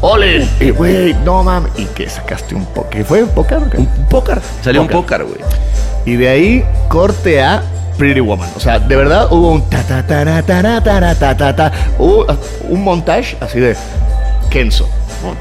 ¡Ole! 0.00 0.46
Y 0.60 0.70
güey, 0.70 1.12
no 1.24 1.42
mames. 1.42 1.72
Y 1.76 1.84
que 1.86 2.08
sacaste 2.08 2.54
un 2.54 2.64
póker. 2.66 3.04
¿Fue 3.04 3.22
un 3.24 3.30
póker? 3.30 3.58
un 3.76 3.86
póker. 4.08 4.40
Salió 4.62 4.82
un 4.82 4.88
póker, 4.88 5.24
güey. 5.24 5.40
Y 6.04 6.14
de 6.14 6.28
ahí 6.28 6.64
corte 6.88 7.42
a 7.42 7.62
Pretty 7.98 8.20
Woman. 8.20 8.48
O 8.56 8.60
sea, 8.60 8.78
de 8.78 8.96
verdad 8.96 9.26
hubo 9.30 9.50
un 9.52 9.68
ta 9.68 9.82
ta 9.82 10.06
ta 10.06 10.24
ta 10.24 10.42
ta 10.42 10.80
ta 10.82 11.14
ta 11.14 11.36
ta 11.36 11.56
ta. 11.56 11.72
Hubo 11.98 12.26
un 12.68 12.82
montaje 12.84 13.36
así 13.40 13.58
de 13.60 13.76
Kenzo. 14.50 14.88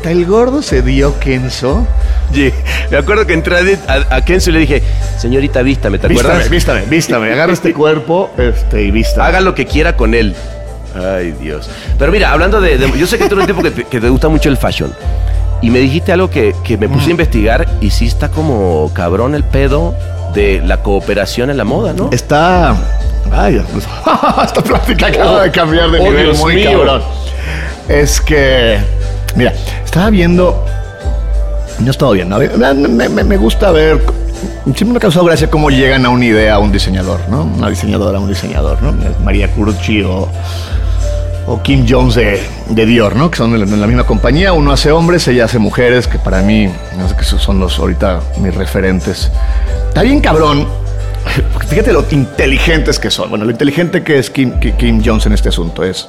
El 0.04 0.26
gordo 0.26 0.62
se 0.64 0.82
dio 0.82 1.20
Kenzo. 1.20 1.86
Oye, 2.32 2.54
me 2.90 2.98
acuerdo 2.98 3.26
que 3.28 3.34
entré 3.34 3.78
a, 3.88 4.16
a, 4.16 4.22
Kenzo 4.26 4.50
y 4.50 4.54
le 4.54 4.60
dije, 4.60 4.84
señorita, 5.18 5.62
vístame, 5.62 6.00
¿te 6.00 6.08
Vístame, 6.08 6.30
acuerdas? 6.30 6.50
vístame, 6.50 6.82
vístame. 6.90 7.32
Agarra 7.32 7.54
este 7.54 7.74
cuerpo 7.76 8.32
este, 8.38 8.82
y 8.84 8.92
vístame. 8.92 9.28
Haga 9.28 9.40
lo 9.42 9.54
que 9.54 9.66
quiera 9.66 9.96
con 9.96 10.14
él. 10.16 10.36
Ay, 10.96 11.34
Dios. 11.40 11.70
Pero 12.00 12.12
mira, 12.12 12.32
hablando 12.32 12.60
de. 12.60 12.78
de- 12.80 12.98
yo 12.98 13.06
sé 13.06 13.18
que 13.20 13.30
tú 13.30 13.36
eres 13.36 13.48
un 13.48 13.56
tipo 13.56 13.62
que, 13.64 13.72
te- 13.72 13.84
que 13.84 14.02
te 14.02 14.10
gusta 14.10 14.30
mucho 14.30 14.50
el 14.50 14.58
fashion. 14.58 14.92
Y 15.62 15.70
me 15.70 15.80
dijiste 15.80 16.12
algo 16.12 16.30
que, 16.30 16.56
que 16.64 16.78
me 16.78 16.88
puse 16.90 17.08
a 17.08 17.12
investigar 17.12 17.68
y 17.82 17.90
sí 17.92 18.06
está 18.08 18.30
como 18.30 18.92
cabrón 18.94 19.34
el 19.36 19.44
pedo 19.44 19.96
de 20.34 20.62
la 20.66 20.78
cooperación 20.78 21.50
en 21.50 21.58
la 21.58 21.64
moda, 21.64 21.94
¿no? 21.94 22.10
Está. 22.12 22.76
Ay, 23.32 23.62
esta 24.46 24.62
plática 24.62 25.08
acaba 25.08 25.44
de 25.44 25.52
cambiar 25.52 25.92
de 25.92 26.00
Oh, 26.00 26.04
nivel 26.04 26.24
Dios 26.26 26.38
muy 26.40 26.56
mío. 26.56 26.72
cabrón. 26.72 27.02
Es 27.90 28.22
que. 28.22 28.80
Mira, 29.36 29.54
estaba 29.84 30.10
viendo. 30.10 30.64
No 31.80 31.92
estaba 31.92 32.12
viendo. 32.14 32.36
a 32.36 32.40
ver, 32.40 32.58
Me, 32.58 33.10
me- 33.10 33.24
me 33.24 33.38
gusta 33.38 33.72
ver. 33.72 34.02
Siempre 34.66 34.86
me 34.86 34.98
ha 34.98 35.00
causado 35.00 35.26
gracia 35.26 35.50
cómo 35.50 35.70
llegan 35.70 36.06
a 36.06 36.10
una 36.10 36.26
idea 36.26 36.56
a 36.56 36.60
un 36.60 36.72
diseñador, 36.72 37.22
¿no? 37.30 37.44
Una 37.44 37.70
diseñadora, 37.70 38.20
un 38.20 38.28
diseñador, 38.30 38.82
¿no? 38.84 38.94
María 39.24 39.48
Curchi 39.50 40.02
o, 40.04 40.28
o 41.48 41.62
Kim 41.64 41.86
Jones 41.88 42.16
de, 42.16 42.42
de 42.70 42.86
Dior, 42.86 43.16
¿no? 43.16 43.32
Que 43.32 43.38
son 43.38 43.52
de 43.54 43.58
la, 43.66 43.88
misma 43.88 44.04
compañía. 44.06 44.54
Uno 44.54 44.72
hace 44.72 44.92
hombres, 44.92 45.28
ella 45.28 45.46
hace 45.46 45.60
mujeres, 45.60 46.08
que 46.08 46.20
para 46.20 46.42
mí, 46.42 46.70
que 47.18 47.24
son 47.24 47.60
los 47.60 47.80
ahorita 47.80 48.20
mis 48.40 48.54
referentes. 48.54 49.32
Está 49.88 50.02
bien 50.04 50.20
cabrón. 50.20 50.68
Fíjate 51.70 51.92
lo 51.94 52.06
inteligentes 52.12 53.00
que 53.00 53.10
son. 53.10 53.30
Bueno, 53.30 53.46
lo 53.46 53.52
inteligente 53.52 54.04
que 54.04 54.20
es 54.20 54.30
Kim, 54.30 54.60
Ki- 54.60 54.74
Kim 54.74 55.02
Jones 55.04 55.26
en 55.26 55.34
este 55.34 55.50
asunto 55.50 55.84
es. 55.84 56.08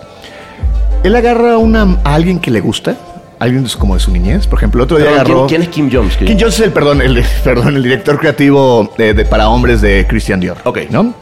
Él 1.05 1.15
agarra 1.15 1.59
una, 1.59 1.99
a 2.05 2.15
alguien 2.15 2.41
que 2.41 2.51
le 2.51 2.61
gusta, 2.61 2.97
alguien 3.39 3.67
como 3.79 3.95
de 3.95 4.01
su 4.01 4.11
niñez. 4.11 4.47
Por 4.47 4.59
ejemplo, 4.59 4.81
el 4.81 4.85
otro 4.85 4.97
día 4.99 5.07
Perdón, 5.07 5.21
agarró. 5.21 5.47
¿quién, 5.47 5.61
quién 5.61 5.63
es 5.63 5.69
Kim 5.69 5.91
Jones? 5.93 6.17
Kim 6.17 6.37
Jones 6.39 6.55
es 6.55 6.61
el, 6.61 6.73
perdón, 6.73 7.01
el, 7.03 7.23
perdón, 7.45 7.77
el 7.77 7.83
director 7.83 8.19
creativo 8.19 8.93
de, 8.99 9.15
de- 9.15 9.25
para 9.25 9.49
hombres 9.49 9.81
de 9.81 10.07
Christian 10.09 10.41
Dior. 10.41 10.57
Ok. 10.65 10.79
¿No? 10.91 11.15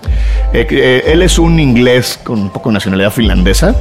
Eh, 0.53 0.67
eh, 0.71 1.03
él 1.07 1.23
es 1.23 1.39
un 1.39 1.59
inglés 1.61 2.19
con 2.23 2.41
un 2.41 2.51
poco 2.51 2.71
de 2.71 2.75
nacionalidad 2.75 3.11
finlandesa. 3.11 3.75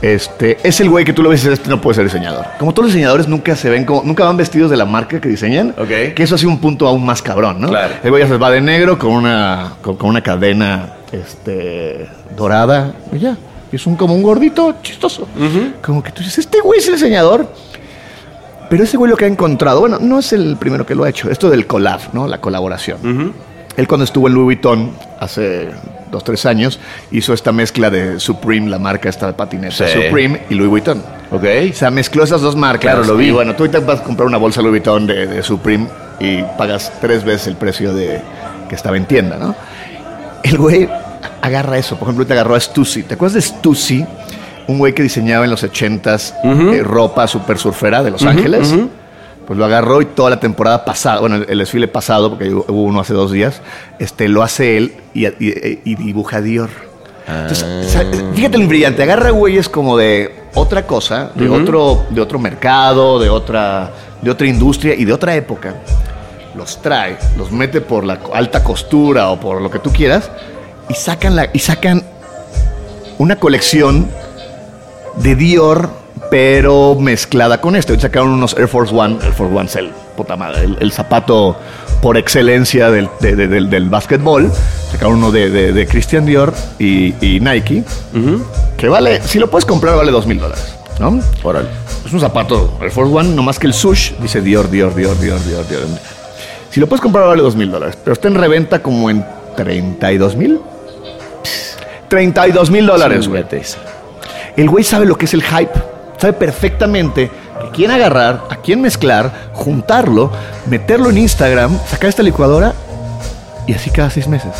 Este 0.00 0.58
es 0.62 0.80
el 0.80 0.90
güey 0.90 1.04
que 1.04 1.12
tú 1.12 1.22
lo 1.22 1.30
ves 1.30 1.44
y 1.44 1.48
este 1.48 1.68
no 1.70 1.80
puede 1.80 1.94
ser 1.96 2.04
diseñador. 2.04 2.44
Como 2.58 2.72
todos 2.72 2.86
los 2.86 2.94
diseñadores 2.94 3.28
nunca 3.28 3.56
se 3.56 3.70
ven 3.70 3.84
como, 3.84 4.02
nunca 4.04 4.24
van 4.24 4.36
vestidos 4.36 4.70
de 4.70 4.76
la 4.76 4.84
marca 4.84 5.20
que 5.20 5.28
diseñan. 5.28 5.70
Ok. 5.78 6.14
Que 6.14 6.22
eso 6.22 6.34
hace 6.34 6.46
un 6.46 6.58
punto 6.58 6.86
aún 6.86 7.04
más 7.06 7.22
cabrón, 7.22 7.60
¿no? 7.60 7.68
Claro. 7.68 7.94
El 8.02 8.10
güey 8.10 8.22
ya 8.22 8.28
se 8.28 8.36
va 8.36 8.50
de 8.50 8.60
negro 8.60 8.98
con 8.98 9.12
una, 9.12 9.74
con, 9.80 9.96
con 9.96 10.10
una 10.10 10.20
cadena 10.22 10.94
este, 11.12 12.06
dorada 12.36 12.92
y 13.12 13.18
ya. 13.20 13.36
Es 13.72 13.86
un, 13.86 13.96
como 13.96 14.14
un 14.14 14.22
gordito 14.22 14.76
chistoso. 14.82 15.26
Como 15.82 16.02
que 16.02 16.12
tú 16.12 16.20
dices, 16.22 16.38
este 16.38 16.60
güey 16.60 16.78
es 16.78 16.86
el 16.88 16.94
diseñador. 16.94 17.46
Pero 18.68 18.84
ese 18.84 18.96
güey 18.96 19.10
lo 19.10 19.16
que 19.16 19.24
ha 19.26 19.28
encontrado, 19.28 19.80
bueno, 19.80 19.98
no 20.00 20.18
es 20.18 20.32
el 20.32 20.56
primero 20.56 20.86
que 20.86 20.94
lo 20.94 21.04
ha 21.04 21.08
hecho, 21.10 21.30
esto 21.30 21.50
del 21.50 21.66
collab, 21.66 22.00
¿no? 22.14 22.26
La 22.26 22.40
colaboración. 22.40 23.34
Él 23.76 23.88
cuando 23.88 24.04
estuvo 24.04 24.28
en 24.28 24.34
Louis 24.34 24.44
Vuitton 24.58 24.92
hace 25.20 25.68
dos, 26.10 26.24
tres 26.24 26.44
años, 26.46 26.78
hizo 27.10 27.32
esta 27.34 27.52
mezcla 27.52 27.88
de 27.90 28.20
Supreme, 28.20 28.68
la 28.68 28.78
marca 28.78 29.08
esta 29.08 29.26
de 29.26 29.32
patineta, 29.34 29.88
Sí. 29.88 30.02
Supreme 30.04 30.42
y 30.50 30.54
Louis 30.54 30.68
Vuitton. 30.70 31.02
Ok. 31.30 31.44
O 31.70 31.74
sea, 31.74 31.90
mezcló 31.90 32.24
esas 32.24 32.40
dos 32.42 32.56
marcas. 32.56 32.92
Claro, 32.92 33.04
lo 33.04 33.16
vi. 33.16 33.26
Y 33.28 33.30
bueno, 33.30 33.54
tú 33.56 33.62
ahorita 33.64 33.80
vas 33.80 34.00
a 34.00 34.04
comprar 34.04 34.26
una 34.26 34.36
bolsa 34.38 34.60
Louis 34.60 34.72
Vuitton 34.72 35.06
de, 35.06 35.26
de 35.26 35.42
Supreme 35.42 35.86
y 36.20 36.42
pagas 36.58 36.92
tres 37.00 37.24
veces 37.24 37.46
el 37.48 37.56
precio 37.56 37.94
de 37.94 38.20
que 38.68 38.74
estaba 38.74 38.96
en 38.98 39.06
tienda, 39.06 39.36
¿no? 39.38 39.54
El 40.42 40.58
güey 40.58 40.88
agarra 41.40 41.78
eso. 41.78 41.96
Por 41.96 42.06
ejemplo, 42.08 42.22
ahorita 42.22 42.34
agarró 42.34 42.54
a 42.54 42.60
Stussy. 42.60 43.02
¿Te 43.04 43.14
acuerdas 43.14 43.34
de 43.34 43.42
Stussy? 43.42 44.06
Un 44.68 44.78
güey 44.78 44.92
que 44.94 45.02
diseñaba 45.02 45.44
en 45.44 45.50
los 45.50 45.64
80s 45.64 46.34
eh, 46.74 46.82
ropa 46.82 47.26
super 47.26 47.58
surfera 47.58 48.02
de 48.02 48.10
Los 48.10 48.22
Ángeles. 48.24 48.72
Pues 49.46 49.58
lo 49.58 49.64
agarró 49.64 50.00
y 50.00 50.06
toda 50.06 50.30
la 50.30 50.38
temporada 50.38 50.84
pasada, 50.84 51.18
bueno, 51.20 51.34
el, 51.36 51.46
el 51.48 51.58
desfile 51.58 51.88
pasado, 51.88 52.30
porque 52.30 52.54
hubo 52.54 52.82
uno 52.84 53.00
hace 53.00 53.12
dos 53.12 53.32
días, 53.32 53.60
este, 53.98 54.28
lo 54.28 54.42
hace 54.44 54.76
él 54.76 54.94
y, 55.14 55.26
y- 55.26 55.80
y 55.84 55.94
dibuja 55.96 56.40
Dior. 56.40 56.70
Entonces, 57.26 57.64
o 57.64 57.88
sea, 57.88 58.04
fíjate 58.34 58.56
lo 58.58 58.66
brillante, 58.68 59.02
agarra 59.02 59.30
güeyes 59.30 59.68
como 59.68 59.96
de 59.96 60.32
otra 60.54 60.86
cosa, 60.86 61.32
de, 61.34 61.48
otro, 61.48 62.06
de 62.10 62.20
otro 62.20 62.38
mercado, 62.38 63.18
de 63.18 63.30
otra, 63.30 63.90
de 64.22 64.30
otra 64.30 64.46
industria 64.46 64.94
y 64.94 65.04
de 65.04 65.12
otra 65.12 65.34
época. 65.34 65.74
Los 66.54 66.80
trae, 66.80 67.16
los 67.36 67.50
mete 67.50 67.80
por 67.80 68.04
la 68.04 68.18
alta 68.32 68.62
costura 68.62 69.30
o 69.30 69.40
por 69.40 69.60
lo 69.60 69.70
que 69.70 69.80
tú 69.80 69.90
quieras 69.90 70.30
y 70.88 70.94
sacan, 70.94 71.36
la, 71.36 71.48
y 71.52 71.58
sacan 71.58 72.02
una 73.18 73.36
colección 73.36 74.08
de 75.16 75.34
Dior, 75.36 75.90
pero 76.30 76.94
mezclada 76.98 77.60
con 77.60 77.76
esto. 77.76 77.98
Sacaron 77.98 78.30
unos 78.30 78.56
Air 78.58 78.68
Force 78.68 78.94
One, 78.94 79.18
Air 79.22 79.32
Force 79.32 79.54
One 79.54 79.66
es 79.66 79.76
el, 79.76 79.90
puta 80.16 80.36
madre, 80.36 80.64
el, 80.64 80.76
el 80.80 80.92
zapato 80.92 81.56
por 82.00 82.16
excelencia 82.16 82.90
del, 82.90 83.08
de- 83.20 83.36
de- 83.36 83.48
del, 83.48 83.70
del 83.70 83.88
básquetbol. 83.88 84.50
Sacaron 84.90 85.14
uno 85.14 85.30
de, 85.30 85.50
de- 85.72 85.86
Christian 85.86 86.26
Dior 86.26 86.52
y, 86.78 87.14
y 87.24 87.40
Nike, 87.40 87.84
que 88.76 88.88
vale, 88.88 89.22
si 89.22 89.38
lo 89.38 89.48
puedes 89.50 89.64
comprar, 89.64 89.96
vale 89.96 90.10
dos 90.10 90.26
mil 90.26 90.38
dólares, 90.40 90.74
¿no? 90.98 91.20
Órale. 91.42 91.68
Es 92.04 92.12
un 92.12 92.20
zapato 92.20 92.76
Air 92.80 92.90
Force 92.90 93.12
One, 93.14 93.28
no 93.34 93.42
más 93.42 93.58
que 93.58 93.66
el 93.66 93.74
sush, 93.74 94.12
dice 94.20 94.40
Dior, 94.40 94.68
Dior, 94.70 94.94
Dior, 94.94 95.18
Dior, 95.20 95.40
Dior, 95.46 95.68
Dior. 95.68 95.82
Si 96.70 96.80
lo 96.80 96.86
puedes 96.88 97.02
comprar, 97.02 97.26
vale 97.28 97.42
dos 97.42 97.54
mil 97.54 97.70
dólares, 97.70 97.96
pero 98.02 98.14
está 98.14 98.28
en 98.28 98.34
reventa 98.34 98.82
como 98.82 99.10
en 99.10 99.24
32 99.56 100.34
mil. 100.36 100.60
32 102.12 102.70
mil 102.70 102.84
dólares, 102.84 103.26
güey. 103.26 103.42
El 104.58 104.68
güey 104.68 104.84
sabe 104.84 105.06
lo 105.06 105.16
que 105.16 105.24
es 105.24 105.32
el 105.32 105.42
hype. 105.42 105.72
Sabe 106.18 106.34
perfectamente 106.34 107.30
a 107.58 107.70
quién 107.72 107.90
agarrar, 107.90 108.44
a 108.50 108.56
quién 108.56 108.82
mezclar, 108.82 109.48
juntarlo, 109.54 110.30
meterlo 110.66 111.08
en 111.08 111.16
Instagram, 111.16 111.74
sacar 111.88 112.10
esta 112.10 112.22
licuadora 112.22 112.74
y 113.66 113.72
así 113.72 113.88
cada 113.88 114.10
seis 114.10 114.28
meses. 114.28 114.50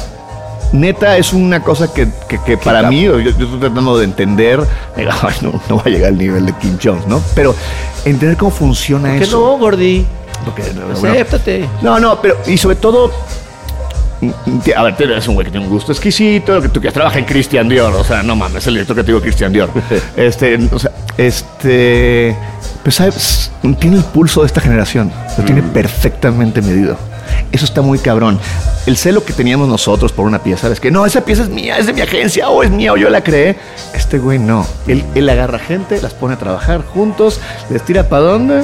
Neta, 0.73 1.19
es 1.19 1.35
una 1.35 1.63
cosa 1.63 1.93
que, 1.93 2.09
que- 2.27 2.41
que 2.43 2.57
para 2.57 2.89
mí, 2.89 3.03
yo, 3.03 3.21
yo 3.21 3.29
estoy 3.29 3.61
tratando 3.61 3.99
de 3.99 4.05
entender, 4.07 4.59
digo, 4.97 5.11
ay, 5.23 5.35
no, 5.43 5.61
no 5.69 5.77
va 5.77 5.83
a 5.85 5.89
llegar 5.91 6.09
al 6.09 6.17
nivel 6.17 6.47
de 6.47 6.55
Kim 6.55 6.79
Jones, 6.83 7.07
¿no? 7.07 7.21
Pero 7.35 7.55
entender 8.07 8.39
cómo 8.39 8.51
funciona 8.51 9.13
¿Qué 9.19 9.25
eso. 9.25 9.39
no, 9.39 9.59
Gordy? 9.59 10.07
Porque, 10.47 10.63
Acéptate. 10.63 11.69
no, 11.83 12.01
no, 12.01 12.19
pero 12.23 12.39
y 12.47 12.57
sobre 12.57 12.77
todo. 12.77 13.13
Mm, 14.23 14.71
A 14.77 14.83
ver, 14.85 14.95
eres 14.99 15.29
un 15.29 15.35
güey 15.35 15.45
que 15.45 15.51
tiene 15.51 15.67
un 15.67 15.73
gusto 15.73 15.93
exquisito, 15.93 16.55
lo 16.55 16.63
que 16.63 16.69
tú 16.69 16.81
quieras. 16.81 16.95
Trabaja 16.95 17.19
en 17.19 17.25
Christian 17.25 17.69
Dior, 17.69 17.95
o 17.95 18.05
sea, 18.05 18.23
no 18.23 18.37
mames, 18.37 18.67
el 18.67 18.75
director 18.75 18.97
que 18.97 19.03
te 19.03 19.09
digo 19.09 19.21
Christian 19.21 19.53
Dior. 19.53 19.71
Este, 20.17 20.57
o 20.71 20.79
sea, 20.79 20.93
este. 21.17 22.37
Pues 22.83 22.97
sabes, 22.97 23.51
tiene 23.79 23.97
el 23.97 24.05
pulso 24.05 24.41
de 24.41 24.47
esta 24.47 24.61
generación, 24.61 25.13
lo 25.39 25.45
tiene 25.45 25.63
perfectamente 25.63 26.61
medido. 26.63 26.97
Eso 27.53 27.65
está 27.65 27.83
muy 27.83 27.99
cabrón. 27.99 28.39
El 28.87 28.97
celo 28.97 29.25
que 29.25 29.33
teníamos 29.33 29.69
nosotros 29.69 30.13
por 30.13 30.27
una 30.27 30.43
pieza 30.43 30.69
es 30.69 30.81
que 30.81 30.91
no, 30.91 31.07
esa 31.07 31.25
pieza 31.25 31.43
es 31.43 31.49
mía, 31.49 31.79
es 31.79 31.87
de 31.87 31.93
mi 31.93 32.01
agencia, 32.01 32.49
o 32.49 32.63
es 32.63 32.71
mía, 32.71 32.93
o 32.93 32.97
yo 32.97 33.11
la 33.11 33.23
creé. 33.23 33.57
Este 33.95 34.19
güey 34.19 34.39
no. 34.39 34.67
Él, 34.89 35.05
él 35.15 35.29
agarra 35.29 35.59
gente, 35.59 36.01
las 36.01 36.15
pone 36.15 36.35
a 36.35 36.39
trabajar 36.39 36.83
juntos, 36.83 37.41
les 37.71 37.83
tira 37.83 38.09
para 38.09 38.23
dónde 38.23 38.63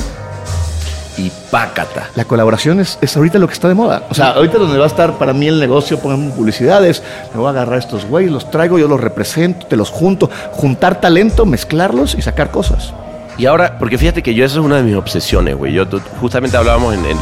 Y 1.18 1.32
pácata. 1.50 2.10
la 2.14 2.24
colaboración 2.24 2.80
es, 2.80 2.98
es 3.00 3.16
ahorita 3.16 3.38
lo 3.38 3.48
que 3.48 3.54
está 3.54 3.68
de 3.68 3.74
moda. 3.74 4.04
O 4.08 4.14
sea, 4.14 4.30
ahorita 4.30 4.58
donde 4.58 4.78
va 4.78 4.84
a 4.84 4.88
estar 4.88 5.18
para 5.18 5.32
mí 5.32 5.48
el 5.48 5.58
negocio, 5.58 5.98
pongan 5.98 6.30
publicidades, 6.30 7.02
me 7.34 7.40
voy 7.40 7.48
a 7.48 7.50
agarrar 7.50 7.74
a 7.74 7.78
estos 7.78 8.04
güeyes, 8.04 8.30
los 8.30 8.50
traigo, 8.50 8.78
yo 8.78 8.86
los 8.86 9.00
represento, 9.00 9.66
te 9.66 9.76
los 9.76 9.90
junto, 9.90 10.30
juntar 10.52 11.00
talento, 11.00 11.44
mezclarlos 11.44 12.14
y 12.14 12.22
sacar 12.22 12.50
cosas. 12.50 12.94
Y 13.36 13.46
ahora, 13.46 13.78
porque 13.78 13.98
fíjate 13.98 14.22
que 14.22 14.34
yo 14.34 14.44
eso 14.44 14.60
es 14.60 14.66
una 14.66 14.76
de 14.76 14.82
mis 14.82 14.96
obsesiones, 14.96 15.56
güey. 15.56 15.72
Yo 15.72 15.86
justamente 16.20 16.56
hablábamos 16.56 16.94
en 16.94 17.04
el, 17.04 17.16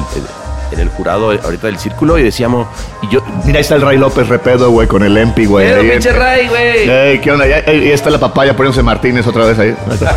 en 0.73 0.81
el 0.81 0.89
jurado 0.89 1.31
ahorita 1.31 1.67
del 1.67 1.79
círculo 1.79 2.19
y 2.19 2.23
decíamos, 2.23 2.67
y 3.03 3.09
yo... 3.09 3.23
Mira, 3.45 3.59
ahí 3.59 3.63
está 3.63 3.77
el 3.77 3.83
Ray 3.83 3.99
López 3.99 4.29
Repedo, 4.29 4.71
güey, 4.71 4.89
con 4.89 5.03
el 5.03 5.17
Empi, 5.17 5.47
güey. 5.47 5.73
Ahí. 5.73 5.91
pinche 5.91 6.13
Ray, 6.13 6.49
güey. 6.49 6.89
Ey, 6.89 7.19
¿qué 7.21 7.33
onda? 7.33 7.45
Ahí 7.45 7.91
está 7.91 8.11
la 8.11 8.19
papaya 8.19 8.57
poniéndose 8.57 8.83
Martínez 8.83 9.27
otra 9.27 9.45
vez 9.47 9.59
ahí. 9.59 9.75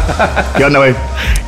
¿Qué 0.58 0.66
onda, 0.66 0.80
güey? 0.80 0.94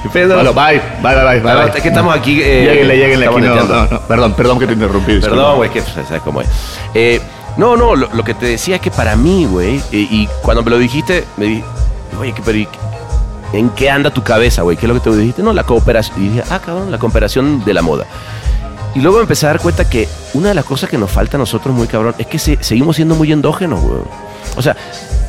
¿Qué 0.04 0.10
pedo? 0.10 0.36
Bueno, 0.36 0.54
bye, 0.54 0.82
bye, 1.02 1.16
bye, 1.16 1.24
bye. 1.24 1.41
No, 1.41 1.60
bye. 1.60 1.72
es 1.76 1.82
que 1.82 1.88
estamos 1.89 2.16
aquí, 2.16 2.41
eh, 2.41 2.66
lléguenle, 2.66 2.97
lléguenle 2.97 3.26
aquí. 3.28 3.36
No, 3.36 3.41
neteando. 3.41 3.76
no, 3.76 3.88
no, 3.91 4.02
perdón, 4.02 4.34
perdón 4.34 4.60
que 4.60 4.68
te 4.68 4.74
interrumpí. 4.74 5.20
Perdón, 5.20 5.58
güey, 5.58 5.70
que 5.70 5.82
pues, 5.82 6.08
sabes 6.08 6.22
cómo 6.24 6.41
es. 6.41 6.47
Eh, 6.93 7.22
no, 7.58 7.76
no, 7.76 7.95
lo, 7.95 8.08
lo 8.14 8.24
que 8.24 8.34
te 8.34 8.45
decía 8.45 8.76
es 8.76 8.82
que 8.82 8.91
para 8.91 9.16
mí, 9.16 9.45
güey, 9.45 9.78
eh, 9.78 10.08
y 10.10 10.30
cuando 10.41 10.64
me 10.64 10.72
lo 10.72 10.78
dijiste, 10.78 11.26
me 11.38 11.45
dije, 11.45 11.64
oye, 12.20 12.34
¿qué, 12.34 12.41
pero, 12.45 12.58
¿y 12.58 12.66
qué- 12.66 13.58
¿en 13.58 13.70
qué 13.72 13.89
anda 13.89 14.10
tu 14.12 14.24
cabeza, 14.24 14.62
güey? 14.62 14.78
¿Qué 14.78 14.86
es 14.86 14.93
lo 14.93 15.02
que 15.02 15.10
te 15.10 15.16
dijiste? 15.16 15.43
No, 15.43 15.52
la 15.54 15.64
cooperación. 15.64 16.24
Y 16.24 16.30
dije, 16.30 16.43
ah, 16.49 16.60
cabrón, 16.66 16.89
la 16.91 16.97
cooperación 16.97 17.64
de 17.66 17.74
la 17.74 17.82
moda. 17.82 18.06
Y 18.96 19.00
luego 19.00 19.18
me 19.18 19.24
empecé 19.24 19.46
a 19.46 19.50
dar 19.50 19.60
cuenta 19.62 19.89
que 19.89 20.08
una 20.34 20.50
de 20.50 20.56
las 20.56 20.66
cosas 20.66 20.89
que 20.89 20.98
nos 20.98 21.10
falta 21.12 21.38
a 21.38 21.39
nosotros 21.39 21.74
muy 21.74 21.88
cabrón 21.88 22.14
es 22.18 22.28
que 22.28 22.38
se- 22.39 22.62
seguimos 22.62 22.96
siendo 22.98 23.16
muy 23.16 23.32
endógenos, 23.32 23.82
güey. 23.82 24.02
O 24.58 24.62
sea, 24.62 24.76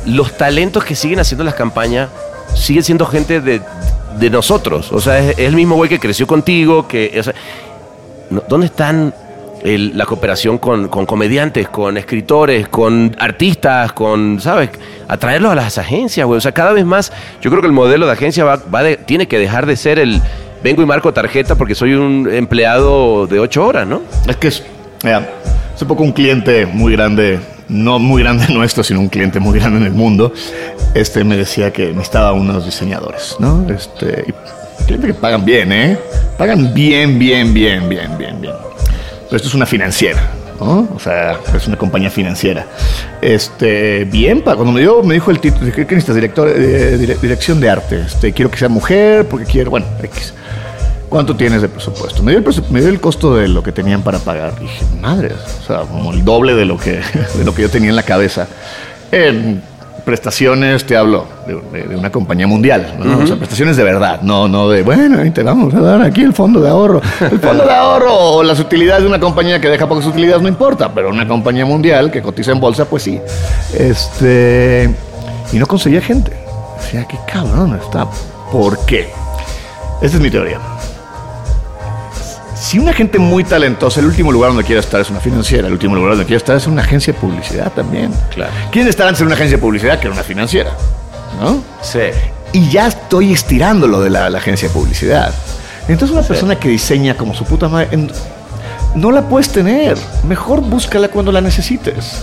los 0.05 0.35
talentos 0.37 0.83
que 0.83 0.95
siguen 0.95 1.19
haciendo 1.19 1.43
las 1.45 1.53
campañas 1.53 2.09
siguen 2.55 2.83
siendo 2.83 3.05
gente 3.05 3.39
de, 3.39 3.61
de 4.19 4.29
nosotros. 4.29 4.91
O 4.91 4.99
sea, 4.99 5.17
es, 5.19 5.39
el 5.39 5.55
mismo 5.55 5.75
güey 5.75 5.89
que 5.89 5.99
creció 5.99 6.27
contigo, 6.27 6.87
que... 6.87 7.21
¿Dónde 8.49 8.65
están 8.65 9.13
la 9.63 10.05
cooperación 10.05 10.57
con, 10.57 10.89
comediantes, 10.89 11.69
con 11.69 11.95
escritores, 11.95 12.67
con 12.67 13.15
artistas, 13.17 13.93
con, 13.93 14.41
¿sabes? 14.41 14.71
Atraerlos 15.07 15.53
a 15.53 15.55
las 15.55 15.77
agencias, 15.77 16.25
güey. 16.27 16.37
O 16.37 16.41
sea, 16.41 16.51
cada 16.51 16.73
vez 16.73 16.83
más, 16.85 17.13
yo 17.41 17.49
creo 17.49 17.61
que 17.61 17.67
el 17.67 17.73
modelo 17.73 18.05
de 18.07 18.11
agencia 18.11 18.43
va, 18.43 18.59
tiene 19.05 19.27
que 19.27 19.39
dejar 19.39 19.65
de 19.65 19.77
ser 19.77 19.99
el 19.99 20.21
vengo 20.63 20.81
y 20.81 20.85
marco 20.85 21.13
tarjeta 21.13 21.55
porque 21.55 21.75
soy 21.75 21.93
un 21.93 22.29
empleado 22.31 23.27
de 23.27 23.39
ocho 23.39 23.65
horas, 23.65 23.87
¿no? 23.87 24.01
Es 24.27 24.37
que 24.37 24.47
es, 24.47 24.63
mira, 25.03 25.29
hace 25.75 25.85
poco 25.85 26.03
un 26.03 26.11
cliente 26.13 26.65
muy 26.65 26.93
grande, 26.93 27.39
no 27.69 27.99
muy 27.99 28.23
grande 28.23 28.45
nuestro, 28.53 28.83
sino 28.83 28.99
un 28.99 29.09
cliente 29.09 29.39
muy 29.39 29.59
grande 29.59 29.79
en 29.79 29.85
el 29.85 29.93
mundo, 29.93 30.31
este 30.93 31.23
me 31.23 31.35
decía 31.37 31.71
que 31.73 31.87
necesitaba 31.87 32.33
unos 32.33 32.65
diseñadores, 32.65 33.35
¿no? 33.39 33.65
Este, 33.69 34.25
y 34.27 34.83
cliente 34.85 35.07
que 35.07 35.13
pagan 35.13 35.43
bien, 35.45 35.71
¿eh? 35.71 35.97
Pagan 36.37 36.73
bien, 36.73 37.17
bien, 37.19 37.53
bien, 37.53 37.87
bien, 37.89 38.17
bien, 38.17 38.39
bien. 38.41 38.53
Pero 39.25 39.35
esto 39.37 39.47
es 39.47 39.53
una 39.55 39.65
financiera, 39.65 40.29
¿no? 40.59 40.87
O 40.95 40.99
sea, 40.99 41.37
es 41.55 41.67
una 41.67 41.77
compañía 41.77 42.09
financiera. 42.11 42.65
Este, 43.21 44.05
bien, 44.05 44.41
pa- 44.41 44.55
cuando 44.55 44.71
me 44.71 44.81
dio, 44.81 45.01
me 45.01 45.13
dijo 45.15 45.31
el 45.31 45.39
título, 45.39 45.71
¿qué, 45.71 45.81
necesitas? 45.81 46.15
Director, 46.15 46.49
eh, 46.49 46.97
dire- 46.99 47.17
dirección 47.19 47.59
de 47.59 47.69
arte. 47.69 48.01
Este, 48.05 48.31
quiero 48.33 48.51
que 48.51 48.57
sea 48.57 48.69
mujer, 48.69 49.25
porque 49.27 49.45
quiero, 49.45 49.71
bueno, 49.71 49.85
X. 50.03 50.33
¿Cuánto 51.13 51.35
tienes 51.35 51.61
de 51.61 51.69
presupuesto? 51.69 52.23
Me 52.23 52.31
dio, 52.31 52.39
el, 52.39 52.43
presu- 52.43 52.67
me 52.71 52.79
dio 52.81 52.89
el 52.89 52.99
costo 52.99 53.35
de 53.35 53.47
lo 53.47 53.61
que 53.61 53.71
tenían 53.71 54.01
para 54.01 54.17
pagar. 54.17 54.53
Y 54.59 54.63
dije, 54.63 54.83
madres, 54.99 55.33
o 55.61 55.67
sea, 55.67 55.81
como 55.81 56.11
el 56.11 56.25
doble 56.25 56.55
de 56.55 56.65
lo 56.65 56.75
que, 56.75 57.01
de 57.37 57.43
lo 57.45 57.53
que 57.53 57.61
yo 57.61 57.69
tenía 57.69 57.91
en 57.91 57.95
la 57.95 58.01
cabeza. 58.01 58.47
En 59.11 59.61
prestaciones, 60.05 60.85
te 60.85 60.97
hablo 60.97 61.25
de, 61.45 61.61
de- 61.81 61.87
de 61.89 61.95
una 61.95 62.09
compañía 62.11 62.47
mundial, 62.47 62.95
¿no? 62.97 63.19
O 63.19 63.27
sea, 63.27 63.35
prestaciones 63.35 63.77
de 63.77 63.83
verdad, 63.83 64.21
no, 64.23 64.47
no 64.47 64.67
de, 64.69 64.81
bueno, 64.81 65.19
ahí 65.21 65.29
te 65.29 65.43
vamos 65.43 65.71
a 65.75 65.81
dar 65.81 66.01
aquí 66.01 66.21
el 66.23 66.33
fondo 66.33 66.59
de 66.59 66.69
ahorro. 66.69 66.99
El 67.21 67.39
fondo 67.39 67.63
de 67.63 67.71
ahorro 67.73 68.11
o 68.11 68.41
las 68.43 68.59
utilidades 68.59 69.03
de 69.03 69.07
una 69.09 69.19
compañía 69.19 69.61
que 69.61 69.69
deja 69.69 69.87
pocas 69.87 70.07
utilidades 70.07 70.41
no 70.41 70.47
importa, 70.47 70.91
pero 70.95 71.09
una 71.09 71.27
compañía 71.27 71.65
mundial 71.67 72.09
que 72.09 72.23
cotiza 72.23 72.51
en 72.53 72.59
bolsa, 72.59 72.85
pues 72.85 73.03
sí. 73.03 73.21
Este, 73.77 74.89
y 75.51 75.57
no 75.57 75.67
conseguía 75.67 76.01
gente. 76.01 76.33
Decía, 76.81 77.05
qué 77.07 77.17
cabrón 77.31 77.79
está. 77.81 78.07
¿Por 78.51 78.83
qué? 78.87 79.09
Esta 80.01 80.17
es 80.17 80.23
mi 80.23 80.31
teoría. 80.31 80.59
Si 82.63 82.79
una 82.79 82.93
gente 82.93 83.19
muy 83.19 83.43
talentosa, 83.43 83.99
el 83.99 84.05
último 84.05 84.31
lugar 84.31 84.51
donde 84.51 84.63
quiere 84.63 84.79
estar 84.79 85.01
es 85.01 85.09
una 85.09 85.19
financiera, 85.19 85.67
el 85.67 85.73
último 85.73 85.95
lugar 85.95 86.11
donde 86.11 86.23
quiere 86.25 86.37
estar 86.37 86.55
es 86.55 86.65
una 86.65 86.81
agencia 86.81 87.11
de 87.11 87.19
publicidad 87.19 87.69
también. 87.73 88.13
Claro. 88.33 88.53
¿Quién 88.71 88.87
estar 88.87 89.05
antes 89.05 89.19
en 89.19 89.27
una 89.27 89.35
agencia 89.35 89.57
de 89.57 89.61
publicidad 89.61 89.99
que 89.99 90.07
en 90.07 90.13
una 90.13 90.23
financiera? 90.23 90.71
¿No? 91.41 91.61
Sí. 91.81 91.99
Y 92.53 92.69
ya 92.69 92.87
estoy 92.87 93.33
estirando 93.33 93.85
lo 93.85 93.99
de 93.99 94.09
la, 94.09 94.29
la 94.29 94.37
agencia 94.37 94.69
de 94.69 94.73
publicidad. 94.73 95.33
Entonces 95.89 96.15
una 96.15 96.25
persona 96.25 96.55
que 96.57 96.69
diseña 96.69 97.17
como 97.17 97.33
su 97.33 97.43
puta 97.43 97.67
madre, 97.67 97.89
en- 97.91 98.09
no 98.95 99.11
la 99.11 99.23
puedes 99.23 99.49
tener. 99.49 99.97
Mejor 100.25 100.61
búscala 100.61 101.09
cuando 101.09 101.33
la 101.33 101.41
necesites. 101.41 102.21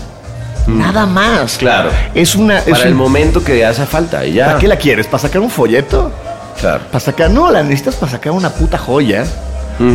Nada 0.67 1.05
más. 1.05 1.57
Mm. 1.57 1.59
Claro. 1.59 1.91
Es 2.15 2.35
una... 2.35 2.61
es 2.61 2.65
Para 2.71 2.85
el 2.85 2.95
momento 2.95 3.45
que 3.45 3.63
hace 3.67 3.85
falta. 3.85 4.25
y 4.25 4.33
ya. 4.35 4.47
¿Para 4.47 4.59
qué 4.59 4.69
la 4.69 4.77
quieres? 4.77 5.07
¿Para 5.07 5.21
sacar 5.21 5.43
un 5.43 5.51
folleto? 5.51 6.11
Claro. 6.59 6.85
Para 6.91 7.01
sacar... 7.01 7.29
No, 7.29 7.51
la 7.51 7.63
necesitas 7.63 7.97
para 7.97 8.13
sacar 8.13 8.33
una 8.33 8.49
puta 8.49 8.79
joya. 8.79 9.27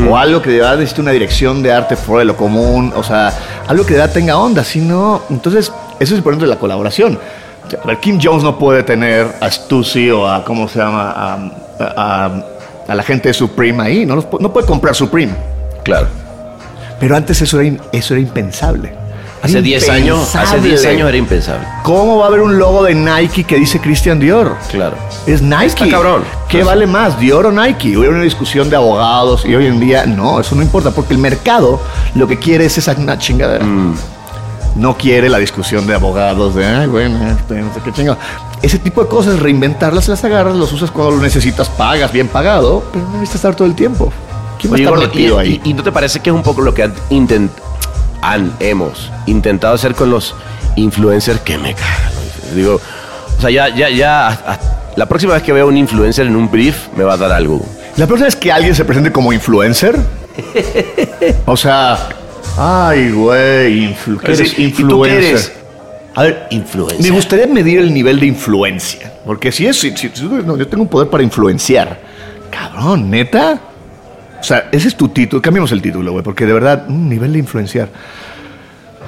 O 0.10 0.18
algo 0.18 0.42
que 0.42 0.50
de 0.50 0.58
verdad 0.60 0.78
necesite 0.78 1.02
una 1.02 1.12
dirección 1.12 1.62
de 1.62 1.72
arte 1.72 1.96
fuera 1.96 2.20
de 2.20 2.26
lo 2.26 2.36
común. 2.36 2.92
O 2.96 3.04
sea, 3.04 3.32
algo 3.68 3.86
que 3.86 3.94
de 3.94 4.00
verdad 4.00 4.14
tenga 4.14 4.38
onda. 4.38 4.64
Si 4.64 4.80
no... 4.80 5.22
Entonces, 5.30 5.72
eso 6.00 6.14
es 6.14 6.18
importante 6.18 6.46
de 6.46 6.50
la 6.52 6.58
colaboración. 6.58 7.20
A 7.84 7.88
ver, 7.88 8.00
Kim 8.00 8.20
Jones 8.22 8.44
no 8.44 8.58
puede 8.58 8.84
tener 8.84 9.28
a 9.42 9.50
Stussy 9.52 10.10
o 10.12 10.28
a... 10.28 10.44
¿Cómo 10.44 10.68
se 10.68 10.80
llama? 10.80 11.12
A, 11.12 11.34
a- 11.80 12.26
a- 12.26 12.46
a 12.88 12.94
la 12.96 13.04
gente 13.04 13.30
de 13.30 13.34
Supreme 13.34 13.84
ahí. 13.84 14.06
No, 14.06 14.16
los 14.16 14.28
no 14.40 14.52
puede 14.54 14.66
comprar 14.68 14.96
Supreme. 14.96 15.34
Claro. 15.84 16.08
Pero 17.00 17.16
antes 17.16 17.42
eso 17.42 17.60
era, 17.60 17.68
in- 17.68 17.82
eso 17.92 18.14
era 18.14 18.22
impensable. 18.22 18.94
Hace 19.44 19.54
Era 19.54 19.62
10 19.62 19.90
años, 19.90 20.36
hace 20.36 20.56
10 20.56 20.66
impensable. 20.66 20.90
años 20.96 21.10
era 21.10 21.18
impensable. 21.18 21.68
¿Cómo 21.84 22.18
va 22.18 22.26
a 22.26 22.28
haber 22.30 22.42
un 22.42 22.58
logo 22.58 22.84
de 22.84 22.96
Nike 22.96 23.44
que 23.44 23.58
dice 23.58 23.80
Christian 23.80 24.20
Dior? 24.20 24.56
Claro. 24.72 24.96
Es 25.28 25.42
Nike. 25.42 25.66
Está 25.66 25.90
cabrón. 25.90 26.24
¿Qué 26.50 26.64
vale 26.64 26.86
más, 26.88 27.20
Dior 27.20 27.48
o 27.48 27.52
Nike? 27.52 27.98
Hubo 27.98 28.08
una 28.08 28.22
discusión 28.22 28.70
de 28.70 28.76
abogados 28.76 29.46
y 29.46 29.56
hoy 29.56 29.66
en 29.66 29.80
día 29.80 30.06
no, 30.06 30.40
eso 30.40 30.56
no 30.56 30.62
importa 30.62 30.92
porque 30.92 31.14
el 31.14 31.20
mercado 31.20 31.82
lo 32.14 32.28
que 32.28 32.38
quiere 32.40 32.66
es 32.66 32.78
esa 32.78 32.94
una 32.98 33.18
chingadera. 33.18 33.66
Mm. 33.66 33.96
No 34.76 34.96
quiere 34.98 35.30
la 35.30 35.38
discusión 35.38 35.88
de 35.88 35.96
abogados 35.96 36.54
de, 36.56 36.66
ay, 36.66 36.88
bueno, 36.88 37.18
este, 37.30 37.56
no 37.62 37.74
sé 37.74 37.80
qué 37.84 37.92
chingado. 37.94 38.18
Ese 38.62 38.78
tipo 38.78 39.02
de 39.02 39.08
cosas, 39.10 39.40
reinventarlas, 39.40 40.08
las 40.08 40.24
agarras, 40.24 40.56
los 40.56 40.72
usas 40.74 40.92
cuando 40.92 41.16
lo 41.16 41.22
necesitas, 41.22 41.70
pagas 41.70 42.12
bien 42.12 42.28
pagado, 42.28 42.84
pero 42.92 43.04
no 43.06 43.12
necesitas 43.14 43.36
estar 43.36 43.56
todo 43.56 43.68
el 43.68 43.76
tiempo. 43.76 44.12
¿Quién 44.60 44.74
va 44.74 44.78
a 44.78 44.80
estar 44.80 44.98
metido 44.98 45.38
y, 45.44 45.46
ahí? 45.48 45.62
y- 45.64 45.70
y 45.70 45.74
no 45.74 45.82
te 45.84 45.92
parece 45.92 46.20
que 46.20 46.30
es 46.30 46.36
un 46.36 46.44
poco 46.44 46.62
lo 46.62 46.74
que 46.74 46.84
han, 46.84 46.94
intent- 47.10 47.50
han- 48.22 48.54
hemos 48.60 49.12
intentado 49.26 49.74
hacer 49.76 49.96
con 49.96 50.10
los 50.10 50.36
influencers 50.76 51.40
que 51.42 51.58
me 51.58 51.74
cagan? 51.74 52.12
Digo, 52.54 52.80
o 53.38 53.42
sea, 53.42 53.50
ya, 53.50 53.70
ya, 53.70 53.90
ya, 53.90 54.28
a- 54.28 54.32
a- 54.32 54.60
la 54.96 55.06
próxima 55.08 55.34
vez 55.34 55.44
que 55.44 55.52
vea 55.54 55.66
un 55.66 55.78
influencer 55.78 56.26
en 56.28 56.36
un 56.36 56.50
brief 56.50 56.88
me 56.98 57.04
va 57.04 57.14
a 57.14 57.18
dar 57.18 57.32
algo. 57.32 57.66
La 57.98 58.08
próxima 58.08 58.28
es 58.28 58.36
que 58.36 58.52
alguien 58.52 58.76
se 58.76 58.86
presente 58.86 59.12
como 59.12 59.32
influencer. 59.34 59.96
o 61.46 61.56
sea, 61.58 62.10
ay, 62.58 63.12
güey, 63.12 63.86
influ 63.86 64.18
¿qué 64.20 64.32
Es 64.34 64.40
eres 64.40 64.60
¿y 64.60 64.70
tú 64.72 64.76
qué 64.78 64.82
influencer. 64.84 65.24
eres? 65.24 65.52
A 66.18 66.24
ver, 66.24 66.48
Influencer. 66.50 67.02
Me 67.02 67.10
gustaría 67.10 67.46
medir 67.48 67.80
el 67.80 67.94
nivel 67.94 68.20
de 68.22 68.26
influencia. 68.28 69.12
Porque 69.26 69.52
si 69.52 69.68
es, 69.68 69.78
si, 69.78 69.92
si- 69.98 70.10
si- 70.14 70.24
no, 70.24 70.56
yo 70.56 70.66
tengo 70.68 70.84
un 70.84 70.90
poder 70.90 71.10
para 71.10 71.24
influenciar. 71.24 72.00
Cabrón, 72.50 73.10
neta. 73.10 73.60
O 74.40 74.44
sea, 74.44 74.70
ese 74.72 74.88
es 74.88 74.96
tu 74.96 75.10
título. 75.10 75.42
Cambiemos 75.42 75.72
el 75.74 75.82
título, 75.82 76.14
güey, 76.14 76.24
porque 76.24 76.46
de 76.46 76.54
verdad, 76.54 76.86
un 76.88 77.10
nivel 77.10 77.34
de 77.34 77.40
influenciar. 77.40 77.90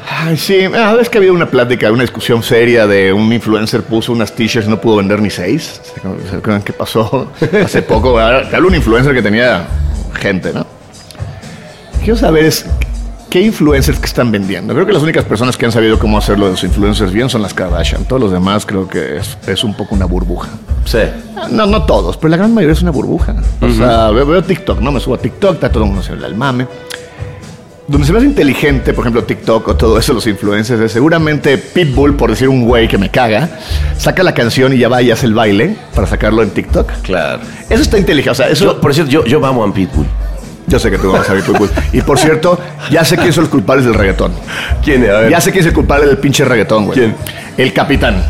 Ay, 0.10 0.38
sí, 0.38 0.64
a 0.64 0.94
ver, 0.94 1.02
es 1.02 1.10
que 1.10 1.18
había 1.18 1.34
una 1.34 1.50
plática, 1.50 1.92
una 1.92 2.04
discusión 2.04 2.42
seria 2.42 2.88
de 2.88 3.12
un 3.12 3.32
influencer 3.34 3.84
puso 3.84 4.14
unas 4.14 4.34
t-shirts 4.34 4.68
y 4.68 4.70
no 4.70 4.80
pudo 4.80 4.98
vender 4.98 5.22
ni 5.22 5.30
seis. 5.30 5.82
¿Se 6.30 6.36
acuerdan 6.36 6.62
qué 6.62 6.72
pasó 6.72 7.30
hace 7.64 7.82
poco? 7.82 8.16
Te 8.50 8.56
hablo 8.56 8.70
un 8.70 8.76
influencer 8.76 9.14
que 9.14 9.22
tenía 9.22 9.68
gente, 10.14 10.54
¿no? 10.54 10.66
Quiero 12.00 12.18
saber 12.18 12.46
es 12.46 12.66
qué 13.30 13.42
influencers 13.42 14.00
que 14.00 14.06
están 14.06 14.32
vendiendo. 14.32 14.74
Creo 14.74 14.86
que 14.86 14.94
las 14.94 15.04
únicas 15.04 15.26
personas 15.26 15.58
que 15.58 15.66
han 15.66 15.74
sabido 15.74 16.00
cómo 16.00 16.18
hacerlo 16.18 16.46
de 16.46 16.52
los 16.52 16.64
influencers 16.64 17.12
bien 17.12 17.30
son 17.30 17.42
las 17.42 17.54
Kardashian. 17.54 18.06
Todos 18.06 18.22
los 18.22 18.32
demás 18.32 18.66
creo 18.66 18.88
que 18.88 19.18
es, 19.18 19.38
es 19.46 19.64
un 19.66 19.76
poco 19.76 19.94
una 19.94 20.06
burbuja. 20.06 20.48
Sí. 20.86 21.00
No, 21.52 21.66
no 21.66 21.84
todos, 21.84 22.16
pero 22.16 22.30
la 22.30 22.38
gran 22.38 22.54
mayoría 22.54 22.74
es 22.74 22.82
una 22.82 22.92
burbuja. 22.92 23.36
O 23.60 23.70
sea, 23.72 24.10
veo, 24.12 24.26
veo 24.26 24.42
TikTok, 24.42 24.80
¿no? 24.80 24.94
Me 24.94 25.02
subo 25.02 25.16
a 25.16 25.18
TikTok, 25.18 25.56
está 25.56 25.70
todo 25.70 25.84
el 25.84 25.88
mundo 25.88 26.02
haciendo 26.02 26.26
el 26.26 26.36
mame. 26.36 26.66
Donde 27.88 28.06
se 28.06 28.12
me 28.12 28.18
hace 28.18 28.28
inteligente, 28.28 28.94
por 28.94 29.06
ejemplo, 29.06 29.24
TikTok 29.24 29.66
o 29.70 29.76
todo 29.78 29.98
eso, 29.98 30.12
los 30.12 30.28
influencers, 30.28 30.82
es 30.82 30.92
seguramente 30.92 31.58
Pitbull, 31.58 32.16
por 32.18 32.30
decir 32.30 32.50
un 32.50 32.66
güey 32.66 32.90
que 32.90 32.98
me 32.98 33.10
caga, 33.10 33.50
saca 33.98 34.24
la 34.24 34.34
canción 34.34 34.74
y 34.74 34.78
ya 34.78 34.90
va 34.90 35.02
y 35.02 35.10
hace 35.10 35.26
el 35.26 35.34
baile 35.34 35.78
para 35.96 36.06
sacarlo 36.06 36.44
en 36.44 36.50
TikTok. 36.50 36.92
Claro. 37.04 37.40
Eso 37.70 37.82
está 37.82 37.98
inteligente. 37.98 38.32
O 38.32 38.36
sea, 38.36 38.50
eso, 38.50 38.66
Yo, 38.66 38.82
por 38.82 38.94
cierto, 38.94 39.10
yo, 39.10 39.24
yo 39.24 39.40
vamos 39.40 39.70
a 39.70 39.74
Pitbull. 39.74 40.06
yo 40.68 40.80
sé 40.80 40.92
que 40.92 40.98
tú 40.98 41.14
vas 41.14 41.30
a 41.30 41.34
ver 41.34 41.44
Pitbull. 41.44 41.70
Y 41.94 42.02
por 42.02 42.20
cierto, 42.20 42.60
ya 42.92 43.06
sé 43.06 43.16
quién 43.16 43.32
son 43.32 43.46
los 43.46 43.52
culpables 43.52 43.86
del 43.86 43.94
reggaetón. 43.94 44.34
¿Quién? 44.84 45.10
A 45.10 45.20
ver. 45.20 45.30
Ya 45.32 45.40
sé 45.40 45.52
quién 45.52 45.62
es 45.62 45.68
el 45.68 45.74
culpable 45.74 46.08
del 46.08 46.18
pinche 46.18 46.44
reggaetón, 46.44 46.88
güey. 46.88 46.98
¿Quién? 47.00 47.16
El 47.58 47.72
capitán. 47.72 48.22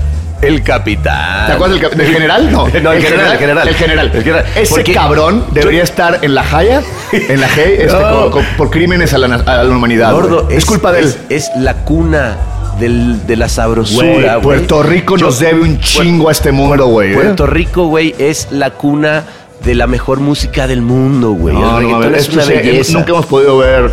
El 0.41 0.61
capitán. 0.63 1.47
¿Te 1.47 1.53
acuerdas 1.53 1.79
del, 1.81 1.97
del 1.97 2.13
general? 2.13 2.51
No, 2.51 2.67
No, 2.83 2.91
el 2.91 3.01
general, 3.03 3.31
el 3.33 3.38
general. 3.39 3.67
El 3.67 3.75
general. 3.75 4.11
El 4.13 4.23
general. 4.23 4.45
Ese 4.55 4.69
Porque 4.75 4.93
cabrón 4.93 5.43
debería 5.51 5.83
estar 5.83 6.19
en 6.21 6.35
la 6.35 6.43
Jaya, 6.43 6.81
en 7.11 7.41
la 7.41 7.47
G, 7.49 7.57
este, 7.79 7.88
No. 7.88 8.29
por 8.57 8.69
crímenes 8.69 9.13
a 9.13 9.17
la, 9.17 9.27
na- 9.27 9.43
a 9.45 9.63
la 9.63 9.75
humanidad. 9.75 10.11
Gordo, 10.13 10.47
es, 10.49 10.65
culpa 10.65 10.91
de 10.91 10.99
él. 10.99 11.05
Es, 11.29 11.47
es 11.47 11.51
la 11.57 11.73
cuna 11.85 12.38
del- 12.79 13.25
de 13.25 13.35
la 13.35 13.49
sabrosura, 13.49 14.35
güey. 14.35 14.41
Puerto 14.59 14.83
Rico 14.83 15.17
Yo- 15.17 15.25
nos 15.27 15.39
debe 15.39 15.61
un 15.61 15.79
chingo 15.79 16.29
a 16.29 16.31
este 16.31 16.51
mundo, 16.51 16.85
güey. 16.88 17.11
¿eh? 17.11 17.15
Puerto 17.15 17.47
Rico, 17.47 17.88
güey, 17.88 18.13
es 18.19 18.49
la 18.51 18.69
cuna 18.71 19.23
de 19.63 19.73
la 19.73 19.88
mejor 19.88 20.19
música 20.19 20.67
del 20.67 20.81
mundo, 20.83 21.31
güey. 21.31 21.55
No, 21.55 21.81
no, 21.81 22.03
es 22.03 22.29
una 22.29 22.45
belleza. 22.45 22.93
Nunca 22.93 23.09
hemos 23.09 23.25
podido 23.25 23.57
ver, 23.57 23.91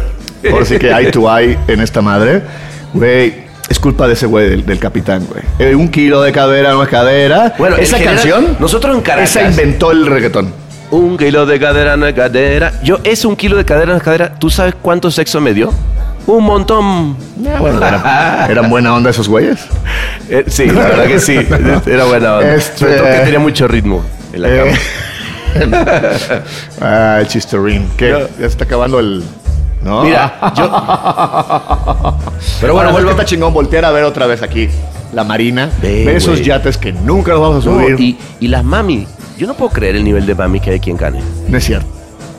ahora 0.52 0.64
sí 0.66 0.78
que 0.78 0.90
eye 0.90 1.10
to 1.10 1.38
eye 1.38 1.56
en 1.68 1.80
esta 1.80 2.02
madre. 2.02 2.42
Güey, 2.92 3.43
es 3.68 3.78
culpa 3.78 4.06
de 4.06 4.12
ese 4.14 4.26
güey 4.26 4.48
del, 4.50 4.66
del 4.66 4.78
capitán, 4.78 5.26
güey. 5.30 5.42
Eh, 5.58 5.74
un 5.74 5.88
kilo 5.88 6.20
de 6.22 6.32
cadera 6.32 6.72
no 6.72 6.82
es 6.82 6.88
cadera. 6.88 7.54
Bueno, 7.58 7.76
esa 7.76 7.96
general- 7.98 8.16
canción, 8.16 8.56
nosotros 8.60 8.96
en 8.96 9.02
Caracas- 9.02 9.36
esa 9.36 9.48
inventó 9.48 9.90
el 9.90 10.06
reggaetón. 10.06 10.52
Un 10.90 11.16
kilo 11.16 11.46
de 11.46 11.58
cadera 11.58 11.96
no 11.96 12.06
es 12.06 12.14
cadera. 12.14 12.72
Yo, 12.84 12.98
es 13.04 13.24
un 13.24 13.34
kilo 13.36 13.56
de 13.56 13.64
cadera 13.64 13.92
no 13.92 13.96
es 13.96 14.02
cadera. 14.02 14.34
¿Tú 14.34 14.50
sabes 14.50 14.74
cuánto 14.80 15.10
sexo 15.10 15.40
me 15.40 15.52
dio? 15.54 15.72
Un 16.26 16.44
montón. 16.44 17.16
Bueno, 17.36 17.78
era- 17.86 18.46
eran 18.50 18.70
buena 18.70 18.94
onda 18.94 19.10
esos 19.10 19.28
güeyes. 19.28 19.58
Eh, 20.28 20.44
sí, 20.46 20.66
la 20.66 20.82
verdad 20.84 21.06
que 21.06 21.18
sí. 21.20 21.34
Era 21.86 22.04
buena 22.04 22.36
onda. 22.36 22.54
Este- 22.54 22.86
que 22.86 23.20
tenía 23.24 23.38
mucho 23.40 23.66
ritmo 23.68 24.02
en 24.32 24.42
la 24.42 24.48
Eh, 24.48 24.74
cama. 25.54 25.72
ah, 26.80 27.18
el 27.20 27.26
chistorín. 27.28 27.88
¿Qué? 27.96 28.10
Ya 28.10 28.26
se 28.38 28.46
está 28.46 28.64
acabando 28.64 28.98
el. 29.00 29.22
¿No? 29.84 30.02
Mira, 30.02 30.52
yo. 30.56 30.64
Pero 32.60 32.72
bueno, 32.74 32.90
vuelvo- 32.90 32.92
vuelve 32.92 33.10
está 33.10 33.24
chingón 33.24 33.52
voltear 33.52 33.84
a 33.84 33.90
ver 33.90 34.04
otra 34.04 34.26
vez 34.26 34.42
aquí 34.42 34.68
la 35.12 35.24
marina. 35.24 35.70
Ve, 35.82 36.04
ver 36.06 36.16
esos 36.16 36.40
yates 36.42 36.76
que 36.78 36.92
nunca 36.92 37.32
nos 37.32 37.40
vamos 37.40 37.66
a 37.66 37.70
No, 37.70 37.74
subir. 37.82 38.00
y, 38.00 38.18
y 38.40 38.48
las 38.48 38.64
mami. 38.64 39.06
Yo 39.36 39.46
no 39.46 39.54
puedo 39.54 39.70
creer 39.70 39.96
el 39.96 40.04
nivel 40.04 40.26
de 40.26 40.34
mami 40.34 40.60
que 40.60 40.70
hay 40.70 40.76
aquí 40.76 40.90
en 40.90 40.96
Cane. 40.96 41.20
No 41.48 41.58
es 41.58 41.64
cierto. 41.64 41.86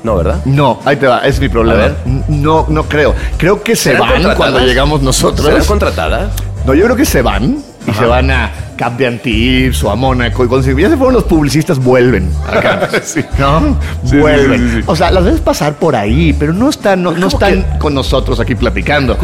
No, 0.03 0.15
¿verdad? 0.17 0.39
No, 0.45 0.79
ahí 0.85 0.95
te 0.97 1.07
va, 1.07 1.19
es 1.19 1.39
mi 1.39 1.49
problema. 1.49 1.79
A 1.79 1.87
ver. 1.87 1.95
No, 2.27 2.65
no 2.69 2.83
creo. 2.83 3.13
Creo 3.37 3.61
que 3.63 3.75
se 3.75 3.83
¿Serán 3.91 3.99
van 4.01 4.09
contratadas? 4.09 4.37
cuando 4.37 4.59
llegamos 4.59 5.01
nosotros. 5.01 5.45
¿Serán 5.47 5.65
contratadas? 5.65 6.31
No, 6.65 6.73
yo 6.73 6.83
creo 6.85 6.95
que 6.95 7.05
se 7.05 7.21
van 7.21 7.57
y 7.87 7.91
Ajá. 7.91 7.99
se 7.99 8.05
van 8.07 8.31
a 8.31 8.51
Cap 8.77 8.97
de 8.97 9.07
Antibes 9.07 9.83
o 9.83 9.91
a 9.91 9.95
Mónaco. 9.95 10.43
Y 10.43 10.47
cuando 10.47 10.65
se- 10.65 10.79
ya 10.79 10.89
se 10.89 10.97
fueron 10.97 11.13
los 11.13 11.23
publicistas, 11.25 11.77
vuelven. 11.79 12.29
acá. 12.47 12.89
¿No? 13.39 13.77
Sí, 14.05 14.17
vuelven. 14.17 14.71
sí. 14.77 14.83
O 14.87 14.95
sea, 14.95 15.11
las 15.11 15.23
ves 15.23 15.39
pasar 15.39 15.75
por 15.75 15.95
ahí, 15.95 16.33
pero 16.37 16.51
no 16.53 16.69
están, 16.69 17.03
no, 17.03 17.11
no 17.11 17.15
¿Cómo 17.15 17.27
están 17.27 17.77
con 17.79 17.93
nosotros 17.93 18.39
aquí 18.39 18.55
platicando. 18.55 19.17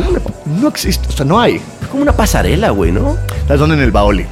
No 0.45 0.67
existe, 0.67 1.07
o 1.09 1.11
sea, 1.11 1.25
no 1.25 1.39
hay. 1.39 1.55
Es 1.81 1.87
como 1.89 2.03
una 2.03 2.13
pasarela, 2.13 2.69
güey, 2.69 2.91
¿no? 2.91 3.17
Las 3.49 3.59
son 3.59 3.71
en 3.71 3.79
el 3.79 3.91
Baoli. 3.91 4.25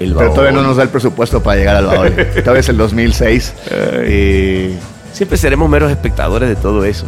El 0.00 0.12
Pero 0.14 0.30
todavía 0.30 0.52
no 0.52 0.62
nos 0.62 0.76
da 0.76 0.82
el 0.82 0.88
presupuesto 0.88 1.40
para 1.42 1.56
llegar 1.56 1.76
al 1.76 1.86
Baoli. 1.86 2.10
Todavía 2.42 2.60
es 2.60 2.68
el 2.68 2.76
2006. 2.76 3.54
y 4.08 4.70
Siempre 5.12 5.38
seremos 5.38 5.68
meros 5.70 5.90
espectadores 5.90 6.48
de 6.48 6.56
todo 6.56 6.84
eso. 6.84 7.04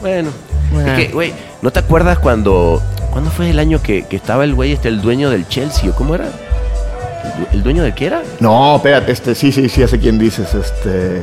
Bueno. 0.00 0.30
Bueno. 0.72 0.92
Es 0.92 1.06
que, 1.06 1.12
güey, 1.12 1.32
¿no 1.62 1.70
te 1.72 1.80
acuerdas 1.80 2.18
cuando... 2.20 2.80
¿Cuándo 3.10 3.30
fue 3.30 3.50
el 3.50 3.58
año 3.58 3.80
que, 3.82 4.04
que 4.04 4.16
estaba 4.16 4.44
el 4.44 4.54
güey 4.54 4.72
este, 4.72 4.88
el 4.88 5.00
dueño 5.00 5.30
del 5.30 5.46
Chelsea? 5.48 5.90
¿o 5.90 5.94
¿Cómo 5.94 6.14
era? 6.14 6.26
¿El, 6.26 7.40
du- 7.40 7.46
el 7.52 7.62
dueño 7.62 7.82
de 7.82 7.94
qué 7.94 8.06
era? 8.06 8.22
No, 8.40 8.76
espérate, 8.76 9.12
este, 9.12 9.34
sí, 9.34 9.50
sí, 9.52 9.68
sí, 9.68 9.82
hace 9.82 9.98
quién 9.98 10.18
dices, 10.18 10.54
este... 10.54 11.22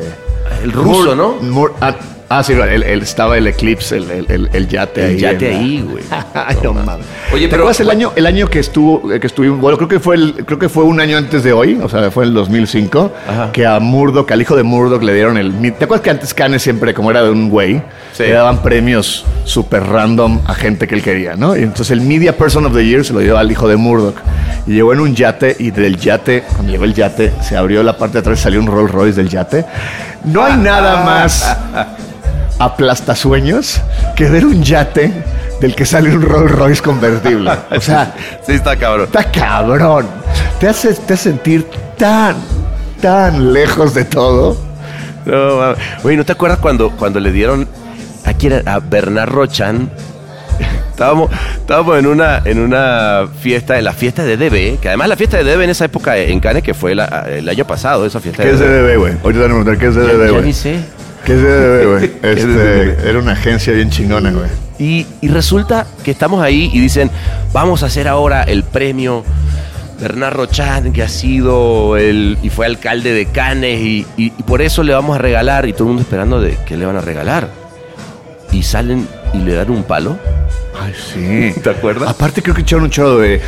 El 0.64 0.72
ruso, 0.72 1.16
Mur- 1.16 1.18
¿no? 1.18 1.34
Mur- 1.42 1.74
ah, 1.82 1.96
ah, 2.30 2.44
sí, 2.44 2.54
el, 2.54 2.84
el- 2.84 3.02
estaba 3.02 3.38
el 3.38 3.48
Eclipse, 3.48 3.98
el, 3.98 4.50
el- 4.52 4.68
yate 4.68 5.04
ahí. 5.06 5.12
El 5.14 5.18
yate 5.20 5.56
ahí, 5.56 5.82
güey. 5.90 6.04
Ay, 6.34 6.58
no 6.64 6.74
mames. 6.74 7.06
Oye, 7.34 7.44
¿te 7.46 7.50
pero- 7.50 7.64
acuerdas 7.64 7.80
el 7.82 7.90
año, 7.90 8.12
el 8.16 8.26
año 8.26 8.48
que 8.48 8.60
estuvo, 8.60 9.08
que 9.08 9.28
estuvimos, 9.28 9.60
bueno, 9.60 9.78
creo 9.78 9.90
que 9.90 10.00
fue 10.00 10.16
el, 10.16 10.46
creo 10.46 10.60
que 10.60 10.70
fue 10.70 10.84
un 10.84 11.00
año 11.00 11.18
antes 11.18 11.44
de 11.44 11.54
hoy, 11.54 11.80
o 11.82 11.90
sea, 11.90 12.10
fue 12.12 12.24
en 12.24 12.30
el 12.30 12.36
2005, 12.36 13.12
Ajá. 13.28 13.52
que 13.52 13.66
a 13.66 13.80
Murdoch, 13.80 14.32
al 14.32 14.42
hijo 14.42 14.56
de 14.56 14.64
Murdoch 14.64 15.02
le 15.04 15.14
dieron 15.14 15.38
el, 15.38 15.52
¿te 15.74 15.86
acuerdas 15.86 16.02
que 16.02 16.10
antes 16.12 16.34
Kanye 16.34 16.60
siempre, 16.60 16.94
como 16.94 17.12
era 17.12 17.24
de 17.24 17.30
un 17.30 17.50
güey, 17.50 17.82
Sí. 18.14 18.24
le 18.24 18.32
daban 18.32 18.62
premios 18.64 19.26
súper 19.44 19.84
random 19.84 20.40
a 20.46 20.54
gente 20.56 20.88
que 20.88 20.96
él 20.96 21.02
quería, 21.04 21.36
¿no? 21.36 21.54
Y 21.56 21.64
entonces 21.64 21.92
el 21.92 22.00
Media 22.00 22.38
Person 22.38 22.66
of 22.66 22.74
the 22.74 22.86
Year 22.86 23.04
se 23.04 23.12
lo 23.12 23.20
dio 23.20 23.38
al 23.38 23.52
hijo 23.52 23.68
de 23.68 23.76
Murdoch. 23.76 24.16
Y 24.66 24.72
llegó 24.72 24.94
en 24.94 25.02
un 25.02 25.14
yate 25.14 25.56
y 25.60 25.72
del 25.72 25.98
yate, 25.98 26.44
cuando 26.54 26.72
llegó 26.72 26.86
el 26.86 26.94
yate, 26.94 27.34
se 27.42 27.58
abrió 27.58 27.84
la 27.84 27.98
parte 27.98 28.14
de 28.14 28.20
atrás 28.20 28.40
y 28.40 28.44
salió 28.44 28.62
un 28.62 28.68
Rolls 28.68 28.90
Royce 28.92 29.18
del 29.18 29.28
yate. 29.30 29.66
No 30.24 30.44
hay 30.46 30.56
nada 30.58 31.04
más 31.04 31.58
aplastasueños 32.60 33.82
que 34.16 34.30
ver 34.30 34.46
un 34.46 34.64
yate 34.64 35.12
del 35.62 35.76
que 35.76 35.86
sale 35.86 36.16
un 36.16 36.22
Rolls 36.22 36.52
Royce 36.52 36.82
convertible. 36.82 37.52
O 37.72 37.82
sea, 37.82 38.14
Sí, 38.46 38.54
está 38.54 38.76
cabrón. 38.76 39.06
está 39.06 39.30
cabrón. 39.32 40.08
Te 40.60 40.68
hace, 40.68 40.94
te 40.94 41.14
hace 41.14 41.24
sentir 41.32 41.66
tan, 41.98 42.36
tan 43.02 43.54
lejos 43.54 43.94
de 43.94 44.06
todo. 44.06 44.58
No, 45.26 45.58
mames. 45.58 45.78
Oye, 46.04 46.18
¿no 46.18 46.24
te 46.26 46.32
acuerdas 46.34 46.60
cuando, 46.60 46.92
cuando 46.92 47.20
le 47.20 47.32
dieron 47.32 47.68
a, 48.26 48.72
a 48.74 48.80
Bernard 48.80 49.30
Rochan? 49.30 49.90
Estábamos, 50.92 51.30
estábamos 51.58 51.98
en 52.00 52.08
una 52.08 52.42
en 52.46 52.58
una 52.60 53.28
fiesta, 53.42 53.78
en 53.78 53.84
la 53.84 53.92
fiesta 53.92 54.24
de 54.24 54.38
DB, 54.38 54.80
que 54.80 54.88
además 54.88 55.10
la 55.10 55.18
fiesta 55.18 55.36
de 55.36 55.44
DB 55.44 55.64
en 55.64 55.70
esa 55.72 55.84
época 55.86 56.16
en 56.16 56.40
Cannes, 56.40 56.64
que 56.64 56.74
fue 56.74 56.96
la- 56.96 57.26
el 57.28 57.50
año 57.50 57.66
pasado, 57.68 58.06
esa 58.06 58.22
fiesta 58.22 58.44
¿Qué 58.44 58.52
es 58.52 58.60
de 58.60 58.66
DDB, 58.70 58.98
güey? 58.98 59.14
Ahorita 59.22 59.32
te 59.32 59.40
van 59.40 59.44
a 59.44 59.64
preguntar 59.64 59.78
qué 59.78 59.88
es 59.88 59.96
Ya- 59.96 60.02
DDB, 60.02 60.26
ya 60.28 60.32
güey. 60.32 60.46
ni 60.46 60.54
sé. 60.54 60.80
¿Qué 61.26 61.34
es 61.34 61.42
DDB, 61.42 61.92
güey? 61.92 62.04
es 62.22 62.44
Este, 62.44 63.10
era 63.10 63.20
una 63.20 63.32
agencia 63.34 63.74
bien 63.74 63.90
chingona, 63.90 64.32
güey. 64.32 64.50
Y, 64.78 65.06
y 65.22 65.28
resulta 65.30 65.88
que 66.04 66.12
estamos 66.12 66.42
ahí 66.44 66.70
y 66.74 66.80
dicen, 66.80 67.10
vamos 67.54 67.82
a 67.84 67.86
hacer 67.88 68.08
ahora 68.08 68.44
el 68.44 68.64
premio 68.64 69.24
Bernard 70.00 70.34
Rochan, 70.36 70.92
que 70.92 71.02
ha 71.04 71.08
sido 71.08 71.96
el, 71.96 72.38
y 72.44 72.50
fue 72.50 72.66
alcalde 72.66 73.14
de 73.14 73.28
Cannes, 73.28 73.80
y, 73.80 74.06
y- 74.18 74.34
y 74.38 74.44
por 74.44 74.62
eso 74.62 74.84
le 74.84 74.94
vamos 74.94 75.16
a 75.16 75.20
regalar, 75.20 75.66
y 75.68 75.72
todo 75.74 75.84
el 75.84 75.88
mundo 75.88 76.02
esperando 76.02 76.42
de 76.42 76.58
qué 76.66 76.76
le 76.76 76.86
van 76.86 76.98
a 76.98 77.02
regalar. 77.02 77.50
Y 78.52 78.64
salen 78.64 79.08
y 79.36 79.44
le 79.44 79.54
dan 79.54 79.70
un 79.70 79.84
palo. 79.84 80.18
Ay, 80.80 80.94
sí. 80.94 81.60
¿Te 81.64 81.70
acuerdas? 81.70 82.10
Aparte 82.10 82.42
creo 82.42 82.56
que 82.56 82.62
echaron 82.62 82.86
un 82.86 82.90
chorro 82.90 83.20
de... 83.20 83.42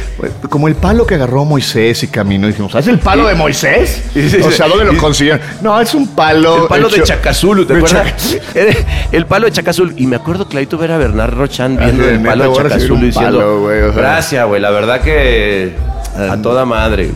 Como 0.50 0.68
el 0.68 0.76
palo 0.76 1.06
que 1.06 1.16
agarró 1.16 1.46
Moisés 1.46 2.04
y 2.04 2.08
caminó. 2.08 2.48
Y 2.48 2.52
dijimos, 2.52 2.74
¿es 2.76 2.88
el 2.88 3.00
palo 3.00 3.28
de 3.28 3.36
Moisés? 3.36 4.04
O 4.44 4.52
sea, 4.52 4.68
¿dónde 4.68 4.86
lo 4.86 4.98
consiguieron? 4.98 5.42
No, 5.62 5.80
es 5.80 5.94
un 5.94 6.08
palo... 6.08 6.64
El 6.64 6.68
palo 6.68 6.90
de 6.90 7.04
Chacazulu, 7.04 7.66
¿te 7.66 7.76
acuerdas? 7.76 8.38
El 9.12 9.26
palo 9.26 9.46
de 9.46 9.52
Chacazul. 9.52 9.94
Y 9.98 10.08
me 10.08 10.16
acuerdo 10.16 10.48
clarito 10.48 10.78
ver 10.78 10.92
a 10.92 10.98
Bernard 10.98 11.34
Rochan 11.34 11.78
viendo 11.78 12.04
Así 12.04 12.12
de, 12.12 12.16
el 12.18 12.24
palo 12.24 12.52
de 12.52 12.58
Chacazul 12.58 13.02
diciendo, 13.02 13.70
gracias, 13.96 14.46
güey, 14.48 14.62
la 14.62 14.70
verdad 14.70 15.02
que 15.02 15.76
a 16.18 16.42
toda 16.42 16.66
madre. 16.66 17.12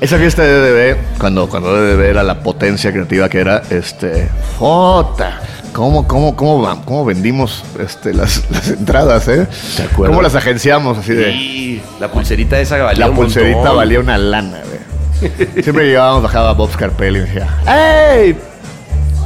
Esa 0.00 0.18
fiesta 0.18 0.42
de 0.42 0.94
DDB, 0.94 1.18
cuando, 1.18 1.48
cuando 1.48 1.74
DDB 1.74 2.00
era 2.02 2.22
la 2.22 2.40
potencia 2.40 2.92
creativa 2.92 3.28
que 3.28 3.38
era, 3.38 3.62
este... 3.70 4.28
¡Jota! 4.58 5.40
¿Cómo, 5.72 6.06
cómo, 6.06 6.34
cómo, 6.36 6.82
cómo 6.84 7.04
vendimos 7.04 7.62
este, 7.78 8.12
las, 8.12 8.42
las 8.50 8.68
entradas, 8.68 9.28
eh? 9.28 9.46
¿Te 9.76 9.82
acuerdas? 9.84 10.08
¿Cómo 10.10 10.22
las 10.22 10.34
agenciamos 10.34 10.98
así 10.98 11.12
de...? 11.14 11.30
Y 11.30 11.82
la 12.00 12.08
pulserita 12.10 12.58
esa 12.60 12.76
valía 12.78 13.04
La 13.06 13.10
un 13.10 13.16
pulserita 13.16 13.56
montón. 13.58 13.76
valía 13.76 14.00
una 14.00 14.18
lana, 14.18 14.58
güey. 14.66 15.30
Siempre 15.62 15.86
llegábamos, 15.86 16.22
bajaba 16.22 16.52
Bob 16.54 16.72
Scarpelli 16.72 17.18
y 17.18 17.22
me 17.22 17.26
decía, 17.28 17.48
¡Hey! 17.66 18.36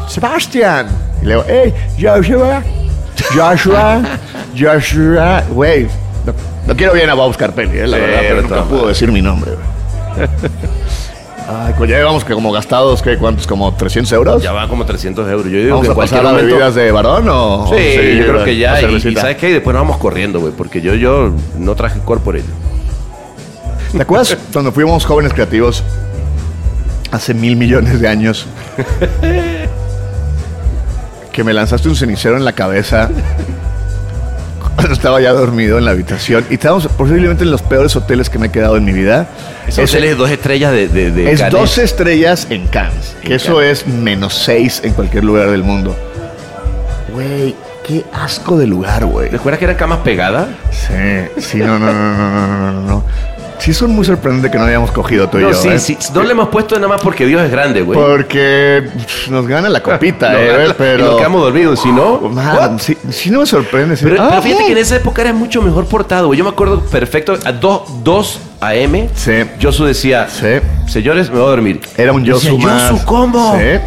¡Sebastián! 0.09 0.89
Y 1.23 1.27
le 1.27 1.31
digo, 1.35 1.45
¡Hey! 1.49 1.75
¡Joshua! 2.01 2.63
¡Joshua! 3.35 4.03
¡Joshua! 4.59 5.43
Güey, 5.51 5.85
no, 6.27 6.33
no 6.67 6.77
quiero 6.77 6.93
bien 6.93 7.09
a 7.11 7.15
Bob 7.15 7.33
Scarpelli, 7.35 7.79
eh, 7.79 7.87
la 7.87 7.97
Sí, 7.97 8.03
verdad, 8.03 8.21
pero 8.23 8.43
nunca 8.43 8.65
pudo 8.65 8.89
decir 8.89 9.11
mi 9.11 9.23
nombre, 9.23 9.53
güey. 9.53 10.29
Ay, 11.47 11.75
pues 11.77 11.91
ya 11.91 11.99
llevamos 11.99 12.25
que 12.25 12.33
como 12.33 12.51
gastados, 12.53 13.03
¿qué? 13.03 13.19
¿Cuántos? 13.19 13.47
¿Como 13.47 13.75
300 13.75 14.13
euros? 14.13 14.43
Ya 14.43 14.53
van 14.53 14.69
como 14.69 14.87
300 14.87 15.29
euros. 15.29 15.45
Yo 15.45 15.59
digo 15.59 15.71
¿Vamos 15.77 15.87
que 15.87 15.93
a 15.93 15.95
pasar 15.95 16.21
a 16.21 16.31
momento... 16.31 16.47
bebidas 16.47 16.75
de 16.75 16.91
varón 16.91 17.29
o...? 17.29 17.67
Sí, 17.69 17.75
o 17.75 18.03
yo 18.03 18.27
creo 18.29 18.45
que 18.45 18.57
ya. 18.57 18.81
Y? 18.81 19.15
¿sabes 19.15 19.37
qué? 19.37 19.51
Y 19.51 19.53
después 19.53 19.75
nos 19.75 19.83
vamos 19.83 19.99
corriendo, 19.99 20.41
güey. 20.41 20.53
Porque 20.53 20.81
yo, 20.81 20.95
yo 20.95 21.33
no 21.59 21.75
traje 21.75 22.01
corporate. 22.01 22.47
¿Te 23.93 24.03
acuerdas 24.03 24.37
cuando 24.53 24.73
fuimos 24.73 25.05
jóvenes 25.05 25.35
creativos 25.35 25.85
hace 27.11 27.35
mil 27.35 27.57
millones 27.57 28.01
de 28.01 28.09
años? 28.09 28.47
Que 31.31 31.43
me 31.43 31.53
lanzaste 31.53 31.89
un 31.89 31.97
cenicero 31.97 32.37
en 32.37 32.45
la 32.45 32.53
cabeza 32.53 33.11
estaba 34.93 35.21
ya 35.21 35.33
dormido 35.33 35.79
en 35.79 35.85
la 35.85 35.93
habitación 35.93 36.45
y 36.51 36.55
estábamos 36.55 36.87
posiblemente 36.89 37.45
en 37.45 37.51
los 37.51 37.63
peores 37.63 37.95
hoteles 37.97 38.31
que 38.31 38.39
me 38.39 38.49
he 38.49 38.51
quedado 38.51 38.77
en 38.77 38.85
mi 38.85 38.93
vida. 38.93 39.29
Es, 39.67 39.79
es 39.79 39.91
hoteles 39.91 40.17
dos 40.17 40.31
estrellas 40.31 40.73
de, 40.73 40.89
de, 40.89 41.11
de 41.11 41.33
Es 41.33 41.51
dos 41.51 41.79
estrellas 41.79 42.47
en 42.51 42.67
Cannes, 42.67 43.17
que 43.23 43.35
eso 43.35 43.63
es 43.63 43.87
menos 43.87 44.35
seis 44.35 44.81
en 44.85 44.93
cualquier 44.93 45.25
lugar 45.25 45.51
del 45.51 45.63
mundo. 45.63 45.97
Güey, 47.13 47.55
qué 47.87 48.05
asco 48.13 48.59
de 48.59 48.67
lugar, 48.67 49.05
güey. 49.07 49.29
¿Recuerdas 49.29 49.59
que 49.59 49.65
eran 49.67 49.77
camas 49.77 49.99
pegadas? 50.01 50.49
Sí, 50.73 51.41
sí, 51.41 51.59
no, 51.59 51.79
no, 51.79 51.93
no, 51.93 52.17
no, 52.17 52.47
no, 52.47 52.73
no, 52.73 52.81
no. 52.83 53.05
Sí, 53.59 53.73
son 53.73 53.93
muy 53.93 54.05
sorprendente 54.05 54.51
que 54.51 54.59
no 54.59 54.65
hayamos 54.65 54.91
cogido 54.91 55.29
tú 55.29 55.39
y 55.39 55.43
No, 55.43 55.51
yo. 55.51 55.55
sí, 55.57 55.69
¿eh? 55.69 55.79
sí. 55.79 55.97
No 56.13 56.23
le 56.23 56.33
hemos 56.33 56.49
puesto 56.49 56.75
nada 56.77 56.89
más 56.89 57.01
porque 57.01 57.25
Dios 57.25 57.41
es 57.43 57.51
grande, 57.51 57.81
güey. 57.83 57.99
Porque 57.99 58.85
nos 59.31 59.47
gana 59.47 59.69
la 59.69 59.83
copita, 59.83 60.33
No, 60.33 60.39
eh, 60.39 60.67
y 60.71 60.73
pero. 60.77 61.07
nos 61.07 61.17
quedamos 61.17 61.43
dormidos, 61.43 61.81
si 61.81 61.91
no. 61.91 62.19
Man, 62.21 62.79
sí, 62.79 62.97
sí 63.11 63.31
no 63.31 63.41
me 63.41 63.47
sorprende. 63.47 63.97
Pero, 64.03 64.23
Ah, 64.23 64.27
pero 64.31 64.43
fíjate 64.43 64.67
que 64.67 64.73
en 64.73 64.79
esa 64.79 64.97
época 64.97 65.23
era 65.23 65.33
mucho 65.33 65.63
mejor 65.63 65.87
portado, 65.87 66.27
güey. 66.27 66.39
Yo 66.39 66.45
me 66.45 66.51
acuerdo 66.51 66.81
perfecto, 66.81 67.39
a 67.45 67.53
2 67.53 68.41
a.m. 68.61 69.09
Sí. 69.15 69.33
Josu 69.63 69.85
decía, 69.85 70.29
Sí. 70.29 70.61
señores, 70.87 71.31
me 71.31 71.37
voy 71.37 71.47
a 71.47 71.51
dormir. 71.51 71.81
Era 71.97 72.13
un 72.13 72.23
decía, 72.25 72.51
Yosu 72.51 72.59
más. 72.59 72.91
Yosu, 72.91 73.05
¿cómo? 73.07 73.57
Sí. 73.59 73.81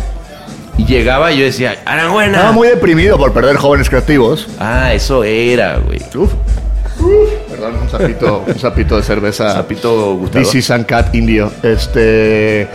Y 0.80 0.86
llegaba 0.86 1.32
y 1.32 1.40
yo 1.40 1.46
decía, 1.46 1.76
Aranguena. 1.86 2.34
Estaba 2.38 2.52
muy 2.52 2.68
deprimido 2.68 3.18
por 3.18 3.34
perder 3.34 3.58
jóvenes 3.58 3.90
creativos. 3.90 4.48
Ah, 4.60 4.94
eso 4.94 5.24
era, 5.24 5.78
güey. 5.78 6.00
Uf. 6.16 6.32
Perdón, 7.50 7.76
un 7.82 7.90
sapito, 7.90 8.44
un 8.48 8.60
sapito 8.60 8.98
de 8.98 9.04
cerveza. 9.04 9.54
Sapito 9.54 10.16
Gustavo. 10.16 10.46
DC 10.46 10.62
Sun 10.62 10.84
Cat 10.84 11.14
Indio. 11.16 11.52
Este. 11.64 12.68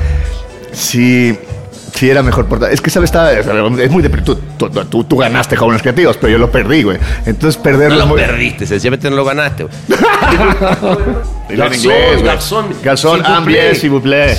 Sí. 0.72 1.38
Sí, 1.94 2.08
era 2.10 2.22
mejor 2.22 2.46
portada. 2.46 2.72
Es 2.72 2.80
que, 2.80 2.90
¿sabes? 2.90 3.08
Está, 3.10 3.32
es 3.32 3.90
muy 3.90 4.02
deprimido. 4.02 4.36
Tú, 4.56 4.68
tú- 4.70 4.84
tú- 4.86 5.04
tú 5.04 5.16
ganaste 5.16 5.56
jóvenes 5.56 5.82
creativos, 5.82 6.16
pero 6.16 6.32
yo 6.32 6.38
lo 6.38 6.50
perdí, 6.50 6.82
güey. 6.82 6.98
Entonces, 7.26 7.58
No 7.58 7.62
perderlo 7.62 7.96
lo 7.96 8.02
es 8.02 8.08
muy. 8.08 8.20
perdiste, 8.20 8.66
sencillamente 8.66 9.08
no 9.10 9.16
lo 9.16 9.24
ganaste. 9.24 9.64
güey. 9.64 9.74
Garzón. 11.56 12.66
Garzón, 12.82 13.22
s'il 13.22 13.34
vous 13.34 13.44
bien, 13.46 13.60
plaît. 13.60 13.74
s'il 13.74 13.90
vous 13.90 14.00
plaît. 14.00 14.34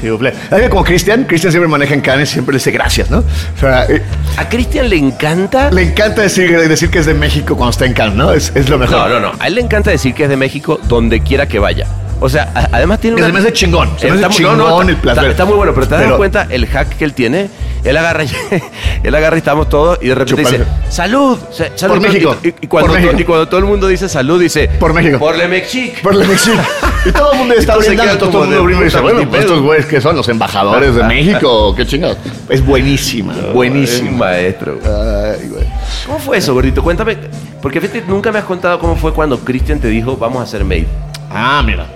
S'il 0.00 0.10
vous 0.10 0.18
plaît. 0.18 0.34
Que 0.50 0.68
como 0.68 0.84
Cristian, 0.84 1.24
Cristian 1.24 1.52
siempre 1.52 1.68
maneja 1.68 1.94
en 1.94 2.00
Cannes, 2.00 2.28
siempre 2.28 2.52
le 2.52 2.58
dice 2.58 2.70
gracias, 2.70 3.10
¿no? 3.10 3.18
O 3.18 3.58
sea, 3.60 3.84
eh, 3.86 4.02
A 4.36 4.48
Cristian 4.48 4.88
le 4.90 4.96
encanta. 4.96 5.70
le 5.70 5.82
encanta 5.82 6.22
decir, 6.22 6.58
decir 6.68 6.90
que 6.90 6.98
es 6.98 7.06
de 7.06 7.14
México 7.14 7.56
cuando 7.56 7.70
está 7.70 7.86
en 7.86 7.92
Cannes, 7.94 8.16
¿no? 8.16 8.32
Es, 8.32 8.52
es 8.54 8.68
lo 8.68 8.78
mejor. 8.78 8.98
No, 8.98 9.08
no, 9.08 9.20
no. 9.20 9.32
A 9.38 9.46
él 9.46 9.54
le 9.54 9.60
encanta 9.60 9.90
decir 9.90 10.12
que 10.14 10.24
es 10.24 10.28
de 10.28 10.36
México 10.36 10.78
donde 10.88 11.20
quiera 11.22 11.46
que 11.46 11.58
vaya. 11.58 11.86
O 12.24 12.28
sea, 12.28 12.50
a- 12.54 12.68
además 12.76 13.00
tiene 13.00 13.16
una... 13.16 13.26
se 13.26 13.32
me 13.32 13.38
hace 13.40 13.52
chingón, 13.52 13.90
se 13.98 14.06
me 14.06 14.12
hace 14.12 14.22
Está 14.22 14.34
chingón 14.34 14.56
no, 14.58 14.68
no, 14.82 14.88
el 14.88 14.96
placer. 14.96 15.24
Está, 15.24 15.30
está 15.32 15.44
muy 15.44 15.56
bueno, 15.56 15.72
pero 15.74 15.86
te 15.88 15.94
das 15.94 16.04
Pero- 16.04 16.16
cuenta 16.16 16.46
el 16.50 16.66
hack 16.66 16.96
que 16.96 17.04
él 17.04 17.12
tiene. 17.14 17.48
Él 17.84 17.96
agarra, 17.96 18.22
y- 18.22 18.30
él 19.02 19.12
agarra 19.14 19.34
y 19.36 19.38
estamos 19.38 19.68
todos 19.68 19.98
y 20.00 20.06
de 20.06 20.14
repente 20.14 20.42
Chúpale. 20.44 20.58
dice, 20.58 20.70
salud, 20.88 21.36
sa- 21.50 21.76
salud. 21.76 21.94
Por 21.94 22.02
México, 22.02 22.36
Y, 22.44 22.48
y 22.48 22.66
cuando, 22.68 22.92
por 22.92 23.00
México. 23.00 23.20
y 23.20 23.24
cuando 23.24 23.48
todo 23.48 23.58
el 23.58 23.66
mundo 23.66 23.88
dice 23.88 24.08
salud, 24.08 24.40
dice, 24.40 24.68
Por 24.78 24.94
México. 24.94 25.18
Por 25.18 25.36
Le 25.36 25.48
Mexique. 25.48 25.98
Por 26.00 26.14
la 26.14 26.24
México. 26.24 26.56
Y 27.04 27.10
todo 27.10 27.32
el 27.32 27.38
mundo 27.38 27.54
está 27.58 27.76
brindando, 27.76 28.16
todo, 28.28 28.44
el 28.44 28.50
mundo 28.50 28.62
brinda 28.64 28.82
y 28.82 28.84
dice, 28.84 29.00
bueno, 29.00 29.28
pues 29.28 29.40
estos 29.40 29.60
güeyes 29.60 29.86
que 29.86 30.00
son 30.00 30.14
los 30.14 30.28
embajadores 30.28 30.94
de 30.94 31.02
México, 31.02 31.74
qué 31.74 31.84
chingados. 31.84 32.18
Es 32.48 32.64
buenísima, 32.64 33.32
Es 33.36 33.44
un 33.46 33.52
buenísima. 33.52 34.10
maestro. 34.12 34.78
güey. 34.80 34.86
Ay, 34.94 35.48
güey. 35.48 35.64
¿Cómo 36.06 36.18
fue 36.20 36.38
eso, 36.38 36.54
gordito? 36.54 36.84
Cuéntame. 36.84 37.16
Porque 37.60 37.80
fíjate, 37.80 38.04
nunca 38.06 38.30
me 38.30 38.38
has 38.38 38.44
contado 38.44 38.78
cómo 38.78 38.94
fue 38.94 39.12
cuando 39.12 39.40
Cristian 39.40 39.80
te 39.80 39.88
dijo, 39.88 40.16
vamos 40.16 40.38
a 40.40 40.44
hacer 40.44 40.64
Made. 40.64 40.86
Ah, 41.30 41.60
mira. 41.66 41.86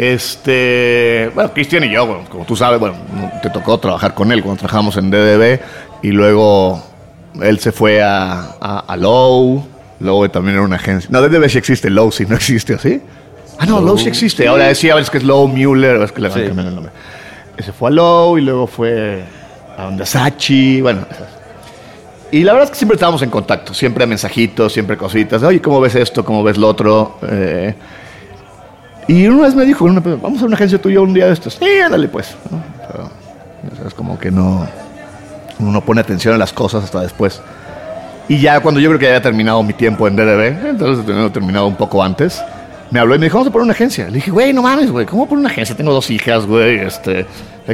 Este, 0.00 1.30
bueno, 1.34 1.52
Cristian 1.52 1.84
y 1.84 1.90
yo, 1.90 2.06
bueno, 2.06 2.24
como 2.30 2.44
tú 2.46 2.56
sabes, 2.56 2.80
bueno, 2.80 2.96
te 3.42 3.50
tocó 3.50 3.78
trabajar 3.78 4.14
con 4.14 4.32
él 4.32 4.42
cuando 4.42 4.58
trabajamos 4.60 4.96
en 4.96 5.10
DDB 5.10 5.60
y 6.02 6.10
luego 6.12 6.82
él 7.42 7.58
se 7.58 7.70
fue 7.70 8.02
a, 8.02 8.54
a, 8.60 8.78
a 8.88 8.96
Low, 8.96 9.62
Low 10.00 10.28
también 10.30 10.54
era 10.56 10.64
una 10.64 10.76
agencia. 10.76 11.10
No, 11.12 11.20
DDB 11.20 11.48
sí 11.50 11.58
existe, 11.58 11.90
Low 11.90 12.10
sí 12.12 12.24
no 12.26 12.34
existe, 12.34 12.74
¿así? 12.74 13.00
Ah, 13.58 13.66
no, 13.66 13.80
Low 13.80 13.98
sí 13.98 14.08
existe. 14.08 14.48
Ahora 14.48 14.68
decía, 14.68 14.98
es 14.98 15.10
que 15.10 15.18
es 15.18 15.24
Low 15.24 15.46
Mueller, 15.48 16.00
es 16.00 16.12
que 16.12 16.22
le 16.22 16.28
van 16.28 16.38
Sí. 16.38 16.46
cambiando 16.46 16.68
el 16.70 16.74
nombre. 16.76 16.92
Se 17.62 17.72
fue 17.72 17.88
a 17.90 17.92
Low 17.92 18.38
y 18.38 18.40
luego 18.40 18.66
fue 18.66 19.22
a 19.76 19.82
donde 19.84 20.06
Sachi, 20.06 20.80
bueno. 20.80 21.04
Y 22.32 22.42
la 22.42 22.52
verdad 22.52 22.64
es 22.66 22.70
que 22.70 22.76
siempre 22.78 22.94
estábamos 22.94 23.20
en 23.22 23.28
contacto, 23.28 23.74
siempre 23.74 24.06
mensajitos, 24.06 24.72
siempre 24.72 24.96
cositas. 24.96 25.42
Oye, 25.42 25.60
¿cómo 25.60 25.78
ves 25.80 25.94
esto? 25.94 26.24
¿Cómo 26.24 26.42
ves 26.42 26.56
lo 26.56 26.68
otro? 26.68 27.18
Eh, 27.28 27.74
y 29.10 29.26
una 29.26 29.42
vez 29.42 29.56
me 29.56 29.66
dijo, 29.66 29.86
vamos 30.22 30.40
a 30.40 30.44
una 30.44 30.54
agencia 30.54 30.80
tuya 30.80 31.00
un 31.00 31.12
día 31.12 31.26
de 31.26 31.32
estos. 31.32 31.54
Sí, 31.54 31.80
ándale 31.84 32.06
pues. 32.06 32.36
¿no? 32.48 32.62
Pero, 32.86 33.76
sabes, 33.76 33.92
como 33.92 34.16
que 34.16 34.30
no, 34.30 34.64
uno 35.58 35.72
no 35.72 35.80
pone 35.80 36.00
atención 36.00 36.32
a 36.32 36.38
las 36.38 36.52
cosas 36.52 36.84
hasta 36.84 37.00
después. 37.00 37.42
Y 38.28 38.38
ya 38.38 38.60
cuando 38.60 38.78
yo 38.78 38.88
creo 38.90 39.00
que 39.00 39.08
había 39.08 39.20
terminado 39.20 39.64
mi 39.64 39.72
tiempo 39.72 40.06
en 40.06 40.14
DDB, 40.14 40.64
entonces 40.64 41.32
terminado 41.32 41.66
un 41.66 41.74
poco 41.74 42.00
antes, 42.04 42.40
me 42.92 43.00
habló 43.00 43.16
y 43.16 43.18
me 43.18 43.26
dijo, 43.26 43.38
vamos 43.38 43.48
a 43.48 43.52
poner 43.52 43.64
una 43.64 43.72
agencia. 43.72 44.06
Le 44.06 44.12
dije, 44.12 44.30
güey, 44.30 44.52
no 44.52 44.62
mames, 44.62 44.92
güey, 44.92 45.06
¿cómo 45.06 45.28
poner 45.28 45.40
una 45.40 45.50
agencia? 45.50 45.76
Tengo 45.76 45.92
dos 45.92 46.08
hijas, 46.12 46.46
güey, 46.46 46.78
este, 46.78 47.26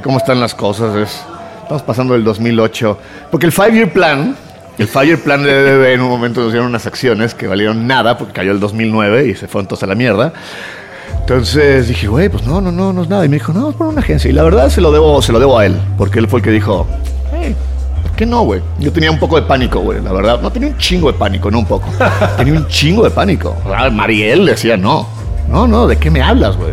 cómo 0.03 0.17
están 0.17 0.41
las 0.41 0.55
cosas, 0.55 0.97
es, 0.97 1.23
estamos 1.61 1.83
pasando 1.83 2.15
del 2.15 2.25
2008. 2.25 2.99
Porque 3.31 3.45
el 3.45 3.53
five-year 3.53 3.93
plan, 3.93 4.35
el 4.79 4.89
five-year 4.89 5.19
plan 5.19 5.43
de 5.43 5.53
DDB 5.53 5.93
en 5.93 6.01
un 6.01 6.09
momento 6.09 6.41
nos 6.41 6.53
dieron 6.53 6.71
unas 6.71 6.87
acciones 6.87 7.35
que 7.35 7.47
valieron 7.47 7.87
nada 7.87 8.17
porque 8.17 8.33
cayó 8.33 8.53
el 8.53 8.61
2009 8.61 9.27
y 9.27 9.35
se 9.35 9.49
fue 9.49 9.61
entonces 9.61 9.85
a 9.85 9.87
la 9.87 9.95
mierda. 9.95 10.33
Entonces 11.29 11.89
dije, 11.89 12.07
güey, 12.07 12.29
pues 12.29 12.47
no, 12.47 12.61
no, 12.61 12.71
no, 12.71 12.93
no 12.93 13.03
es 13.03 13.09
nada. 13.09 13.25
Y 13.25 13.29
me 13.29 13.39
dijo, 13.39 13.53
no, 13.53 13.63
vamos 13.63 13.75
a 13.75 13.79
poner 13.79 13.93
una 13.95 14.01
agencia. 14.01 14.31
Y 14.31 14.33
la 14.33 14.45
verdad 14.45 14.69
se 14.69 14.81
lo 14.81 14.93
debo, 14.93 15.21
se 15.21 15.33
lo 15.33 15.41
debo 15.41 15.59
a 15.59 15.67
él, 15.67 15.77
porque 15.99 16.21
él 16.21 16.29
fue 16.29 16.39
el 16.39 16.45
que 16.45 16.53
dijo, 16.53 16.87
hey, 17.33 17.57
¿Qué 18.17 18.25
no, 18.25 18.43
güey? 18.45 18.63
Yo 18.79 18.93
tenía 18.93 19.11
un 19.11 19.19
poco 19.19 19.35
de 19.35 19.43
pánico, 19.43 19.81
güey, 19.81 20.01
la 20.01 20.13
verdad. 20.13 20.41
No 20.41 20.53
tenía 20.53 20.69
un 20.69 20.79
chingo 20.79 21.11
de 21.11 21.19
pánico, 21.19 21.51
no 21.51 21.59
un 21.59 21.67
poco. 21.67 21.89
tenía 22.37 22.55
un 22.55 22.69
chingo 22.69 23.03
de 23.03 23.11
pánico. 23.11 23.57
Mariel 23.93 24.47
decía, 24.47 24.77
no. 24.77 25.09
No, 25.49 25.67
no, 25.67 25.89
¿de 25.89 25.97
qué 25.97 26.13
me 26.13 26.23
hablas, 26.23 26.57
güey? 26.57 26.73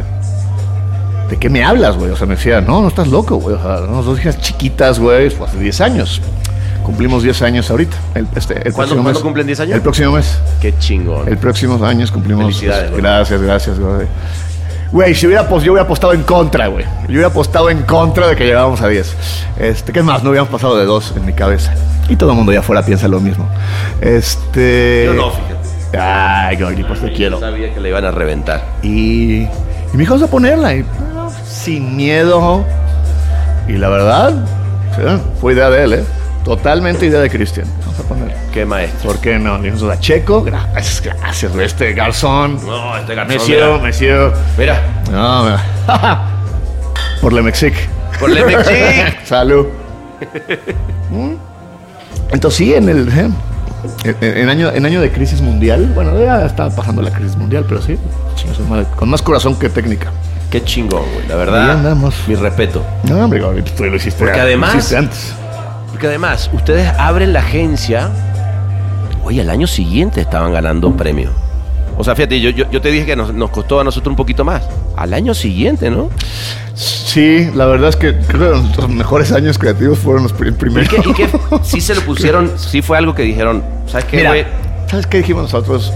¿De 1.32 1.38
qué 1.38 1.50
me 1.50 1.64
hablas, 1.64 1.98
güey? 1.98 2.12
O 2.12 2.16
sea, 2.16 2.28
me 2.28 2.36
decía, 2.36 2.62
no, 2.62 2.82
no 2.82 2.90
estás 2.90 3.08
loco, 3.08 3.38
güey. 3.38 3.56
O 3.56 3.62
sea, 3.62 3.78
dos 3.78 4.20
hijas 4.20 4.40
chiquitas, 4.40 5.00
güey, 5.00 5.32
fue 5.32 5.48
hace 5.48 5.58
10 5.58 5.82
años. 5.82 6.22
Cumplimos 6.84 7.24
10 7.24 7.42
años 7.44 7.70
ahorita. 7.72 7.96
El, 8.16 8.28
este, 8.36 8.68
el 8.68 8.74
¿Cuándo- 8.74 9.02
mes. 9.02 9.18
cumplen 9.20 9.48
10 9.48 9.60
años? 9.62 9.76
El 9.76 9.82
próximo 9.82 10.12
mes. 10.14 10.38
Qué 10.62 10.78
chingón. 10.78 11.28
El 11.28 11.38
próximo 11.38 11.84
años 11.86 12.12
cumplimos. 12.12 12.44
Felicidades, 12.46 12.90
güey. 12.92 13.02
Gracias, 13.02 13.42
gracias, 13.42 13.80
güey. 13.80 14.08
Güey, 14.92 15.16
si 15.16 15.26
hubiera, 15.26 15.50
apos- 15.50 15.64
yo 15.64 15.72
hubiera 15.72 15.86
apostado 15.86 16.14
en 16.14 16.22
contra, 16.24 16.68
güey. 16.68 16.86
Yo 17.08 17.12
hubiera 17.14 17.28
apostado 17.28 17.70
en 17.72 17.82
contra 17.84 18.28
de 18.28 18.36
que 18.36 18.46
llegábamos 18.46 18.82
a 18.82 18.88
10. 18.90 19.16
Este, 19.58 19.92
¿Qué 19.92 20.04
más? 20.04 20.24
No 20.24 20.30
hubiéramos 20.30 20.52
pasado 20.52 20.78
de 20.78 20.86
2 20.86 21.14
en 21.16 21.26
mi 21.26 21.34
cabeza. 21.34 21.74
Y 22.10 22.16
todo 22.16 22.32
el 22.32 22.36
mundo 22.36 22.52
allá 22.52 22.60
afuera 22.60 22.84
piensa 22.86 23.08
lo 23.08 23.20
mismo. 23.20 23.48
Este. 24.02 25.04
Yo 25.06 25.14
no, 25.14 25.32
fíjate. 25.32 25.98
Ay, 26.00 26.58
Gordy, 26.58 26.84
pues 26.84 27.00
te 27.02 27.10
Yo 27.10 27.16
quiero. 27.16 27.40
sabía 27.40 27.74
que 27.74 27.80
le 27.80 27.90
iban 27.90 28.04
a 28.06 28.12
reventar. 28.12 28.62
Y, 28.84 29.44
y 29.44 29.50
me 29.94 30.00
dijo, 30.00 30.14
vamos 30.16 30.28
a 30.28 30.32
ponerla. 30.32 30.76
Y, 30.76 30.82
bueno, 30.84 31.32
sin 31.48 31.96
miedo. 31.96 32.64
Y 33.68 33.74
la 33.74 33.90
verdad, 33.90 34.34
fue 35.40 35.54
idea 35.54 35.70
de 35.70 35.84
él, 35.86 35.94
¿eh? 35.94 36.04
Totalmente 36.44 37.06
idea 37.06 37.22
de 37.22 37.30
Cristian. 37.30 37.66
Vamos 37.82 38.00
a 38.00 38.04
ponerla. 38.04 38.34
Qué 38.52 38.66
maestro. 38.66 39.12
¿Por 39.12 39.22
qué 39.22 39.40
no? 39.40 39.58
Dijimos 39.60 39.84
a 39.84 40.00
Checo, 40.00 40.44
gracias, 40.44 41.02
gracias. 41.02 41.56
Este 41.56 41.94
garzón. 41.94 42.60
No, 42.66 42.98
este 42.98 43.16
garzón, 43.16 43.42
mira. 43.48 43.78
monsieur. 43.78 44.34
Mira, 44.58 44.82
No, 45.12 45.44
mira. 45.44 45.64
Por 47.22 47.32
Le 47.32 47.42
Mexic. 47.42 47.74
por 48.20 48.30
Le 48.30 48.44
Mexic. 48.46 49.24
Salud. 49.26 49.68
Mm. 51.10 51.34
Entonces 52.32 52.58
sí, 52.58 52.74
en 52.74 52.90
el 52.90 53.08
eh, 53.08 53.30
en, 54.22 54.38
en 54.38 54.50
año, 54.50 54.70
en 54.72 54.86
año 54.86 55.00
de 55.00 55.12
crisis 55.12 55.40
mundial, 55.42 55.92
bueno, 55.96 56.18
ya 56.22 56.46
estaba 56.46 56.70
pasando 56.76 57.02
la 57.02 57.12
crisis 57.12 57.36
mundial, 57.38 57.66
pero 57.68 57.82
sí, 57.82 57.98
con 58.98 59.10
más 59.10 59.22
corazón 59.22 59.58
que 59.58 59.70
técnica. 59.70 60.12
Qué 60.52 60.64
chingón, 60.64 61.04
güey. 61.14 61.28
La 61.28 61.36
verdad, 61.36 61.72
andamos. 61.72 62.14
mi 62.28 62.36
respeto. 62.36 62.84
No, 63.04 63.24
hombre, 63.24 63.42
ahorita 63.44 63.72
tú 63.76 63.86
lo 63.86 63.96
hiciste. 63.96 64.20
Porque 64.24 64.38
lo 64.38 64.44
además- 64.44 64.76
hiciste 64.76 64.98
antes. 64.98 65.34
Porque 65.94 66.08
además, 66.08 66.50
ustedes 66.54 66.92
abren 66.98 67.32
la 67.34 67.40
agencia. 67.40 68.10
Oye, 69.24 69.40
al 69.42 69.50
año 69.50 69.68
siguiente 69.68 70.20
estaban 70.22 70.52
ganando 70.52 70.92
premio. 70.98 71.30
O 71.98 72.04
sea, 72.04 72.16
fíjate, 72.16 72.42
yo, 72.42 72.50
yo, 72.50 72.70
yo 72.72 72.82
te 72.82 72.90
dije 72.90 73.06
que 73.06 73.16
nos, 73.16 73.34
nos 73.34 73.52
costó 73.52 73.80
a 73.80 73.84
nosotros 73.84 74.12
un 74.12 74.16
poquito 74.18 74.44
más. 74.44 74.64
Al 74.98 75.14
año 75.14 75.34
siguiente, 75.34 75.90
¿no? 75.92 76.10
Sí, 76.76 77.48
la 77.56 77.68
verdad 77.68 77.90
es 77.90 77.96
que 77.96 78.18
creo 78.18 78.54
que 78.54 78.60
nuestros 78.60 78.90
mejores 78.90 79.32
años 79.32 79.58
creativos 79.60 80.00
fueron 80.00 80.24
los 80.24 80.34
pri- 80.34 80.50
¿Y 80.50 80.52
primeros. 80.54 80.90
que, 80.90 80.98
y 81.08 81.14
que 81.14 81.30
sí 81.64 81.80
se 81.80 81.94
lo 81.94 82.02
pusieron, 82.02 82.52
sí 82.58 82.82
fue 82.82 82.98
algo 82.98 83.14
que 83.14 83.22
dijeron, 83.22 83.64
¿sabes 83.88 84.06
qué, 84.06 84.18
Mira, 84.18 84.30
güey? 84.32 84.46
¿sabes 84.90 85.06
qué 85.06 85.18
dijimos 85.20 85.44
nosotros? 85.44 85.94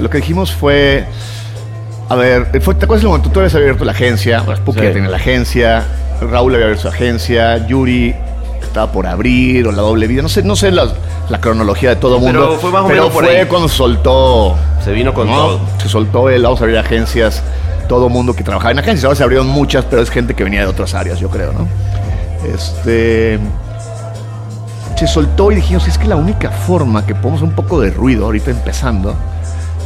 Lo 0.00 0.10
que 0.10 0.18
dijimos 0.18 0.52
fue. 0.52 1.04
A 2.08 2.16
ver, 2.16 2.60
fue, 2.60 2.74
¿te 2.74 2.84
acuerdas 2.86 3.04
el 3.04 3.08
momento? 3.10 3.30
Tú 3.30 3.38
habías 3.38 3.54
abierto 3.54 3.84
la 3.84 3.92
agencia, 3.92 4.42
Spooky 4.56 4.80
Sí. 4.80 4.86
tenía 4.92 5.08
la 5.10 5.16
agencia, 5.18 5.84
Raúl 6.20 6.54
había 6.54 6.66
abierto 6.66 6.82
su 6.82 6.88
agencia, 6.88 7.66
Yuri 7.68 8.14
estaba 8.62 8.90
por 8.92 9.06
abrir, 9.06 9.66
o 9.68 9.72
la 9.72 9.82
doble 9.82 10.06
vida, 10.06 10.22
no 10.22 10.28
sé, 10.28 10.42
no 10.42 10.56
sé 10.56 10.70
la, 10.70 10.88
la 11.28 11.40
cronología 11.40 11.90
de 11.90 11.96
todo 11.96 12.18
Pero 12.20 12.32
mundo. 12.40 12.58
fue 12.60 12.70
más 12.70 12.82
o 12.82 12.86
pero 12.88 13.02
menos 13.02 13.14
por 13.14 13.24
fue 13.24 13.38
ahí. 13.40 13.46
cuando 13.46 13.68
soltó. 13.68 14.56
Se 14.84 14.92
vino 14.92 15.12
con 15.14 15.28
¿no? 15.28 15.34
todo. 15.34 15.60
Se 15.82 15.88
soltó 15.88 16.28
el 16.30 16.42
vamos 16.42 16.60
a 16.60 16.64
abrir 16.64 16.78
agencias, 16.78 17.42
todo 17.88 18.08
mundo 18.08 18.34
que 18.34 18.42
trabajaba 18.44 18.72
en 18.72 18.78
agencias. 18.78 19.04
Ahora 19.04 19.16
se 19.16 19.22
abrieron 19.22 19.46
muchas, 19.48 19.84
pero 19.84 20.02
es 20.02 20.10
gente 20.10 20.34
que 20.34 20.44
venía 20.44 20.60
de 20.60 20.66
otras 20.66 20.94
áreas, 20.94 21.18
yo 21.18 21.28
creo, 21.30 21.52
¿no? 21.52 21.66
Este. 22.54 23.38
Se 24.96 25.06
soltó 25.06 25.52
y 25.52 25.56
dijimos, 25.56 25.86
es 25.86 25.96
que 25.96 26.08
la 26.08 26.16
única 26.16 26.50
forma 26.50 27.06
que 27.06 27.14
podemos 27.14 27.42
un 27.42 27.52
poco 27.52 27.80
de 27.80 27.90
ruido 27.90 28.24
ahorita 28.24 28.50
empezando, 28.50 29.14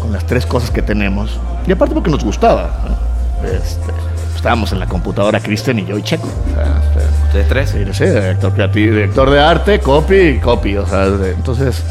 con 0.01 0.11
las 0.11 0.25
tres 0.27 0.47
cosas 0.47 0.71
que 0.71 0.81
tenemos, 0.81 1.39
y 1.67 1.73
aparte 1.73 1.93
porque 1.95 2.11
nos 2.11 2.25
gustaba, 2.25 2.71
¿no? 2.89 3.47
Este, 3.47 3.93
estábamos 4.35 4.73
en 4.73 4.79
la 4.79 4.87
computadora, 4.87 5.39
Cristian 5.41 5.79
y 5.81 5.85
yo 5.85 5.99
y 5.99 6.03
Checo. 6.03 6.27
o 6.27 6.55
sea, 6.55 6.65
este, 6.65 7.07
Ustedes 7.33 7.49
tres. 7.49 7.71
Sí, 7.71 7.79
no 7.87 7.95
sé, 7.95 8.11
director 8.13 8.53
creativo, 8.53 8.95
director 8.95 9.31
de 9.31 9.41
arte, 9.41 9.81
copy 9.81 10.39
copy. 10.39 10.77
O 10.77 10.87
sea, 10.87 11.07
entonces, 11.07 11.83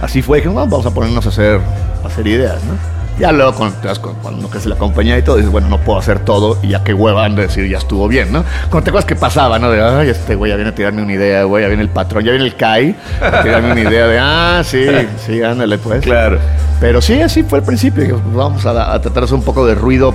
así 0.00 0.22
fue. 0.22 0.40
"Bueno, 0.40 0.54
vamos 0.68 0.86
a 0.86 0.90
ponernos 0.90 1.26
a 1.26 1.28
hacer, 1.28 1.60
a 2.02 2.06
hacer 2.06 2.26
ideas, 2.26 2.56
¿no? 2.64 2.72
Ya 3.18 3.30
luego, 3.30 3.68
das 3.82 3.98
cu- 3.98 4.14
cuando 4.22 4.48
crece 4.48 4.70
la 4.70 4.76
compañía 4.76 5.18
y 5.18 5.22
todo, 5.22 5.36
dices, 5.36 5.52
bueno, 5.52 5.68
no 5.68 5.78
puedo 5.78 5.98
hacer 5.98 6.20
todo 6.20 6.56
y 6.62 6.68
ya 6.68 6.82
qué 6.82 6.94
hueva 6.94 7.26
han 7.26 7.36
de 7.36 7.42
decir, 7.42 7.68
ya 7.68 7.76
estuvo 7.76 8.08
bien, 8.08 8.32
¿no? 8.32 8.42
Cuando 8.70 8.84
te 8.84 8.90
acuerdas 8.90 9.04
que 9.04 9.16
pasaba, 9.16 9.58
¿no? 9.58 9.70
De, 9.70 9.82
ay, 9.82 10.08
este 10.08 10.34
güey 10.34 10.48
ya 10.50 10.56
viene 10.56 10.70
a 10.70 10.74
tirarme 10.74 11.02
una 11.02 11.12
idea, 11.12 11.44
güey, 11.44 11.62
ya 11.62 11.68
viene 11.68 11.82
el 11.82 11.90
patrón, 11.90 12.24
ya 12.24 12.30
viene 12.30 12.46
el 12.46 12.56
CAI 12.56 12.96
a 13.20 13.42
tirarme 13.42 13.72
una 13.72 13.80
idea 13.82 14.06
de, 14.06 14.18
ah, 14.18 14.62
sí, 14.64 14.86
sí, 15.26 15.42
ándale, 15.42 15.76
pues. 15.76 16.00
Claro. 16.02 16.38
Pero 16.80 17.02
sí, 17.02 17.20
así 17.20 17.42
fue 17.42 17.58
al 17.58 17.64
principio. 17.66 18.18
Pues 18.18 18.34
vamos 18.34 18.64
a, 18.64 18.70
a 18.94 19.00
tratar 19.00 19.20
de 19.20 19.24
hacer 19.26 19.34
un 19.34 19.44
poco 19.44 19.66
de 19.66 19.74
ruido 19.74 20.14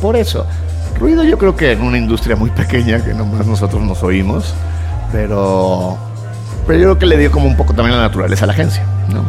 por 0.00 0.14
eso. 0.14 0.46
Ruido 0.98 1.24
yo 1.24 1.36
creo 1.38 1.54
que 1.56 1.72
en 1.72 1.82
una 1.82 1.98
industria 1.98 2.36
muy 2.36 2.50
pequeña 2.50 3.04
que 3.04 3.12
nomás 3.12 3.46
nosotros 3.46 3.82
nos 3.82 4.02
oímos, 4.02 4.54
pero, 5.12 5.96
pero 6.66 6.78
yo 6.78 6.84
creo 6.86 6.98
que 6.98 7.06
le 7.06 7.18
dio 7.18 7.30
como 7.30 7.46
un 7.46 7.56
poco 7.56 7.74
también 7.74 7.96
la 7.96 8.02
naturaleza 8.02 8.44
a 8.44 8.46
la 8.46 8.54
agencia, 8.54 8.84
¿no? 9.10 9.22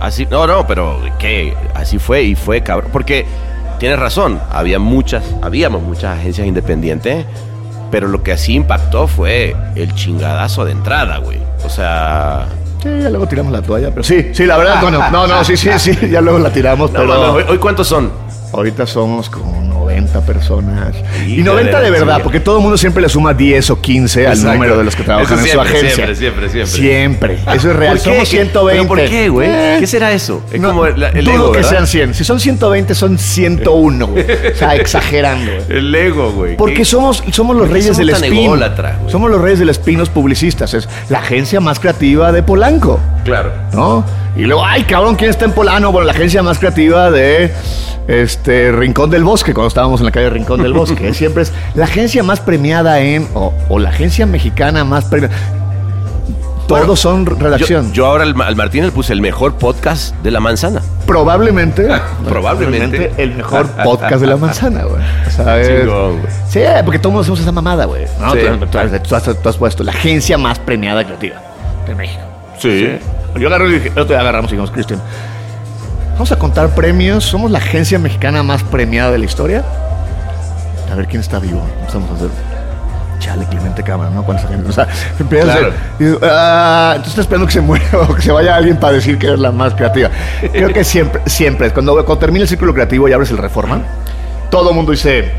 Así, 0.00 0.26
no, 0.28 0.46
no, 0.48 0.66
pero 0.66 1.00
¿qué? 1.18 1.56
Así 1.74 1.98
fue 1.98 2.24
y 2.24 2.34
fue 2.34 2.62
cabrón. 2.62 2.90
Porque 2.92 3.24
tienes 3.78 4.00
razón, 4.00 4.40
había 4.50 4.80
muchas, 4.80 5.22
habíamos 5.42 5.82
muchas 5.82 6.18
agencias 6.18 6.46
independientes, 6.46 7.24
pero 7.92 8.08
lo 8.08 8.24
que 8.24 8.32
así 8.32 8.54
impactó 8.54 9.06
fue 9.06 9.54
el 9.76 9.94
chingadazo 9.94 10.64
de 10.64 10.72
entrada, 10.72 11.18
güey. 11.18 11.38
O 11.64 11.68
sea, 11.68 12.48
Sí, 12.82 12.88
ya 13.00 13.10
luego 13.10 13.28
tiramos 13.28 13.52
la 13.52 13.62
toalla, 13.62 13.90
pero 13.90 14.02
sí, 14.02 14.30
sí, 14.34 14.44
la 14.44 14.56
verdad, 14.56 14.82
bueno, 14.82 14.98
no, 15.12 15.28
no, 15.28 15.44
sí, 15.44 15.56
sí, 15.56 15.70
sí, 15.78 15.96
ya 16.10 16.20
luego 16.20 16.40
la 16.40 16.50
tiramos, 16.50 16.90
no, 16.92 16.98
pero 16.98 17.32
hoy, 17.34 17.44
hoy 17.48 17.58
cuántos 17.58 17.86
son? 17.86 18.10
Ahorita 18.52 18.86
somos 18.86 19.28
como 19.30 19.60
90 19.62 20.20
personas. 20.22 20.94
Y 21.26 21.40
Híjole, 21.40 21.44
90 21.44 21.80
de 21.80 21.90
verdad, 21.90 22.20
porque 22.22 22.40
todo 22.40 22.56
el 22.58 22.62
mundo 22.62 22.76
siempre 22.76 23.02
le 23.02 23.08
suma 23.08 23.34
10 23.34 23.70
o 23.70 23.80
15 23.80 24.26
al 24.26 24.32
Exacto. 24.34 24.52
número 24.54 24.78
de 24.78 24.84
los 24.84 24.94
que 24.96 25.02
trabajan 25.02 25.38
Eso 25.38 25.46
en 25.46 25.52
su 25.52 25.60
agencia. 25.60 25.90
siempre, 25.94 26.16
siempre, 26.16 26.48
siempre. 26.48 26.66
Siempre. 26.72 27.34
Eso 27.54 27.70
es 27.70 27.76
real. 27.76 27.96
¿Por 27.96 28.02
qué? 28.04 28.10
Somos 28.12 28.28
120. 28.28 28.76
¿Pero 28.78 28.88
por 28.88 29.10
qué, 29.10 29.28
güey? 29.28 29.48
Eh, 29.50 29.76
¿Qué 29.80 29.86
será 29.86 30.12
eso? 30.12 30.42
Es 30.52 30.60
no, 30.60 30.68
como 30.68 30.86
el, 30.86 31.02
el 31.02 31.24
dudo 31.24 31.34
ego, 31.34 31.52
que 31.52 31.62
sean 31.64 31.86
100. 31.86 32.14
Si 32.14 32.24
son 32.24 32.38
120, 32.40 32.94
son 32.94 33.18
101. 33.18 34.06
güey. 34.06 34.24
O 34.52 34.56
sea, 34.56 34.76
exagerando. 34.76 35.50
güey. 35.52 35.78
El 35.78 35.94
ego, 35.94 36.32
güey. 36.32 36.56
Porque 36.56 36.84
somos, 36.84 37.22
somos 37.32 37.56
los 37.56 37.66
¿Por 37.66 37.68
qué 37.68 37.74
reyes 37.74 37.96
somos 37.96 37.98
del 37.98 38.10
spin. 38.24 38.44
ególatras, 38.44 38.98
güey? 39.00 39.10
Somos 39.12 39.30
los 39.30 39.40
reyes 39.40 39.58
del 39.58 39.70
spin, 39.70 39.98
los 39.98 40.08
publicistas. 40.10 40.74
Es 40.74 40.88
la 41.08 41.18
agencia 41.18 41.60
más 41.60 41.78
creativa 41.80 42.32
de 42.32 42.42
Polanco. 42.42 43.00
Claro. 43.24 43.52
¿no? 43.72 44.04
Y 44.36 44.42
luego, 44.44 44.64
ay, 44.64 44.84
cabrón, 44.84 45.14
¿quién 45.16 45.30
está 45.30 45.44
en 45.44 45.52
Polano? 45.52 45.92
Bueno, 45.92 46.06
la 46.06 46.12
agencia 46.12 46.42
más 46.42 46.58
creativa 46.58 47.10
de 47.10 47.52
este 48.08 48.72
Rincón 48.72 49.10
del 49.10 49.24
Bosque, 49.24 49.52
cuando 49.52 49.68
estábamos 49.68 50.00
en 50.00 50.06
la 50.06 50.12
calle 50.12 50.30
Rincón 50.30 50.62
del 50.62 50.72
Bosque. 50.72 51.12
Siempre 51.14 51.42
es 51.42 51.52
la 51.74 51.84
agencia 51.84 52.22
más 52.22 52.40
premiada 52.40 53.00
en, 53.00 53.28
o, 53.34 53.52
o 53.68 53.78
la 53.78 53.90
agencia 53.90 54.24
mexicana 54.26 54.84
más 54.84 55.04
premiada. 55.04 55.34
Todos 56.66 56.80
Bueno, 56.80 56.96
son 56.96 57.26
redacción. 57.26 57.88
Yo, 57.88 57.92
yo 57.94 58.06
ahora 58.06 58.22
al, 58.24 58.40
al 58.40 58.56
Martín 58.56 58.86
le 58.86 58.92
puse 58.92 59.12
el 59.12 59.20
mejor 59.20 59.54
podcast 59.56 60.14
de 60.22 60.30
la 60.30 60.40
manzana. 60.40 60.80
probablemente, 61.06 61.86
Probablemente. 62.28 63.12
el 63.18 63.34
mejor 63.34 63.66
podcast 63.84 64.20
de 64.20 64.26
la 64.28 64.36
manzana, 64.36 64.84
güey. 64.84 65.02
Chingón, 65.66 66.20
güey. 66.20 66.32
Sí, 66.48 66.60
porque 66.84 66.98
todos 66.98 67.20
hacemos 67.20 67.40
esa 67.40 67.52
mamada, 67.52 67.84
güey. 67.84 68.06
¿no? 68.20 68.32
Sí. 68.32 68.38
Tú, 68.60 68.66
tú 68.66 68.78
has- 68.78 69.02
tú 69.02 69.14
has, 69.14 69.42
tú 69.42 69.48
has 69.48 69.56
puesto 69.58 69.84
la 69.84 69.92
agencia 69.92 70.38
más 70.38 70.58
premiada 70.60 71.04
creativa 71.04 71.36
de 71.86 71.94
México. 71.94 72.22
Sí. 72.58 72.96
Yo 73.38 73.48
agarré 73.48 73.68
y 73.68 73.72
dije, 73.74 73.86
el 73.88 73.92
otro 73.98 74.14
día 74.14 74.20
agarramos 74.20 74.50
y 74.50 74.54
dijimos, 74.54 74.70
Cristian, 74.70 75.00
vamos 76.14 76.30
a 76.32 76.36
contar 76.36 76.68
premios. 76.74 77.24
Somos 77.24 77.50
la 77.50 77.58
agencia 77.58 77.98
mexicana 77.98 78.42
más 78.42 78.62
premiada 78.62 79.10
de 79.10 79.18
la 79.18 79.24
historia. 79.24 79.64
A 80.90 80.94
ver 80.94 81.06
quién 81.06 81.20
está 81.20 81.38
vivo. 81.38 81.62
Vamos 81.92 82.10
a 82.10 82.14
hacer. 82.14 82.28
Chale, 83.20 83.46
Clemente 83.46 83.82
Cámara, 83.84 84.10
¿no? 84.10 84.24
¿Cuánta 84.24 84.48
gente? 84.48 84.68
O 84.68 84.72
sea, 84.72 84.86
empiezas 85.18 85.48
a 85.50 85.52
Claro. 85.58 85.68
hacer- 85.68 85.78
y 86.00 86.18
ah, 86.24 86.92
entonces 86.96 87.10
estás 87.12 87.22
esperando 87.24 87.46
que 87.46 87.52
se 87.52 87.60
muera 87.60 87.84
o 88.08 88.14
que 88.14 88.20
se 88.22 88.32
vaya 88.32 88.56
alguien 88.56 88.76
para 88.78 88.94
decir 88.94 89.16
que 89.16 89.28
eres 89.28 89.38
la 89.38 89.52
más 89.52 89.74
creativa. 89.74 90.10
Creo 90.52 90.72
que 90.72 90.82
siempre, 90.84 91.22
siempre, 91.26 91.70
cuando, 91.70 91.94
cuando 91.94 92.18
termina 92.18 92.42
el 92.42 92.48
círculo 92.48 92.74
creativo 92.74 93.08
y 93.08 93.12
abres 93.12 93.30
el 93.30 93.38
Reforma, 93.38 93.80
todo 94.50 94.70
el 94.70 94.76
mundo 94.76 94.90
dice, 94.90 95.32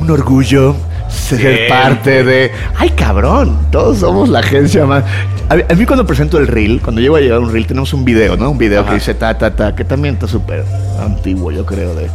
un 0.00 0.08
orgullo 0.10 0.76
ser 1.10 1.68
parte 1.68 2.22
de... 2.24 2.52
¡Ay, 2.78 2.90
cabrón! 2.90 3.66
Todos 3.70 3.98
somos 3.98 4.28
la 4.28 4.38
agencia 4.38 4.86
más... 4.86 5.02
A 5.48 5.56
mí, 5.56 5.62
a 5.68 5.74
mí 5.74 5.84
cuando 5.86 6.06
presento 6.06 6.38
el 6.38 6.46
reel, 6.46 6.80
cuando 6.82 7.00
llego 7.00 7.16
a 7.16 7.20
llegar 7.20 7.36
a 7.38 7.40
un 7.40 7.52
reel, 7.52 7.66
tenemos 7.66 7.92
un 7.92 8.04
video, 8.04 8.36
¿no? 8.36 8.50
Un 8.50 8.58
video 8.58 8.80
Ajá. 8.80 8.90
que 8.90 8.94
dice 8.96 9.14
ta, 9.14 9.36
ta, 9.36 9.50
ta, 9.54 9.74
que 9.74 9.84
también 9.84 10.14
está 10.14 10.26
súper 10.26 10.64
antiguo, 11.00 11.50
yo 11.52 11.66
creo, 11.66 11.94
de 11.94 12.08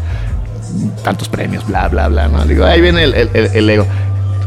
tantos 1.04 1.30
premios, 1.30 1.66
bla, 1.68 1.88
bla, 1.88 2.08
bla, 2.08 2.28
¿no? 2.28 2.44
Digo, 2.46 2.66
ahí 2.66 2.82
viene 2.82 3.04
el, 3.04 3.14
el- 3.14 3.30
el- 3.34 3.52
el 3.56 3.70
ego. 3.70 3.86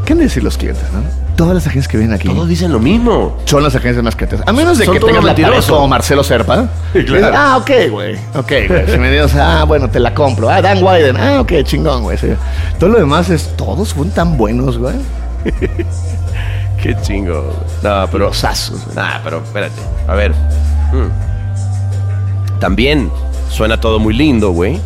¿Qué 0.05 0.13
han 0.15 0.19
de 0.19 0.25
decir 0.25 0.43
los 0.43 0.57
clientes, 0.59 0.85
no? 0.93 1.01
Todas 1.37 1.55
las 1.55 1.67
agencias 1.67 1.89
que 1.89 1.97
vienen 1.97 2.15
aquí 2.15 2.29
Todos 2.29 2.47
dicen 2.49 2.71
lo 2.73 2.79
mismo. 2.79 3.39
son 3.47 3.63
las 3.63 3.75
agencias 3.75 4.05
más 4.05 4.15
creativas. 4.17 4.47
A 4.47 4.53
menos 4.53 4.77
de 4.79 4.85
Son 4.85 4.95
que 4.95 5.01
tengas 5.01 5.25
la 5.25 5.35
pared 5.35 5.63
como 5.67 5.89
Marcelo 5.89 6.23
Serpa. 6.23 6.69
Sí, 6.93 7.05
claro. 7.05 7.27
Dices, 7.27 7.35
Ah, 7.35 7.57
ok, 7.57 7.71
güey. 7.91 8.17
Ok, 8.35 8.53
güey. 8.69 8.87
Si 8.93 8.99
me 8.99 9.11
dices, 9.11 9.35
ah, 9.37 9.65
bueno, 9.67 9.89
te 9.89 9.99
la 10.01 10.13
compro. 10.13 10.51
Ah, 10.51 10.61
Dan 10.61 10.83
Wyden. 10.83 11.17
Ah, 11.17 11.41
ok, 11.41 11.53
chingón, 11.65 12.03
güey. 12.03 12.19
Sí. 12.19 12.29
Todo 12.79 12.91
lo 12.91 12.99
demás 12.99 13.31
es, 13.31 13.57
todos 13.57 13.95
fueron 13.95 14.13
tan 14.13 14.37
buenos, 14.37 14.77
güey. 14.77 14.95
Qué 16.83 16.97
chingo. 17.01 17.55
No, 17.83 18.07
pero. 18.11 18.27
Los 18.27 18.45
asos. 18.45 18.87
Nah, 18.95 19.21
pero 19.23 19.39
espérate. 19.39 19.81
A 20.09 20.15
ver. 20.15 20.33
Mm. 20.93 21.09
También 22.61 23.11
suena 23.51 23.81
todo 23.81 23.99
muy 23.99 24.15
lindo, 24.15 24.51
güey. 24.51 24.79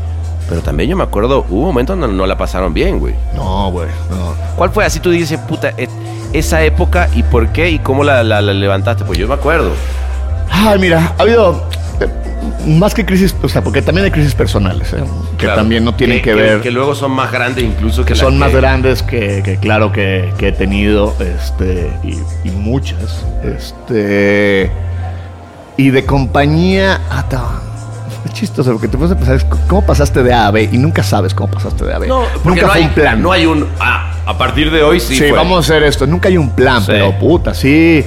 Pero 0.49 0.61
también 0.61 0.89
yo 0.89 0.97
me 0.97 1.03
acuerdo, 1.03 1.45
hubo 1.51 1.67
momentos 1.67 1.99
donde 1.99 2.17
no 2.17 2.25
la 2.27 2.39
pasaron 2.39 2.73
bien, 2.73 3.01
güey. 3.01 3.15
No, 3.35 3.71
güey, 3.73 3.89
no. 4.11 4.35
¿Cuál 4.57 4.71
fue 4.71 4.85
así 4.85 5.01
tú 5.01 5.11
dices, 5.11 5.41
puta, 5.41 5.71
e- 5.77 5.89
esa 6.33 6.63
época 6.63 7.09
y 7.15 7.25
por 7.25 7.49
qué 7.49 7.71
y 7.71 7.81
cómo 7.81 8.05
la, 8.05 8.23
la- 8.23 8.41
la 8.41 8.53
levantaste? 8.55 9.05
Pues 9.05 9.19
yo 9.19 9.27
me 9.27 9.35
acuerdo. 9.35 9.71
Ay, 10.49 10.79
mira, 10.79 11.15
ha 11.19 11.23
habido 11.23 11.65
más 12.67 12.95
que 12.95 13.05
crisis, 13.05 13.35
o 13.43 13.49
sea, 13.49 13.63
porque 13.63 13.81
también 13.83 14.05
hay 14.07 14.11
crisis 14.11 14.35
personales, 14.35 14.93
¿eh? 14.93 14.97
que 15.39 15.45
Claro. 15.47 15.61
también 15.61 15.85
no 15.85 15.95
tienen 15.95 16.21
que, 16.21 16.35
ver, 16.35 16.61
Que 16.61 16.71
luego 16.71 16.95
son 16.95 17.13
más 17.13 17.31
grandes 17.31 17.63
incluso 17.65 18.05
que 18.05 18.15
son 18.15 18.39
más 18.39 18.53
grandes 18.53 19.03
que, 19.03 19.59
claro 19.61 19.93
que, 19.93 20.33
he 20.39 20.53
tenido, 20.53 21.15
este, 21.21 21.91
y, 22.03 22.19
y 22.47 22.51
muchas, 22.51 23.25
este, 23.45 24.71
y 25.77 25.91
de 25.91 26.05
compañía 26.05 27.01
hasta... 27.11 27.43
Es 28.25 28.33
chistoso, 28.33 28.73
porque 28.73 28.89
te 28.89 28.99
puedes 28.99 29.15
pensar, 29.17 29.37
es 29.37 29.45
¿cómo 29.69 29.87
pasaste 29.87 30.23
de 30.25 30.33
A 30.35 30.49
a 30.49 30.51
B? 30.51 30.69
Y 30.73 30.79
nunca 30.79 31.05
sabes 31.05 31.33
cómo 31.33 31.49
pasaste 31.49 31.85
de 31.85 31.93
A 31.93 31.97
a 31.97 31.99
B. 32.01 32.09
No, 32.09 32.23
nunca 32.45 32.63
no 32.63 32.69
fue 32.69 32.81
hay, 32.81 32.85
un 32.87 32.91
plan. 32.91 33.23
No 33.23 33.31
hay 33.31 33.47
un. 33.47 33.69
Ah, 33.79 34.15
a 34.27 34.37
partir 34.37 34.73
de 34.73 34.83
hoy 34.83 34.99
sí. 34.99 35.15
Sí, 35.15 35.29
fue. 35.29 35.39
vamos 35.39 35.59
a 35.59 35.61
hacer 35.61 35.85
esto. 35.85 36.09
Nunca 36.09 36.29
hay 36.29 36.37
un 36.37 36.51
plan, 36.51 36.81
Sí. 36.81 36.87
pero 36.89 37.17
puta, 37.17 37.55
sí. 37.55 38.05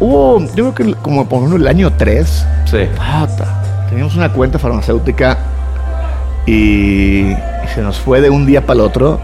Hubo, 0.00 0.40
yo 0.54 0.72
creo 0.72 0.74
que 0.74 0.94
como 1.00 1.28
por 1.28 1.38
ejemplo 1.38 1.56
el 1.58 1.66
año 1.66 1.92
3, 1.96 2.46
Sí. 2.66 2.78
Teníamos 3.88 4.16
una 4.16 4.32
cuenta 4.32 4.58
farmacéutica 4.58 5.38
y, 6.46 7.30
y 7.30 7.68
se 7.74 7.80
nos 7.82 7.98
fue 7.98 8.20
de 8.20 8.30
un 8.30 8.46
día 8.46 8.62
para 8.62 8.80
el 8.80 8.86
otro 8.86 9.20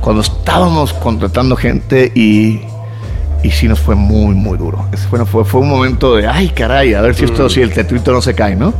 cuando 0.00 0.22
estábamos 0.22 0.92
contratando 0.94 1.56
gente 1.56 2.10
y, 2.14 2.60
y 3.42 3.50
sí 3.50 3.68
nos 3.68 3.78
fue 3.80 3.94
muy, 3.94 4.34
muy 4.34 4.58
duro. 4.58 4.86
Ese 4.92 5.06
fue, 5.08 5.44
fue, 5.44 5.60
un 5.60 5.68
momento 5.68 6.16
de, 6.16 6.26
ay, 6.26 6.48
caray, 6.50 6.94
a 6.94 7.00
ver 7.00 7.14
si 7.14 7.24
esto, 7.24 7.48
si 7.48 7.60
el 7.60 7.72
tetrito 7.72 8.12
no 8.12 8.20
se 8.20 8.34
cae, 8.34 8.56
¿no? 8.56 8.74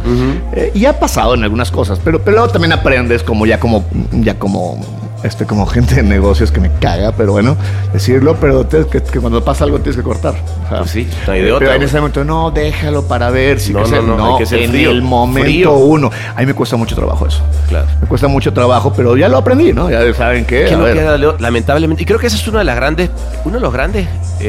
Eh, 0.53 0.73
y 0.75 0.85
ha 0.87 0.99
pasado 0.99 1.35
en 1.35 1.45
algunas 1.45 1.71
cosas, 1.71 2.01
pero, 2.03 2.21
pero 2.21 2.39
luego 2.39 2.53
también 2.53 2.73
aprendes 2.73 3.23
como 3.23 3.47
ya 3.47 3.61
como, 3.61 3.85
ya 4.13 4.39
como, 4.39 4.79
este, 5.23 5.47
como 5.47 5.67
gente 5.67 5.97
de 5.97 6.03
negocios 6.03 6.51
que 6.53 6.61
me 6.61 6.71
caga, 6.81 7.13
pero 7.13 7.33
bueno, 7.33 7.57
decirlo, 7.93 8.37
pero 8.41 8.69
que, 8.69 8.85
que 9.03 9.21
cuando 9.21 9.45
pasa 9.45 9.65
algo 9.65 9.79
tienes 9.79 9.97
que 9.97 10.03
cortar. 10.03 10.35
O 10.67 10.69
sea, 10.69 10.79
Pues 10.79 10.91
sí, 10.91 11.09
no 11.27 11.33
hay 11.33 11.43
de 11.43 11.55
pero 11.59 11.73
en 11.73 11.83
ese 11.83 11.99
momento, 11.99 12.25
no, 12.25 12.51
déjalo 12.51 13.07
para 13.07 13.31
ver 13.31 13.61
si 13.61 13.73
No, 13.73 13.83
que 13.85 13.91
no, 13.91 13.97
ser- 13.97 14.05
no, 14.05 14.33
hay 14.33 14.39
que 14.39 14.47
ser 14.47 14.63
en 14.63 14.71
frío, 14.71 14.91
el 14.91 15.03
momento 15.03 15.45
frío. 15.47 15.73
uno. 15.73 16.11
A 16.35 16.41
mí 16.41 16.47
me 16.47 16.55
cuesta 16.55 16.77
mucho 16.77 16.95
trabajo 16.95 17.27
eso. 17.27 17.43
Claro. 17.69 17.87
Me 18.01 18.07
cuesta 18.07 18.29
mucho 18.29 18.53
trabajo, 18.53 18.93
pero 18.95 19.17
ya 19.17 19.29
lo 19.29 19.39
aprendí, 19.39 19.73
¿no? 19.73 19.91
Ya 19.91 20.13
saben 20.15 20.45
qué. 20.45 20.67
Que 20.67 20.75
a 20.75 20.77
no 20.77 20.85
ver. 20.85 21.19
Leo, 21.19 21.37
lamentablemente. 21.39 22.03
Y 22.03 22.07
creo 22.07 22.19
que 22.19 22.27
esa 22.27 22.37
es 22.37 22.47
una 22.49 22.59
de 22.61 22.65
las 22.65 22.77
grandes, 22.77 23.11
uno 23.45 23.57
de 23.57 23.61
los 23.61 23.73
grandes 23.73 24.07
eh, 24.41 24.48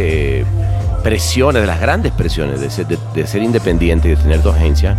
presiones, 1.03 1.61
de 1.61 1.67
las 1.67 1.79
grandes 1.79 2.11
presiones 2.11 2.59
de 2.59 2.69
ser, 2.69 2.87
de, 2.87 2.97
de 3.13 3.25
ser 3.27 3.41
independiente 3.43 4.07
y 4.07 4.11
de 4.11 4.17
tener 4.17 4.41
tu 4.41 4.49
agencia, 4.49 4.95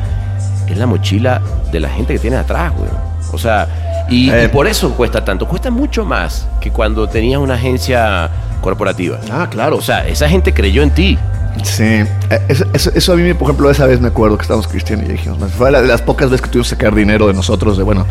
es 0.69 0.77
la 0.77 0.87
mochila 0.87 1.41
de 1.73 1.81
la 1.81 1.89
gente 1.91 2.15
que 2.15 2.19
tienes 2.19 2.41
atrás, 2.41 2.73
güey. 2.77 2.91
O 3.33 3.39
sea, 3.39 4.07
y, 4.09 4.31
Eh. 4.31 4.45
y 4.45 4.49
por 4.49 4.67
eso 4.67 4.91
cuesta 4.95 5.25
tanto. 5.25 5.47
Cuesta 5.47 5.71
mucho 5.71 6.05
más 6.05 6.47
que 6.61 6.71
cuando 6.71 7.09
tenías 7.09 7.41
una 7.41 7.55
agencia 7.55 8.29
corporativa. 8.61 9.19
Ah, 9.31 9.47
claro. 9.51 9.77
O 9.77 9.83
sea, 9.83 10.07
esa 10.07 10.29
gente 10.29 10.53
creyó 10.53 10.83
en 10.83 10.91
ti. 10.91 11.19
Sí, 11.65 11.85
eh, 11.85 12.07
eso, 12.49 12.65
eso- 12.73 12.91
eso 12.95 13.13
a 13.13 13.17
mí, 13.17 13.35
por 13.35 13.49
ejemplo, 13.49 13.71
esa 13.71 13.85
vez 13.87 14.01
me 14.01 14.09
acuerdo 14.09 14.37
que 14.39 14.43
estábamos 14.43 14.67
Cristian 14.69 15.01
y 15.05 15.09
dijimos, 15.09 15.39
"Man, 15.39 15.51
fue 15.51 15.71
la 15.71 15.83
de 15.83 15.89
las 15.89 16.01
pocas 16.01 16.31
veces 16.31 16.43
que 16.43 16.49
tuvimos 16.49 16.69
que 16.69 16.77
sacar 16.77 16.95
dinero 16.95 17.27
de 17.27 17.35
nosotros, 17.35 17.77
de 17.77 17.83
bueno, 17.83 18.07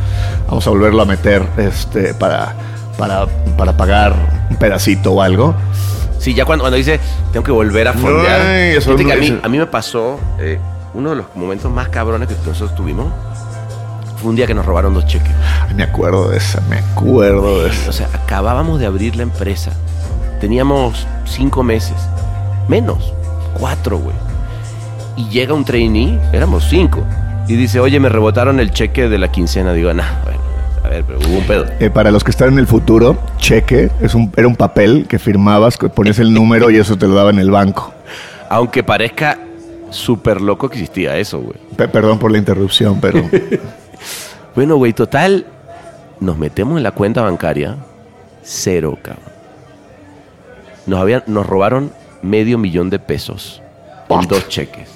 vamos 0.47 0.65
a 0.67 0.69
volverlo 0.69 1.01
a 1.01 1.05
meter 1.05 1.43
este, 1.57 2.13
para, 2.13 2.53
para, 2.97 3.25
para 3.57 3.73
pagar 3.77 4.13
un 4.49 4.57
pedacito 4.57 5.13
o 5.13 5.21
algo. 5.21 5.55
Sí, 6.19 6.33
ya 6.33 6.45
cuando, 6.45 6.63
cuando 6.63 6.77
dice, 6.77 6.99
tengo 7.31 7.43
que 7.43 7.51
volver 7.51 7.87
a 7.87 7.93
fondear. 7.93 8.41
Ay, 8.41 8.75
eso 8.75 8.95
Fíjate 8.95 9.03
no 9.03 9.09
que 9.09 9.13
a, 9.15 9.17
mí, 9.17 9.39
a 9.41 9.49
mí 9.49 9.57
me 9.57 9.65
pasó, 9.65 10.19
eh, 10.39 10.59
uno 10.93 11.11
de 11.11 11.15
los 11.15 11.25
momentos 11.35 11.71
más 11.71 11.89
cabrones 11.89 12.27
que 12.27 12.35
nosotros 12.45 12.75
tuvimos 12.75 13.07
fue 14.17 14.29
un 14.31 14.35
día 14.35 14.45
que 14.45 14.53
nos 14.53 14.65
robaron 14.65 14.93
dos 14.93 15.05
cheques. 15.05 15.31
Ay, 15.67 15.73
me 15.75 15.83
acuerdo 15.83 16.29
de 16.29 16.37
esa, 16.37 16.61
me 16.69 16.77
acuerdo 16.77 17.63
de 17.63 17.69
esa. 17.69 17.89
O 17.89 17.93
sea, 17.93 18.09
acabábamos 18.13 18.79
de 18.79 18.85
abrir 18.85 19.15
la 19.15 19.23
empresa. 19.23 19.71
Teníamos 20.41 21.07
cinco 21.25 21.63
meses. 21.63 21.95
Menos. 22.67 23.13
Cuatro, 23.57 23.97
güey. 23.97 24.15
Y 25.15 25.29
llega 25.29 25.53
un 25.53 25.65
trainee, 25.65 26.19
éramos 26.33 26.65
cinco. 26.69 27.03
Y 27.47 27.55
dice, 27.55 27.79
oye, 27.79 27.99
me 27.99 28.09
rebotaron 28.09 28.59
el 28.59 28.71
cheque 28.71 29.09
de 29.09 29.17
la 29.17 29.31
quincena. 29.31 29.73
Digo, 29.73 29.93
nah, 29.93 30.21
bueno, 30.23 30.39
a 30.83 30.89
ver, 30.89 31.03
pero 31.05 31.19
hubo 31.19 31.37
un 31.37 31.43
pedo. 31.45 31.65
Eh, 31.79 31.89
para 31.89 32.11
los 32.11 32.23
que 32.23 32.31
están 32.31 32.49
en 32.53 32.59
el 32.59 32.67
futuro, 32.67 33.17
cheque 33.37 33.89
es 34.01 34.15
un, 34.15 34.31
era 34.37 34.47
un 34.47 34.55
papel 34.55 35.05
que 35.07 35.19
firmabas, 35.19 35.77
ponías 35.77 36.19
el 36.19 36.33
número 36.33 36.69
y 36.69 36.77
eso 36.77 36.97
te 36.97 37.07
lo 37.07 37.15
daba 37.15 37.29
en 37.29 37.39
el 37.39 37.51
banco. 37.51 37.93
Aunque 38.49 38.83
parezca 38.83 39.37
súper 39.89 40.41
loco 40.41 40.69
que 40.69 40.75
existía 40.77 41.17
eso, 41.17 41.39
güey. 41.39 41.55
Pe- 41.75 41.87
perdón 41.87 42.17
por 42.19 42.31
la 42.31 42.37
interrupción, 42.37 42.99
pero 43.01 43.21
Bueno, 44.55 44.75
güey, 44.77 44.93
total, 44.93 45.45
nos 46.19 46.37
metemos 46.37 46.77
en 46.77 46.83
la 46.83 46.91
cuenta 46.91 47.21
bancaria, 47.21 47.75
cero, 48.43 48.97
cabrón. 49.01 49.23
Nos, 50.87 50.99
habían, 50.99 51.23
nos 51.27 51.45
robaron 51.45 51.91
medio 52.21 52.57
millón 52.57 52.89
de 52.89 52.99
pesos 52.99 53.61
en 54.09 54.27
dos 54.27 54.47
cheques. 54.49 54.89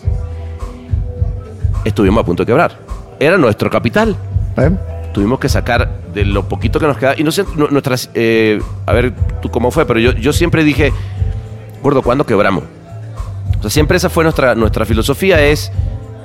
Estuvimos 1.85 2.23
a 2.23 2.25
punto 2.25 2.43
de 2.43 2.47
quebrar. 2.47 2.71
Era 3.19 3.37
nuestro 3.37 3.69
capital. 3.69 4.15
¿eh? 4.57 4.71
Tuvimos 5.13 5.39
que 5.39 5.47
sacar 5.47 5.89
de 6.13 6.25
lo 6.25 6.47
poquito 6.49 6.79
que 6.79 6.87
nos 6.87 6.97
queda. 6.97 7.13
Y 7.17 7.23
no 7.23 7.31
sé, 7.31 7.45
nu- 7.55 7.67
nuestras. 7.69 8.09
eh, 8.15 8.59
a 8.85 8.93
ver, 8.93 9.13
tú 9.41 9.49
cómo 9.49 9.71
fue, 9.71 9.85
pero 9.85 9.99
yo, 9.99 10.11
yo 10.13 10.33
siempre 10.33 10.63
dije, 10.63 10.91
gordo, 11.81 12.01
¿cuándo 12.01 12.25
quebramos? 12.25 12.63
O 13.59 13.61
sea, 13.61 13.69
siempre 13.69 13.97
esa 13.97 14.09
fue 14.09 14.23
nuestra, 14.23 14.55
nuestra 14.55 14.85
filosofía, 14.85 15.41
es... 15.45 15.71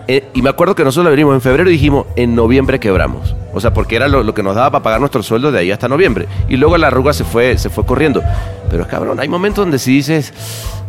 eh, 0.09 0.25
y 0.35 0.43
me 0.43 0.51
acuerdo 0.51 0.75
que 0.75 0.83
nosotros 0.85 1.05
la 1.05 1.11
venimos 1.11 1.35
en 1.35 1.41
febrero 1.41 1.69
y 1.69 1.75
dijimos, 1.75 2.07
en 2.17 2.35
noviembre 2.35 2.81
quebramos. 2.81 3.35
O 3.55 3.61
sea, 3.61 3.73
porque 3.73 3.97
era 3.97 4.09
lo, 4.09 4.23
lo 4.23 4.35
que 4.35 4.43
nos 4.43 4.55
daba 4.57 4.71
para 4.71 4.83
pagar 4.83 5.01
nuestro 5.01 5.23
sueldo 5.23 5.53
de 5.53 5.59
ahí 5.61 5.71
hasta 5.71 5.87
noviembre. 5.89 6.27
Y 6.49 6.57
luego 6.57 6.77
la 6.79 6.89
arruga 6.89 7.13
se 7.13 7.25
fue, 7.25 7.57
se 7.59 7.71
fue 7.71 7.85
corriendo. 7.85 8.23
Pero 8.71 8.87
cabrón, 8.87 9.21
hay 9.21 9.29
momentos 9.29 9.63
donde 9.65 9.79
si 9.79 9.93
dices, 9.93 10.33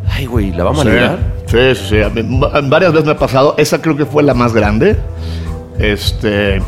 ay, 0.09 0.25
güey, 0.25 0.51
¿la 0.51 0.63
vamos 0.63 0.81
a 0.85 0.89
librar? 0.89 1.19
Sí, 1.47 1.57
sí, 1.75 1.85
sí. 1.89 2.23
Varias 2.69 2.91
veces 2.93 3.05
me 3.05 3.11
ha 3.13 3.17
pasado. 3.17 3.55
Esa 3.57 3.81
creo 3.81 3.95
que 3.97 4.05
fue 4.05 4.23
la 4.23 4.33
más 4.33 4.53
grande. 4.53 4.97
Este. 5.77 6.61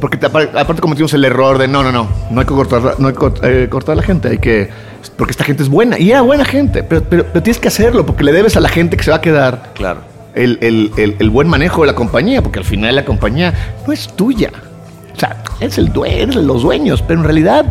Porque 0.00 0.16
te- 0.16 0.26
aparte, 0.26 0.80
cometimos 0.80 1.12
el 1.14 1.24
error 1.24 1.58
de 1.58 1.68
no, 1.68 1.82
no, 1.82 1.92
no. 1.92 2.08
No 2.30 2.40
hay 2.40 2.46
que 2.46 2.54
cortar, 2.54 2.94
no 2.98 3.08
hay 3.08 3.14
que 3.14 3.62
eh, 3.64 3.68
cortar 3.68 3.94
a 3.94 3.96
la 3.96 4.02
gente. 4.02 4.28
Hay 4.28 4.38
que. 4.38 4.68
Porque 5.16 5.30
esta 5.32 5.44
gente 5.44 5.62
es 5.62 5.68
buena. 5.68 5.98
Y 5.98 6.10
era 6.10 6.22
buena 6.22 6.44
gente. 6.44 6.82
Pero, 6.82 7.02
pero, 7.08 7.24
pero 7.32 7.42
tienes 7.42 7.58
que 7.60 7.68
hacerlo 7.68 8.04
porque 8.06 8.24
le 8.24 8.32
debes 8.32 8.56
a 8.56 8.60
la 8.60 8.68
gente 8.68 8.96
que 8.96 9.02
se 9.04 9.10
va 9.10 9.16
a 9.18 9.20
quedar 9.20 9.72
Claro. 9.74 10.00
el, 10.34 10.58
el- 10.60 10.90
el- 10.96 11.16
el 11.18 11.30
buen 11.30 11.48
manejo 11.48 11.82
de 11.82 11.88
la 11.88 11.94
compañía. 11.94 12.42
Porque 12.42 12.58
al 12.58 12.64
final 12.64 12.94
la 12.96 13.04
compañía 13.04 13.54
no 13.86 13.92
es 13.92 14.08
tuya. 14.14 14.50
O 15.14 15.18
sea, 15.18 15.42
eres 15.60 15.78
el 15.78 15.92
dueño, 15.92 16.40
los 16.42 16.62
dueños. 16.62 17.02
Pero 17.02 17.20
en 17.20 17.24
realidad 17.24 17.66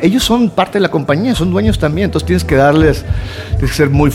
ellos 0.00 0.22
son 0.22 0.50
parte 0.50 0.74
de 0.74 0.80
la 0.80 0.90
compañía, 0.90 1.34
son 1.34 1.50
dueños 1.50 1.78
también, 1.78 2.04
entonces 2.06 2.26
tienes 2.26 2.44
que 2.44 2.54
darles, 2.54 3.02
tienes 3.52 3.70
que 3.70 3.76
ser 3.76 3.88
muy 3.88 4.12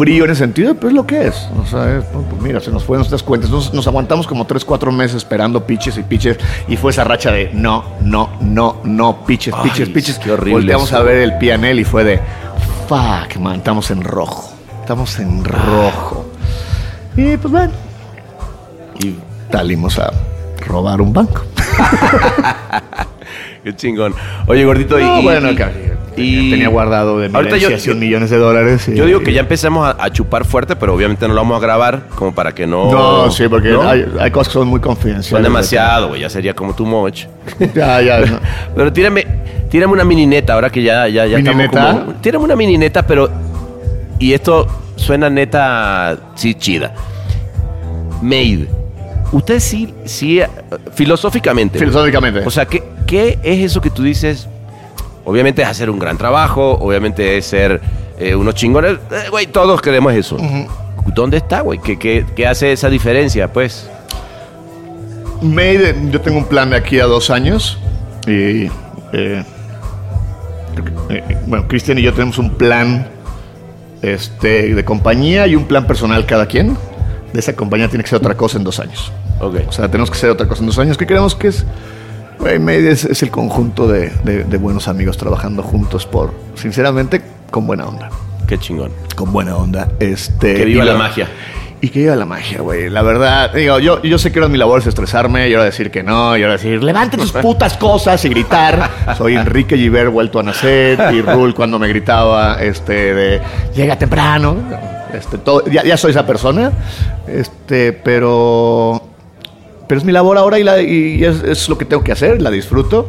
frío 0.00 0.24
en 0.24 0.30
ese 0.30 0.38
sentido, 0.40 0.74
pero 0.76 0.88
es 0.88 0.94
lo 0.94 1.06
que 1.06 1.26
es. 1.26 1.46
O 1.62 1.66
sea, 1.66 1.98
es, 1.98 2.04
pues, 2.06 2.24
pues 2.30 2.42
mira, 2.42 2.58
se 2.60 2.70
nos 2.70 2.84
fueron 2.84 3.00
nuestras 3.00 3.22
cuentas, 3.22 3.50
nos, 3.50 3.74
nos 3.74 3.86
aguantamos 3.86 4.26
como 4.26 4.46
3, 4.46 4.64
4 4.64 4.90
meses 4.92 5.18
esperando 5.18 5.66
pitches 5.66 5.98
y 5.98 6.02
pitches, 6.02 6.38
y 6.68 6.76
fue 6.78 6.90
esa 6.92 7.04
racha 7.04 7.30
de 7.30 7.50
no, 7.52 7.84
no, 8.00 8.30
no, 8.40 8.76
no, 8.84 9.24
pitches, 9.26 9.52
Ay, 9.56 9.64
pitches, 9.70 9.88
pitches. 9.90 10.18
qué 10.18 10.32
horrible 10.32 10.52
Volteamos 10.54 10.88
eso. 10.88 10.96
a 10.96 11.02
ver 11.02 11.18
el 11.18 11.36
PNL 11.38 11.78
y 11.80 11.84
fue 11.84 12.04
de 12.04 12.20
fuck, 12.88 13.36
man, 13.38 13.56
estamos 13.56 13.90
en 13.90 14.02
rojo, 14.02 14.52
estamos 14.80 15.18
en 15.18 15.44
rojo. 15.44 16.26
Y 17.16 17.36
pues 17.36 17.52
bueno, 17.52 17.72
Y 19.02 19.16
salimos 19.52 19.98
a 19.98 20.10
robar 20.66 21.00
un 21.02 21.12
banco. 21.12 21.42
qué 23.64 23.74
chingón. 23.76 24.14
Oye, 24.46 24.64
gordito, 24.64 24.98
y... 24.98 25.02
No, 25.04 25.20
y- 25.20 25.22
bueno, 25.24 25.50
y- 25.50 25.56
y- 26.16 26.50
tenía 26.50 26.68
guardado 26.68 27.18
de 27.18 27.26
Ahorita 27.26 27.56
yo- 27.56 27.66
emergencia 27.68 27.78
100 27.78 27.98
millones 27.98 28.30
de 28.30 28.36
dólares. 28.38 28.88
y- 28.88 28.94
Yo 28.94 29.06
digo 29.06 29.20
que 29.20 29.32
ya 29.32 29.40
empezamos 29.40 29.86
a, 29.86 29.96
a 30.02 30.10
chupar 30.10 30.44
fuerte, 30.44 30.76
pero 30.76 30.94
obviamente 30.94 31.26
no 31.28 31.34
lo 31.34 31.40
vamos 31.40 31.56
a 31.58 31.60
grabar 31.60 32.08
como 32.14 32.34
para 32.34 32.52
que 32.54 32.66
no... 32.66 32.90
No, 32.90 33.30
sí, 33.30 33.48
porque 33.48 33.68
¿no? 33.70 33.82
hay, 33.88 34.04
hay 34.18 34.30
cosas 34.30 34.48
que 34.52 34.58
son 34.58 34.68
muy 34.68 34.80
confidenciales. 34.80 35.26
Son 35.26 35.42
demasiado, 35.42 36.08
güey, 36.08 36.20
ya 36.20 36.30
sería 36.30 36.54
como 36.54 36.74
too 36.74 36.86
much. 36.86 37.24
Ya, 37.74 38.00
ya. 38.02 38.20
no. 38.20 38.38
Pero 38.76 38.92
tírame, 38.92 39.26
tírame 39.70 39.92
una 39.92 40.04
mini 40.04 40.26
neta, 40.26 40.54
ahora 40.54 40.70
que 40.70 40.82
ya, 40.82 41.06
ya, 41.08 41.26
ya 41.26 41.36
¿Mini 41.38 41.48
estamos 41.50 41.62
neta? 41.74 42.00
como- 42.04 42.12
Tírame 42.20 42.44
una 42.44 42.56
mini 42.56 42.76
neta, 42.78 43.06
pero... 43.06 43.30
Y 44.18 44.32
esto 44.34 44.66
suena 44.96 45.30
neta, 45.30 46.16
sí, 46.34 46.54
chida. 46.54 46.92
Made. 48.22 48.68
Usted 49.32 49.60
sí, 49.60 49.94
sí, 50.04 50.40
eh, 50.40 50.48
filosóficamente. 50.92 51.78
Filosóficamente. 51.78 52.40
O 52.44 52.50
sea, 52.50 52.66
¿qué, 52.66 52.82
¿qué 53.06 53.38
es 53.42 53.60
eso 53.70 53.80
que 53.80 53.88
tú 53.90 54.02
dices? 54.02 54.48
Obviamente 55.30 55.62
es 55.62 55.68
hacer 55.68 55.88
un 55.90 56.00
gran 56.00 56.18
trabajo, 56.18 56.72
obviamente 56.80 57.38
es 57.38 57.46
ser 57.46 57.80
eh, 58.18 58.34
unos 58.34 58.56
chingones. 58.56 58.98
Eh, 59.12 59.28
Güey, 59.30 59.46
todos 59.46 59.80
queremos 59.80 60.12
eso. 60.12 60.36
¿Dónde 61.14 61.36
está, 61.36 61.60
güey? 61.60 61.78
¿Qué, 61.78 62.00
qué, 62.00 62.26
qué 62.34 62.48
hace 62.48 62.72
esa 62.72 62.90
diferencia, 62.90 63.52
pues? 63.52 63.88
Made, 65.40 65.94
yo 66.10 66.20
tengo 66.20 66.38
un 66.38 66.46
plan 66.46 66.70
de 66.70 66.76
aquí 66.76 66.98
a 66.98 67.04
dos 67.06 67.30
años. 67.30 67.78
Y. 68.26 68.64
eh, 69.12 69.44
eh, 71.10 71.36
bueno, 71.46 71.68
Cristian 71.68 71.98
y 71.98 72.02
yo 72.02 72.12
tenemos 72.12 72.36
un 72.38 72.50
plan 72.50 73.06
este, 74.02 74.74
de 74.74 74.84
compañía 74.84 75.46
y 75.46 75.54
un 75.54 75.66
plan 75.66 75.86
personal 75.86 76.26
cada 76.26 76.46
quien. 76.46 76.76
De 77.32 77.38
esa 77.38 77.54
compañía 77.54 77.86
tiene 77.88 78.02
que 78.02 78.10
ser 78.10 78.18
otra 78.18 78.36
cosa 78.36 78.58
en 78.58 78.64
dos 78.64 78.80
años. 78.80 79.12
Ok. 79.38 79.58
O 79.68 79.72
sea, 79.72 79.86
tenemos 79.88 80.10
que 80.10 80.18
ser 80.18 80.30
otra 80.30 80.48
cosa 80.48 80.62
en 80.62 80.66
dos 80.66 80.78
años. 80.80 80.98
¿Qué 80.98 81.06
creemos 81.06 81.36
que 81.36 81.46
es? 81.46 81.64
Made 82.40 82.90
es, 82.90 83.04
es 83.04 83.22
el 83.22 83.30
conjunto 83.30 83.86
de, 83.86 84.10
de- 84.24 84.44
de 84.44 84.56
buenos 84.56 84.88
amigos 84.88 85.16
trabajando 85.16 85.62
juntos 85.62 86.06
por, 86.06 86.32
sinceramente, 86.54 87.22
con 87.50 87.66
buena 87.66 87.86
onda. 87.86 88.10
Qué 88.46 88.58
chingón. 88.58 88.90
Con 89.14 89.32
buena 89.32 89.56
onda. 89.56 89.88
Este, 90.00 90.54
Que 90.54 90.64
viva 90.64 90.84
la 90.84 90.94
magia. 90.94 91.28
Y 91.82 91.88
que 91.88 92.00
viva 92.00 92.16
la 92.16 92.26
magia, 92.26 92.60
güey. 92.60 92.90
La 92.90 93.00
verdad, 93.02 93.52
digo, 93.54 93.78
yo, 93.78 94.02
yo 94.02 94.18
sé 94.18 94.32
que 94.32 94.38
ahora 94.38 94.48
mi 94.50 94.58
labor 94.58 94.80
es 94.80 94.86
estresarme 94.86 95.48
y 95.48 95.54
ahora 95.54 95.64
decir 95.64 95.90
que 95.90 96.02
no, 96.02 96.36
y 96.36 96.42
ahora 96.42 96.54
decir, 96.54 96.82
levanten 96.82 97.20
tus 97.20 97.32
putas 97.42 97.76
cosas 97.78 98.22
y 98.24 98.28
gritar. 98.28 98.90
Soy 99.16 99.34
Enrique 99.36 99.76
Giver 99.78 100.10
vuelto 100.10 100.40
a 100.40 100.42
nacer 100.42 100.98
y 101.14 101.22
Rule 101.22 101.54
cuando 101.54 101.78
me 101.78 101.88
gritaba, 101.88 102.60
este, 102.60 103.14
de, 103.14 103.40
llega 103.74 103.96
temprano. 103.98 104.56
Este, 105.14 105.38
todo, 105.38 105.64
ya, 105.70 105.82
ya 105.84 105.96
soy 105.96 106.10
esa 106.12 106.26
persona, 106.26 106.70
este, 107.26 107.92
pero, 107.92 109.02
pero 109.90 109.98
es 109.98 110.04
mi 110.04 110.12
labor 110.12 110.38
ahora 110.38 110.56
y, 110.56 110.62
la, 110.62 110.80
y 110.80 111.24
es, 111.24 111.42
es 111.42 111.68
lo 111.68 111.76
que 111.76 111.84
tengo 111.84 112.04
que 112.04 112.12
hacer, 112.12 112.40
la 112.40 112.52
disfruto. 112.52 113.08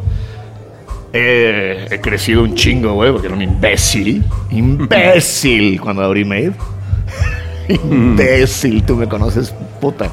Eh, 1.14 1.86
he 1.92 2.02
crecido 2.02 2.42
un 2.42 2.56
chingo, 2.56 2.94
güey, 2.94 3.12
porque 3.12 3.28
era 3.28 3.36
un 3.36 3.44
imbécil. 3.44 4.26
Imbécil 4.50 5.80
cuando 5.80 6.02
abrí 6.02 6.26
Made. 6.26 6.54
imbécil, 7.70 8.84
tú 8.84 8.96
me 8.96 9.08
conoces, 9.08 9.54
puta. 9.80 10.10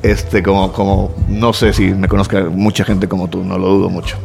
Este, 0.00 0.44
como, 0.44 0.70
como, 0.70 1.12
no 1.28 1.52
sé 1.54 1.72
si 1.72 1.86
me 1.92 2.06
conozca 2.06 2.44
mucha 2.44 2.84
gente 2.84 3.08
como 3.08 3.28
tú, 3.28 3.42
no 3.42 3.58
lo 3.58 3.66
dudo 3.66 3.90
mucho. 3.90 4.16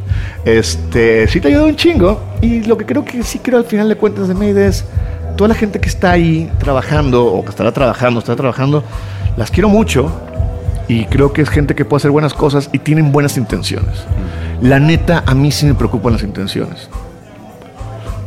Este, 0.46 1.28
sí 1.28 1.42
te 1.42 1.48
ayudó 1.48 1.66
un 1.66 1.76
chingo. 1.76 2.22
Y 2.44 2.62
lo 2.62 2.78
que 2.78 2.86
creo 2.86 3.04
que 3.04 3.24
sí 3.24 3.40
creo 3.40 3.58
al 3.58 3.66
final 3.66 3.90
de 3.90 3.96
cuentas 3.96 4.28
de 4.28 4.36
Made 4.36 4.68
es 4.68 4.86
toda 5.36 5.48
la 5.48 5.56
gente 5.56 5.80
que 5.80 5.90
está 5.90 6.12
ahí 6.12 6.48
trabajando, 6.60 7.26
o 7.26 7.44
que 7.44 7.50
estará 7.50 7.72
trabajando, 7.72 8.20
estará 8.20 8.36
trabajando, 8.36 8.84
las 9.36 9.50
quiero 9.50 9.68
mucho. 9.68 10.12
Y 10.88 11.06
creo 11.06 11.34
que 11.34 11.42
es 11.42 11.50
gente 11.50 11.74
que 11.76 11.84
puede 11.86 12.02
hacer 12.02 12.12
buenas 12.12 12.34
cosas 12.34 12.70
y 12.72 12.80
tienen 12.80 13.12
buenas 13.12 13.38
intenciones. 13.38 14.06
La 14.62 14.80
neta, 14.80 15.24
a 15.26 15.34
mí 15.34 15.52
sí 15.52 15.66
me 15.66 15.74
preocupan 15.74 16.14
las 16.14 16.24
intenciones. 16.24 16.90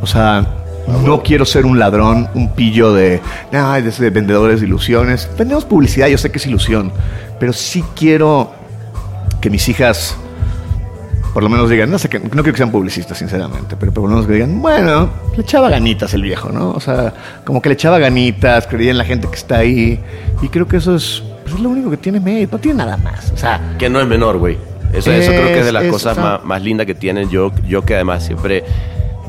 O 0.01 0.07
sea, 0.07 0.45
no 1.05 1.21
quiero 1.23 1.45
ser 1.45 1.65
un 1.65 1.79
ladrón, 1.79 2.29
un 2.33 2.53
pillo 2.53 2.93
de, 2.93 3.21
"Ay, 3.51 3.81
de, 3.81 3.91
de 3.91 4.09
vendedores 4.09 4.59
de 4.59 4.67
ilusiones. 4.67 5.29
Vendemos 5.37 5.65
publicidad, 5.65 6.07
yo 6.07 6.17
sé 6.17 6.31
que 6.31 6.37
es 6.37 6.47
ilusión, 6.47 6.91
pero 7.39 7.53
sí 7.53 7.83
quiero 7.95 8.51
que 9.39 9.49
mis 9.49 9.67
hijas, 9.69 10.15
por 11.33 11.43
lo 11.43 11.49
menos 11.49 11.69
digan, 11.69 11.89
no 11.89 11.99
sé, 11.99 12.09
que, 12.09 12.19
no 12.19 12.29
quiero 12.29 12.51
que 12.51 12.57
sean 12.57 12.71
publicistas, 12.71 13.17
sinceramente, 13.17 13.75
pero 13.79 13.91
por 13.93 14.03
lo 14.03 14.09
menos 14.09 14.25
que 14.25 14.33
digan, 14.33 14.61
bueno, 14.61 15.09
le 15.35 15.43
echaba 15.43 15.69
ganitas 15.69 16.13
el 16.13 16.23
viejo, 16.23 16.49
¿no? 16.49 16.71
O 16.71 16.79
sea, 16.79 17.13
como 17.45 17.61
que 17.61 17.69
le 17.69 17.73
echaba 17.73 17.99
ganitas, 17.99 18.67
creía 18.67 18.91
en 18.91 18.97
la 18.97 19.05
gente 19.05 19.27
que 19.29 19.35
está 19.35 19.59
ahí, 19.59 19.99
y 20.41 20.49
creo 20.49 20.67
que 20.67 20.77
eso 20.77 20.95
es, 20.95 21.23
pues 21.49 21.55
es 21.55 21.63
lo 21.63 21.69
único 21.69 21.89
que 21.89 21.97
tiene 21.97 22.19
Made, 22.19 22.47
no 22.51 22.57
tiene 22.57 22.77
nada 22.77 22.97
más. 22.97 23.31
O 23.33 23.37
sea, 23.37 23.59
Que 23.77 23.89
no 23.89 23.99
es 23.99 24.07
menor, 24.07 24.37
güey. 24.37 24.57
Eso, 24.93 25.11
eso 25.11 25.31
creo 25.31 25.45
que 25.47 25.59
es 25.59 25.65
de 25.65 25.71
las 25.71 25.83
Es- 25.83 25.91
cosas 25.91 26.17
más, 26.17 26.43
más 26.43 26.61
lindas 26.61 26.85
que 26.87 26.95
tienen. 26.95 27.29
Yo, 27.29 27.51
yo 27.67 27.83
que 27.83 27.93
además 27.95 28.25
siempre, 28.25 28.63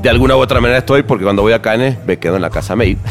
de 0.03 0.09
alguna 0.09 0.37
u 0.37 0.39
otra 0.39 0.61
manera 0.61 0.79
estoy, 0.79 1.03
porque 1.03 1.25
cuando 1.25 1.43
voy 1.43 1.53
a 1.53 1.61
Cannes 1.61 1.99
me 2.07 2.19
quedo 2.19 2.37
en 2.37 2.43
la 2.43 2.51
casa 2.51 2.75
Made. 2.77 2.97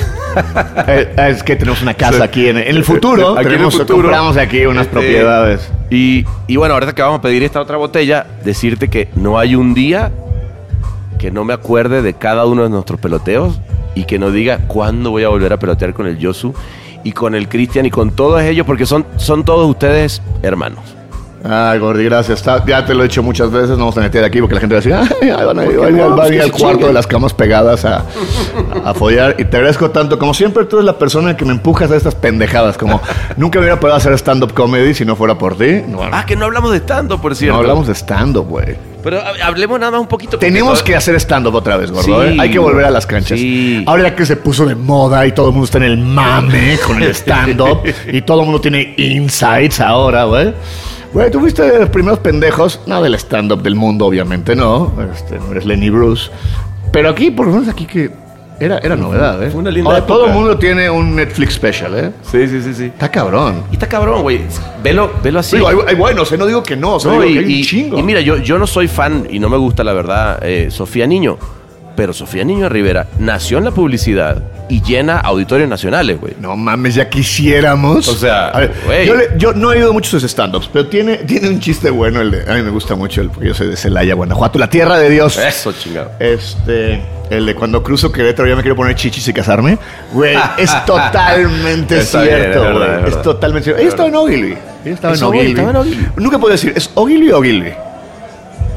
Eh, 0.88 1.12
es 1.30 1.42
que 1.44 1.56
tenemos 1.56 1.82
una 1.82 1.96
casa 1.96 2.24
aquí 2.24 2.48
en, 2.48 2.58
en 2.58 2.68
el 2.76 2.84
futuro. 2.84 3.36
Aquí 3.38 3.48
en 3.56 3.62
el 3.62 3.72
futuro. 3.72 3.96
Compramos 4.04 4.38
aquí 4.38 4.64
unas 4.68 4.84
Este, 4.84 4.94
propiedades. 4.94 5.70
Y, 5.90 6.24
y 6.48 6.56
bueno, 6.56 6.76
ahorita 6.76 6.94
que 6.94 7.02
vamos 7.02 7.18
a 7.20 7.22
pedir 7.24 7.42
esta 7.44 7.60
otra 7.60 7.78
botella, 7.78 8.28
decirte 8.46 8.90
que 8.90 9.10
no 9.16 9.40
hay 9.40 9.56
un 9.56 9.74
día 9.74 10.12
que 11.18 11.32
no 11.32 11.44
me 11.46 11.54
acuerde 11.54 12.02
de 12.04 12.14
cada 12.14 12.46
uno 12.46 12.62
de 12.64 12.70
nuestros 12.70 13.00
peloteos 13.00 13.60
y 13.96 14.04
que 14.06 14.20
no 14.20 14.30
diga 14.32 14.60
cuándo 14.68 15.10
voy 15.10 15.24
a 15.24 15.30
volver 15.30 15.52
a 15.52 15.58
pelotear 15.58 15.94
con 15.94 16.06
el 16.06 16.18
Yosu 16.20 16.54
y 17.04 17.12
con 17.12 17.36
el 17.36 17.48
Cristian 17.50 17.86
y 17.86 17.92
con 17.92 18.12
todos 18.12 18.42
ellos, 18.42 18.66
porque 18.66 18.86
son, 18.86 19.06
son 19.18 19.44
todos 19.46 19.70
ustedes 19.70 20.22
hermanos. 20.42 20.80
Ay, 21.42 21.80
Gordi, 21.80 22.04
gracias. 22.04 22.44
Ya 22.68 22.86
te 22.86 22.94
lo 22.94 23.00
he 23.00 23.04
dicho 23.04 23.24
muchas 23.24 23.50
veces. 23.50 23.70
No 23.70 23.78
vamos 23.78 23.98
a 23.98 24.02
meter 24.02 24.26
aquí 24.26 24.42
porque 24.42 24.56
la 24.56 24.60
gente 24.60 24.76
va 24.76 24.82
a 24.82 24.84
decir, 24.84 24.94
ay, 25.22 25.30
ay, 25.30 25.46
van 25.46 25.58
a 25.60 25.64
ir, 25.66 25.72
¿Por 25.78 25.80
van 25.86 25.88
a 25.96 25.98
ir- 25.98 26.10
no? 26.10 26.16
van 26.18 26.20
a 26.20 26.28
ir 26.28 26.34
que 26.34 26.42
al 26.42 26.52
cuarto 26.52 26.88
de 26.88 26.92
las 26.92 27.08
camas 27.08 27.34
pegadas 27.34 27.86
a, 27.86 28.04
a 28.84 28.94
follar. 28.94 29.38
Y 29.40 29.46
te 29.46 29.56
agradezco 29.56 29.90
tanto. 29.90 30.20
Como 30.20 30.34
siempre, 30.34 30.66
tú 30.66 30.76
eres 30.76 30.86
la 30.86 30.98
persona 30.98 31.38
que 31.38 31.46
me 31.46 31.54
empujas 31.54 31.90
a 31.92 31.96
estas 31.96 32.14
pendejadas. 32.14 32.78
Como 32.78 33.00
nunca 33.38 33.58
hubiera 33.60 33.80
podido 33.80 33.96
hacer 33.96 34.12
stand-up 34.18 34.54
comedy 34.54 34.94
si 34.94 35.06
no 35.06 35.16
fuera 35.16 35.38
por 35.38 35.58
ti. 35.58 35.82
No, 35.88 36.02
Ah, 36.12 36.26
que 36.26 36.36
no 36.36 36.44
hablamos 36.44 36.72
de 36.72 36.80
stand 36.80 37.10
por 37.22 37.34
cierto. 37.38 37.54
no 37.54 37.62
hablamos 37.62 37.88
de 37.88 37.96
stand-up, 37.96 38.46
güey. 38.46 38.76
Pero 39.04 39.22
hab- 39.22 39.42
hablemos 39.44 39.80
nada 39.80 39.92
más 39.94 40.02
un 40.02 40.08
poquito. 40.08 40.38
Tenemos 40.38 40.84
que 40.84 40.96
hacer 40.96 41.16
stand-up 41.16 41.56
otra 41.56 41.78
vez, 41.78 41.90
gordo. 41.92 42.04
Sí. 42.22 42.28
¿eh? 42.30 42.38
Hay 42.40 42.52
que 42.52 42.60
volver 42.60 42.86
a 42.86 42.90
las 42.92 43.06
canchas. 43.06 43.40
Sí. 43.40 43.84
Ahora 43.88 44.16
que 44.16 44.26
se 44.26 44.36
puso 44.36 44.66
de 44.66 44.76
moda 44.76 45.26
y 45.26 45.32
todo 45.32 45.48
el 45.48 45.52
mundo 45.54 45.66
está 45.66 45.78
en 45.78 45.86
el 45.86 45.98
mame 45.98 46.78
con 46.86 47.02
el 47.02 47.10
stand-up 47.16 47.82
y 48.12 48.22
todo 48.22 48.42
el 48.42 48.46
mundo 48.46 48.60
tiene 48.62 48.94
insights 48.98 49.80
ahora, 49.80 50.26
güey. 50.26 50.54
Güey, 51.14 51.32
tú 51.32 51.40
fuiste 51.40 51.64
de 51.64 51.80
los 51.80 51.90
primeros 51.90 52.20
pendejos, 52.20 52.82
no 52.86 53.02
del 53.02 53.16
stand-up 53.16 53.64
del 53.64 53.76
mundo, 53.76 54.06
obviamente, 54.06 54.56
no. 54.56 54.94
Este, 55.14 55.40
no 55.40 55.52
eres 55.52 55.66
Lenny 55.66 55.90
Bruce. 55.90 56.30
Pero 56.92 57.10
aquí, 57.10 57.32
por 57.32 57.48
lo 57.48 57.54
menos 57.54 57.68
aquí 57.68 57.86
que 57.86 58.12
era, 58.60 58.78
era 58.80 58.96
novedad, 58.96 59.42
¿eh? 59.44 59.50
Fue 59.50 59.62
una 59.62 59.72
linda 59.72 59.90
Ahora 59.90 60.06
todo 60.06 60.26
el 60.28 60.34
mundo 60.34 60.58
tiene 60.58 60.90
un 60.90 61.16
Netflix 61.16 61.54
special, 61.54 61.98
¿eh? 61.98 62.12
Sí, 62.24 62.48
sí, 62.48 62.62
sí, 62.62 62.74
sí. 62.74 62.86
Está 62.86 63.10
cabrón. 63.10 63.64
Y 63.72 63.74
está 63.76 63.88
cabrón, 63.88 64.22
güey. 64.22 64.42
Velo, 64.84 65.12
velo 65.24 65.40
así. 65.40 65.56
Digo, 65.56 65.68
hay, 65.70 65.76
hay 65.88 65.96
buenos, 65.96 66.32
¿eh? 66.32 66.38
No 66.38 66.46
digo 66.46 66.62
que 66.64 66.76
no, 66.76 66.96
o 66.96 67.00
sea, 67.00 67.12
No, 67.14 67.22
digo 67.22 67.30
y, 67.30 67.34
que 67.34 67.40
hay 67.40 67.46
un 67.46 67.52
y- 67.52 67.64
chingo. 67.64 67.98
y 68.00 68.04
mira, 68.04 68.22
yo, 68.22 68.38
yo 68.38 68.58
no 68.58 68.68
soy 68.68 68.88
fan 68.88 69.28
y 69.30 69.40
no 69.40 69.50
me 69.50 69.58
gusta 69.58 69.84
la 69.84 69.94
verdad 69.94 70.40
eh, 70.44 70.70
Sofía 70.72 71.08
Niño, 71.08 71.38
pero 72.00 72.14
Sofía 72.14 72.46
Niño 72.46 72.70
Rivera 72.70 73.08
nació 73.20 73.58
en 73.58 73.66
la 73.66 73.72
publicidad 73.72 74.42
y 74.70 74.82
llena 74.82 75.20
auditorios 75.20 75.68
nacionales, 75.68 76.18
güey. 76.18 76.34
No 76.40 76.56
mames, 76.56 76.96
ya 76.96 77.10
quisiéramos. 77.10 78.08
O 78.08 78.16
sea, 78.16 78.48
A 78.52 78.60
ver, 78.62 78.74
güey. 78.86 79.06
yo, 79.06 79.16
le- 79.16 79.28
yo 79.36 79.52
no 79.52 79.74
he 79.74 79.76
oído 79.80 79.92
muchos 79.92 80.12
sus 80.12 80.24
stand-ups, 80.24 80.70
pero 80.72 80.88
tiene, 80.88 81.18
tiene 81.18 81.50
un 81.50 81.60
chiste 81.60 81.90
bueno. 81.90 82.22
El 82.22 82.32
de, 82.32 82.50
a 82.50 82.56
mí 82.56 82.62
me 82.62 82.70
gusta 82.70 82.96
mucho, 82.96 83.20
el, 83.20 83.30
porque 83.32 83.50
yo 83.50 83.54
soy 83.54 83.68
de 83.68 83.76
Celaya, 83.76 84.14
Guanajuato, 84.14 84.58
la 84.60 84.70
tierra 84.70 84.98
de 84.98 85.10
Dios. 85.10 85.38
Eso, 85.38 85.74
chingado. 85.74 86.12
Este, 86.22 87.02
el 87.30 87.46
de 87.46 87.54
cuando 87.54 87.84
cruzo 87.84 88.14
Querétaro 88.14 88.48
ya 88.48 88.56
me 88.56 88.62
quiero 88.62 88.78
poner 88.78 88.96
chichis 88.96 89.28
y 89.28 89.34
casarme. 89.34 89.78
Güey, 90.14 90.38
es 90.58 90.72
totalmente 90.86 91.96
bien, 91.96 92.06
cierto, 92.06 92.30
es 92.30 92.74
verdad, 92.80 93.00
güey. 93.02 93.12
es 93.12 93.22
totalmente 93.22 93.64
cierto. 93.66 93.82
Ella 93.82 93.90
estaba 93.90 94.08
en 94.08 94.16
Ogilvy. 94.16 94.58
Ella 94.86 94.94
estaba 94.96 95.14
en 95.16 95.24
Ogilvy. 95.76 96.08
Nunca 96.16 96.40
puedo 96.40 96.54
decir, 96.54 96.72
¿es 96.78 96.90
Ogilvy 96.96 97.30
o 97.32 97.40
Ogilvy? 97.40 97.74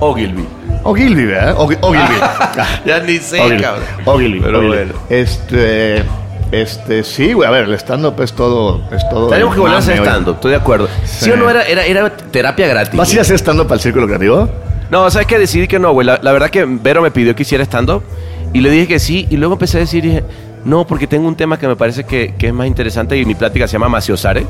Ogilvy. 0.00 0.44
Ogilvy, 0.84 1.26
¿verdad? 1.26 1.54
Og- 1.58 1.78
Ogilvy. 1.80 2.14
Ya 2.84 2.98
ni 3.00 3.18
sé, 3.18 3.40
Ogilvy. 3.40 3.62
cabrón. 3.62 3.84
Ogilvy, 4.04 4.40
Pero 4.40 4.58
Ogilvy. 4.58 4.76
bueno. 4.76 4.92
Este, 5.10 6.02
este, 6.50 7.04
sí, 7.04 7.32
güey, 7.32 7.48
a 7.48 7.52
ver, 7.52 7.64
el 7.64 7.74
stand-up 7.74 8.20
es 8.22 8.32
todo, 8.32 8.82
es 8.90 9.08
todo. 9.08 9.28
Tenemos 9.28 9.54
que 9.54 9.60
volver 9.60 9.76
a 9.76 9.78
hacer 9.78 9.98
stand-up, 9.98 10.34
estoy 10.34 10.50
de 10.50 10.56
acuerdo. 10.56 10.88
Sí. 11.04 11.24
Sí. 11.26 11.30
o 11.30 11.36
no, 11.36 11.48
era, 11.48 11.62
era, 11.62 11.84
era 11.86 12.10
terapia 12.10 12.66
gratis. 12.68 12.94
¿Vas 12.98 13.08
a 13.10 13.12
ir 13.12 13.18
a 13.20 13.22
hacer 13.22 13.36
stand-up 13.38 13.72
al 13.72 13.80
Círculo 13.80 14.06
Creativo? 14.06 14.48
No, 14.90 15.10
¿sabes 15.10 15.26
qué? 15.26 15.38
Decidí 15.38 15.66
que 15.68 15.78
no, 15.78 15.92
güey. 15.92 16.06
La, 16.06 16.18
la 16.22 16.32
verdad 16.32 16.50
que 16.50 16.64
Vero 16.66 17.00
me 17.00 17.10
pidió 17.10 17.34
que 17.34 17.42
hiciera 17.42 17.64
stand-up 17.64 18.02
y 18.52 18.60
le 18.60 18.68
dije 18.70 18.86
que 18.88 18.98
sí. 18.98 19.26
Y 19.30 19.36
luego 19.38 19.54
empecé 19.54 19.78
a 19.78 19.80
decir, 19.80 20.02
dije, 20.02 20.22
no, 20.64 20.86
porque 20.86 21.06
tengo 21.06 21.26
un 21.26 21.34
tema 21.36 21.58
que 21.58 21.66
me 21.66 21.76
parece 21.76 22.04
que, 22.04 22.34
que 22.36 22.48
es 22.48 22.52
más 22.52 22.66
interesante 22.66 23.16
y 23.16 23.24
mi 23.24 23.34
plática 23.34 23.66
se 23.66 23.72
llama 23.74 23.88
Maciosare. 23.88 24.46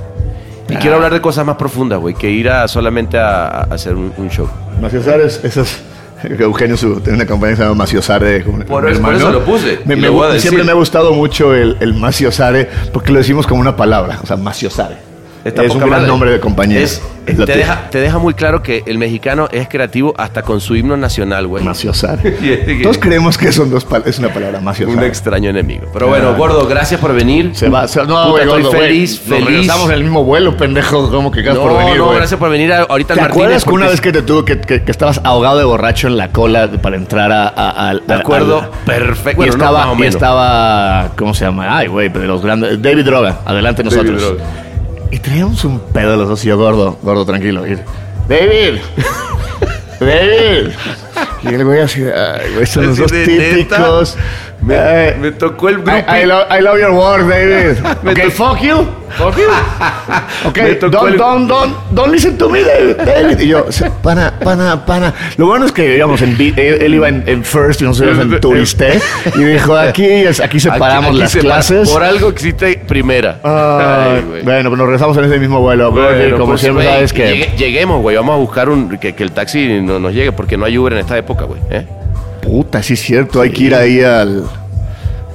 Y 0.68 0.74
Ah. 0.74 0.78
quiero 0.80 0.97
hablar 0.97 1.12
de 1.12 1.20
cosas 1.20 1.45
más 1.47 1.57
profundas, 1.57 2.01
güey, 2.01 2.14
que 2.14 2.28
ir 2.30 2.49
a 2.49 2.66
solamente 2.66 3.18
a, 3.18 3.47
a 3.49 3.61
hacer 3.74 3.95
un, 3.95 4.12
un 4.16 4.28
show. 4.30 4.49
Maciosares, 4.80 5.41
esas. 5.45 5.80
Eugenio 6.39 6.77
su, 6.77 7.01
tiene 7.01 7.16
una 7.18 7.27
compañía 7.27 7.53
que 7.53 7.57
se 7.57 7.62
llama 7.62 7.75
Maciosare. 7.77 8.41
Por 8.41 8.64
por 8.66 8.89
eso 9.14 9.31
lo 9.33 9.45
puse, 9.45 9.81
Me- 9.85 9.97
me 9.97 10.07
lo 10.09 10.12
voy 10.14 10.25
a 10.27 10.31
gu- 10.31 10.33
decir. 10.35 10.43
siempre 10.51 10.64
me 10.64 10.73
ha 10.73 10.75
gustado 10.75 11.12
mucho 11.12 11.55
el, 11.55 11.77
el 11.81 11.95
Maciosare 11.95 12.68
porque 12.93 13.12
lo 13.12 13.18
decimos 13.18 13.47
como 13.47 13.61
una 13.61 13.77
palabra. 13.77 14.18
O 14.23 14.27
sea, 14.27 14.37
Maciosare. 14.37 15.12
Está 15.45 15.64
es 15.64 15.72
un 15.72 15.78
gran 15.78 15.90
madre. 15.90 16.07
nombre 16.07 16.30
de 16.30 16.40
compañía. 16.40 16.80
Es- 16.80 17.03
Es 17.24 17.36
te, 17.36 17.47
deja, 17.57 17.88
te 17.88 18.01
deja 18.01 18.18
muy 18.18 18.34
claro 18.34 18.64
que 18.64 18.82
el 18.84 18.99
mexicano 18.99 19.49
es 19.53 19.68
creativo 19.68 20.12
hasta 20.18 20.43
con 20.43 20.61
su 20.61 20.74
himno 20.74 20.97
nacional, 20.97 21.47
güey. 21.47 21.62
Maciosare. 21.62 22.36
Y 22.43 22.51
es 22.51 22.61
que- 22.64 22.80
Todos 22.82 22.99
creemos 22.99 23.38
que 23.38 23.53
son 23.53 23.70
dos 23.70 23.86
es 24.07 24.18
una 24.18 24.28
palabra 24.34 24.59
Un 24.59 24.64
Maciosare. 24.64 25.07
extraño 25.07 25.51
enemigo. 25.51 25.86
Pero 25.93 26.09
bueno, 26.09 26.30
Ah. 26.30 26.36
gordo, 26.36 26.66
gracias 26.66 27.01
por 27.01 27.14
venir. 27.14 27.53
Se 27.55 27.68
va, 27.68 27.86
se, 27.86 28.01
no, 28.05 28.07
Puta, 28.30 28.43
estoy 28.43 28.62
gordo, 28.62 28.72
feliz, 28.76 29.20
feliz. 29.20 29.47
regresamos 29.47 29.86
en 29.86 29.93
el 29.95 30.03
mismo 30.03 30.24
vuelo, 30.24 30.57
pendejo. 30.57 31.11
¿Cómo 31.12 31.30
que 31.30 31.43
gracias 31.43 31.64
no, 31.64 31.70
por 31.70 31.78
venir, 31.78 31.97
no, 31.99 32.05
güey? 32.07 32.16
gracias 32.18 32.40
por 32.40 32.51
venir 32.51 32.72
a- 32.72 32.82
ahorita 32.82 33.12
al 33.14 33.18
¿Te 33.18 33.22
Martínez. 33.22 33.30
acuerdas 33.45 33.64
que 33.64 33.70
una 33.70 33.86
vez 33.88 34.01
que 34.01 34.12
te 34.12 34.22
tuvo 34.22 34.45
que, 34.45 34.61
que- 34.61 34.82
que 34.82 34.90
estabas 34.90 35.20
ahogado 35.22 35.59
de 35.59 35.64
borracho 35.64 36.09
en 36.09 36.16
la 36.16 36.30
cola 36.30 36.68
para 36.82 36.97
entrar 36.97 37.30
a, 37.30 37.47
a- 37.49 37.88
al- 37.90 38.03
De 38.05 38.14
acuerdo, 38.14 38.68
perfecto. 38.84 39.30
Y 39.45 39.49
Bueno, 39.49 39.57
no, 39.59 39.64
estaba, 39.64 39.95
y 39.97 40.07
estaba, 40.09 41.11
¿cómo 41.16 41.34
se 41.34 41.45
llama? 41.45 41.76
Ay, 41.78 41.86
güey, 41.86 42.09
de 42.09 42.26
los 42.26 42.43
grandes. 42.43 42.82
David 42.82 43.05
Droga, 43.05 43.40
adelante 43.45 43.82
David 43.84 43.97
nosotros. 43.97 44.22
Droga. 44.38 44.45
Y 45.13 45.19
traíamos 45.19 45.63
un 45.67 45.79
pedo 45.79 46.13
de 46.13 46.17
los 46.17 46.27
dos 46.27 46.43
y 46.43 46.49
yo, 46.49 46.57
gordo, 46.57 46.99
gordo, 47.03 47.27
tranquilo. 47.27 47.67
Y, 47.67 47.79
David, 48.29 48.81
David. 50.01 50.73
Y 51.43 51.49
el 51.49 51.65
güey 51.67 51.81
así, 51.81 52.03
ay, 52.03 52.55
güey, 52.55 52.67
son 52.67 52.87
los 52.87 52.97
dos 52.97 53.13
de, 53.13 53.27
¿neta? 53.27 54.03
Me, 54.63 54.75
Eh, 54.79 55.17
me 55.21 55.33
tocó 55.33 55.69
el 55.69 55.77
grupo. 55.79 55.91
I, 55.91 56.23
I 56.23 56.27
love, 56.27 56.47
I 56.51 56.61
love 56.63 56.79
your 56.79 56.93
work, 56.93 57.29
David. 57.29 57.77
okay, 58.09 58.31
fuck 58.31 58.61
you. 58.61 58.87
Fuck 59.19 59.37
you. 59.37 59.43
Me 60.45 60.49
Okay, 60.49 60.75
don't, 60.81 60.95
el- 61.13 61.19
don't, 61.19 61.47
don't, 61.49 61.75
don't 61.91 62.11
listen 62.13 62.39
to 62.39 62.49
me, 62.49 62.63
David. 62.63 62.97
David. 63.05 63.41
Y 63.41 63.49
yo, 63.49 63.67
pana, 64.03 64.33
pana, 64.43 64.87
pana. 64.87 65.13
Lo 65.37 65.47
bueno 65.47 65.67
es 65.67 65.73
que, 65.73 65.87
digamos, 65.91 66.23
en, 66.23 66.31
él, 66.41 66.55
él 66.57 66.95
iba 66.95 67.09
en, 67.09 67.23
en 67.27 67.45
first 67.45 67.83
y 67.83 67.85
nosotros 67.85 68.19
en 68.19 68.41
turiste. 68.41 68.99
Y 69.37 69.43
dijo, 69.45 69.77
aquí, 69.77 70.25
aquí 70.43 70.59
separamos 70.61 71.11
Aquí- 71.11 71.17
aquí 71.17 71.19
las 71.21 71.33
se- 71.33 71.39
clases. 71.41 71.91
Por 71.91 72.03
algo 72.03 72.29
existe 72.31 72.81
primera. 72.89 73.39
Ay, 73.43 74.41
bueno, 74.45 74.71
pues 74.71 74.79
nos 74.79 74.87
regresamos 74.87 75.17
en 75.19 75.25
ese 75.25 75.39
mismo 75.39 75.61
vuelo. 75.61 75.91
Bueno, 75.93 76.37
como 76.39 76.53
pues, 76.53 76.61
siempre 76.63 76.85
güey, 76.85 76.95
sabes 76.95 77.13
que... 77.13 77.27
llegue- 77.35 77.57
lleguemos, 77.57 78.01
güey. 78.01 78.17
Vamos 78.17 78.35
a 78.35 78.39
buscar 78.39 78.69
un 78.71 78.97
que, 78.99 79.13
que 79.15 79.23
el 79.25 79.33
taxi 79.33 79.81
no 79.83 79.99
nos 79.99 80.15
llegue 80.15 80.33
porque 80.33 80.57
no 80.57 80.65
hay 80.65 80.79
Uber 80.79 80.93
en 80.95 80.99
esta 81.01 81.19
época, 81.19 81.45
güey. 81.45 81.61
¿eh? 81.71 81.87
Puta, 82.43 82.82
sí 82.82 82.95
es 82.95 83.01
cierto. 83.01 83.40
Hay 83.40 83.51
que 83.51 83.62
ir 83.64 83.74
ahí 83.74 84.01
al, 84.03 84.45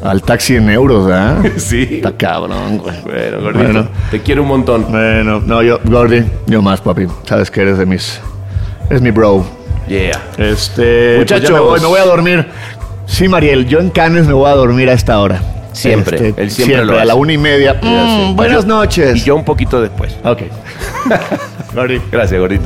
al 0.04 0.22
taxi 0.22 0.56
en 0.58 0.70
euros, 0.70 1.10
¿ah? 1.12 1.42
Sí. 1.58 1.88
Está 1.92 2.12
cabrón, 2.16 2.78
güey. 2.78 2.96
Bueno, 3.04 3.42
gordito. 3.42 3.64
Bueno. 3.66 3.88
Te 4.12 4.22
quiero 4.22 4.44
un 4.44 4.50
montón. 4.50 4.86
Bueno, 4.90 5.40
no, 5.46 5.62
yo, 5.64 5.80
Gordy, 5.84 6.24
yo 6.48 6.62
más, 6.62 6.82
papi. 6.82 7.08
Sabes 7.24 7.50
que 7.50 7.62
eres 7.62 7.78
de 7.78 7.86
mis... 7.86 8.20
Es 8.90 9.02
mi 9.02 9.12
bro. 9.12 9.46
Yeah. 9.88 10.22
Este... 10.38 11.16
pues 11.16 11.32
Muchachos. 11.32 11.52
me, 11.52 11.60
voy, 11.60 11.80
me 11.80 11.88
voy 11.88 12.00
a 12.00 12.06
dormir. 12.06 12.46
Sí, 13.06 13.28
Mariel, 13.30 13.68
yo 13.68 13.80
en 13.80 13.90
Cannes 13.90 14.28
me 14.28 14.34
voy 14.34 14.50
a 14.50 14.54
dormir 14.56 14.90
a 14.90 14.94
esta 14.94 15.20
hora. 15.20 15.42
Siempre, 15.72 16.30
Este, 16.30 16.42
él 16.42 16.52
siempre 16.52 16.84
lo 16.86 17.00
a 17.00 17.06
la 17.06 17.16
una 17.16 17.32
y 17.34 17.38
media. 17.38 17.76
Mm, 17.82 18.36
buenas 18.36 18.64
yo- 18.64 18.68
noches. 18.68 19.16
Y 19.18 19.22
yo 19.26 19.36
un 19.36 19.46
poquito 19.46 19.80
después. 19.82 20.16
Ok. 20.24 20.42
Gordy. 21.74 22.02
Gracias, 22.12 22.40
gordito. 22.40 22.66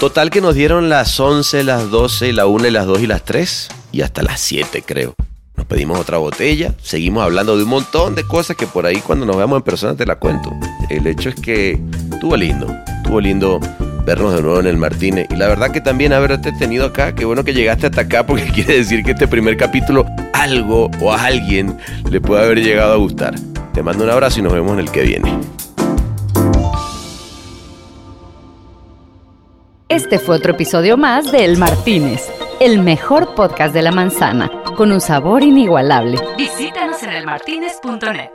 Total 0.00 0.30
que 0.30 0.40
nos 0.40 0.54
dieron 0.54 0.88
las 0.88 1.20
11, 1.20 1.62
las 1.62 1.90
12, 1.90 2.32
la 2.32 2.46
1, 2.46 2.70
las 2.70 2.86
2 2.86 3.02
y 3.02 3.06
las 3.06 3.22
3 3.22 3.68
y 3.92 4.00
hasta 4.00 4.22
las 4.22 4.40
7 4.40 4.82
creo. 4.86 5.14
Nos 5.58 5.66
pedimos 5.66 6.00
otra 6.00 6.16
botella, 6.16 6.74
seguimos 6.82 7.22
hablando 7.22 7.54
de 7.58 7.64
un 7.64 7.68
montón 7.68 8.14
de 8.14 8.24
cosas 8.24 8.56
que 8.56 8.66
por 8.66 8.86
ahí 8.86 8.96
cuando 9.00 9.26
nos 9.26 9.36
veamos 9.36 9.58
en 9.58 9.62
persona 9.62 9.94
te 9.94 10.06
la 10.06 10.16
cuento. 10.16 10.50
El 10.88 11.06
hecho 11.06 11.28
es 11.28 11.34
que 11.34 11.78
estuvo 12.14 12.34
lindo, 12.34 12.74
estuvo 12.96 13.20
lindo 13.20 13.60
vernos 14.06 14.34
de 14.34 14.40
nuevo 14.40 14.60
en 14.60 14.68
el 14.68 14.78
Martínez 14.78 15.26
y 15.28 15.36
la 15.36 15.48
verdad 15.48 15.70
que 15.70 15.82
también 15.82 16.14
haberte 16.14 16.50
tenido 16.52 16.86
acá, 16.86 17.14
qué 17.14 17.26
bueno 17.26 17.44
que 17.44 17.52
llegaste 17.52 17.88
hasta 17.88 18.00
acá 18.00 18.24
porque 18.24 18.46
quiere 18.54 18.78
decir 18.78 19.04
que 19.04 19.10
este 19.10 19.28
primer 19.28 19.58
capítulo 19.58 20.06
algo 20.32 20.90
o 21.02 21.12
a 21.12 21.26
alguien 21.26 21.76
le 22.10 22.22
puede 22.22 22.42
haber 22.42 22.62
llegado 22.62 22.94
a 22.94 22.96
gustar. 22.96 23.34
Te 23.74 23.82
mando 23.82 24.04
un 24.04 24.08
abrazo 24.08 24.40
y 24.40 24.42
nos 24.44 24.54
vemos 24.54 24.72
en 24.72 24.78
el 24.78 24.90
que 24.90 25.02
viene. 25.02 25.30
Este 29.90 30.20
fue 30.20 30.36
otro 30.36 30.52
episodio 30.52 30.96
más 30.96 31.32
de 31.32 31.44
El 31.44 31.58
Martínez, 31.58 32.30
el 32.60 32.80
mejor 32.80 33.34
podcast 33.34 33.74
de 33.74 33.82
la 33.82 33.90
manzana, 33.90 34.48
con 34.76 34.92
un 34.92 35.00
sabor 35.00 35.42
inigualable. 35.42 36.16
Visítanos 36.38 37.02
en 37.02 37.10
elmartinez.net. 37.10 38.30